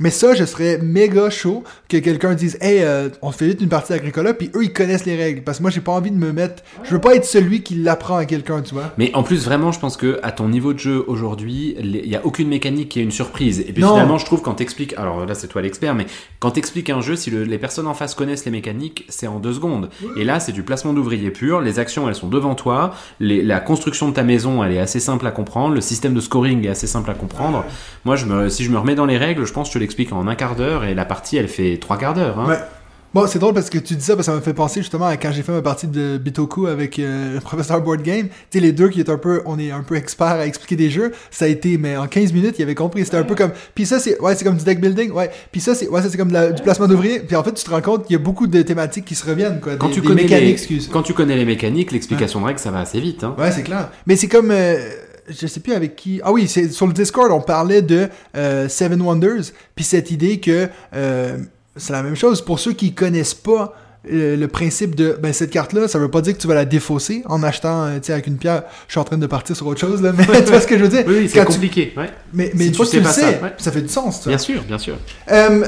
mais 0.00 0.10
ça, 0.10 0.34
je 0.34 0.44
serais 0.44 0.78
méga 0.78 1.30
chaud 1.30 1.64
que 1.88 1.96
quelqu'un 1.96 2.34
dise, 2.34 2.56
hey, 2.60 2.82
euh, 2.82 3.08
on 3.22 3.32
fait 3.32 3.48
vite 3.48 3.60
une 3.60 3.68
partie 3.68 3.92
d'Agricola, 3.92 4.34
puis 4.34 4.50
eux, 4.54 4.62
ils 4.64 4.72
connaissent 4.72 5.04
les 5.04 5.16
règles. 5.16 5.42
Parce 5.42 5.58
que 5.58 5.62
moi, 5.62 5.70
j'ai 5.70 5.80
pas 5.80 5.92
envie 5.92 6.10
de 6.12 6.16
me 6.16 6.32
mettre. 6.32 6.62
Je 6.84 6.90
veux 6.90 7.00
pas 7.00 7.14
être 7.16 7.24
celui 7.24 7.62
qui 7.62 7.74
l'apprend 7.74 8.16
à 8.16 8.24
quelqu'un, 8.24 8.62
tu 8.62 8.72
vois. 8.74 8.92
Mais 8.98 9.10
en 9.14 9.22
plus, 9.22 9.44
vraiment, 9.44 9.72
je 9.72 9.80
pense 9.80 9.96
que 9.96 10.20
à 10.22 10.30
ton 10.32 10.48
niveau 10.48 10.72
de 10.72 10.78
jeu 10.78 11.04
aujourd'hui, 11.08 11.74
il 11.78 12.08
n'y 12.08 12.16
a 12.16 12.24
aucune 12.24 12.48
mécanique 12.48 12.88
qui 12.90 13.00
est 13.00 13.02
une 13.02 13.10
surprise. 13.10 13.60
Et 13.60 13.72
puis 13.72 13.82
Non. 13.82 13.94
finalement, 13.94 14.18
je 14.18 14.24
trouve 14.24 14.42
quand 14.42 14.54
t'expliques, 14.54 14.94
alors 14.96 15.26
là 15.26 15.34
c'est 15.34 15.48
toi 15.48 15.60
l'expert, 15.66 15.94
mais 15.94 16.06
quand 16.40 16.52
t'expliques 16.52 16.88
un 16.90 17.00
jeu, 17.02 17.14
si 17.16 17.30
le- 17.30 17.44
les 17.44 17.58
personnes 17.58 17.86
en 17.86 17.94
face 17.94 18.14
connaissent 18.14 18.44
les 18.46 18.50
mécaniques, 18.50 19.04
c'est 19.08 19.26
en 19.26 19.38
deux 19.38 19.52
secondes. 19.52 19.90
Et 20.16 20.24
là, 20.24 20.40
c'est 20.40 20.52
du 20.52 20.62
placement 20.62 20.92
d'ouvriers 20.94 21.30
pur. 21.30 21.60
Les 21.60 21.78
actions, 21.78 22.08
elles 22.08 22.14
sont 22.14 22.28
devant 22.28 22.54
toi. 22.54 22.94
Les- 23.20 23.42
la 23.42 23.60
construction 23.60 24.08
de 24.08 24.14
ta 24.14 24.22
maison, 24.22 24.64
elle 24.64 24.72
est 24.72 24.78
assez 24.80 25.00
simple 25.00 25.26
à 25.26 25.30
comprendre. 25.30 25.74
Le 25.74 25.80
système 25.80 26.14
de 26.14 26.20
scoring 26.20 26.64
est 26.64 26.68
assez 26.70 26.86
simple 26.86 27.10
à 27.10 27.14
comprendre. 27.14 27.64
Moi, 28.04 28.16
je 28.16 28.24
me, 28.26 28.48
si 28.48 28.64
je 28.64 28.70
me 28.70 28.78
remets 28.78 28.94
dans 28.94 29.06
les 29.06 29.18
règles, 29.18 29.44
je 29.46 29.52
pense 29.52 29.68
que 29.68 29.74
je 29.74 29.78
te 29.78 29.80
l'explique 29.80 30.12
en 30.12 30.26
un 30.26 30.34
quart 30.34 30.56
d'heure 30.56 30.84
et 30.84 30.94
la 30.94 31.04
partie, 31.04 31.36
elle 31.36 31.48
fait 31.48 31.76
trois 31.78 31.98
quarts 31.98 32.14
d'heure. 32.14 32.38
hein. 32.40 32.48
Ouais. 32.48 32.58
Bon, 33.16 33.26
c'est 33.26 33.38
drôle 33.38 33.54
parce 33.54 33.70
que 33.70 33.78
tu 33.78 33.94
dis 33.96 34.04
ça, 34.04 34.14
parce 34.14 34.26
que 34.26 34.32
ça 34.32 34.36
me 34.36 34.42
fait 34.42 34.52
penser 34.52 34.80
justement 34.82 35.06
à 35.06 35.16
quand 35.16 35.32
j'ai 35.32 35.42
fait 35.42 35.50
ma 35.52 35.62
partie 35.62 35.86
de 35.86 36.18
Bitoku 36.18 36.66
avec 36.66 36.98
euh, 36.98 37.32
le 37.34 37.40
professeur 37.40 37.80
Board 37.80 38.02
Game. 38.02 38.26
Tu 38.28 38.34
sais, 38.50 38.60
les 38.60 38.72
deux 38.72 38.90
qui 38.90 39.00
est 39.00 39.08
un 39.08 39.16
peu, 39.16 39.40
on 39.46 39.58
est 39.58 39.70
un 39.70 39.82
peu 39.82 39.96
experts 39.96 40.26
à 40.26 40.46
expliquer 40.46 40.76
des 40.76 40.90
jeux, 40.90 41.12
ça 41.30 41.46
a 41.46 41.48
été, 41.48 41.78
mais 41.78 41.96
en 41.96 42.08
15 42.08 42.34
minutes, 42.34 42.56
il 42.58 42.62
avait 42.62 42.74
compris. 42.74 43.06
C'était 43.06 43.16
un 43.16 43.22
peu 43.24 43.34
comme, 43.34 43.52
puis 43.74 43.86
ça, 43.86 43.98
c'est, 44.00 44.20
ouais, 44.20 44.34
c'est 44.34 44.44
comme 44.44 44.58
du 44.58 44.64
deck 44.64 44.82
building, 44.82 45.12
ouais. 45.12 45.30
Puis 45.50 45.62
ça, 45.62 45.74
c'est, 45.74 45.88
ouais, 45.88 46.02
ça, 46.02 46.10
c'est 46.10 46.18
comme 46.18 46.28
de 46.28 46.34
la- 46.34 46.52
du 46.52 46.62
placement 46.62 46.88
d'ouvriers. 46.88 47.20
Puis 47.20 47.36
en 47.36 47.42
fait, 47.42 47.54
tu 47.54 47.64
te 47.64 47.70
rends 47.70 47.80
compte 47.80 48.04
qu'il 48.06 48.12
y 48.12 48.16
a 48.20 48.22
beaucoup 48.22 48.46
de 48.46 48.60
thématiques 48.60 49.06
qui 49.06 49.14
se 49.14 49.24
reviennent, 49.24 49.60
quoi. 49.60 49.76
Quand 49.76 49.88
des, 49.88 49.94
tu 49.94 50.00
des 50.02 50.06
connais 50.08 50.22
mécaniques, 50.24 50.44
les, 50.44 50.50
excuse. 50.52 50.90
quand 50.92 51.02
tu 51.02 51.14
connais 51.14 51.36
les 51.36 51.46
mécaniques, 51.46 51.92
l'explication 51.92 52.42
de 52.42 52.46
règles, 52.46 52.58
ça 52.60 52.70
va 52.70 52.80
assez 52.80 53.00
vite. 53.00 53.24
hein. 53.24 53.34
Ouais, 53.38 53.50
c'est 53.50 53.62
clair. 53.62 53.90
Mais 54.06 54.16
c'est 54.16 54.28
comme, 54.28 54.50
euh, 54.50 54.76
je 55.30 55.46
sais 55.46 55.60
plus 55.60 55.72
avec 55.72 55.96
qui. 55.96 56.20
Ah 56.22 56.32
oui, 56.32 56.48
c'est 56.48 56.70
sur 56.70 56.86
le 56.86 56.92
Discord, 56.92 57.32
on 57.32 57.40
parlait 57.40 57.80
de 57.80 58.08
euh, 58.36 58.68
Seven 58.68 59.00
Wonders, 59.00 59.52
puis 59.74 59.84
cette 59.86 60.10
idée 60.10 60.38
que 60.38 60.68
euh, 60.94 61.38
c'est 61.76 61.92
la 61.92 62.02
même 62.02 62.16
chose 62.16 62.42
pour 62.42 62.58
ceux 62.58 62.72
qui 62.72 62.92
connaissent 62.94 63.34
pas. 63.34 63.74
euh, 64.12 64.36
le 64.36 64.46
principe 64.48 64.94
de 64.94 65.18
ben 65.20 65.32
cette 65.32 65.50
carte 65.50 65.72
là 65.72 65.88
ça 65.88 65.98
veut 65.98 66.10
pas 66.10 66.20
dire 66.20 66.32
que 66.34 66.38
tu 66.40 66.46
vas 66.46 66.54
la 66.54 66.64
défausser 66.64 67.22
en 67.26 67.42
achetant 67.42 67.86
euh, 67.86 67.98
avec 68.08 68.26
une 68.28 68.36
pierre 68.36 68.62
je 68.86 68.92
suis 68.92 69.00
en 69.00 69.04
train 69.04 69.18
de 69.18 69.26
partir 69.26 69.56
sur 69.56 69.66
autre 69.66 69.80
chose 69.80 70.00
là 70.00 70.12
mais 70.16 70.24
tu 70.44 70.50
vois 70.50 70.60
ce 70.60 70.66
que 70.68 70.78
je 70.78 70.84
veux 70.84 70.88
dire? 70.88 71.04
Oui, 71.08 71.14
oui, 71.22 71.28
c'est 71.28 71.40
tu- 71.40 71.44
compliqué. 71.46 71.92
ouais. 71.96 72.10
mais, 72.32 72.52
mais 72.54 72.64
Si 72.64 72.68
une 72.68 72.74
fois 72.76 72.86
que 72.86 72.90
tu 72.92 72.98
le 73.00 73.04
ça, 73.04 73.12
sais 73.12 73.40
ouais. 73.42 73.52
ça 73.58 73.72
fait 73.72 73.82
du 73.82 73.88
sens 73.88 74.26
Bien 74.28 74.38
sûr, 74.38 74.62
bien 74.62 74.78
sûr. 74.78 74.96
Euh, 75.32 75.66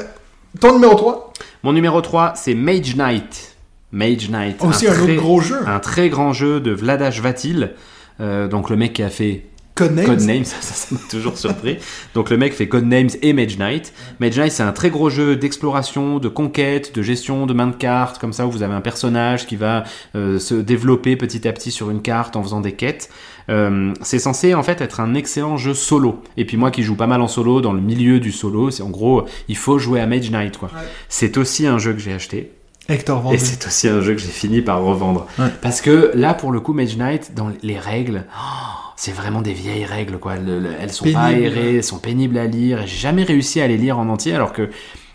ton 0.60 0.72
numéro 0.74 0.94
3 0.94 1.32
Mon 1.64 1.72
numéro 1.72 2.00
3, 2.00 2.34
c'est 2.36 2.54
Mage 2.54 2.94
Knight. 2.94 3.56
Mage 3.90 4.30
Knight. 4.30 4.62
aussi 4.62 4.86
un, 4.86 4.92
très, 4.92 5.02
autre 5.02 5.14
gros 5.16 5.40
jeu 5.40 5.58
Un 5.66 5.80
très 5.80 6.08
grand 6.08 6.32
jeu 6.32 6.60
de 6.60 6.70
Vladash 6.70 7.20
Vatil. 7.20 7.72
Euh, 8.20 8.46
donc 8.46 8.70
le 8.70 8.76
mec 8.76 8.92
qui 8.92 9.02
a 9.02 9.08
fait 9.10 9.46
Codenames 9.78 10.06
Codenames, 10.06 10.44
ça 10.44 10.56
ça 10.60 10.74
ça 10.74 10.94
m'a 10.94 11.00
toujours 11.08 11.38
surpris. 11.38 11.78
Donc 12.14 12.30
le 12.30 12.36
mec 12.36 12.52
fait 12.52 12.68
Codenames 12.68 13.10
et 13.22 13.32
Mage 13.32 13.58
Knight. 13.58 13.92
Mage 14.18 14.36
Knight 14.36 14.50
c'est 14.50 14.64
un 14.64 14.72
très 14.72 14.90
gros 14.90 15.08
jeu 15.08 15.36
d'exploration, 15.36 16.18
de 16.18 16.28
conquête, 16.28 16.94
de 16.94 17.02
gestion 17.02 17.46
de 17.46 17.54
main 17.54 17.68
de 17.68 17.76
cartes, 17.76 18.18
comme 18.18 18.32
ça 18.32 18.46
où 18.46 18.50
vous 18.50 18.64
avez 18.64 18.74
un 18.74 18.80
personnage 18.80 19.46
qui 19.46 19.54
va 19.54 19.84
euh, 20.16 20.40
se 20.40 20.54
développer 20.54 21.14
petit 21.14 21.46
à 21.46 21.52
petit 21.52 21.70
sur 21.70 21.90
une 21.90 22.02
carte 22.02 22.34
en 22.34 22.42
faisant 22.42 22.60
des 22.60 22.72
quêtes. 22.72 23.08
Euh, 23.50 23.94
c'est 24.02 24.18
censé 24.18 24.52
en 24.52 24.62
fait 24.62 24.80
être 24.80 25.00
un 25.00 25.14
excellent 25.14 25.56
jeu 25.56 25.74
solo. 25.74 26.22
Et 26.36 26.44
puis 26.44 26.56
moi 26.56 26.70
qui 26.70 26.82
joue 26.82 26.96
pas 26.96 27.06
mal 27.06 27.22
en 27.22 27.28
solo, 27.28 27.60
dans 27.60 27.72
le 27.72 27.80
milieu 27.80 28.18
du 28.18 28.32
solo, 28.32 28.70
c'est 28.70 28.82
en 28.82 28.90
gros 28.90 29.26
il 29.46 29.56
faut 29.56 29.78
jouer 29.78 30.00
à 30.00 30.06
Mage 30.06 30.30
Knight 30.30 30.58
quoi. 30.58 30.70
Ouais. 30.74 30.82
C'est 31.08 31.36
aussi 31.38 31.66
un 31.66 31.78
jeu 31.78 31.92
que 31.92 32.00
j'ai 32.00 32.12
acheté. 32.12 32.52
Hector 32.90 33.34
Et 33.34 33.38
c'est 33.38 33.66
aussi 33.66 33.86
un 33.86 34.00
jeu 34.00 34.14
que 34.14 34.20
j'ai 34.20 34.28
fini 34.28 34.62
par 34.62 34.82
revendre. 34.82 35.26
Ouais. 35.38 35.48
Parce 35.60 35.82
que 35.82 36.10
là, 36.14 36.32
pour 36.32 36.52
le 36.52 36.60
coup, 36.60 36.72
Mage 36.72 36.96
Knight, 36.96 37.34
dans 37.34 37.52
les 37.62 37.78
règles, 37.78 38.24
oh, 38.34 38.87
c'est 39.00 39.12
vraiment 39.12 39.42
des 39.42 39.52
vieilles 39.52 39.84
règles, 39.84 40.18
quoi. 40.18 40.34
Le- 40.36 40.58
le- 40.58 40.70
elles 40.80 40.90
sont 40.92 41.04
pas 41.12 41.26
aérées, 41.26 41.76
elles 41.76 41.84
sont 41.84 41.98
pénibles 42.00 42.36
à 42.36 42.46
lire. 42.46 42.80
J'ai 42.84 42.98
jamais 42.98 43.22
réussi 43.22 43.60
à 43.60 43.68
les 43.68 43.76
lire 43.76 43.96
en 43.96 44.08
entier, 44.08 44.34
alors 44.34 44.52
que 44.52 44.68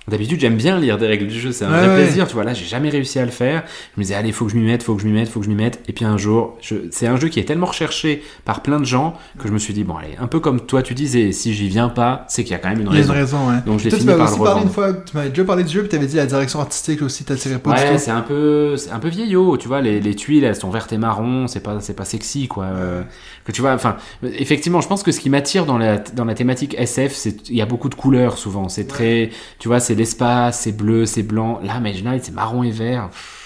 d'habitude, 0.06 0.38
j'aime 0.42 0.58
bien 0.58 0.78
lire 0.82 0.98
des 0.98 1.08
règles 1.08 1.28
du 1.28 1.40
jeu. 1.40 1.54
C'est 1.54 1.64
un 1.64 1.72
Ouais, 1.72 1.80
vrai 1.80 1.88
ouais. 1.96 2.04
plaisir, 2.04 2.28
tu 2.28 2.34
vois. 2.34 2.44
Là, 2.44 2.54
j'ai 2.54 2.66
jamais 2.66 2.90
réussi 2.90 3.20
à 3.20 3.26
le 3.26 3.32
faire. 3.32 3.64
Je 3.96 4.00
me 4.02 4.04
disais, 4.04 4.16
allez, 4.16 4.34
faut 4.34 4.44
que 4.46 4.52
je 4.52 4.58
m'y 4.58 4.66
mette, 4.66 4.84
faut 4.84 4.96
que 4.96 5.02
je 5.02 5.08
m'y 5.08 5.14
mette, 5.14 5.30
faut 5.30 5.40
que 5.40 5.46
je 5.46 5.50
m'y 5.50 5.56
mette. 5.56 5.82
Et 5.88 5.94
puis 5.94 6.04
un 6.04 6.18
jour, 6.18 6.58
je... 6.62 6.76
c'est 6.92 7.08
un 7.08 7.16
jeu 7.16 7.30
qui 7.30 7.40
est 7.40 7.46
tellement 7.46 7.68
recherché 7.68 8.22
par 8.44 8.64
plein 8.64 8.82
de 8.82 8.86
gens 8.86 9.14
que 9.40 9.48
je 9.48 9.54
me 9.54 9.58
suis 9.60 9.74
dit, 9.74 9.86
bon, 9.86 9.96
allez, 9.96 10.16
un 10.20 10.28
peu 10.28 10.42
comme 10.42 10.60
toi, 10.60 10.82
tu 10.82 10.94
disais, 10.94 11.32
si 11.32 11.54
j'y 11.54 11.70
viens 11.70 11.88
pas, 11.88 12.26
c'est 12.28 12.44
qu'il 12.44 12.52
y 12.52 12.56
a 12.56 12.60
quand 12.60 12.68
même 12.70 12.82
une 12.82 12.88
il 12.92 12.96
y 12.96 13.02
a 13.02 13.04
une 13.06 13.12
raison. 13.12 13.38
raison 13.46 13.50
ouais 13.50 13.62
Donc 13.66 13.80
je 13.80 13.86
l'ai 13.86 13.92
fini 13.92 14.06
par 14.08 14.18
le 14.18 14.24
aussi 14.24 14.40
parlé 14.42 14.62
une 14.64 14.70
fois 14.70 14.92
tu 14.94 15.16
m'avais 15.16 15.30
déjà 15.30 15.44
parlé 15.46 15.64
du 15.64 15.72
jeu 15.72 15.80
puis 15.82 15.90
t'avais 15.90 16.06
dit 16.08 16.18
la 16.18 16.26
direction 16.26 16.60
artistique 16.60 17.02
aussi 17.02 17.24
t'attirait 17.24 17.60
pas 17.60 17.72
Ouais, 17.72 17.98
c'est 17.98 18.12
un 18.12 18.22
peu, 18.22 18.76
c'est 18.76 18.92
un 18.92 19.00
peu 19.00 19.08
vieillot, 19.08 19.56
tu 19.58 19.70
vois. 19.70 19.80
Les, 19.80 20.02
les 20.02 20.16
tuiles, 20.16 20.44
elles 20.44 20.58
sont 20.58 20.70
vertes 20.70 20.92
et 20.92 20.98
marron, 20.98 21.48
c'est 21.48 21.62
pas, 21.64 21.80
c'est 21.80 21.96
pas 21.96 22.04
sexy, 22.06 22.50
quoi. 22.50 22.66
Euh, 22.66 23.04
que 23.44 23.52
tu 23.52 23.62
vois, 23.62 23.74
enfin, 23.74 23.98
effectivement, 24.24 24.82
je 24.82 24.88
pense 24.88 25.04
que 25.04 25.12
ce 25.12 25.20
qui 25.20 25.30
m'attire 25.30 25.66
dans 25.66 25.78
la, 25.78 25.98
dans 25.98 26.26
la 26.26 26.34
thématique 26.34 26.76
SF, 26.78 27.14
c'est, 27.14 27.50
il 27.50 27.56
y 27.56 27.62
a 27.62 27.66
beaucoup 27.66 27.90
de 27.90 27.96
couleurs 27.96 28.38
souvent. 28.38 28.70
C'est 28.70 28.88
très, 28.88 29.30
tu 29.60 29.68
vois, 29.68 29.80
c'est 29.80 29.96
l'espace, 29.96 30.62
c'est 30.62 30.72
bleu, 30.72 31.06
c'est 31.06 31.24
blanc. 31.24 31.60
Là, 31.62 31.80
Mage 31.80 32.04
Knight, 32.04 32.24
c'est 32.24 32.34
marron 32.34 32.64
et 32.64 32.72
vert. 32.72 33.10
Pff, 33.10 33.43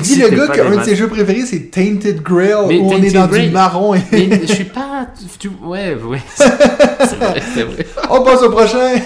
Dis 0.00 0.16
le 0.20 0.28
gars 0.28 0.48
qu'un 0.48 0.76
de 0.76 0.82
ses 0.82 0.96
jeux 0.96 1.08
préférés 1.08 1.46
c'est 1.46 1.70
Tainted 1.70 2.20
Grail 2.22 2.66
Mais 2.68 2.78
où 2.78 2.90
on 2.92 3.02
est 3.02 3.10
dans 3.12 3.26
Grail- 3.26 3.46
du 3.46 3.52
marron 3.52 3.94
et 3.94 4.00
Mais 4.12 4.40
je 4.46 4.52
suis 4.52 4.64
pas, 4.64 5.06
tu, 5.38 5.50
ouais, 5.64 5.94
ouais, 5.94 6.20
c'est 6.34 6.46
vrai, 7.16 7.42
c'est 7.54 7.62
vrai. 7.62 7.86
on 8.10 8.22
passe 8.22 8.42
au 8.42 8.50
prochain. 8.50 8.96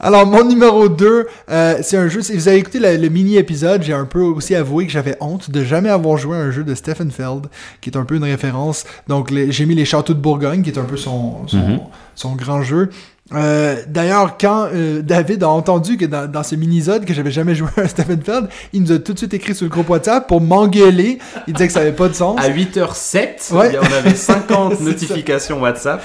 Alors 0.00 0.26
mon 0.26 0.44
numéro 0.44 0.88
2, 0.88 1.26
euh, 1.50 1.78
c'est 1.82 1.96
un 1.96 2.08
jeu, 2.08 2.20
si 2.22 2.34
vous 2.34 2.48
avez 2.48 2.58
écouté 2.58 2.78
le, 2.80 2.96
le 2.96 3.08
mini 3.08 3.36
épisode, 3.36 3.82
j'ai 3.82 3.92
un 3.92 4.04
peu 4.04 4.20
aussi 4.20 4.54
avoué 4.54 4.86
que 4.86 4.92
j'avais 4.92 5.16
honte 5.20 5.50
de 5.50 5.62
jamais 5.64 5.88
avoir 5.90 6.16
joué 6.18 6.36
à 6.36 6.40
un 6.40 6.50
jeu 6.50 6.64
de 6.64 6.74
Stephen 6.74 7.10
Feld, 7.10 7.46
qui 7.80 7.90
est 7.90 7.96
un 7.96 8.04
peu 8.04 8.16
une 8.16 8.24
référence. 8.24 8.84
Donc 9.08 9.32
j'ai 9.48 9.66
mis 9.66 9.74
les 9.74 9.84
Châteaux 9.84 10.14
de 10.14 10.18
Bourgogne, 10.20 10.62
qui 10.62 10.70
est 10.70 10.78
un 10.78 10.84
peu 10.84 10.96
son, 10.96 11.46
son, 11.46 11.56
Mhm. 11.58 11.78
son 12.14 12.32
grand 12.34 12.62
jeu. 12.62 12.90
Euh, 13.34 13.76
D'ailleurs, 13.88 14.36
quand 14.38 14.68
euh, 14.74 15.00
David 15.00 15.42
a 15.42 15.48
entendu 15.48 15.96
que 15.96 16.04
dans, 16.04 16.30
dans 16.30 16.42
ce 16.42 16.54
mini-zode 16.54 17.04
que 17.04 17.14
j'avais 17.14 17.30
jamais 17.30 17.54
joué 17.54 17.68
à 17.76 17.88
Stephen 17.88 18.20
Feld, 18.22 18.48
il 18.72 18.82
nous 18.82 18.92
a 18.92 18.98
tout 18.98 19.12
de 19.14 19.18
suite 19.18 19.32
écrit 19.32 19.54
sur 19.54 19.64
le 19.64 19.70
groupe 19.70 19.88
WhatsApp 19.88 20.26
pour 20.26 20.40
m'engueuler. 20.40 21.18
Il 21.46 21.54
disait 21.54 21.68
que 21.68 21.72
ça 21.72 21.80
avait 21.80 21.92
pas 21.92 22.08
de 22.08 22.14
sens. 22.14 22.38
À 22.40 22.50
8h07, 22.50 23.52
Ouais. 23.54 23.72
on 23.80 23.92
avait 23.94 24.14
50 24.14 24.74
C'est 24.76 24.84
notifications 24.84 25.60
WhatsApp. 25.62 26.02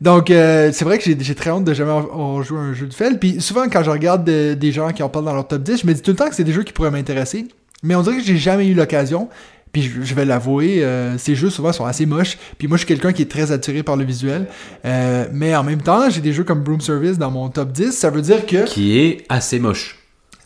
Donc, 0.00 0.30
euh, 0.30 0.70
c'est 0.72 0.84
vrai 0.84 0.98
que 0.98 1.04
j'ai 1.04 1.16
j'ai 1.18 1.34
très 1.34 1.50
honte 1.50 1.64
de 1.64 1.74
jamais 1.74 1.90
avoir 1.90 2.42
joué 2.44 2.58
à 2.58 2.62
un 2.62 2.72
jeu 2.74 2.86
de 2.86 2.94
Feld. 2.94 3.18
Puis 3.18 3.40
souvent, 3.40 3.68
quand 3.68 3.82
je 3.82 3.90
regarde 3.90 4.22
de- 4.24 4.54
des 4.54 4.70
gens 4.70 4.90
qui 4.92 5.02
en 5.02 5.08
parlent 5.08 5.24
dans 5.24 5.34
leur 5.34 5.48
top 5.48 5.62
10, 5.62 5.80
je 5.82 5.86
me 5.88 5.92
dis 5.94 6.02
tout 6.02 6.12
le 6.12 6.16
temps 6.16 6.28
que 6.28 6.36
c'est 6.36 6.44
des 6.44 6.52
jeux 6.52 6.62
qui 6.62 6.72
pourraient 6.72 6.92
m'intéresser. 6.92 7.48
Mais 7.82 7.94
on 7.96 8.02
dirait 8.02 8.18
que 8.18 8.22
j'ai 8.24 8.36
jamais 8.36 8.66
eu 8.68 8.74
l'occasion. 8.74 9.28
Puis 9.72 9.82
je, 9.82 10.02
je 10.02 10.14
vais 10.14 10.24
l'avouer, 10.24 10.82
euh, 10.84 11.16
ces 11.18 11.34
jeux 11.34 11.50
souvent 11.50 11.72
sont 11.72 11.84
assez 11.84 12.06
moches. 12.06 12.38
Puis 12.58 12.68
moi, 12.68 12.76
je 12.76 12.84
suis 12.84 12.88
quelqu'un 12.88 13.12
qui 13.12 13.22
est 13.22 13.30
très 13.30 13.52
attiré 13.52 13.82
par 13.82 13.96
le 13.96 14.04
visuel. 14.04 14.46
Euh, 14.84 15.26
mais 15.32 15.54
en 15.56 15.62
même 15.64 15.82
temps, 15.82 16.08
j'ai 16.10 16.20
des 16.20 16.32
jeux 16.32 16.44
comme 16.44 16.62
Broom 16.62 16.80
Service 16.80 17.18
dans 17.18 17.30
mon 17.30 17.48
top 17.48 17.72
10. 17.72 17.92
Ça 17.92 18.10
veut 18.10 18.22
dire 18.22 18.46
que 18.46 18.64
Qui 18.64 18.98
est 18.98 19.24
assez 19.28 19.58
moche. 19.58 19.96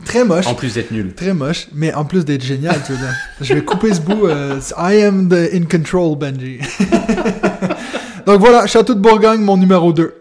très 0.05 0.25
moche. 0.25 0.47
En 0.47 0.55
plus 0.55 0.75
d'être 0.75 0.91
nul. 0.91 1.15
Très 1.15 1.35
moche, 1.35 1.69
mais 1.73 1.95
en 1.95 2.05
plus 2.05 2.25
d'être 2.25 2.43
génial, 2.45 2.77
tu 2.85 2.93
veux 2.93 2.99
dire. 2.99 3.15
Je 3.41 3.55
vais 3.55 3.63
couper 3.65 3.95
ce 3.95 4.01
bout. 4.01 4.27
euh, 4.27 4.59
I 4.77 5.03
am 5.03 5.29
the 5.29 5.55
in 5.55 5.65
control, 5.71 6.17
Benji. 6.19 6.59
Donc 8.27 8.41
voilà, 8.41 8.67
Château 8.67 8.95
de 8.95 9.01
Bourgogne, 9.01 9.41
mon 9.41 9.57
numéro 9.57 9.93
2. 9.93 10.15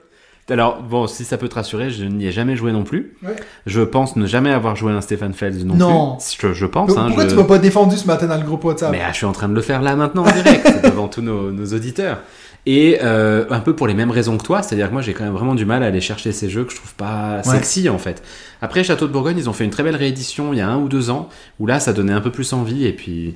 Alors, 0.52 0.82
bon, 0.84 1.08
si 1.08 1.24
ça 1.26 1.38
peut 1.38 1.47
te 1.49 1.56
rassurer, 1.56 1.89
je 1.89 2.04
n'y 2.04 2.28
ai 2.28 2.32
jamais 2.32 2.56
joué 2.56 2.72
non 2.72 2.84
plus. 2.84 3.14
Ouais. 3.24 3.36
Je 3.66 3.82
pense 3.82 4.16
ne 4.16 4.26
jamais 4.28 4.52
avoir 4.52 4.76
joué 4.76 4.91
à 4.91 4.95
un 4.95 5.02
Stephen 5.02 5.34
Feld 5.34 5.66
non, 5.66 5.76
Non. 5.76 6.16
plus. 6.18 6.38
Je, 6.49 6.54
je 6.54 6.66
pense. 6.66 6.91
hein, 6.97 7.06
Pourquoi 7.08 7.24
je- 7.26 7.30
tu 7.30 7.36
m'as 7.36 7.43
pas 7.45 7.58
défendu 7.58 7.95
ce 7.97 8.06
matin 8.06 8.28
dans 8.28 8.38
le 8.38 8.43
groupe 8.43 8.64
WhatsApp? 8.66 8.91
Mais 8.91 9.02
ah, 9.04 9.10
je 9.12 9.18
suis 9.18 9.26
en 9.26 9.32
train 9.32 9.49
de 9.49 9.56
le 9.56 9.62
faire 9.62 9.82
là 9.82 9.95
maintenant 9.95 10.24
en 10.26 10.32
direct, 10.32 10.84
devant 10.84 11.08
tous 11.08 11.22
nos, 11.22 11.52
nos 11.52 11.66
auditeurs. 11.74 12.20
Et 12.68 12.99
euh, 13.02 13.45
un 13.49 13.60
peu 13.60 13.76
pour 13.76 13.88
les 13.88 13.95
mêmes 13.95 14.12
raisons 14.12 14.38
que 14.38 14.43
toi, 14.43 14.62
c'est-à-dire 14.62 14.88
que 14.89 14.93
moi 14.93 15.02
j'ai 15.02 15.14
quand 15.14 15.24
même 15.24 15.34
vraiment 15.34 15.56
du 15.56 15.66
mal 15.66 15.82
à 15.82 15.88
aller 15.88 15.99
chercher 16.02 16.32
ces 16.32 16.47
jeux 16.47 16.64
que 16.64 16.72
je 16.72 16.76
trouve 16.76 16.93
pas 16.93 17.38
Ouais. 17.38 17.43
sexy 17.43 17.89
en 17.89 17.97
fait. 17.97 18.22
Après 18.62 18.84
Château 18.84 19.08
de 19.08 19.12
Bourgogne, 19.12 19.38
ils 19.39 19.49
ont 19.49 19.54
fait 19.54 19.64
une 19.66 19.72
très 19.72 19.82
belle 19.82 19.95
réédition 19.95 20.54
il 20.54 20.60
y 20.60 20.62
a 20.62 20.70
un 20.70 20.78
ou 20.78 20.88
deux 20.88 21.10
ans, 21.10 21.28
où 21.60 21.66
là 21.66 21.80
ça 21.80 21.91
donnait 21.91 22.14
un 22.14 22.22
peu 22.22 22.30
plus 22.30 22.54
envie, 22.54 22.86
et 22.86 22.93
puis, 22.93 23.34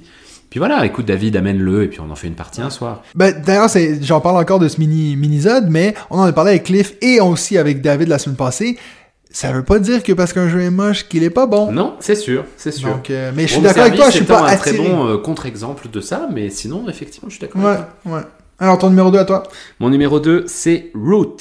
puis 0.49 0.59
voilà, 0.59 0.85
écoute 0.85 1.05
David, 1.05 1.35
amène-le, 1.35 1.83
et 1.83 1.87
puis 1.87 1.99
on 1.99 2.09
en 2.09 2.15
fait 2.15 2.27
une 2.27 2.35
partie 2.35 2.61
un 2.61 2.69
soir. 2.69 3.01
Ben, 3.15 3.33
D'ailleurs, 3.45 3.69
j'en 4.01 4.21
parle 4.21 4.37
encore 4.37 4.59
de 4.59 4.67
ce 4.67 4.79
mini 4.79 5.15
mini-zode, 5.15 5.67
mais 5.69 5.93
on 6.09 6.17
en 6.19 6.23
a 6.23 6.31
parlé 6.33 6.51
avec 6.51 6.63
Cliff 6.63 6.93
et 7.01 7.19
aussi 7.19 7.57
avec 7.57 7.81
David 7.81 8.07
la 8.07 8.19
semaine 8.19 8.37
passée. 8.37 8.77
Ça 9.31 9.51
veut 9.51 9.63
pas 9.63 9.79
dire 9.79 10.01
que 10.01 10.13
parce 10.13 10.31
qu'un 10.31 10.47
jeu 10.47 10.61
est 10.61 10.69
moche 10.69 11.09
qu'il 11.09 11.23
est 11.23 11.29
pas 11.29 11.45
bon. 11.45 11.69
Non, 11.71 11.95
c'est 11.99 12.15
sûr, 12.15 12.45
c'est 12.55 12.71
sûr. 12.71 12.89
Donc, 12.89 13.09
euh, 13.09 13.31
mais 13.35 13.47
je 13.47 13.53
suis 13.53 13.61
d'accord 13.61 13.83
avec 13.83 13.95
toi, 13.95 14.05
je 14.09 14.15
suis 14.15 14.23
pas 14.25 14.35
étant 14.35 14.45
un 14.45 14.55
très 14.55 14.69
attiré. 14.71 14.87
bon 14.87 15.07
euh, 15.07 15.17
contre-exemple 15.17 15.89
de 15.89 15.99
ça, 15.99 16.29
mais 16.31 16.49
sinon, 16.49 16.87
effectivement, 16.87 17.27
je 17.29 17.35
suis 17.35 17.41
d'accord. 17.41 17.61
Ouais, 17.61 17.71
avec 17.71 17.85
toi. 18.03 18.13
ouais. 18.13 18.21
Alors, 18.59 18.77
ton 18.77 18.89
numéro 18.89 19.11
2 19.11 19.17
à 19.19 19.25
toi 19.25 19.43
Mon 19.81 19.89
numéro 19.89 20.21
2, 20.21 20.45
c'est 20.47 20.89
Root. 20.95 21.35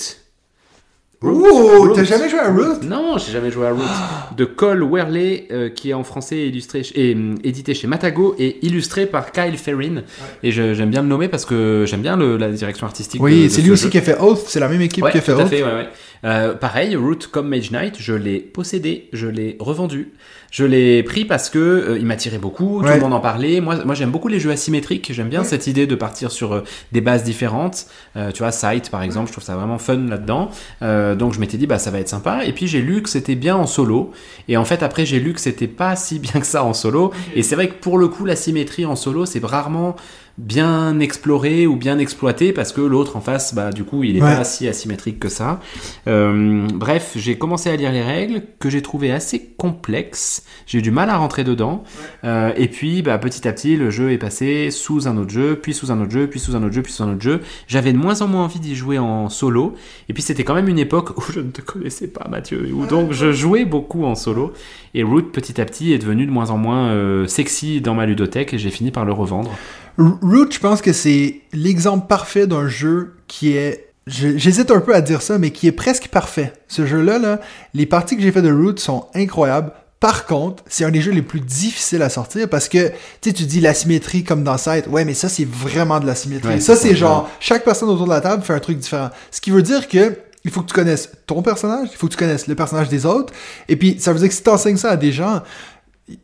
Ouh, 1.31 1.79
Root. 1.89 1.93
t'as 1.95 2.05
jamais 2.05 2.29
joué 2.29 2.39
à 2.41 2.51
Root? 2.53 2.81
Non, 2.83 3.17
j'ai 3.19 3.33
jamais 3.33 3.51
joué 3.51 3.67
à 3.67 3.71
Root. 3.71 3.81
De 4.37 4.45
Cole 4.45 4.83
Werley, 4.83 5.47
euh, 5.53 5.69
qui 5.71 5.91
est 5.91 5.95
en 5.95 6.05
français 6.05 6.37
et 6.37 6.47
illustré 6.49 6.83
et 6.95 7.15
hum, 7.15 7.37
édité 7.45 7.73
chez 7.75 7.87
Matago 7.87 8.35
et 8.39 8.59
illustré 8.67 9.07
par 9.07 9.33
Kyle 9.33 9.57
Ferrin. 9.59 10.03
Et 10.43 10.51
je- 10.53 10.75
j'aime 10.75 10.91
bien 10.91 11.03
le 11.03 11.09
nommer 11.09 11.29
parce 11.29 11.45
que 11.45 11.85
j'aime 11.87 12.03
bien 12.03 12.17
le- 12.17 12.37
la 12.37 12.49
direction 12.51 12.87
artistique. 12.87 13.23
Oui, 13.23 13.49
c'est 13.49 13.61
ce 13.61 13.65
lui 13.65 13.71
aussi 13.73 13.91
qui 13.91 13.99
a 13.99 14.03
fait 14.03 14.19
Oath, 14.21 14.45
c'est 14.49 14.61
la 14.61 14.69
même 14.69 14.81
équipe 14.83 15.05
Ouais, 15.05 15.13
qui 15.13 15.19
a 15.19 15.21
fait 15.21 15.33
tout 15.33 15.39
à 15.41 15.45
Oath. 15.45 15.49
fait, 15.51 15.63
ouais, 15.63 15.73
ouais. 15.73 15.89
Euh, 16.25 16.55
pareil, 16.55 16.97
Root 16.97 17.19
comme 17.31 17.49
Mage 17.49 17.71
Knight, 17.71 17.97
je 17.99 18.15
l'ai 18.15 18.39
possédé, 18.39 19.09
je 19.13 19.27
l'ai 19.27 19.57
revendu, 19.61 20.13
je 20.51 20.65
l'ai 20.65 21.03
pris 21.03 21.25
parce 21.27 21.51
que 21.51 21.59
euh, 21.59 21.99
il 21.99 22.07
m'attirait 22.07 22.39
beaucoup, 22.39 22.81
tout 22.83 22.89
le 22.89 22.99
monde 23.01 23.13
en 23.13 23.21
parlait. 23.21 23.61
Moi, 23.61 23.85
moi 23.85 23.95
j'aime 23.95 24.11
beaucoup 24.11 24.29
les 24.29 24.41
jeux 24.41 24.51
asymétriques, 24.51 25.13
j'aime 25.13 25.29
bien 25.29 25.41
Ouais. 25.41 25.47
cette 25.47 25.67
idée 25.67 25.87
de 25.87 25.95
partir 25.95 26.31
sur 26.31 26.55
euh, 26.55 26.61
des 26.93 27.03
bases 27.03 27.25
différentes. 27.25 27.87
Euh, 28.17 28.31
tu 28.33 28.39
vois, 28.39 28.53
Sight 28.53 28.89
par 28.91 29.03
exemple, 29.03 29.27
je 29.29 29.33
trouve 29.33 29.45
ça 29.45 29.55
vraiment 29.55 29.77
fun 29.79 29.97
là-dedans. 30.09 30.51
Euh, 30.83 31.15
donc 31.15 31.35
je 31.35 31.41
m'étais 31.41 31.59
dit, 31.59 31.67
bah 31.67 31.79
ça 31.79 31.91
va 31.91 32.01
être 32.01 32.09
sympa. 32.09 32.45
Et 32.47 32.53
puis 32.53 32.67
j'ai 32.69 32.81
lu 32.81 33.03
que 33.03 33.09
c'était 33.11 33.35
bien 33.35 33.57
en 33.57 33.67
solo. 33.67 34.13
Et 34.49 34.57
en 34.57 34.65
fait, 34.65 34.83
après, 34.83 35.05
j'ai 35.05 35.21
lu 35.21 35.35
que 35.35 35.41
c'était 35.41 35.67
pas 35.69 35.95
si 35.95 36.19
bien 36.21 36.41
que 36.41 36.47
ça 36.47 36.65
en 36.65 36.73
solo. 36.73 37.13
Et 37.35 37.43
c'est 37.43 37.55
vrai 37.55 37.69
que 37.69 37.75
pour 37.75 37.99
le 37.99 38.09
coup, 38.09 38.25
la 38.25 38.37
symétrie 38.37 38.87
en 38.87 38.97
solo, 38.97 39.27
c'est 39.27 39.45
rarement 39.45 39.95
bien 40.37 40.99
exploré 41.01 41.67
ou 41.67 41.77
bien 41.77 41.99
exploité 41.99 42.53
parce 42.53 42.73
que 42.73 42.81
l'autre 42.81 43.17
en 43.17 43.21
face, 43.21 43.55
bah, 43.55 43.71
du 43.71 43.85
coup, 43.85 44.03
il 44.03 44.17
est 44.17 44.23
Ouais. 44.23 44.37
pas 44.37 44.45
si 44.45 44.67
asymétrique 44.67 45.21
que 45.21 45.29
ça. 45.29 45.61
Euh, 46.09 46.67
bref, 46.75 47.13
j'ai 47.17 47.37
commencé 47.39 47.71
à 47.71 47.77
lire 47.77 47.93
les 47.93 48.03
règles 48.03 48.43
que 48.59 48.69
j'ai 48.71 48.83
trouvé 48.83 49.13
assez 49.13 49.51
complexes. 49.57 50.45
J'ai 50.67 50.79
eu 50.79 50.83
du 50.83 50.91
mal 50.91 51.09
à 51.11 51.17
rentrer 51.17 51.45
dedans. 51.45 51.85
Euh, 52.25 52.53
et 52.57 52.69
puis, 52.69 53.03
bah, 53.03 53.19
petit 53.19 53.47
à 53.47 53.53
petit, 53.53 53.77
le 53.77 53.91
jeu 53.91 54.11
est 54.13 54.19
passé 54.19 54.71
sous 54.71 55.07
un 55.07 55.17
autre 55.17 55.31
jeu, 55.31 55.59
puis 55.61 55.73
sous 55.75 55.93
un 55.93 56.01
autre 56.01 56.11
jeu, 56.11 56.27
puis 56.27 56.41
sous 56.41 56.57
un 56.57 56.63
autre 56.63 56.73
jeu, 56.73 56.83
puis 56.83 56.93
sous 56.93 57.03
un 57.03 57.13
autre 57.13 57.23
jeu. 57.23 57.41
J'avais 57.69 57.93
de 57.93 57.99
moins 57.99 58.21
en 58.23 58.27
moins 58.29 58.45
envie 58.45 58.61
d'y 58.61 58.75
jouer 58.75 58.99
en 58.99 59.29
solo. 59.29 59.75
Et 60.09 60.15
puis, 60.15 60.23
c'était 60.23 60.43
quand 60.45 60.55
même 60.55 60.69
une 60.69 60.79
époque 60.79 61.17
où 61.17 61.33
je 61.33 61.41
ne 61.41 61.51
te 61.51 61.61
connaissais 61.61 62.09
pas, 62.09 62.27
Mathieu, 62.29 62.67
et 62.69 62.73
où 62.73 62.87
donc 62.87 63.13
je 63.13 63.33
jouais 63.33 63.65
beaucoup 63.65 64.05
en 64.05 64.15
solo. 64.15 64.53
Et 64.95 65.03
Root, 65.03 65.23
petit 65.33 65.61
à 65.61 65.65
petit, 65.65 65.93
est 65.93 65.99
devenu 65.99 66.27
de 66.27 66.31
moins 66.31 66.51
en 66.51 66.57
moins 66.59 66.89
euh, 66.89 67.27
sexy 67.27 67.81
dans 67.81 67.95
ma 67.95 68.07
ludothèque 68.07 68.55
et 68.55 68.59
j'ai 68.59 68.71
fini 68.71 68.91
par 68.91 69.05
le 69.05 69.13
revendre. 69.13 69.51
Root, 69.99 70.51
je 70.51 70.59
pense 70.59 70.83
que 70.83 70.93
c'est 70.93 71.41
l'exemple 71.53 72.07
parfait 72.07 72.47
d'un 72.47 72.69
jeu 72.69 73.15
qui 73.29 73.57
est. 73.57 73.89
J'hésite 74.07 74.71
un 74.71 74.81
peu 74.81 74.95
à 74.95 75.01
dire 75.01 75.23
ça, 75.23 75.39
mais 75.39 75.51
qui 75.51 75.67
est 75.67 75.73
presque 75.73 76.09
parfait. 76.09 76.53
Ce 76.69 76.85
jeu-là, 76.85 77.19
là, 77.19 77.41
les 77.73 77.87
parties 77.87 78.17
que 78.17 78.23
j'ai 78.23 78.33
fait 78.33 78.43
de 78.43 78.53
Root 78.53 78.77
sont 78.77 79.07
incroyables. 79.15 79.73
Par 79.99 80.27
contre, 80.27 80.63
c'est 80.69 80.85
un 80.85 80.91
des 80.91 81.01
jeux 81.01 81.13
les 81.13 81.23
plus 81.23 81.41
difficiles 81.41 82.03
à 82.03 82.11
sortir 82.11 82.51
parce 82.51 82.69
que, 82.69 82.89
tu 82.89 83.31
sais, 83.31 83.33
tu 83.33 83.45
dis 83.45 83.61
la 83.63 83.73
symétrie 83.73 84.23
comme 84.23 84.45
dans 84.45 84.59
Sight. 84.59 84.87
Ouais, 84.89 85.07
mais 85.07 85.15
ça, 85.15 85.31
c'est 85.31 85.47
vraiment 85.49 86.01
de 86.01 86.07
la 86.07 86.15
symétrie. 86.15 86.55
Ouais, 86.55 86.61
ça, 86.61 86.77
c'est 86.77 86.95
genre, 86.95 87.31
chaque 87.41 87.65
personne 87.65 87.89
autour 87.89 88.05
de 88.05 88.11
la 88.11 88.21
table 88.21 88.43
fait 88.43 88.53
un 88.53 88.59
truc 88.59 88.77
différent. 88.77 89.09
Ce 89.31 89.41
qui 89.41 89.51
veut 89.51 89.63
dire 89.63 89.89
que, 89.89 90.19
il 90.45 90.51
faut 90.51 90.61
que 90.61 90.67
tu 90.67 90.75
connaisses 90.75 91.11
ton 91.27 91.41
personnage, 91.41 91.89
il 91.91 91.97
faut 91.97 92.07
que 92.07 92.13
tu 92.13 92.19
connaisses 92.19 92.47
le 92.49 92.55
personnage 92.55 92.91
des 92.91 93.07
autres. 93.07 93.33
Et 93.67 93.77
puis, 93.77 93.97
ça 93.99 94.13
veut 94.13 94.19
dire 94.19 94.29
que 94.29 94.35
si 94.35 94.43
tu 94.43 94.51
enseignes 94.51 94.77
ça 94.77 94.91
à 94.91 94.97
des 94.99 95.11
gens, 95.11 95.41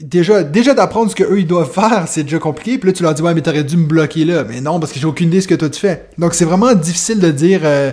déjà, 0.01 0.43
déjà 0.43 0.74
d'apprendre 0.74 1.11
ce 1.11 1.16
que 1.16 1.24
eux 1.24 1.41
ils 1.41 1.47
doivent 1.47 1.70
faire, 1.70 2.05
c'est 2.07 2.22
déjà 2.22 2.39
compliqué. 2.39 2.78
Puis 2.78 2.89
là, 2.89 2.93
tu 2.93 3.03
leur 3.03 3.14
dis, 3.14 3.22
ouais, 3.22 3.35
mais 3.35 3.41
t'aurais 3.41 3.64
dû 3.64 3.76
me 3.76 3.87
bloquer 3.87 4.24
là. 4.24 4.45
Mais 4.45 4.61
non, 4.61 4.78
parce 4.78 4.93
que 4.93 4.99
j'ai 4.99 5.07
aucune 5.07 5.28
idée 5.28 5.39
de 5.39 5.43
ce 5.43 5.49
que 5.49 5.55
toi 5.55 5.70
tu 5.70 5.81
fais. 5.81 6.09
Donc, 6.18 6.35
c'est 6.35 6.45
vraiment 6.45 6.74
difficile 6.74 7.18
de 7.18 7.31
dire, 7.31 7.61
euh, 7.64 7.93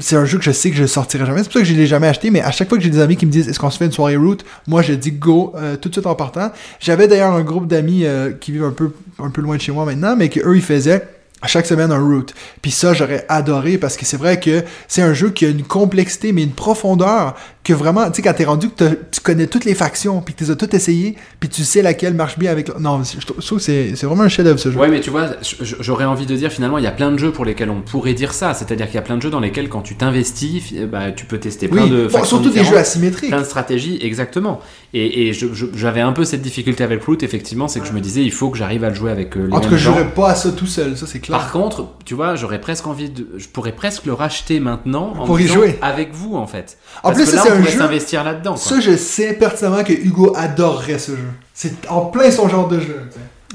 c'est 0.00 0.16
un 0.16 0.24
jeu 0.24 0.38
que 0.38 0.44
je 0.44 0.50
sais 0.50 0.70
que 0.70 0.76
je 0.76 0.86
sortirai 0.86 1.26
jamais. 1.26 1.38
C'est 1.38 1.44
pour 1.44 1.54
ça 1.54 1.60
que 1.60 1.66
je 1.66 1.74
l'ai 1.74 1.86
jamais 1.86 2.08
acheté. 2.08 2.30
Mais 2.30 2.42
à 2.42 2.50
chaque 2.50 2.68
fois 2.68 2.78
que 2.78 2.84
j'ai 2.84 2.90
des 2.90 3.00
amis 3.00 3.16
qui 3.16 3.26
me 3.26 3.30
disent, 3.30 3.48
est-ce 3.48 3.60
qu'on 3.60 3.70
se 3.70 3.78
fait 3.78 3.86
une 3.86 3.92
soirée 3.92 4.16
root, 4.16 4.38
moi, 4.66 4.82
je 4.82 4.92
dis 4.92 5.12
go, 5.12 5.52
euh, 5.56 5.76
tout 5.76 5.88
de 5.88 5.94
suite 5.94 6.06
en 6.06 6.14
partant. 6.14 6.50
J'avais 6.80 7.06
d'ailleurs 7.06 7.32
un 7.32 7.42
groupe 7.42 7.66
d'amis 7.66 8.04
euh, 8.04 8.32
qui 8.32 8.52
vivent 8.52 8.64
un 8.64 8.72
peu, 8.72 8.92
un 9.18 9.30
peu 9.30 9.40
loin 9.40 9.56
de 9.56 9.60
chez 9.60 9.72
moi 9.72 9.84
maintenant, 9.84 10.16
mais 10.16 10.28
que 10.28 10.40
eux 10.40 10.56
ils 10.56 10.62
faisaient 10.62 11.06
à 11.42 11.46
chaque 11.46 11.66
semaine 11.66 11.90
un 11.90 11.98
root. 11.98 12.26
Puis 12.60 12.70
ça, 12.70 12.92
j'aurais 12.92 13.24
adoré 13.28 13.78
parce 13.78 13.96
que 13.96 14.04
c'est 14.04 14.16
vrai 14.16 14.38
que 14.40 14.62
c'est 14.88 15.02
un 15.02 15.14
jeu 15.14 15.30
qui 15.30 15.46
a 15.46 15.48
une 15.48 15.62
complexité, 15.62 16.32
mais 16.32 16.42
une 16.42 16.52
profondeur 16.52 17.34
que 17.62 17.74
vraiment, 17.74 18.06
tu 18.10 18.16
sais, 18.16 18.22
quand 18.22 18.32
t'es 18.32 18.44
rendu 18.44 18.70
que 18.70 18.84
tu 19.10 19.20
connais 19.20 19.46
toutes 19.46 19.66
les 19.66 19.74
factions, 19.74 20.22
puis 20.22 20.32
que 20.32 20.38
tu 20.38 20.44
les 20.44 20.50
as 20.50 20.56
toutes 20.56 20.72
essayées, 20.72 21.16
puis 21.40 21.48
tu 21.50 21.62
sais 21.62 21.82
laquelle 21.82 22.14
marche 22.14 22.38
bien 22.38 22.50
avec. 22.50 22.74
Non, 22.78 23.02
je 23.04 23.24
trouve 23.26 23.36
je 23.40 23.46
trouve 23.46 23.58
que 23.58 23.64
c'est 23.64 24.02
vraiment 24.04 24.22
un 24.22 24.28
chef-d'œuvre 24.28 24.58
ce 24.58 24.70
jeu. 24.72 24.78
Ouais, 24.78 24.88
mais 24.88 25.00
tu 25.00 25.10
vois, 25.10 25.26
j'aurais 25.60 26.06
envie 26.06 26.24
de 26.24 26.34
dire 26.34 26.50
finalement, 26.50 26.78
il 26.78 26.84
y 26.84 26.86
a 26.86 26.90
plein 26.90 27.12
de 27.12 27.18
jeux 27.18 27.32
pour 27.32 27.44
lesquels 27.44 27.68
on 27.68 27.82
pourrait 27.82 28.14
dire 28.14 28.32
ça. 28.32 28.54
C'est-à-dire 28.54 28.86
qu'il 28.86 28.94
y 28.94 28.98
a 28.98 29.02
plein 29.02 29.16
de 29.18 29.22
jeux 29.22 29.28
dans 29.30 29.40
lesquels, 29.40 29.68
quand 29.68 29.82
tu 29.82 29.94
t'investis, 29.94 30.72
bah, 30.90 31.12
tu 31.12 31.26
peux 31.26 31.38
tester 31.38 31.68
plein 31.68 31.82
oui, 31.84 31.90
de 31.90 32.06
Bon, 32.06 32.24
surtout 32.24 32.48
des 32.50 32.64
jeux 32.64 32.78
asymétriques. 32.78 33.28
plein 33.30 33.40
de 33.40 33.44
stratégies, 33.46 33.98
exactement. 34.00 34.60
Et, 34.94 35.28
et 35.28 35.32
j'avais 35.74 36.00
un 36.00 36.12
peu 36.12 36.24
cette 36.24 36.42
difficulté 36.42 36.82
avec 36.82 37.04
Root, 37.04 37.18
effectivement, 37.22 37.68
c'est 37.68 37.80
que 37.80 37.86
je 37.86 37.92
me 37.92 38.00
disais, 38.00 38.22
il 38.22 38.32
faut 38.32 38.48
que 38.50 38.56
j'arrive 38.56 38.84
à 38.84 38.88
le 38.88 38.94
jouer 38.94 39.10
avec 39.10 39.36
euh, 39.36 39.46
les 39.48 39.52
En 39.52 39.60
tout 39.60 39.68
cas, 39.68 39.76
je 39.76 39.84
gens. 39.84 39.92
jouerais 39.92 40.10
pas 40.14 40.30
à 40.30 40.34
ça 40.34 40.50
tout 40.50 40.66
seul, 40.66 40.96
ça 40.96 41.06
c'est 41.06 41.20
clair. 41.20 41.38
Par 41.38 41.52
contre, 41.52 41.88
tu 42.06 42.14
vois, 42.14 42.36
j'aurais 42.36 42.60
presque 42.60 42.86
envie 42.86 43.10
de, 43.10 43.26
je 43.36 43.48
pourrais 43.48 43.72
presque 43.72 44.06
le 44.06 44.14
racheter 44.14 44.60
maintenant 44.60 45.12
en 45.18 45.26
Pour 45.26 45.38
y 45.40 45.46
jouer. 45.46 45.78
avec 45.82 46.14
vous 46.14 46.36
en 46.36 46.46
fait. 46.46 46.78
En 47.02 47.12
Parce 47.12 47.22
plus, 47.22 47.30
un 47.52 47.62
jeu- 47.62 47.78
s'investir 47.78 48.24
là-dedans. 48.24 48.56
Ça, 48.56 48.80
je 48.80 48.96
sais 48.96 49.32
pertinemment 49.34 49.84
que 49.84 49.92
Hugo 49.92 50.32
adorerait 50.36 50.98
ce 50.98 51.12
jeu. 51.12 51.28
C'est 51.54 51.88
en 51.88 52.06
plein 52.06 52.30
son 52.30 52.48
genre 52.48 52.68
de 52.68 52.80
jeu. 52.80 53.02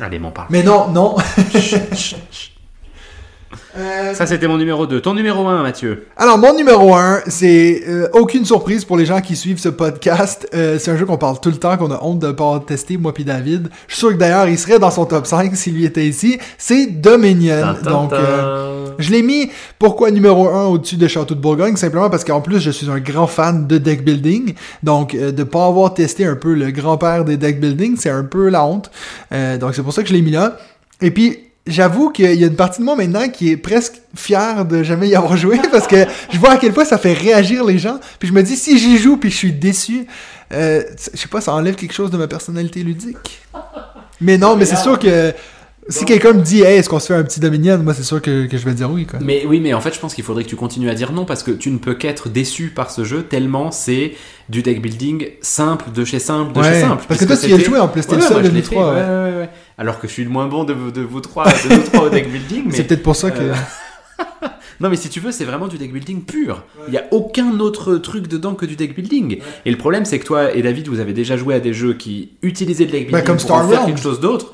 Allez, 0.02 0.20
m'en 0.20 0.32
parle. 0.32 0.48
Mais 0.52 0.64
non, 0.64 0.90
non. 0.90 1.16
Euh, 3.78 4.14
Ça, 4.14 4.26
c'était 4.26 4.48
mon 4.48 4.58
numéro 4.58 4.88
2. 4.88 5.02
Ton 5.02 5.14
numéro 5.14 5.48
1, 5.48 5.64
Mathieu. 5.64 6.08
Alors, 6.18 6.38
mon 6.38 6.56
numéro 6.56 6.94
1, 6.96 7.22
c'est 7.28 7.84
euh, 7.88 8.08
aucune 8.14 8.46
surprise 8.46 8.86
pour 8.86 8.98
les 8.98 9.06
gens 9.06 9.22
qui 9.22 9.36
suivent 9.36 9.60
ce 9.60 9.70
podcast. 9.70 10.48
Euh, 10.54 10.78
c'est 10.80 10.92
un 10.92 10.98
jeu 10.98 11.06
qu'on 11.06 11.18
parle 11.18 11.40
tout 11.40 11.50
le 11.50 11.58
temps, 11.58 11.76
qu'on 11.78 11.92
a 11.92 12.02
honte 12.04 12.20
de 12.20 12.32
pas 12.32 12.44
avoir 12.46 12.66
testé, 12.66 12.98
moi 12.98 13.14
puis 13.14 13.26
David. 13.26 13.70
Je 13.88 13.94
suis 13.94 14.00
sûr 14.00 14.10
que 14.12 14.18
d'ailleurs, 14.18 14.48
il 14.48 14.58
serait 14.58 14.80
dans 14.80 14.92
son 14.92 15.06
top 15.06 15.26
5 15.26 15.56
s'il 15.56 15.76
lui 15.76 15.86
était 15.86 16.06
ici. 16.06 16.40
C'est 16.58 16.88
Dominion. 16.88 17.76
Donc, 17.84 18.14
euh, 18.14 18.92
je 18.98 19.12
l'ai 19.12 19.22
mis, 19.22 19.50
pourquoi 19.78 20.12
numéro 20.12 20.48
1 20.48 20.66
au-dessus 20.68 20.96
de 20.96 21.08
Château 21.08 21.36
de 21.36 21.42
Bourgogne? 21.42 21.76
Simplement 21.76 22.10
parce 22.10 22.24
qu'en 22.24 22.42
plus, 22.42 22.60
je 22.60 22.72
suis 22.72 22.90
un 22.90 23.00
grand 23.00 23.28
fan 23.28 23.68
de 23.68 23.78
deck 23.78 24.04
building. 24.06 24.54
Donc, 24.84 25.16
euh, 25.16 25.32
de 25.32 25.44
pas 25.44 25.66
avoir 25.66 25.94
testé 25.94 26.26
un 26.26 26.36
peu 26.36 26.54
le 26.54 26.72
grand-père 26.72 27.26
des 27.26 27.38
deck 27.38 27.60
building, 27.60 27.96
c'est 27.98 28.10
un 28.10 28.24
peu 28.24 28.50
la 28.50 28.66
honte. 28.66 28.90
Euh, 29.32 29.58
donc, 29.58 29.76
c'est 29.76 29.84
pour 29.84 29.94
ça 29.94 30.02
que 30.02 30.10
je 30.10 30.14
l'ai 30.14 30.22
mis 30.22 30.32
là. 30.32 30.58
Et 31.02 31.12
puis, 31.12 31.40
j'avoue 31.68 32.10
qu'il 32.12 32.36
y 32.36 32.44
a 32.44 32.48
une 32.48 32.56
partie 32.56 32.80
de 32.80 32.86
moi 32.86 32.96
maintenant 32.96 33.28
qui 33.28 33.52
est 33.52 33.58
presque 33.58 33.96
fière 34.16 34.66
de 34.66 34.84
jamais 34.84 35.08
y 35.08 35.16
avoir 35.16 35.36
joué 35.38 35.60
parce 35.72 35.88
que 35.88 36.06
je 36.32 36.38
vois 36.38 36.52
à 36.52 36.58
quel 36.58 36.74
point 36.74 36.86
ça 36.86 36.98
fait 36.98 37.14
réagir 37.14 37.64
les 37.64 37.78
gens. 37.78 38.00
Puis 38.20 38.28
je 38.28 38.34
me 38.34 38.44
dis, 38.44 38.56
si 38.56 38.78
j'y 38.78 38.98
joue 38.98 39.18
puis 39.18 39.32
je 39.32 39.36
suis 39.36 39.54
déçu, 39.54 40.06
euh, 40.54 40.84
je 41.14 41.20
sais 41.20 41.28
pas, 41.28 41.42
ça 41.42 41.54
enlève 41.54 41.76
quelque 41.76 41.94
chose 41.94 42.12
de 42.12 42.18
ma 42.18 42.28
personnalité 42.28 42.84
ludique. 42.84 43.42
Mais 44.22 44.38
non, 44.38 44.56
mais 44.56 44.66
c'est 44.66 44.78
sûr 44.78 44.98
que 45.00 45.34
si 45.88 46.06
quelqu'un 46.06 46.34
me 46.34 46.42
dit, 46.42 46.62
hey, 46.62 46.78
est-ce 46.78 46.90
qu'on 46.90 47.00
se 47.00 47.08
fait 47.08 47.14
un 47.14 47.24
petit 47.24 47.40
Dominion, 47.40 47.78
moi 47.78 47.94
c'est 47.94 48.04
sûr 48.04 48.22
que, 48.22 48.48
que 48.48 48.58
je 48.58 48.66
vais 48.66 48.74
dire 48.74 48.90
oui. 48.92 49.06
Quoi. 49.06 49.20
Mais 49.22 49.46
oui, 49.48 49.60
mais 49.60 49.74
en 49.74 49.82
fait, 49.82 49.94
je 49.94 50.00
pense 50.00 50.14
qu'il 50.16 50.24
faudrait 50.24 50.44
que 50.44 50.50
tu 50.50 50.56
continues 50.56 50.90
à 50.90 50.96
dire 50.96 51.12
non 51.12 51.26
parce 51.26 51.44
que 51.44 51.52
tu 51.52 51.70
ne 51.70 51.78
peux 51.78 51.94
qu'être 51.94 52.30
déçu 52.30 52.70
par 52.70 52.90
ce 52.92 53.04
jeu 53.04 53.24
tellement 53.24 53.72
c'est 53.72 54.14
du 54.50 54.62
deck 54.64 54.82
building 54.82 55.28
simple 55.42 55.92
de 55.94 56.04
chez 56.06 56.20
simple 56.20 56.54
de 56.58 56.64
chez 56.64 56.82
simple. 56.82 57.04
parce 57.08 57.20
que 57.20 57.26
toi, 57.26 57.38
tu 57.38 57.50
y 57.50 57.54
as 57.54 57.60
joué 57.60 57.80
en 57.80 57.88
plus, 57.88 58.06
t'es 58.06 58.16
Ouais, 58.16 58.22
fait, 58.22 58.36
ouais, 58.36 58.42
ouais. 58.42 58.84
ouais, 58.84 59.38
ouais. 59.38 59.50
Alors 59.78 60.00
que 60.00 60.08
je 60.08 60.14
suis 60.14 60.24
le 60.24 60.30
moins 60.30 60.48
bon 60.48 60.64
de, 60.64 60.74
vous- 60.74 60.92
de 60.92 61.02
vous 61.02 61.22
trois, 61.22 61.46
de 61.46 61.76
nous 61.76 61.82
trois 61.84 62.06
au 62.06 62.10
deck 62.10 62.32
building. 62.32 62.64
Mais... 62.68 62.72
C'est 62.76 62.84
peut-être 62.86 63.04
pour 63.04 63.16
ça 63.16 63.32
que. 63.32 63.42
Euh, 63.42 63.54
Non, 64.82 64.90
mais 64.90 64.98
si 64.98 65.08
tu 65.10 65.22
veux, 65.22 65.32
c'est 65.32 65.46
vraiment 65.46 65.68
du 65.68 65.78
deck 65.78 65.94
building 65.94 66.24
pur. 66.26 66.64
Il 66.88 66.92
n'y 66.92 66.98
a 66.98 67.06
aucun 67.12 67.60
autre 67.60 67.96
truc 67.96 68.28
dedans 68.28 68.56
que 68.56 68.66
du 68.66 68.76
deck 68.76 68.94
building. 68.94 69.40
Et 69.66 69.72
le 69.72 69.78
problème, 69.78 70.04
c'est 70.04 70.20
que 70.20 70.26
toi 70.26 70.54
et 70.54 70.62
David, 70.62 70.90
vous 70.90 71.00
avez 71.00 71.14
déjà 71.14 71.38
joué 71.38 71.56
à 71.56 71.60
des 71.62 71.74
jeux 71.74 71.94
qui 71.94 72.32
utilisaient 72.42 72.84
le 72.86 72.92
deck 72.92 73.02
building 73.08 73.14
Bah, 73.14 73.22
comme 73.22 73.38
pour 73.38 73.46
Star 73.46 73.66
en 73.66 73.70
faire 73.70 73.86
quelque 73.86 74.02
chose 74.02 74.20
d'autre. 74.20 74.54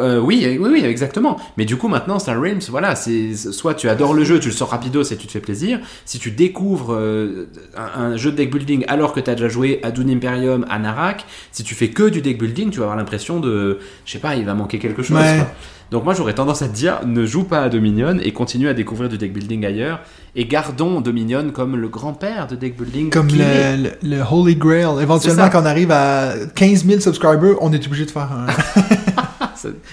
Euh, 0.00 0.18
oui, 0.18 0.58
oui, 0.58 0.68
oui, 0.72 0.84
exactement. 0.84 1.38
Mais 1.58 1.66
du 1.66 1.76
coup, 1.76 1.86
maintenant, 1.86 2.18
Star 2.18 2.40
Realms, 2.40 2.62
voilà, 2.70 2.96
c'est 2.96 3.34
soit 3.34 3.74
tu 3.74 3.88
adores 3.90 4.14
le 4.14 4.24
jeu, 4.24 4.40
tu 4.40 4.48
le 4.48 4.54
sors 4.54 4.70
rapidos 4.70 5.02
et 5.02 5.16
tu 5.16 5.26
te 5.26 5.32
fais 5.32 5.40
plaisir. 5.40 5.80
Si 6.06 6.18
tu 6.18 6.30
découvres 6.30 6.94
euh, 6.94 7.48
un, 7.76 8.00
un 8.00 8.16
jeu 8.16 8.32
de 8.32 8.36
deck 8.36 8.50
building 8.50 8.84
alors 8.88 9.12
que 9.12 9.20
tu 9.20 9.30
as 9.30 9.34
déjà 9.34 9.48
joué 9.48 9.80
à 9.82 9.90
Dune 9.90 10.10
Imperium, 10.10 10.64
à 10.70 10.78
Narak, 10.78 11.26
si 11.52 11.62
tu 11.62 11.74
fais 11.74 11.88
que 11.88 12.08
du 12.08 12.22
deck 12.22 12.38
building, 12.38 12.70
tu 12.70 12.78
vas 12.78 12.84
avoir 12.84 12.96
l'impression 12.96 13.38
de, 13.38 13.80
je 14.06 14.12
sais 14.12 14.18
pas, 14.18 14.34
il 14.34 14.46
va 14.46 14.54
manquer 14.54 14.78
quelque 14.78 15.02
chose. 15.02 15.18
Ouais. 15.18 15.36
quoi. 15.36 15.48
Donc 15.90 16.04
moi, 16.04 16.14
j'aurais 16.14 16.32
tendance 16.34 16.62
à 16.62 16.68
te 16.68 16.74
dire, 16.74 17.00
ne 17.04 17.26
joue 17.26 17.44
pas 17.44 17.60
à 17.64 17.68
Dominion 17.68 18.18
et 18.22 18.32
continue 18.32 18.68
à 18.68 18.72
découvrir 18.72 19.10
du 19.10 19.18
deck 19.18 19.30
building 19.34 19.66
ailleurs. 19.66 20.00
Et 20.34 20.46
gardons 20.46 21.02
Dominion 21.02 21.50
comme 21.52 21.76
le 21.76 21.88
grand-père 21.88 22.46
de 22.46 22.56
deck 22.56 22.78
building. 22.78 23.10
Comme 23.10 23.28
le, 23.28 23.76
le, 23.76 24.16
le 24.16 24.22
Holy 24.22 24.56
Grail. 24.56 24.86
Éventuellement, 25.02 25.50
quand 25.50 25.60
on 25.60 25.66
arrive 25.66 25.90
à 25.90 26.32
15 26.54 26.86
000 26.86 27.00
subscribers, 27.00 27.56
on 27.60 27.74
est 27.74 27.86
obligé 27.86 28.06
de 28.06 28.10
faire 28.10 28.30
un. 28.32 28.46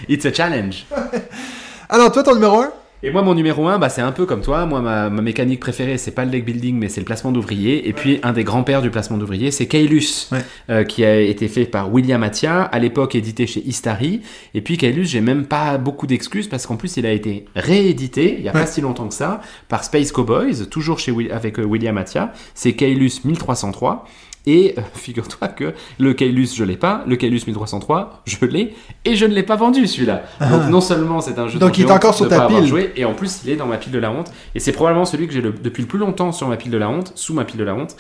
It's 0.07 0.26
a 0.26 0.34
challenge. 0.34 0.86
Alors, 1.89 2.11
toi, 2.11 2.24
ton 2.24 2.36
numéro 2.36 2.61
1 2.61 2.72
Et 3.01 3.11
moi, 3.11 3.22
mon 3.22 3.34
numéro 3.34 3.67
1, 3.67 3.80
bah, 3.80 3.89
c'est 3.89 4.01
un 4.01 4.11
peu 4.11 4.26
comme 4.26 4.41
toi. 4.41 4.65
Moi, 4.65 4.82
ma, 4.82 5.09
ma 5.09 5.22
mécanique 5.22 5.59
préférée, 5.61 5.97
c'est 5.97 6.11
pas 6.11 6.26
le 6.26 6.32
deck 6.32 6.45
building, 6.45 6.78
mais 6.78 6.89
c'est 6.89 6.99
le 7.01 7.05
placement 7.05 7.32
d'ouvriers. 7.32 7.88
Et 7.88 7.93
puis, 7.93 8.20
un 8.24 8.34
des 8.34 8.43
grands-pères 8.43 8.82
du 8.82 8.91
placement 8.91 9.17
d'ouvriers, 9.17 9.51
c'est 9.51 9.65
Kaelus, 9.67 10.28
Ouais. 10.32 10.39
euh, 10.70 10.84
qui 10.84 11.03
a 11.05 11.20
été 11.20 11.47
fait 11.47 11.65
par 11.65 11.91
William 11.91 12.22
Attia, 12.22 12.61
à 12.63 12.78
l'époque 12.78 13.15
édité 13.15 13.47
chez 13.47 13.61
Istari. 13.65 14.22
Et 14.53 14.61
puis, 14.61 14.78
Kaelus, 14.78 15.05
j'ai 15.05 15.22
même 15.22 15.45
pas 15.45 15.78
beaucoup 15.78 16.05
d'excuses 16.07 16.47
parce 16.47 16.67
qu'en 16.67 16.76
plus, 16.76 16.97
il 16.97 17.05
a 17.05 17.11
été 17.11 17.45
réédité, 17.55 18.36
il 18.38 18.43
y 18.43 18.49
a 18.49 18.53
Ouais. 18.53 18.59
pas 18.61 18.67
si 18.67 18.82
longtemps 18.82 19.07
que 19.07 19.13
ça, 19.15 19.39
par 19.70 19.84
Space 19.84 20.11
Cowboys, 20.11 20.67
toujours 20.70 20.99
chez, 20.99 21.13
avec 21.32 21.57
euh, 21.57 21.63
William 21.63 21.97
Attia. 21.97 22.34
C'est 22.53 22.74
Kaelus 22.74 23.22
1303. 23.26 24.05
Et 24.45 24.75
euh, 24.77 24.81
figure-toi 24.93 25.47
que 25.49 25.73
le 25.99 26.13
Kailus, 26.13 26.55
je 26.55 26.63
l'ai 26.63 26.77
pas, 26.77 27.03
le 27.07 27.15
Kailus 27.15 27.41
1303, 27.45 28.21
je 28.25 28.45
l'ai, 28.45 28.75
et 29.05 29.15
je 29.15 29.25
ne 29.25 29.33
l'ai 29.33 29.43
pas 29.43 29.55
vendu 29.55 29.85
celui-là. 29.87 30.23
Donc 30.39 30.69
non 30.69 30.81
seulement 30.81 31.21
c'est 31.21 31.37
un 31.39 31.47
jeu 31.47 31.57
Ah. 31.57 31.59
Donc, 31.59 31.71
dont 31.71 31.83
il 31.83 31.85
est 31.87 31.91
encore 31.91 32.13
sur 32.13 32.27
ta 32.27 32.47
pile. 32.47 32.65
joué, 32.65 32.91
et 32.95 33.05
en 33.05 33.13
plus 33.13 33.41
il 33.43 33.49
est 33.49 33.55
dans 33.55 33.65
ma 33.67 33.77
pile 33.77 33.91
de 33.91 33.99
la 33.99 34.11
honte. 34.11 34.31
Et 34.55 34.59
c'est 34.59 34.71
probablement 34.71 35.05
celui 35.05 35.27
que 35.27 35.33
j'ai 35.33 35.41
depuis 35.41 35.81
le 35.81 35.87
plus 35.87 35.99
longtemps 35.99 36.31
sur 36.31 36.47
ma 36.47 36.57
pile 36.57 36.71
de 36.71 36.77
la 36.77 36.89
honte, 36.89 37.11
sous 37.15 37.33
ma 37.33 37.45
pile 37.45 37.59
de 37.59 37.63
la 37.63 37.75
honte. 37.75 37.95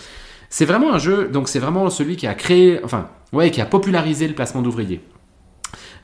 C'est 0.49 0.65
vraiment 0.65 0.93
un 0.93 0.97
jeu, 0.97 1.29
donc 1.31 1.47
c'est 1.47 1.59
vraiment 1.59 1.89
celui 1.89 2.15
qui 2.15 2.25
a 2.25 2.33
créé, 2.33 2.79
enfin, 2.83 3.07
ouais, 3.33 3.51
qui 3.51 3.61
a 3.61 3.65
popularisé 3.65 4.27
le 4.27 4.33
placement 4.33 4.61
d'ouvriers. 4.63 5.01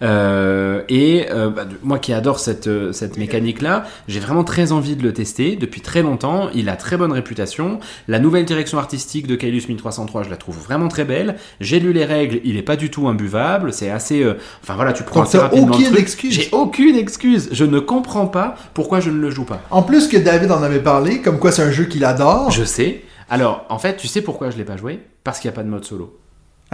Euh, 0.01 0.81
et 0.89 1.27
euh, 1.31 1.49
bah, 1.49 1.65
moi 1.83 1.99
qui 1.99 2.13
adore 2.13 2.39
cette, 2.39 2.67
euh, 2.67 2.91
cette 2.91 3.17
mécanique-là, 3.17 3.85
j'ai 4.07 4.19
vraiment 4.19 4.43
très 4.43 4.71
envie 4.71 4.95
de 4.95 5.03
le 5.03 5.13
tester 5.13 5.55
depuis 5.55 5.81
très 5.81 6.01
longtemps. 6.01 6.49
Il 6.53 6.69
a 6.69 6.75
très 6.75 6.97
bonne 6.97 7.11
réputation. 7.11 7.79
La 8.07 8.19
nouvelle 8.19 8.45
direction 8.45 8.77
artistique 8.77 9.27
de 9.27 9.35
Kailus 9.35 9.63
1303, 9.67 10.23
je 10.23 10.29
la 10.29 10.37
trouve 10.37 10.57
vraiment 10.57 10.87
très 10.87 11.05
belle. 11.05 11.35
J'ai 11.59 11.79
lu 11.79 11.93
les 11.93 12.05
règles, 12.05 12.39
il 12.43 12.57
est 12.57 12.61
pas 12.61 12.75
du 12.75 12.89
tout 12.91 13.07
imbuvable. 13.07 13.73
C'est 13.73 13.89
assez. 13.89 14.21
euh, 14.23 14.33
Enfin 14.61 14.75
voilà, 14.75 14.93
tu 14.93 15.03
prends 15.03 15.21
assez 15.23 15.37
rapidement 15.37 15.67
le 15.67 15.73
aucune 15.73 15.87
truc. 15.87 15.99
excuse. 15.99 16.33
J'ai 16.33 16.49
aucune 16.51 16.95
excuse. 16.95 17.49
Je 17.51 17.65
ne 17.65 17.79
comprends 17.79 18.27
pas 18.27 18.55
pourquoi 18.73 18.99
je 18.99 19.09
ne 19.09 19.19
le 19.19 19.29
joue 19.29 19.45
pas. 19.45 19.61
En 19.71 19.81
plus 19.83 20.07
que 20.07 20.17
David 20.17 20.51
en 20.51 20.61
avait 20.63 20.79
parlé, 20.81 21.21
comme 21.21 21.39
quoi 21.39 21.51
c'est 21.51 21.63
un 21.63 21.71
jeu 21.71 21.85
qu'il 21.85 22.03
adore. 22.05 22.51
Je 22.51 22.63
sais. 22.63 23.01
Alors, 23.29 23.65
en 23.69 23.79
fait, 23.79 23.97
tu 23.97 24.07
sais 24.07 24.21
pourquoi 24.21 24.49
je 24.51 24.57
l'ai 24.57 24.65
pas 24.65 24.77
joué? 24.77 24.99
Parce 25.23 25.39
qu'il 25.39 25.49
n'y 25.49 25.53
a 25.53 25.55
pas 25.55 25.63
de 25.63 25.69
mode 25.69 25.83
solo. 25.85 26.15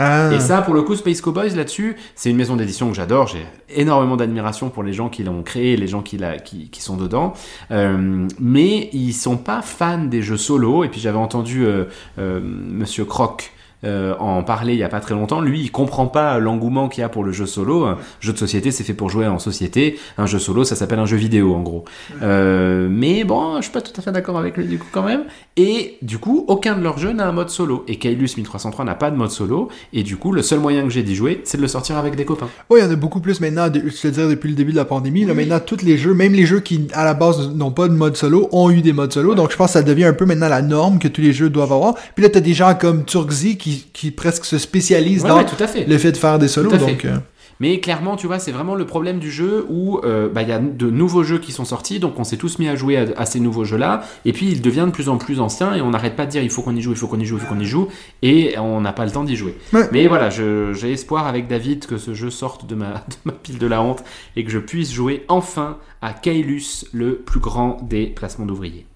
Ah. 0.04 0.34
Et 0.34 0.39
ça, 0.39 0.64
pour 0.64 0.74
le 0.74 0.82
coup, 0.82 0.95
Space 0.95 1.22
Cowboys, 1.22 1.56
là-dessus, 1.56 1.95
c'est 2.16 2.32
une 2.32 2.36
maison 2.36 2.56
d'édition 2.56 2.89
que 2.89 2.95
j'adore. 2.95 3.28
J'ai 3.28 3.45
énormément 3.70 4.16
d'admiration 4.16 4.72
pour 4.72 4.82
les 4.82 4.93
gens 4.93 5.10
qui 5.10 5.24
l'ont 5.24 5.43
créé, 5.43 5.78
les 5.78 5.86
gens 5.86 6.02
qui, 6.02 6.18
qui 6.43 6.82
sont 6.82 6.97
dedans. 6.97 7.34
Euh, 7.70 8.28
mais 8.39 8.89
ils 8.93 9.14
sont 9.14 9.38
pas 9.38 9.62
fans 9.62 10.04
des 10.06 10.24
jeux 10.24 10.38
solo. 10.38 10.84
Et 10.84 10.89
puis 10.89 10.99
j'avais 10.99 11.20
entendu 11.20 11.66
euh, 11.66 11.86
euh, 12.18 12.39
Monsieur 12.43 13.06
Croc. 13.06 13.52
Euh, 13.84 14.16
en 14.20 14.44
parler 14.44 14.74
il 14.74 14.80
y 14.80 14.84
a 14.84 14.90
pas 14.90 15.00
très 15.00 15.14
longtemps, 15.14 15.42
lui 15.42 15.62
il 15.62 15.72
comprend 15.72 16.08
pas 16.08 16.40
l'engouement 16.40 16.90
qu'il 16.90 17.02
y 17.02 17.04
a 17.04 17.10
pour 17.10 17.24
le 17.24 17.32
jeu 17.32 17.46
solo. 17.46 17.86
Un 17.86 17.98
jeu 18.20 18.34
de 18.34 18.38
société 18.38 18.72
c'est 18.72 18.84
fait 18.84 18.94
pour 18.94 19.10
jouer 19.10 19.28
en 19.28 19.40
société, 19.40 20.00
un 20.18 20.26
jeu 20.26 20.40
solo 20.40 20.64
ça 20.64 20.76
s'appelle 20.76 21.00
un 21.00 21.06
jeu 21.06 21.18
vidéo 21.18 21.54
en 21.56 21.62
gros. 21.62 21.86
Euh, 22.22 22.88
mais 22.90 23.24
bon, 23.24 23.58
je 23.58 23.64
suis 23.64 23.72
pas 23.72 23.82
tout 23.82 23.94
à 23.98 24.02
fait 24.02 24.12
d'accord 24.12 24.38
avec 24.38 24.58
lui 24.58 24.66
du 24.66 24.80
coup 24.80 24.88
quand 24.92 25.04
même. 25.04 25.24
Et 25.58 25.98
du 26.02 26.18
coup, 26.18 26.46
aucun 26.48 26.78
de 26.78 26.82
leurs 26.82 26.98
jeux 26.98 27.12
n'a 27.12 27.28
un 27.28 27.32
mode 27.32 27.50
solo. 27.50 27.84
Et 27.88 27.98
Kailus 27.98 28.36
1303 28.38 28.86
n'a 28.86 28.96
pas 28.96 29.12
de 29.12 29.16
mode 29.16 29.32
solo. 29.32 29.70
Et 29.94 30.04
du 30.04 30.18
coup, 30.18 30.32
le 30.32 30.42
seul 30.42 30.60
moyen 30.60 30.84
que 30.84 30.90
j'ai 30.90 31.04
d'y 31.04 31.16
jouer, 31.16 31.42
c'est 31.44 31.58
de 31.58 31.62
le 31.62 31.68
sortir 31.68 31.98
avec 31.98 32.16
des 32.16 32.26
copains. 32.26 32.50
Oui, 32.70 32.80
il 32.82 32.86
y 32.86 32.88
en 32.88 32.92
a 32.92 32.96
beaucoup 32.96 33.20
plus 33.20 33.42
maintenant, 33.42 33.68
je 33.74 34.02
te 34.02 34.08
dirais 34.08 34.30
depuis 34.30 34.50
le 34.50 34.56
début 34.56 34.72
de 34.72 34.78
la 34.78 34.86
pandémie. 34.86 35.26
Là, 35.26 35.34
maintenant, 35.34 35.60
tous 35.60 35.84
les 35.84 35.98
jeux, 35.98 36.14
même 36.14 36.34
les 36.34 36.46
jeux 36.46 36.62
qui, 36.62 36.88
à 36.94 37.04
la 37.04 37.14
base, 37.14 37.54
n'ont 37.54 37.72
pas 37.72 37.88
de 37.88 37.94
mode 37.94 38.16
solo, 38.16 38.50
ont 38.52 38.72
eu 38.72 38.82
des 38.82 38.94
modes 38.94 39.14
solo. 39.14 39.36
Donc, 39.36 39.52
je 39.52 39.58
pense 39.58 39.68
que 39.68 39.74
ça 39.74 39.84
devient 39.84 40.06
un 40.06 40.14
peu 40.14 40.26
maintenant 40.26 40.50
la 40.50 40.62
norme 40.62 41.00
que 41.00 41.08
tous 41.08 41.22
les 41.22 41.34
jeux 41.34 41.50
doivent 41.50 41.74
avoir. 41.74 41.96
Puis 42.16 42.24
là, 42.24 42.30
t'as 42.30 42.40
des 42.40 42.54
gens 42.54 42.74
comme 42.74 43.06
Turkzy 43.06 43.58
qui, 43.58 43.71
qui 43.94 44.12
presque 44.12 44.46
se 44.46 44.58
spécialisent 44.58 45.24
Ouais, 45.24 45.30
dans 45.30 45.38
ouais, 45.38 45.46
tout 45.46 45.62
à 45.62 45.68
fait. 45.68 45.86
le 45.86 45.98
fait 45.98 46.12
de 46.12 46.18
faire 46.18 46.40
des 46.40 46.48
solos. 46.48 46.72
Donc, 46.72 47.06
euh, 47.06 47.18
Mais 47.60 47.80
clairement, 47.80 48.16
tu 48.16 48.26
vois, 48.28 48.40
c'est 48.40 48.52
vraiment 48.52 48.74
le 48.74 48.86
problème 48.86 49.20
du 49.20 49.30
jeu 49.30 49.66
où 49.70 50.00
euh, 50.04 50.30
bah, 50.30 50.42
il 50.42 50.50
y 50.50 50.52
a 50.52 50.58
de 50.58 50.90
nouveaux 50.90 51.22
jeux 51.24 51.38
qui 51.38 51.52
sont 51.52 51.66
sortis, 51.66 52.00
donc 52.00 52.18
on 52.18 52.24
s'est 52.24 52.38
tous 52.38 52.58
mis 52.58 52.68
à 52.68 52.76
jouer 52.76 52.98
à, 52.98 53.06
à 53.18 53.26
ces 53.28 53.40
nouveaux 53.40 53.66
jeux-là, 53.66 54.04
et 54.26 54.34
puis 54.34 54.48
il 54.50 54.62
devient 54.62 54.86
de 54.88 54.92
plus 54.92 55.10
en 55.10 55.18
plus 55.18 55.40
ancien, 55.40 55.76
et 55.76 55.82
on 55.82 55.92
n'arrête 55.92 56.16
pas 56.16 56.26
de 56.26 56.32
dire 56.32 56.42
il 56.42 56.50
faut 56.50 56.64
qu'on 56.64 56.76
y 56.76 56.82
joue, 56.82 56.92
il 56.92 56.98
faut 56.98 57.08
qu'on 57.08 57.20
y 57.20 57.26
joue, 57.26 57.38
il 57.38 57.42
faut 57.42 57.54
qu'on 57.54 57.60
y 57.60 57.66
joue, 57.66 57.88
et 58.24 58.58
on 58.58 58.82
n'a 58.82 58.94
pas 58.94 59.06
le 59.06 59.12
temps 59.12 59.24
d'y 59.24 59.36
jouer. 59.36 59.56
Ouais. 59.74 59.88
Mais 59.92 60.08
voilà, 60.08 60.30
j'ai 60.32 60.92
espoir 60.92 61.28
avec 61.28 61.48
David 61.48 61.86
que 61.86 61.98
ce 61.98 62.14
jeu 62.16 62.32
sorte 62.32 62.66
de 62.66 62.74
ma, 62.74 62.86
de 63.10 63.16
ma 63.26 63.34
pile 63.34 63.60
de 63.60 63.68
la 63.68 63.82
honte, 63.84 64.04
et 64.36 64.44
que 64.44 64.50
je 64.50 64.60
puisse 64.60 64.92
jouer 64.92 65.24
enfin 65.28 65.78
à 66.02 66.14
Kailus, 66.14 66.86
le 66.94 67.16
plus 67.18 67.40
grand 67.40 67.78
des 67.84 68.08
placements 68.08 68.48
d'ouvriers. 68.48 68.88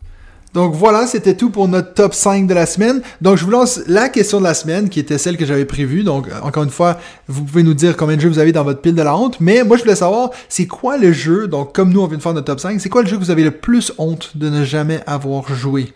Donc 0.56 0.74
voilà, 0.74 1.06
c'était 1.06 1.36
tout 1.36 1.50
pour 1.50 1.68
notre 1.68 1.94
top 1.94 2.14
5 2.14 2.48
de 2.48 2.54
la 2.54 2.66
semaine. 2.66 3.02
Donc 3.22 3.38
je 3.38 3.44
vous 3.44 3.52
lance 3.52 3.82
la 3.88 4.08
question 4.08 4.40
de 4.40 4.46
la 4.46 4.54
semaine 4.54 4.88
qui 4.88 5.02
était 5.02 5.18
celle 5.18 5.36
que 5.36 5.46
j'avais 5.46 5.66
prévue. 5.66 6.04
Donc 6.04 6.30
euh, 6.30 6.40
encore 6.42 6.64
une 6.64 6.70
fois, 6.70 6.98
vous 7.28 7.44
pouvez 7.44 7.62
nous 7.62 7.74
dire 7.74 7.98
combien 7.98 8.16
de 8.16 8.22
jeux 8.22 8.30
vous 8.30 8.40
avez 8.40 8.54
dans 8.54 8.64
votre 8.64 8.80
pile 8.80 8.96
de 8.96 9.02
la 9.02 9.18
honte. 9.18 9.42
Mais 9.42 9.66
moi 9.66 9.76
je 9.76 9.84
voulais 9.84 9.96
savoir, 9.96 10.30
c'est 10.48 10.66
quoi 10.66 10.98
le 10.98 11.12
jeu, 11.12 11.50
donc 11.50 11.76
comme 11.76 11.92
nous 11.92 12.00
on 12.00 12.08
vient 12.08 12.18
de 12.18 12.24
faire 12.24 12.34
notre 12.34 12.46
top 12.46 12.62
5, 12.62 12.80
c'est 12.80 12.88
quoi 12.88 13.02
le 13.02 13.10
jeu 13.10 13.18
que 13.18 13.22
vous 13.22 13.32
avez 13.32 13.44
le 13.44 13.52
plus 13.52 13.92
honte 13.98 14.38
de 14.38 14.50
ne 14.50 14.64
jamais 14.64 15.02
avoir 15.06 15.54
joué? 15.54 15.94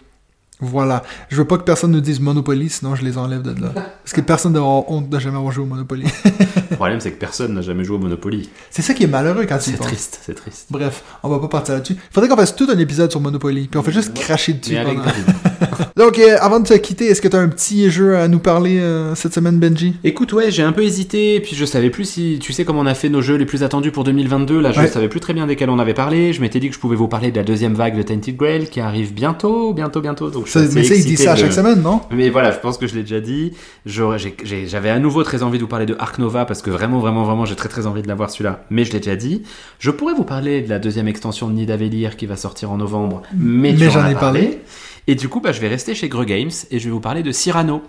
Voilà. 0.60 1.04
Je 1.30 1.38
veux 1.38 1.46
pas 1.46 1.58
que 1.58 1.64
personne 1.64 1.92
nous 1.92 2.02
dise 2.02 2.20
Monopoly, 2.20 2.70
sinon 2.70 2.96
je 2.96 3.06
les 3.06 3.18
enlève 3.18 3.44
de 3.44 3.52
là. 3.62 3.72
Parce 3.74 4.12
que 4.12 4.20
personne 4.20 4.52
doit 4.52 4.62
avoir 4.62 4.92
honte 4.92 5.08
de 5.08 5.20
jamais 5.20 5.38
avoir 5.38 5.54
joué 5.54 5.64
au 5.64 5.68
Monopoly. 5.68 6.04
Le 6.70 6.76
problème, 6.76 7.00
c'est 7.00 7.12
que 7.12 7.20
personne 7.20 7.54
n'a 7.54 7.62
jamais 7.62 7.84
joué 7.84 7.96
au 7.98 8.00
Monopoly. 8.00 8.50
c'est 8.70 8.82
ça 8.82 8.94
qui 8.94 9.04
est 9.04 9.08
malheureux 9.08 9.46
quand 9.48 9.58
tu 9.58 9.72
C'est 9.72 9.78
triste, 9.78 10.20
c'est 10.26 10.36
triste. 10.36 10.68
Bref, 10.70 11.04
on 11.24 11.30
va 11.30 11.40
pas 11.40 11.48
partir 11.48 11.74
là-dessus. 11.76 11.96
Faudrait 12.12 12.30
qu'on 12.30 12.36
fasse 12.38 12.56
tout 12.56 12.68
un 12.72 12.78
épisode 12.78 13.10
sur 13.12 13.20
Monopoly, 13.22 13.68
puis 13.70 13.80
on 13.80 13.84
fait 13.84 13.92
juste 13.92 14.14
cracher 14.14 14.54
dessus 14.54 14.76
pendant... 14.84 15.02
Donc, 15.96 16.18
euh, 16.20 16.38
avant 16.40 16.60
de 16.62 16.68
te 16.68 16.74
quitter, 16.76 17.08
est-ce 17.08 17.22
que 17.22 17.28
tu 17.28 17.36
as 17.36 17.40
un 17.40 17.50
petit 17.50 17.90
jeu 17.92 18.16
à 18.18 18.28
nous 18.30 18.40
parler 18.40 18.80
euh, 18.80 19.16
cette 19.16 19.34
semaine, 19.34 19.60
Benji? 19.60 19.96
Écoute, 20.04 20.32
ouais, 20.34 20.50
j'ai 20.52 20.64
un 20.64 20.72
peu 20.72 20.84
hésité, 20.84 21.40
puis 21.42 21.56
je 21.56 21.66
savais 21.66 21.90
plus 21.90 22.06
si, 22.06 22.40
tu 22.42 22.54
sais, 22.54 22.64
comme 22.64 22.78
on 22.78 22.86
a 22.86 22.94
fait 22.94 23.10
nos 23.10 23.22
jeux 23.22 23.36
les 23.36 23.46
plus 23.46 23.64
attendus 23.64 23.92
pour 23.92 24.04
2022, 24.06 24.62
là, 24.62 24.72
je 24.72 24.80
Ouais. 24.80 24.88
savais 24.88 25.10
plus 25.10 25.20
très 25.20 25.34
bien 25.34 25.46
desquels 25.48 25.70
on 25.70 25.80
avait 25.80 25.94
parlé. 25.94 26.32
Je 26.32 26.40
m'étais 26.42 26.60
dit 26.62 26.70
que 26.70 26.76
je 26.76 26.80
pouvais 26.80 26.96
vous 26.96 27.08
parler 27.10 27.32
de 27.32 27.38
la 27.38 27.44
deuxième 27.44 27.74
vague 27.74 27.98
de 27.98 28.02
Tainted 28.04 28.38
Grail 28.38 28.70
qui 28.70 28.80
arrive 28.80 29.14
bientôt, 29.14 29.74
bientôt, 29.74 30.00
bientôt. 30.00 30.30
Donc, 30.30 30.46
je 30.46 30.52
suis 30.52 30.60
Ça- 30.60 30.66
assez 30.66 30.76
Mais 30.76 30.84
ça, 30.86 30.96
il 30.96 31.04
dit 31.04 31.18
ça 31.18 31.32
à 31.32 31.36
de- 31.36 31.40
chaque 31.42 31.54
semaine, 31.54 31.82
non? 31.82 32.02
Mais 32.12 32.30
voilà, 32.30 32.52
je 32.52 32.60
pense 32.60 32.78
que 32.78 32.88
je 32.88 32.96
l'ai 32.96 33.02
déjà 33.02 33.20
dit. 33.20 33.52
J'avais 33.86 34.90
à 34.90 35.00
nouveau 35.00 35.24
très 35.24 35.44
envie 35.44 35.58
de 35.58 35.64
vous 35.64 35.70
parler 35.70 35.86
de 35.86 35.96
Ark 36.00 36.18
Nova 36.20 36.46
parce 36.46 36.59
que 36.62 36.70
vraiment, 36.70 37.00
vraiment, 37.00 37.24
vraiment, 37.24 37.46
j'ai 37.46 37.56
très 37.56 37.70
très 37.70 37.88
envie 37.88 38.02
de 38.02 38.08
l'avoir 38.08 38.30
celui-là. 38.30 38.66
Mais 38.70 38.86
je 38.86 38.92
l'ai 38.92 39.00
déjà 39.00 39.16
dit. 39.16 39.44
Je 39.80 39.92
pourrais 39.92 40.14
vous 40.14 40.24
parler 40.24 40.62
de 40.62 40.70
la 40.70 40.80
deuxième 40.80 41.08
extension 41.08 41.48
de 41.48 41.54
Nidavellir 41.54 42.18
qui 42.18 42.26
va 42.26 42.36
sortir 42.36 42.72
en 42.72 42.78
novembre. 42.78 43.24
Mais, 43.38 43.76
j'en 43.78 44.08
ai 44.08 44.16
parlé. 44.16 44.62
Et 45.08 45.16
du 45.16 45.30
coup, 45.30 45.42
bah, 45.42 45.52
je 45.52 45.60
vais 45.60 45.68
rester 45.68 45.96
chez 45.96 46.10
Greux 46.10 46.26
Games 46.26 46.52
et 46.72 46.80
je 46.80 46.86
vais 46.86 46.92
vous 46.92 47.00
parler 47.00 47.24
de 47.24 47.32
Cyrano 47.32 47.82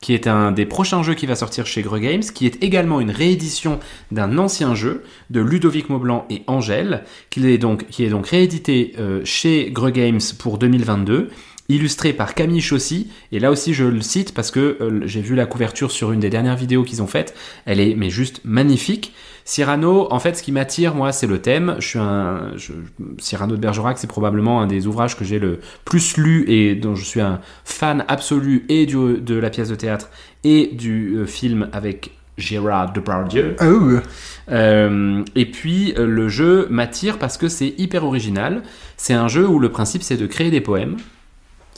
qui 0.00 0.14
est 0.14 0.26
un 0.26 0.50
des 0.50 0.64
prochains 0.64 1.02
jeux 1.02 1.14
qui 1.14 1.26
va 1.26 1.34
sortir 1.34 1.66
chez 1.66 1.82
Greux 1.82 1.98
Games, 1.98 2.22
qui 2.22 2.46
est 2.46 2.62
également 2.62 3.00
une 3.00 3.10
réédition 3.10 3.78
d'un 4.10 4.38
ancien 4.38 4.74
jeu 4.74 5.04
de 5.28 5.40
Ludovic 5.40 5.90
Maublanc 5.90 6.24
et 6.30 6.42
Angèle, 6.46 7.04
qui 7.28 7.46
est 7.46 7.58
donc, 7.58 7.86
qui 7.88 8.04
est 8.04 8.08
donc 8.08 8.28
réédité 8.28 8.94
euh, 8.98 9.20
chez 9.24 9.70
Greux 9.70 9.90
Games 9.90 10.20
pour 10.38 10.56
2022 10.56 11.28
illustré 11.70 12.12
par 12.12 12.34
Camille 12.34 12.60
Chaussy, 12.60 13.08
et 13.32 13.38
là 13.40 13.50
aussi 13.50 13.74
je 13.74 13.84
le 13.84 14.00
cite 14.00 14.34
parce 14.34 14.50
que 14.50 14.76
euh, 14.80 15.00
j'ai 15.04 15.20
vu 15.20 15.34
la 15.34 15.46
couverture 15.46 15.90
sur 15.90 16.12
une 16.12 16.20
des 16.20 16.30
dernières 16.30 16.56
vidéos 16.56 16.82
qu'ils 16.84 17.02
ont 17.02 17.06
faites, 17.06 17.34
elle 17.66 17.80
est 17.80 17.94
mais 17.94 18.10
juste 18.10 18.40
magnifique. 18.44 19.12
Cyrano, 19.46 20.06
en 20.12 20.20
fait, 20.20 20.36
ce 20.36 20.42
qui 20.44 20.52
m'attire, 20.52 20.94
moi, 20.94 21.10
c'est 21.10 21.26
le 21.26 21.40
thème. 21.40 21.74
Je 21.80 21.86
suis 21.88 21.98
un 21.98 22.52
je- 22.56 22.72
Cyrano 23.18 23.56
de 23.56 23.60
Bergerac, 23.60 23.98
c'est 23.98 24.06
probablement 24.06 24.60
un 24.60 24.68
des 24.68 24.86
ouvrages 24.86 25.16
que 25.16 25.24
j'ai 25.24 25.40
le 25.40 25.58
plus 25.84 26.16
lu 26.18 26.44
et 26.46 26.76
dont 26.76 26.94
je 26.94 27.04
suis 27.04 27.20
un 27.20 27.40
fan 27.64 28.04
absolu 28.06 28.64
et 28.68 28.86
du, 28.86 29.18
de 29.18 29.34
la 29.34 29.50
pièce 29.50 29.68
de 29.70 29.74
théâtre 29.74 30.10
et 30.44 30.68
du 30.72 31.16
euh, 31.16 31.26
film 31.26 31.68
avec 31.72 32.12
Gérard 32.38 32.92
Depardieu. 32.92 33.56
Euh, 34.50 35.22
et 35.34 35.46
puis 35.46 35.94
le 35.96 36.28
jeu 36.28 36.68
m'attire 36.70 37.18
parce 37.18 37.36
que 37.36 37.48
c'est 37.48 37.74
hyper 37.78 38.04
original. 38.04 38.62
C'est 38.96 39.14
un 39.14 39.26
jeu 39.28 39.48
où 39.48 39.58
le 39.58 39.70
principe 39.70 40.02
c'est 40.02 40.16
de 40.16 40.26
créer 40.26 40.50
des 40.50 40.60
poèmes. 40.60 40.96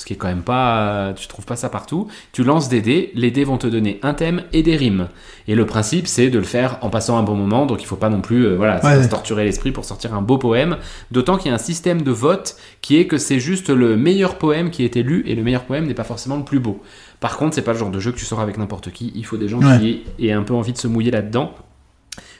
Ce 0.03 0.05
qui 0.05 0.15
est 0.15 0.17
quand 0.17 0.27
même 0.27 0.43
pas. 0.43 1.13
Tu 1.17 1.29
trouves 1.29 1.45
pas 1.47 1.55
ça 1.55 1.69
partout. 1.69 2.09
Tu 2.33 2.43
lances 2.43 2.69
des 2.69 2.81
dés, 2.81 3.13
les 3.15 3.31
dés 3.31 3.45
vont 3.45 3.57
te 3.57 3.69
donner 3.69 4.01
un 4.03 4.15
thème 4.15 4.43
et 4.53 4.65
des 4.65 4.75
rimes. 4.75 5.07
Et 5.47 5.55
le 5.55 5.65
principe 5.65 6.09
c'est 6.09 6.29
de 6.29 6.39
le 6.41 6.45
faire 6.45 6.79
en 6.81 6.91
passant 6.91 7.17
un 7.19 7.23
bon 7.23 7.37
moment, 7.37 7.67
donc 7.67 7.81
il 7.83 7.87
faut 7.87 7.95
pas 7.95 8.09
non 8.09 8.21
plus 8.21 8.45
euh, 8.47 8.57
voilà, 8.57 8.85
Ouais. 8.85 9.01
se 9.01 9.09
torturer 9.09 9.45
l'esprit 9.45 9.71
pour 9.71 9.85
sortir 9.85 10.13
un 10.13 10.21
beau 10.21 10.39
poème. 10.39 10.79
D'autant 11.13 11.37
qu'il 11.37 11.51
y 11.51 11.53
a 11.53 11.55
un 11.55 11.59
système 11.59 12.03
de 12.03 12.11
vote 12.11 12.57
qui 12.81 12.99
est 12.99 13.07
que 13.07 13.17
c'est 13.17 13.39
juste 13.39 13.71
le 13.71 13.97
meilleur 13.97 14.39
poème 14.39 14.71
qui 14.71 14.85
est 14.85 14.97
élu 14.97 15.23
et 15.29 15.37
le 15.37 15.45
meilleur 15.45 15.63
poème 15.63 15.87
n'est 15.87 15.95
pas 15.95 16.03
forcément 16.03 16.37
le 16.37 16.43
plus 16.45 16.59
beau. 16.59 16.83
Par 17.21 17.37
contre, 17.37 17.55
c'est 17.55 17.63
pas 17.63 17.73
le 17.73 17.79
genre 17.79 17.91
de 17.93 18.01
jeu 18.01 18.11
que 18.11 18.19
tu 18.19 18.25
sors 18.25 18.41
avec 18.41 18.59
n'importe 18.59 18.91
qui. 18.91 19.13
Il 19.15 19.25
faut 19.25 19.37
des 19.37 19.47
gens 19.47 19.61
Ouais. 19.63 19.79
qui 19.79 20.03
aient 20.27 20.33
un 20.33 20.43
peu 20.43 20.55
envie 20.55 20.73
de 20.73 20.79
se 20.79 20.89
mouiller 20.89 21.13
là-dedans. 21.13 21.55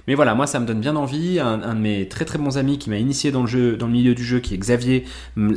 Mais 0.09 0.15
voilà, 0.15 0.35
moi 0.35 0.47
ça 0.47 0.61
me 0.61 0.67
donne 0.67 0.81
bien 0.81 0.97
envie. 0.97 1.39
Un, 1.39 1.59
de 1.59 1.81
mes 1.81 2.09
très 2.09 2.25
très 2.25 2.39
bons 2.39 2.59
amis 2.59 2.79
qui 2.79 2.91
m'a 2.91 2.99
initié 2.99 3.31
dans 3.31 3.43
le 3.43 3.47
jeu, 3.47 3.77
dans 3.77 3.87
le 3.87 3.93
milieu 3.93 4.15
du 4.15 4.25
jeu, 4.25 4.41
qui 4.41 4.55
est 4.55 4.59
Xavier, 4.59 5.05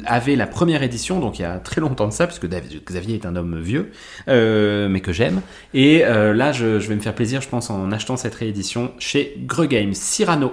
avait 0.05 0.35
la 0.35 0.47
première 0.47 0.83
édition, 0.83 1.19
donc 1.19 1.39
il 1.39 1.43
y 1.43 1.45
a 1.45 1.59
très 1.59 1.81
longtemps 1.81 2.07
de 2.07 2.13
ça, 2.13 2.27
puisque 2.27 2.47
Xavier 2.47 3.15
est 3.15 3.25
un 3.25 3.35
homme 3.35 3.59
vieux, 3.59 3.91
euh, 4.27 4.87
mais 4.89 5.01
que 5.01 5.11
j'aime. 5.11 5.41
Et 5.73 6.05
euh, 6.05 6.33
là, 6.33 6.51
je, 6.51 6.65
vais 6.77 6.95
me 6.95 7.01
faire 7.01 7.15
plaisir, 7.15 7.41
je 7.41 7.49
pense, 7.49 7.69
en 7.69 7.91
achetant 7.91 8.17
cette 8.17 8.35
réédition 8.35 8.91
chez 8.99 9.35
Greux 9.45 9.67
Games, 9.67 9.93
Cyrano. 9.93 10.51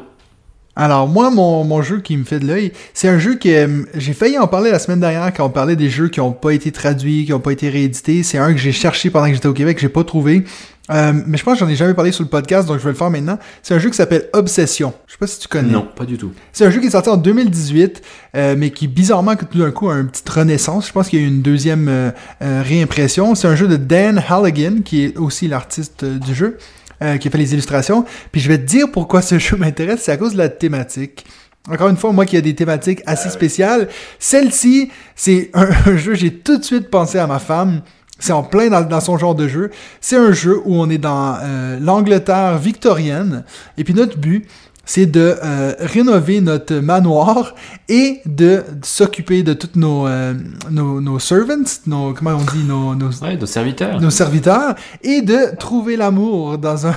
Alors 0.74 1.06
moi, 1.06 1.30
mon, 1.30 1.64
mon 1.64 1.82
jeu 1.82 2.00
qui 2.00 2.16
me 2.16 2.24
fait 2.24 2.38
de 2.38 2.46
l'œil, 2.46 2.72
c'est 2.94 3.08
un 3.08 3.18
jeu 3.18 3.34
que 3.34 3.48
euh, 3.48 3.84
j'ai 3.94 4.14
failli 4.14 4.38
en 4.38 4.46
parler 4.46 4.70
la 4.70 4.78
semaine 4.78 5.00
dernière 5.00 5.32
quand 5.34 5.44
on 5.44 5.50
parlait 5.50 5.76
des 5.76 5.90
jeux 5.90 6.08
qui 6.08 6.20
n'ont 6.20 6.32
pas 6.32 6.52
été 6.52 6.72
traduits, 6.72 7.26
qui 7.26 7.32
n'ont 7.32 7.40
pas 7.40 7.52
été 7.52 7.68
réédités. 7.68 8.22
C'est 8.22 8.38
un 8.38 8.52
que 8.52 8.58
j'ai 8.58 8.72
cherché 8.72 9.10
pendant 9.10 9.26
que 9.26 9.34
j'étais 9.34 9.48
au 9.48 9.52
Québec, 9.52 9.76
que 9.76 9.82
j'ai 9.82 9.90
pas 9.90 10.04
trouvé. 10.04 10.44
Euh, 10.90 11.12
mais 11.26 11.36
je 11.36 11.44
pense 11.44 11.54
que 11.54 11.64
j'en 11.64 11.70
ai 11.70 11.76
jamais 11.76 11.94
parlé 11.94 12.10
sur 12.10 12.24
le 12.24 12.28
podcast, 12.30 12.66
donc 12.66 12.78
je 12.78 12.84
vais 12.84 12.90
le 12.90 12.96
faire 12.96 13.10
maintenant. 13.10 13.38
C'est 13.62 13.74
un 13.74 13.78
jeu 13.78 13.90
qui 13.90 13.96
s'appelle 13.96 14.28
Obsession. 14.32 14.94
Je 15.06 15.12
sais 15.12 15.18
pas 15.18 15.26
si 15.26 15.38
tu 15.38 15.46
connais. 15.46 15.72
Non, 15.72 15.86
pas 15.94 16.06
du 16.06 16.16
tout. 16.16 16.32
C'est 16.52 16.64
un 16.64 16.70
jeu 16.70 16.80
qui 16.80 16.86
est 16.86 16.90
sorti 16.90 17.10
en 17.10 17.18
2018, 17.18 18.02
euh, 18.34 18.54
mais 18.56 18.70
qui 18.70 18.88
bizarrement 18.88 19.36
tout 19.36 19.58
d'un 19.58 19.70
coup 19.70 19.90
a 19.90 19.94
une 19.96 20.08
petite 20.08 20.28
renaissance. 20.28 20.88
Je 20.88 20.92
pense 20.92 21.08
qu'il 21.08 21.20
y 21.20 21.22
a 21.22 21.26
eu 21.26 21.28
une 21.28 21.42
deuxième 21.42 22.12
réimpression. 22.40 23.34
C'est 23.34 23.46
un 23.46 23.56
jeu 23.56 23.68
de 23.68 23.76
Dan 23.76 24.22
Halligan, 24.26 24.76
qui 24.82 25.04
est 25.04 25.18
aussi 25.18 25.48
l'artiste 25.48 26.04
du 26.04 26.34
jeu, 26.34 26.56
euh, 27.02 27.16
qui 27.18 27.28
a 27.28 27.30
fait 27.30 27.38
les 27.38 27.52
illustrations. 27.52 28.04
Puis 28.30 28.40
je 28.40 28.48
vais 28.48 28.58
te 28.58 28.64
dire 28.64 28.86
pourquoi 28.92 29.22
ce 29.22 29.38
jeu 29.38 29.56
m'intéresse, 29.56 30.02
c'est 30.02 30.12
à 30.12 30.16
cause 30.16 30.32
de 30.32 30.38
la 30.38 30.48
thématique. 30.48 31.24
Encore 31.70 31.88
une 31.88 31.96
fois, 31.96 32.12
moi 32.12 32.26
qui 32.26 32.36
a 32.36 32.40
des 32.40 32.54
thématiques 32.54 33.02
assez 33.06 33.28
spéciales, 33.28 33.88
celle-ci, 34.18 34.90
c'est 35.14 35.50
un, 35.54 35.68
un 35.86 35.96
jeu, 35.96 36.14
j'ai 36.14 36.32
tout 36.32 36.58
de 36.58 36.64
suite 36.64 36.90
pensé 36.90 37.18
à 37.18 37.26
ma 37.26 37.38
femme. 37.38 37.82
C'est 38.18 38.32
en 38.32 38.44
plein 38.44 38.68
dans, 38.68 38.82
dans 38.82 39.00
son 39.00 39.18
genre 39.18 39.34
de 39.34 39.48
jeu. 39.48 39.70
C'est 40.00 40.16
un 40.16 40.32
jeu 40.32 40.60
où 40.64 40.76
on 40.76 40.88
est 40.88 40.98
dans 40.98 41.38
euh, 41.42 41.78
l'Angleterre 41.80 42.58
victorienne. 42.58 43.44
Et 43.76 43.84
puis 43.84 43.94
notre 43.94 44.16
but, 44.16 44.46
c'est 44.84 45.06
de 45.06 45.36
euh, 45.42 45.74
rénover 45.78 46.40
notre 46.40 46.74
manoir 46.76 47.54
et 47.88 48.20
de 48.26 48.62
s'occuper 48.82 49.42
de 49.42 49.54
tous 49.54 49.78
nos, 49.78 50.06
euh, 50.06 50.34
nos, 50.70 51.00
nos 51.00 51.18
servants, 51.18 51.64
nos, 51.86 52.12
comment 52.14 52.32
on 52.32 52.52
dit, 52.52 52.64
nos, 52.64 52.94
nos, 52.94 53.10
Ouais, 53.22 53.38
serviteurs. 53.46 54.00
nos 54.00 54.10
serviteurs, 54.10 54.74
et 55.02 55.22
de 55.22 55.56
trouver 55.56 55.96
l'amour 55.96 56.58
dans 56.58 56.86
un... 56.86 56.94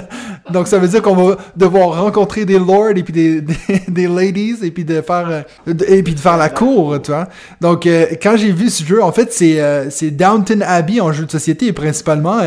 Donc 0.52 0.66
ça 0.66 0.78
veut 0.78 0.88
dire 0.88 1.02
qu'on 1.02 1.14
va 1.14 1.36
devoir 1.56 2.02
rencontrer 2.02 2.44
des 2.44 2.58
lords 2.58 2.90
et 2.96 3.02
puis 3.02 3.12
des, 3.12 3.40
des, 3.40 3.56
des 3.88 4.06
ladies 4.08 4.56
et 4.62 4.70
puis 4.70 4.84
de 4.84 5.00
faire 5.00 5.28
euh, 5.28 5.74
et 5.86 6.02
puis 6.02 6.14
de 6.14 6.20
faire 6.20 6.36
la 6.36 6.48
cour, 6.48 7.00
tu 7.02 7.10
vois. 7.10 7.28
Donc 7.60 7.86
euh, 7.86 8.06
quand 8.22 8.36
j'ai 8.36 8.52
vu 8.52 8.68
ce 8.70 8.84
jeu, 8.84 9.02
en 9.02 9.12
fait 9.12 9.32
c'est 9.32 9.60
euh, 9.60 9.88
c'est 9.90 10.10
Downton 10.10 10.62
Abbey 10.62 11.00
en 11.00 11.12
jeu 11.12 11.26
de 11.26 11.30
société 11.30 11.72
principalement. 11.72 12.40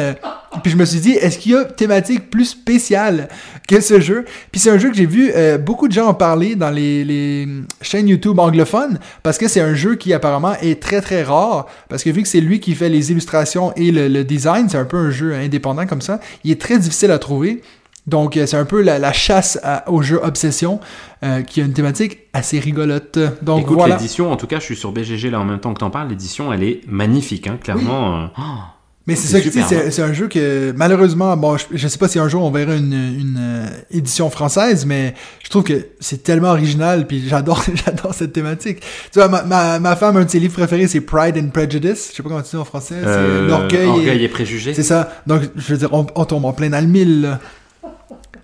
Puis 0.61 0.71
je 0.71 0.77
me 0.77 0.85
suis 0.85 0.99
dit, 0.99 1.11
est-ce 1.13 1.37
qu'il 1.39 1.53
y 1.53 1.55
a 1.55 1.63
thématique 1.65 2.29
plus 2.29 2.45
spéciale 2.45 3.27
que 3.67 3.79
ce 3.81 3.99
jeu? 3.99 4.25
Puis 4.51 4.59
c'est 4.61 4.69
un 4.69 4.77
jeu 4.77 4.89
que 4.89 4.95
j'ai 4.95 5.05
vu 5.05 5.31
euh, 5.35 5.57
beaucoup 5.57 5.87
de 5.87 5.93
gens 5.93 6.07
en 6.07 6.13
parler 6.13 6.55
dans 6.55 6.69
les, 6.69 7.03
les 7.03 7.47
chaînes 7.81 8.07
YouTube 8.07 8.39
anglophones 8.39 8.99
parce 9.23 9.37
que 9.37 9.47
c'est 9.47 9.61
un 9.61 9.73
jeu 9.73 9.95
qui 9.95 10.13
apparemment 10.13 10.53
est 10.61 10.81
très 10.81 11.01
très 11.01 11.23
rare 11.23 11.65
parce 11.89 12.03
que 12.03 12.09
vu 12.09 12.21
que 12.21 12.27
c'est 12.27 12.41
lui 12.41 12.59
qui 12.59 12.75
fait 12.75 12.89
les 12.89 13.11
illustrations 13.11 13.73
et 13.75 13.91
le, 13.91 14.07
le 14.07 14.23
design, 14.23 14.67
c'est 14.69 14.77
un 14.77 14.85
peu 14.85 14.97
un 14.97 15.11
jeu 15.11 15.33
indépendant 15.33 15.85
comme 15.85 16.01
ça. 16.01 16.19
Il 16.43 16.51
est 16.51 16.59
très 16.61 16.77
difficile 16.79 17.11
à 17.11 17.19
trouver. 17.19 17.61
Donc 18.05 18.35
euh, 18.35 18.45
c'est 18.45 18.57
un 18.57 18.65
peu 18.65 18.81
la, 18.81 18.99
la 18.99 19.13
chasse 19.13 19.57
à- 19.63 19.89
au 19.89 20.01
jeu 20.01 20.19
Obsession 20.21 20.81
euh, 21.23 21.41
qui 21.41 21.61
a 21.61 21.63
une 21.63 21.71
thématique 21.71 22.17
assez 22.33 22.59
rigolote. 22.59 23.17
Donc 23.41 23.61
Écoute, 23.61 23.77
voilà. 23.77 23.95
l'édition, 23.95 24.29
en 24.29 24.35
tout 24.35 24.45
cas, 24.47 24.59
je 24.59 24.65
suis 24.65 24.75
sur 24.75 24.91
BGG 24.91 25.29
là 25.31 25.39
en 25.39 25.45
même 25.45 25.59
temps 25.59 25.73
que 25.73 25.79
t'en 25.79 25.89
parles, 25.89 26.09
l'édition, 26.09 26.51
elle 26.51 26.63
est 26.63 26.81
magnifique, 26.85 27.47
hein, 27.47 27.57
clairement. 27.63 28.23
euh, 28.23 28.25
oh, 28.37 28.41
Mais 29.05 29.15
c'est 29.15 29.27
ça 29.27 29.39
que 29.41 29.49
tu 29.49 29.51
sais, 29.51 29.67
super, 29.67 29.91
c'est 29.91 30.01
un 30.01 30.13
jeu 30.13 30.29
que 30.29 30.73
malheureusement, 30.77 31.35
bon, 31.35 31.57
je, 31.57 31.65
je 31.73 31.87
sais 31.89 31.97
pas 31.97 32.07
si 32.07 32.19
un 32.19 32.29
jour 32.29 32.41
on 32.43 32.51
verra 32.51 32.73
une, 32.75 32.93
une 32.93 33.37
euh, 33.37 33.65
édition 33.91 34.29
française, 34.29 34.85
mais 34.85 35.13
je 35.43 35.49
trouve 35.49 35.63
que 35.63 35.87
c'est 35.99 36.23
tellement 36.23 36.51
original, 36.51 37.05
puis 37.05 37.21
j'adore, 37.27 37.61
j'adore 37.85 38.13
cette 38.13 38.31
thématique. 38.31 38.79
Tu 39.11 39.19
vois, 39.19 39.27
ma, 39.27 39.43
ma, 39.43 39.79
ma 39.79 39.95
femme, 39.97 40.15
un 40.15 40.23
de 40.23 40.29
ses 40.29 40.39
livres 40.39 40.53
préférés, 40.53 40.87
c'est 40.87 41.01
Pride 41.01 41.37
and 41.37 41.49
Prejudice. 41.49 42.11
Je 42.11 42.15
sais 42.15 42.23
pas 42.23 42.29
comment 42.29 42.41
tu 42.41 42.51
dis 42.51 42.55
en 42.55 42.63
français. 42.63 42.95
C'est 43.01 43.07
euh, 43.09 43.47
l'orgueil. 43.49 43.87
orgueil 43.87 44.19
et- 44.21 44.23
et 44.23 44.29
préjugés. 44.29 44.73
C'est 44.73 44.83
ça. 44.83 45.21
Donc, 45.27 45.41
je 45.57 45.73
veux 45.73 45.77
dire, 45.77 45.89
on, 45.91 46.07
on 46.15 46.23
tombe 46.23 46.45
en 46.45 46.53
plein 46.53 46.69
dans 46.69 46.79
le 46.81 46.87
mille. 46.89 47.21
là. 47.23 47.39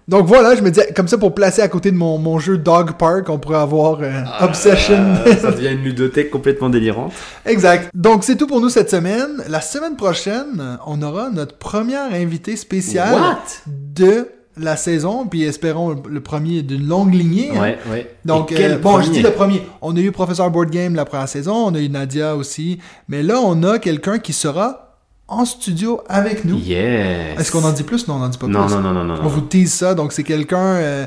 Donc 0.10 0.26
voilà, 0.26 0.56
je 0.56 0.62
me 0.64 0.72
disais, 0.72 0.92
comme 0.96 1.08
ça, 1.08 1.20
pour 1.20 1.36
placer 1.36 1.62
à 1.62 1.68
côté 1.68 1.92
de 1.92 1.96
mon, 1.96 2.18
mon 2.18 2.40
jeu 2.40 2.58
Dog 2.58 2.94
Park, 2.94 3.30
on 3.30 3.38
pourrait 3.38 3.60
avoir 3.60 4.00
euh, 4.02 4.10
Obsession. 4.42 4.96
Euh, 5.28 5.36
ça 5.40 5.52
devient 5.52 5.72
une 5.74 5.84
ludothèque 5.84 6.32
complètement 6.32 6.70
délirante. 6.70 7.14
Exact. 7.46 7.92
Donc, 7.94 8.24
c'est 8.24 8.36
tout 8.36 8.48
pour 8.48 8.60
nous 8.60 8.70
cette 8.70 8.90
semaine. 8.90 9.44
La 9.48 9.62
semaine 9.62 9.96
prochaine, 9.96 10.80
on 10.88 11.00
aura 11.04 11.30
notre 11.30 11.58
première 11.58 12.12
invité 12.12 12.56
spécial 12.56 13.14
What? 13.14 13.38
de 13.68 14.30
la 14.58 14.76
saison, 14.78 15.28
puis 15.28 15.44
espérons 15.44 16.02
le- 16.10 16.22
premier 16.22 16.64
d'une 16.64 16.88
longue 16.88 17.14
lignée. 17.14 17.52
hein. 17.56 17.62
Ouais, 17.62 17.78
ouais. 17.92 18.16
Donc, 18.26 18.52
euh, 18.52 18.80
bon, 18.80 19.02
je 19.02 19.12
dis 19.12 19.22
le 19.22 19.30
premier. 19.32 19.62
On 19.84 19.96
a 19.96 20.00
eu 20.00 20.12
Professeur 20.12 20.50
Board 20.50 20.72
Game 20.72 20.96
la 20.96 21.06
première 21.06 21.30
saison, 21.30 21.54
on 21.68 21.76
a 21.76 21.80
eu 21.80 21.88
Nadia 21.88 22.36
aussi, 22.36 22.80
mais 23.08 23.22
là, 23.22 23.40
on 23.44 23.62
a 23.62 23.78
quelqu'un 23.78 24.18
qui 24.18 24.34
sera 24.34 24.89
en 25.30 25.46
studio 25.46 26.02
avec 26.10 26.44
nous. 26.46 26.58
Yes. 26.58 27.40
Est-ce 27.40 27.52
qu'on 27.52 27.64
en 27.64 27.72
dit 27.72 27.84
plus? 27.84 28.08
Non, 28.08 28.16
on 28.16 28.20
n'en 28.20 28.30
dit 28.30 28.38
pas 28.38 28.48
Non, 28.48 28.66
plus. 28.66 28.76
non, 28.76 28.82
non, 28.82 28.94
non, 28.94 29.04
non. 29.04 29.16
On 29.20 29.24
non. 29.24 29.30
vous 29.30 29.42
tease 29.42 29.72
ça, 29.74 29.96
donc 29.96 30.12
c'est 30.14 30.24
quelqu'un 30.24 30.58
euh, 30.76 31.06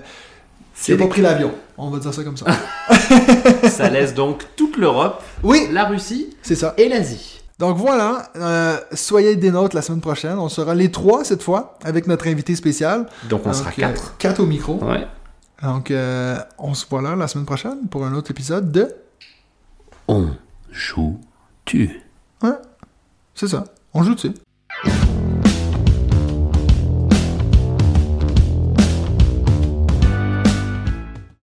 qui 0.80 0.92
n'a 0.92 0.98
pas 0.98 1.06
pris 1.08 1.20
l'avion. 1.22 1.52
On 1.78 1.90
va 1.90 1.98
dire 1.98 2.14
ça 2.14 2.22
comme 2.22 2.36
ça. 2.36 2.46
Ça 3.68 3.88
laisse 3.88 4.14
donc 4.14 4.44
toute 4.56 4.76
l'Europe, 4.76 5.22
oui, 5.42 5.66
la 5.72 5.84
Russie 5.84 6.36
c'est 6.42 6.54
ça. 6.54 6.74
et 6.76 6.88
l'Asie. 6.88 7.40
Donc 7.58 7.76
voilà, 7.76 8.30
euh, 8.36 8.76
soyez 8.92 9.36
des 9.36 9.50
nôtres 9.50 9.74
la 9.76 9.82
semaine 9.82 10.00
prochaine. 10.00 10.38
On 10.38 10.48
sera 10.48 10.74
les 10.74 10.90
trois 10.90 11.24
cette 11.24 11.42
fois 11.42 11.78
avec 11.84 12.06
notre 12.06 12.26
invité 12.26 12.54
spécial. 12.56 13.06
Donc 13.28 13.42
on 13.44 13.50
Donc, 13.50 13.54
sera 13.54 13.70
euh, 13.70 13.72
quatre. 13.76 14.16
quatre 14.18 14.40
au 14.40 14.46
micro. 14.46 14.74
Ouais. 14.84 15.06
Donc 15.62 15.90
euh, 15.90 16.36
on 16.58 16.74
se 16.74 16.84
voit 16.88 17.02
là 17.02 17.14
la 17.16 17.28
semaine 17.28 17.46
prochaine 17.46 17.86
pour 17.90 18.04
un 18.04 18.14
autre 18.14 18.30
épisode 18.30 18.70
de. 18.72 18.92
On 20.08 20.28
joue 20.70 21.20
tu. 21.64 22.00
Ouais, 22.42 22.50
c'est 23.34 23.48
ça. 23.48 23.64
On 23.94 24.02
joue 24.02 24.14
dessus. 24.14 24.32